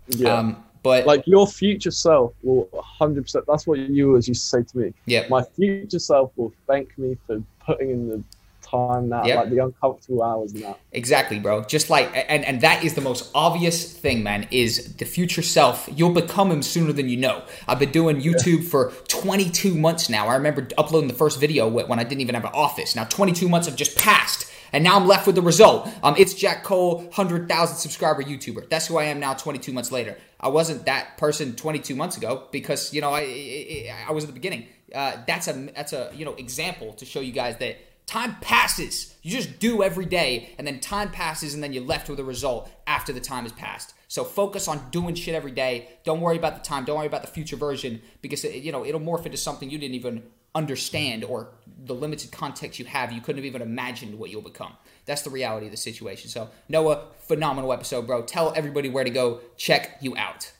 Yeah. 0.06 0.32
Um, 0.32 0.64
but 0.84 1.06
like 1.06 1.26
your 1.26 1.46
future 1.48 1.90
self 1.90 2.34
will 2.42 2.68
100%. 3.00 3.44
That's 3.46 3.66
what 3.66 3.78
you 3.78 4.08
always 4.08 4.28
used 4.28 4.42
to 4.42 4.48
say 4.48 4.62
to 4.62 4.78
me. 4.78 4.94
yeah, 5.06 5.26
My 5.28 5.42
future 5.42 5.98
self 5.98 6.32
will 6.36 6.52
thank 6.68 6.96
me 6.98 7.16
for 7.26 7.42
putting 7.64 7.90
in 7.90 8.08
the 8.08 8.24
time 8.72 9.08
now, 9.10 9.24
Yep. 9.24 9.36
like 9.36 9.50
the 9.50 9.58
uncomfortable 9.58 10.22
hours 10.22 10.54
now. 10.54 10.76
Exactly, 10.92 11.38
bro. 11.38 11.62
Just 11.64 11.90
like 11.90 12.10
and 12.14 12.44
and 12.44 12.60
that 12.62 12.82
is 12.82 12.94
the 12.94 13.00
most 13.00 13.30
obvious 13.34 13.92
thing, 13.92 14.22
man, 14.22 14.48
is 14.50 14.94
the 14.96 15.04
future 15.04 15.42
self. 15.42 15.88
You'll 15.94 16.10
become 16.14 16.50
him 16.50 16.62
sooner 16.62 16.92
than 16.92 17.08
you 17.08 17.16
know. 17.18 17.42
I've 17.68 17.78
been 17.78 17.92
doing 17.92 18.20
YouTube 18.20 18.64
for 18.64 18.92
22 19.08 19.74
months 19.74 20.08
now. 20.08 20.26
I 20.28 20.34
remember 20.34 20.66
uploading 20.78 21.08
the 21.08 21.14
first 21.14 21.38
video 21.38 21.68
when 21.68 21.98
I 21.98 22.04
didn't 22.04 22.22
even 22.22 22.34
have 22.34 22.44
an 22.44 22.52
office. 22.54 22.96
Now 22.96 23.04
22 23.04 23.48
months 23.48 23.68
have 23.68 23.76
just 23.76 23.96
passed. 23.98 24.48
And 24.74 24.82
now 24.84 24.96
I'm 24.96 25.06
left 25.06 25.26
with 25.26 25.36
the 25.36 25.42
result. 25.42 25.86
Um, 26.02 26.14
it's 26.16 26.32
Jack 26.32 26.64
Cole, 26.64 27.00
100,000 27.02 27.76
subscriber 27.76 28.22
YouTuber. 28.22 28.70
That's 28.70 28.86
who 28.86 28.96
I 28.96 29.04
am 29.04 29.20
now 29.20 29.34
22 29.34 29.70
months 29.70 29.92
later. 29.92 30.16
I 30.40 30.48
wasn't 30.48 30.86
that 30.86 31.18
person 31.18 31.54
22 31.56 31.94
months 31.94 32.16
ago 32.16 32.48
because, 32.50 32.94
you 32.94 33.02
know, 33.02 33.10
I, 33.10 33.20
I, 33.20 33.94
I 34.08 34.12
was 34.12 34.24
at 34.24 34.28
the 34.28 34.32
beginning. 34.32 34.66
Uh, 34.94 35.16
that's 35.26 35.46
a, 35.46 35.52
that's 35.76 35.92
a, 35.92 36.10
you 36.14 36.24
know, 36.24 36.32
example 36.36 36.94
to 36.94 37.04
show 37.04 37.20
you 37.20 37.32
guys 37.32 37.58
that 37.58 37.76
Time 38.12 38.36
passes. 38.42 39.14
You 39.22 39.30
just 39.30 39.58
do 39.58 39.82
every 39.82 40.04
day, 40.04 40.50
and 40.58 40.66
then 40.66 40.80
time 40.80 41.10
passes, 41.10 41.54
and 41.54 41.62
then 41.62 41.72
you're 41.72 41.82
left 41.82 42.10
with 42.10 42.20
a 42.20 42.24
result 42.24 42.70
after 42.86 43.10
the 43.10 43.20
time 43.20 43.44
has 43.44 43.52
passed. 43.52 43.94
So 44.06 44.22
focus 44.22 44.68
on 44.68 44.90
doing 44.90 45.14
shit 45.14 45.34
every 45.34 45.50
day. 45.50 45.88
Don't 46.04 46.20
worry 46.20 46.36
about 46.36 46.54
the 46.54 46.60
time. 46.60 46.84
Don't 46.84 46.98
worry 46.98 47.06
about 47.06 47.22
the 47.22 47.28
future 47.28 47.56
version 47.56 48.02
because 48.20 48.44
it, 48.44 48.56
you 48.56 48.70
know 48.70 48.84
it'll 48.84 49.00
morph 49.00 49.24
into 49.24 49.38
something 49.38 49.70
you 49.70 49.78
didn't 49.78 49.94
even 49.94 50.24
understand 50.54 51.24
or 51.24 51.54
the 51.86 51.94
limited 51.94 52.32
context 52.32 52.78
you 52.78 52.84
have. 52.84 53.12
You 53.12 53.22
couldn't 53.22 53.38
have 53.38 53.46
even 53.46 53.62
imagined 53.62 54.18
what 54.18 54.28
you'll 54.28 54.42
become. 54.42 54.74
That's 55.06 55.22
the 55.22 55.30
reality 55.30 55.64
of 55.64 55.72
the 55.72 55.78
situation. 55.78 56.28
So 56.28 56.50
Noah, 56.68 57.04
phenomenal 57.20 57.72
episode, 57.72 58.06
bro. 58.06 58.24
Tell 58.24 58.52
everybody 58.54 58.90
where 58.90 59.04
to 59.04 59.10
go. 59.10 59.40
Check 59.56 59.96
you 60.02 60.18
out. 60.18 60.52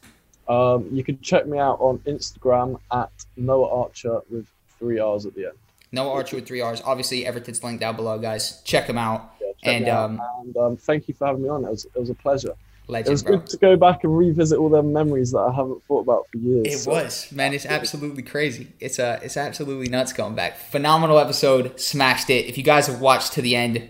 Um, 0.48 0.88
you 0.90 1.04
can 1.04 1.20
check 1.20 1.46
me 1.46 1.58
out 1.58 1.76
on 1.80 1.98
Instagram 2.06 2.80
at 2.90 3.10
Noah 3.36 3.82
Archer 3.82 4.22
with 4.30 4.46
three 4.78 4.98
R's 4.98 5.26
at 5.26 5.34
the 5.34 5.48
end. 5.48 5.58
Noah 5.92 6.12
Archer 6.12 6.36
with 6.36 6.46
three 6.46 6.60
R's. 6.60 6.80
Obviously, 6.84 7.24
Everton's 7.26 7.62
link 7.62 7.80
down 7.80 7.96
below, 7.96 8.18
guys. 8.18 8.60
Check 8.64 8.86
him 8.86 8.98
out. 8.98 9.34
Yeah, 9.40 9.46
check 9.62 9.74
And 9.74 9.88
out. 9.88 10.04
um, 10.10 10.20
and 10.40 10.56
um, 10.56 10.76
thank 10.76 11.06
you 11.08 11.14
for 11.14 11.26
having 11.26 11.42
me 11.42 11.48
on. 11.48 11.64
It 11.64 11.70
was, 11.70 11.84
it 11.84 11.98
was 11.98 12.10
a 12.10 12.14
pleasure. 12.14 12.54
It 12.88 13.08
was 13.08 13.22
bro. 13.22 13.36
good 13.38 13.46
to 13.46 13.56
go 13.56 13.76
back 13.76 14.04
and 14.04 14.14
revisit 14.18 14.58
all 14.58 14.68
the 14.68 14.82
memories 14.82 15.30
that 15.30 15.38
I 15.38 15.52
haven't 15.54 15.82
thought 15.84 16.00
about 16.00 16.26
for 16.30 16.36
years. 16.38 16.66
It 16.66 16.78
So, 16.80 16.90
was, 16.90 17.30
man. 17.32 17.54
It's 17.54 17.64
absolutely 17.64 18.22
crazy. 18.22 18.68
It's 18.80 18.98
uh, 18.98 19.18
it's 19.22 19.36
absolutely 19.38 19.88
nuts 19.88 20.12
going 20.12 20.34
back. 20.34 20.58
Phenomenal 20.58 21.18
episode, 21.18 21.78
smashed 21.80 22.28
it. 22.28 22.46
If 22.46 22.58
you 22.58 22.64
guys 22.64 22.88
have 22.88 23.00
watched 23.00 23.32
to 23.34 23.40
the 23.42 23.56
end, 23.56 23.88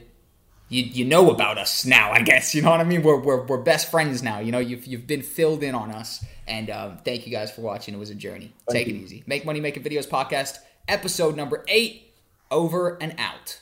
you 0.69 0.83
you 0.85 1.05
know 1.05 1.31
about 1.31 1.59
us 1.59 1.85
now. 1.85 2.13
I 2.13 2.21
guess 2.21 2.55
you 2.55 2.63
know 2.63 2.71
what 2.71 2.81
I 2.81 2.85
mean. 2.85 3.03
We're 3.03 3.19
we're, 3.19 3.45
we're 3.47 3.63
best 3.63 3.91
friends 3.91 4.23
now. 4.23 4.39
You 4.39 4.53
know, 4.53 4.59
you've 4.61 4.87
you've 4.87 5.07
been 5.07 5.23
filled 5.23 5.65
in 5.65 5.75
on 5.75 5.91
us, 5.91 6.25
and 6.47 6.71
um, 6.71 6.99
thank 7.05 7.27
you 7.27 7.33
guys 7.33 7.51
for 7.51 7.63
watching. 7.63 7.95
It 7.95 7.99
was 7.99 8.11
a 8.11 8.15
journey. 8.15 8.53
Thank 8.71 8.87
Take 8.87 8.95
it 8.95 8.99
easy. 8.99 9.25
Make 9.27 9.45
money 9.45 9.59
making 9.61 9.83
videos 9.83 10.07
podcast, 10.09 10.59
episode 10.89 11.37
number 11.37 11.65
eight, 11.69 12.15
over 12.51 12.99
and 13.01 13.15
out. 13.19 13.62